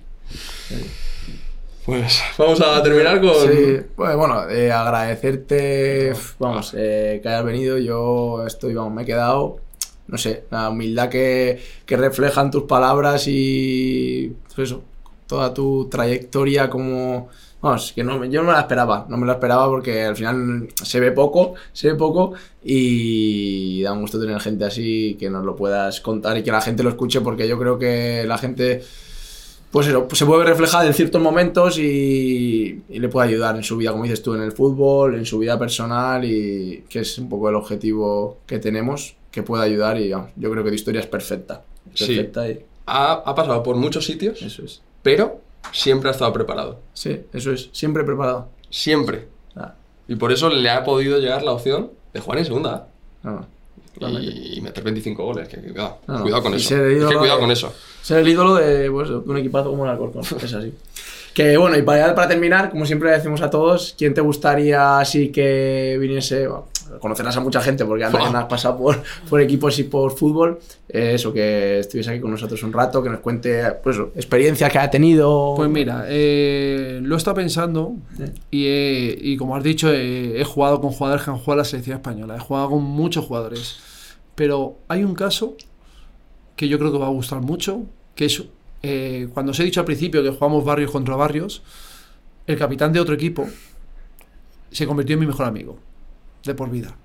Pues 1.85 2.21
vamos 2.37 2.61
a 2.61 2.83
terminar 2.83 3.21
con... 3.21 3.35
Sí, 3.43 3.81
pues, 3.95 4.17
bueno, 4.17 4.49
eh, 4.49 4.73
agradecerte, 4.73 6.15
vamos, 6.39 6.75
eh, 6.77 7.21
que 7.23 7.29
hayas 7.29 7.45
venido. 7.45 7.79
Yo 7.79 8.45
estoy, 8.47 8.75
vamos, 8.75 8.93
me 8.93 9.03
he 9.03 9.07
quedado, 9.07 9.59
no 10.09 10.19
sé, 10.19 10.45
la 10.51 10.71
humildad 10.71 11.09
que, 11.09 11.63
que 11.85 11.97
reflejan 11.97 12.51
tus 12.51 12.65
palabras 12.65 13.27
y 13.29 14.33
pues 14.55 14.71
eso, 14.71 14.83
toda 15.29 15.55
tu 15.55 15.89
trayectoria 15.89 16.69
como, 16.71 17.29
vamos, 17.61 17.93
que 17.93 18.05
no, 18.05 18.25
yo 18.25 18.43
no 18.43 18.49
me 18.49 18.53
la 18.53 18.61
esperaba, 18.61 19.07
no 19.09 19.17
me 19.17 19.27
la 19.27 19.33
esperaba 19.35 19.67
porque 19.69 20.05
al 20.05 20.17
final 20.17 20.69
se 20.83 21.01
ve 21.01 21.13
poco, 21.13 21.55
se 21.73 21.89
ve 21.93 21.95
poco 21.97 22.35
y 22.63 23.83
da 23.83 23.93
un 23.93 24.03
gusto 24.03 24.21
tener 24.21 24.41
gente 24.41 24.65
así 24.65 25.17
que 25.19 25.31
nos 25.31 25.45
lo 25.45 25.57
puedas 25.57 26.01
contar 26.01 26.37
y 26.37 26.43
que 26.43 26.53
la 26.53 26.61
gente 26.61 26.83
lo 26.83 26.91
escuche 26.91 27.21
porque 27.21 27.49
yo 27.49 27.59
creo 27.59 27.79
que 27.79 28.25
la 28.27 28.39
gente 28.39 28.83
pues 29.71 29.89
eso, 29.89 30.07
pues 30.09 30.19
se 30.19 30.25
puede 30.25 30.39
ver 30.41 30.49
reflejada 30.51 30.87
en 30.87 30.95
ciertos 30.95 31.21
momentos 31.21 31.79
y, 31.79 32.83
y 32.89 32.99
le 32.99 33.09
puede 33.09 33.29
ayudar 33.29 33.57
en 33.57 33.63
su 33.63 33.77
vida, 33.77 33.91
como 33.91 34.05
dices 34.05 34.23
tú, 34.23 34.35
en 34.35 34.43
el 34.43 34.53
fútbol, 34.53 35.17
en 35.17 35.27
su 35.27 35.39
vida 35.39 35.59
personal 35.59 36.25
y 36.25 36.85
que 36.89 37.01
es 37.01 37.19
un 37.19 37.29
poco 37.29 37.49
el 37.51 37.57
objetivo 37.57 38.39
que 38.47 38.59
tenemos, 38.59 39.17
que 39.31 39.43
pueda 39.43 39.65
ayudar 39.65 40.01
y 40.01 40.11
vamos, 40.11 40.31
yo 40.37 40.51
creo 40.51 40.63
que 40.65 40.71
tu 40.71 40.77
historia 40.77 41.01
es 41.01 41.07
perfecta. 41.07 41.63
Es 41.93 41.99
Sí. 42.01 42.07
Perfecta 42.07 42.49
y 42.49 42.65
Ha, 42.87 43.13
ha 43.15 43.35
pasado 43.35 43.63
por 43.63 43.77
muchos 43.77 44.05
sitios, 44.07 44.41
eso 44.41 44.65
es. 44.65 44.81
pero 45.03 45.41
siempre 45.73 46.09
ha 46.09 46.13
estado 46.13 46.33
preparado. 46.33 46.81
Sí, 46.95 47.21
eso 47.33 47.53
es, 47.53 47.69
siempre 47.73 48.05
preparado. 48.05 48.49
Siempre. 48.71 49.29
Ah, 49.55 49.75
Y 50.09 50.17
por 50.17 50.33
eso 50.33 50.49
le 50.51 50.69
ha 50.71 50.85
podido 50.85 51.19
llegar 51.19 51.43
la 51.43 51.53
opción 51.53 51.91
de 52.13 52.21
jugar 52.21 52.39
en 52.39 52.45
segunda 52.45 52.89
totalmente. 53.95 54.31
y, 54.31 54.59
y 54.59 54.61
meter 54.61 54.85
25 54.85 55.25
goles. 55.25 55.49
Que, 55.49 55.59
cuidado, 55.59 55.99
cuidado 56.23 56.43
con 56.43 56.55
eso. 56.55 56.75
Es 56.75 57.05
que 57.09 57.17
cuidado 57.17 57.37
de- 57.37 57.41
con 57.41 57.51
eso. 57.51 57.73
Ser 58.03 58.19
el 58.19 58.29
ídolo 58.29 58.55
de, 58.55 58.91
pues, 58.91 59.09
de 59.09 59.17
un 59.17 59.37
equipazo 59.37 59.71
como 59.71 59.85
el 59.85 59.91
Alcorcón, 59.91 60.23
es 60.43 60.55
así. 60.55 60.73
Que 61.35 61.57
bueno, 61.59 61.77
y 61.77 61.83
para, 61.83 62.15
para 62.15 62.29
terminar, 62.29 62.71
como 62.71 62.87
siempre 62.87 63.11
le 63.11 63.17
decimos 63.17 63.43
a 63.43 63.51
todos, 63.51 63.95
¿quién 63.99 64.15
te 64.15 64.23
gustaría 64.23 64.99
así 65.01 65.29
que 65.31 65.97
viniese? 66.01 66.47
Bueno, 66.49 66.67
conocerás 67.01 67.37
a 67.37 67.41
mucha 67.41 67.61
gente 67.61 67.85
porque 67.85 68.07
Buah. 68.09 68.39
has 68.39 68.45
pasado 68.49 68.77
por, 68.79 69.03
por 69.29 69.41
equipos 69.41 69.79
y 69.79 69.85
por 69.85 70.13
fútbol. 70.17 70.59
eh, 70.89 71.13
eso, 71.15 71.33
que 71.33 71.81
estuviese 71.81 72.11
aquí 72.11 72.21
con 72.21 72.31
nosotros 72.31 72.63
un 72.63 72.73
rato, 72.73 73.03
que 73.03 73.09
nos 73.11 73.21
cuente 73.21 73.63
pues, 73.83 73.99
experiencias 74.15 74.71
que 74.73 74.79
ha 74.79 74.91
tenido. 74.91 75.55
Pues 75.57 75.69
mira, 75.71 76.05
eh, 76.09 77.01
lo 77.03 77.15
he 77.15 77.19
estado 77.19 77.37
pensando 77.37 77.95
y, 78.51 78.67
he- 78.67 79.19
y 79.21 79.37
como 79.37 79.57
has 79.57 79.63
dicho, 79.65 79.93
he, 79.93 80.41
he 80.41 80.45
jugado 80.45 80.81
con 80.81 80.91
jugadores 80.91 81.25
que 81.25 81.31
han 81.31 81.37
jugado 81.39 81.53
en 81.55 81.59
la 81.59 81.65
selección 81.65 81.97
española, 81.97 82.37
he 82.37 82.41
jugado 82.41 82.71
con 82.71 82.83
muchos 82.83 83.25
jugadores, 83.25 83.77
pero 84.35 84.77
hay 84.89 85.03
un 85.05 85.15
caso 85.15 85.57
que 86.57 86.69
yo 86.69 86.79
creo 86.79 86.93
que 86.93 86.99
va 86.99 87.07
a 87.07 87.11
gustar 87.11 87.41
mucho, 87.41 87.83
que 88.15 88.27
es 88.27 88.43
eh, 88.83 89.29
cuando 89.35 89.53
os 89.53 89.61
he 89.61 89.65
dicho 89.65 89.81
al 89.81 89.87
principio 89.87 90.23
que 90.23 90.31
jugamos 90.31 90.65
barrios 90.65 90.91
contra 90.91 91.17
barrios, 91.17 91.63
el 92.47 92.57
capitán 92.57 92.93
de 92.93 93.01
otro 93.01 93.15
equipo 93.15 93.47
se 94.71 94.87
convirtió 94.87 95.15
en 95.15 95.21
mi 95.21 95.27
mejor 95.27 95.47
amigo 95.47 95.79
de 96.47 96.55
por 96.55 96.71
vida. 96.71 96.97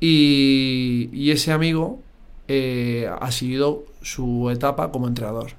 Y, 0.00 1.10
y 1.12 1.30
ese 1.30 1.52
amigo 1.52 2.00
eh, 2.48 3.10
ha 3.20 3.30
seguido 3.30 3.84
su 4.00 4.48
etapa 4.50 4.90
como 4.90 5.06
entrenador. 5.06 5.52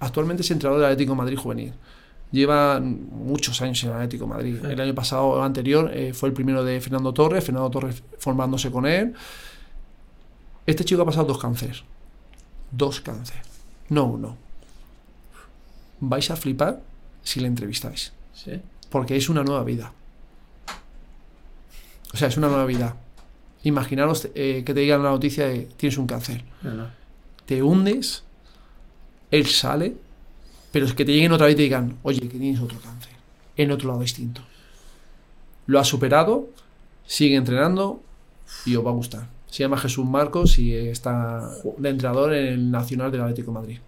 Actualmente 0.00 0.42
es 0.42 0.50
entrenador 0.50 0.80
del 0.80 0.90
Atlético 0.90 1.12
de 1.12 1.18
Madrid 1.18 1.38
juvenil. 1.38 1.72
Lleva 2.32 2.80
muchos 2.80 3.62
años 3.62 3.82
en 3.84 3.90
el 3.90 3.96
Atlético 3.96 4.24
de 4.24 4.30
Madrid. 4.30 4.64
El 4.64 4.80
año 4.80 4.94
pasado, 4.94 5.36
el 5.36 5.44
anterior, 5.44 5.90
eh, 5.94 6.12
fue 6.12 6.30
el 6.30 6.34
primero 6.34 6.64
de 6.64 6.80
Fernando 6.80 7.12
Torres, 7.12 7.44
Fernando 7.44 7.70
Torres 7.70 8.02
formándose 8.18 8.72
con 8.72 8.86
él. 8.86 9.14
Este 10.66 10.84
chico 10.84 11.02
ha 11.02 11.04
pasado 11.04 11.26
dos 11.26 11.38
cánceres. 11.38 11.84
Dos 12.72 13.00
cánceres. 13.00 13.42
No 13.90 14.06
uno. 14.06 14.36
Vais 16.00 16.28
a 16.30 16.36
flipar 16.36 16.80
si 17.22 17.38
le 17.38 17.46
entrevistáis. 17.46 18.12
Sí. 18.34 18.60
Porque 18.90 19.16
es 19.16 19.28
una 19.28 19.44
nueva 19.44 19.62
vida. 19.62 19.92
O 22.12 22.16
sea, 22.16 22.28
es 22.28 22.36
una 22.36 22.48
nueva 22.48 22.66
vida. 22.66 22.96
Imaginaros 23.64 24.28
eh, 24.34 24.62
que 24.66 24.74
te 24.74 24.80
digan 24.80 25.02
la 25.02 25.10
noticia 25.10 25.46
de 25.46 25.68
tienes 25.76 25.96
un 25.98 26.06
cáncer. 26.06 26.44
No, 26.62 26.74
no. 26.74 26.86
Te 27.46 27.62
hundes 27.62 28.24
él 29.30 29.46
sale, 29.46 29.94
pero 30.72 30.84
es 30.84 30.92
que 30.94 31.04
te 31.06 31.12
lleguen 31.12 31.32
otra 31.32 31.46
vez 31.46 31.54
y 31.54 31.56
te 31.56 31.62
digan, 31.62 31.96
oye, 32.02 32.20
que 32.20 32.38
tienes 32.38 32.60
otro 32.60 32.78
cáncer, 32.80 33.12
en 33.56 33.70
otro 33.70 33.88
lado 33.88 34.00
distinto. 34.00 34.42
Lo 35.66 35.78
ha 35.80 35.84
superado, 35.84 36.48
sigue 37.06 37.36
entrenando 37.36 38.02
y 38.66 38.76
os 38.76 38.84
va 38.84 38.90
a 38.90 38.94
gustar. 38.94 39.28
Se 39.48 39.62
llama 39.62 39.78
Jesús 39.78 40.04
Marcos 40.04 40.58
y 40.58 40.74
está 40.74 41.48
de 41.78 41.88
entrenador 41.88 42.34
en 42.34 42.46
el 42.46 42.70
Nacional 42.70 43.10
del 43.10 43.22
Atlético 43.22 43.52
de 43.52 43.54
Madrid. 43.58 43.78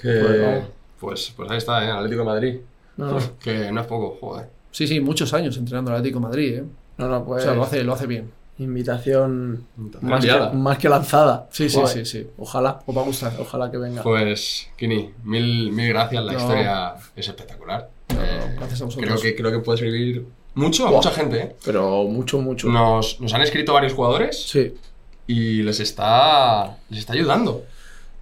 Que- 0.00 0.20
Pues 0.20 0.42
vamos. 0.42 0.64
pues, 0.98 1.32
pues 1.36 1.50
ahí 1.50 1.58
está, 1.58 1.84
¿eh? 1.84 1.90
Atlético 1.90 2.22
de 2.22 2.26
Madrid. 2.26 2.56
No, 2.96 3.12
no, 3.12 3.38
Que 3.38 3.70
no 3.70 3.80
es 3.80 3.86
poco, 3.86 4.16
joder. 4.20 4.48
Sí, 4.72 4.86
sí, 4.86 4.98
muchos 5.00 5.32
años 5.34 5.56
entrenando 5.56 5.90
al 5.92 5.98
Atlético 5.98 6.18
de 6.20 6.26
Madrid, 6.26 6.54
¿eh? 6.58 6.64
No, 7.00 7.08
no, 7.08 7.18
O 7.18 7.24
pues. 7.26 7.42
sea, 7.42 7.54
lo 7.54 7.64
hace, 7.64 7.82
lo 7.84 7.92
hace 7.94 8.06
bien. 8.06 8.30
Invitación 8.58 9.66
más 10.02 10.20
que, 10.24 10.30
enviada. 10.30 10.52
más 10.52 10.78
que 10.78 10.88
lanzada. 10.88 11.48
Sí, 11.50 11.68
sí, 11.68 11.76
Joder. 11.80 12.06
sí, 12.06 12.18
sí. 12.20 12.26
Ojalá, 12.38 12.80
Os 12.86 12.96
va 12.96 13.00
a 13.00 13.04
gustar. 13.04 13.32
ojalá 13.38 13.70
que 13.70 13.78
venga. 13.78 14.02
Pues, 14.02 14.68
Kini, 14.76 15.10
mil, 15.24 15.72
mil 15.72 15.88
gracias. 15.88 16.22
La 16.24 16.32
No. 16.32 16.38
historia 16.38 16.94
es 17.16 17.28
espectacular. 17.28 17.88
Eh, 18.10 18.54
gracias 18.56 18.82
a 18.82 18.84
vosotros. 18.84 19.08
creo, 19.20 19.20
que, 19.22 19.34
creo 19.40 19.50
que 19.52 19.58
puede 19.60 19.78
servir 19.78 20.26
mucho 20.54 20.86
a 20.86 20.90
mucha 20.90 21.10
gente. 21.10 21.38
¿eh? 21.40 21.56
Pero 21.64 22.04
mucho, 22.04 22.38
mucho. 22.40 22.68
Nos, 22.68 23.20
nos 23.20 23.32
han 23.34 23.42
escrito 23.42 23.72
varios 23.72 23.92
jugadores 23.94 24.42
Sí. 24.48 24.74
y 25.26 25.62
les 25.62 25.80
está, 25.80 26.76
les 26.90 27.00
está 27.00 27.12
ayudando. 27.14 27.64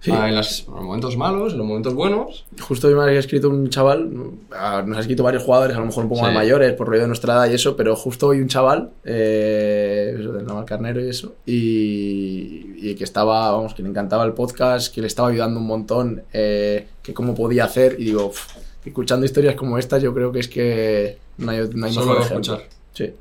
Sí. 0.01 0.11
Ah, 0.13 0.29
en, 0.29 0.35
los 0.35 0.65
momentos 0.69 1.17
malos, 1.17 1.51
en 1.51 1.57
los 1.57 1.67
momentos 1.67 1.93
buenos. 1.93 2.45
Justo 2.61 2.87
hoy 2.87 2.95
me 2.95 3.01
ha 3.03 3.11
escrito 3.11 3.49
un 3.49 3.69
chaval, 3.69 4.09
ah, 4.51 4.81
nos 4.85 4.97
ha 4.97 5.01
escrito 5.01 5.23
varios 5.23 5.43
jugadores, 5.43 5.75
a 5.75 5.79
lo 5.81 5.87
mejor 5.87 6.03
un 6.03 6.09
poco 6.09 6.19
Sí. 6.21 6.25
más 6.27 6.33
mayores, 6.35 6.71
por 6.73 6.87
rollo 6.87 7.01
de 7.01 7.07
nuestra 7.07 7.33
edad 7.33 7.49
y 7.51 7.55
eso, 7.55 7.75
pero 7.75 7.95
justo 7.97 8.27
hoy 8.27 8.39
un 8.39 8.47
chaval, 8.47 8.91
eh, 9.03 10.15
eso, 10.17 10.31
del 10.31 11.05
y 11.05 11.09
eso, 11.09 11.35
y, 11.45 12.75
y 12.77 12.95
que 12.95 13.03
estaba, 13.03 13.51
vamos, 13.51 13.73
que 13.73 13.83
le 13.83 13.89
encantaba 13.89 14.23
el 14.23 14.31
podcast, 14.33 14.93
que 14.93 15.01
le 15.01 15.07
estaba 15.07 15.27
ayudando 15.29 15.59
un 15.59 15.67
montón, 15.67 16.23
eh, 16.31 16.87
que 17.03 17.13
cómo 17.13 17.35
podía 17.35 17.65
hacer, 17.65 17.97
y 17.99 18.05
digo, 18.05 18.27
"Uf, 18.27 18.55
escuchando 18.85 19.25
historias 19.25 19.55
como 19.55 19.77
estas, 19.77 20.01
yo 20.01 20.13
creo 20.13 20.31
que 20.31 20.39
es 20.39 20.47
que 20.47 21.17
no 21.37 21.51
hay, 21.51 21.69
no 21.73 21.85
hay 21.85 21.93
Solo 21.93 22.07
mejor 22.11 22.23
escuchar. 22.23 22.63
Sí. 22.93 23.13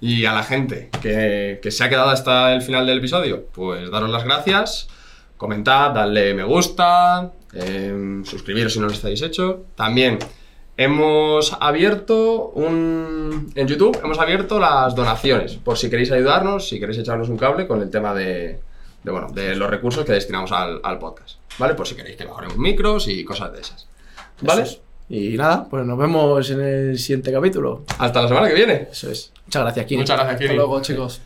Y 0.00 0.24
a 0.24 0.32
la 0.32 0.42
gente 0.42 0.90
que, 1.02 1.60
que 1.62 1.70
se 1.70 1.84
ha 1.84 1.88
quedado 1.88 2.08
hasta 2.08 2.52
el 2.54 2.62
final 2.62 2.86
del 2.86 2.98
episodio, 2.98 3.44
pues 3.52 3.90
daros 3.90 4.10
las 4.10 4.24
gracias, 4.24 4.88
comentad, 5.40 5.92
dadle 5.92 6.34
me 6.34 6.44
gusta, 6.44 7.32
em, 7.54 8.22
suscribiros 8.26 8.74
si 8.74 8.78
no 8.78 8.86
lo 8.88 8.92
estáis 8.92 9.22
hecho. 9.22 9.64
También 9.74 10.18
hemos 10.76 11.56
abierto 11.58 12.50
un... 12.50 13.50
En 13.54 13.66
YouTube 13.66 13.98
hemos 14.04 14.18
abierto 14.18 14.60
las 14.60 14.94
donaciones, 14.94 15.54
por 15.54 15.78
si 15.78 15.88
queréis 15.88 16.12
ayudarnos, 16.12 16.68
si 16.68 16.78
queréis 16.78 16.98
echarnos 16.98 17.30
un 17.30 17.38
cable 17.38 17.66
con 17.66 17.80
el 17.80 17.88
tema 17.88 18.12
de, 18.12 18.60
de, 19.02 19.10
bueno, 19.10 19.28
de 19.32 19.56
los 19.56 19.70
recursos 19.70 20.04
que 20.04 20.12
destinamos 20.12 20.52
al, 20.52 20.80
al 20.82 20.98
podcast. 20.98 21.38
¿Vale? 21.58 21.72
Por 21.74 21.86
si 21.86 21.94
queréis 21.94 22.16
que 22.18 22.24
mejoremos 22.26 22.58
micros 22.58 23.08
y 23.08 23.24
cosas 23.24 23.50
de 23.54 23.60
esas. 23.62 23.88
¿Vale? 24.42 24.62
Eso 24.62 24.72
es. 24.72 24.80
Y 25.08 25.36
nada, 25.38 25.66
pues 25.68 25.84
nos 25.86 25.98
vemos 25.98 26.50
en 26.50 26.60
el 26.60 26.98
siguiente 26.98 27.32
capítulo. 27.32 27.82
Hasta 27.98 28.22
la 28.22 28.28
semana 28.28 28.46
que 28.48 28.54
viene. 28.54 28.88
Eso 28.92 29.10
es. 29.10 29.32
Muchas 29.46 29.62
gracias, 29.62 29.86
Kini. 29.86 30.02
Muchas 30.02 30.16
gracias, 30.16 30.34
Hasta 30.34 30.44
Kiri. 30.44 30.54
luego, 30.54 30.80
chicos. 30.82 31.20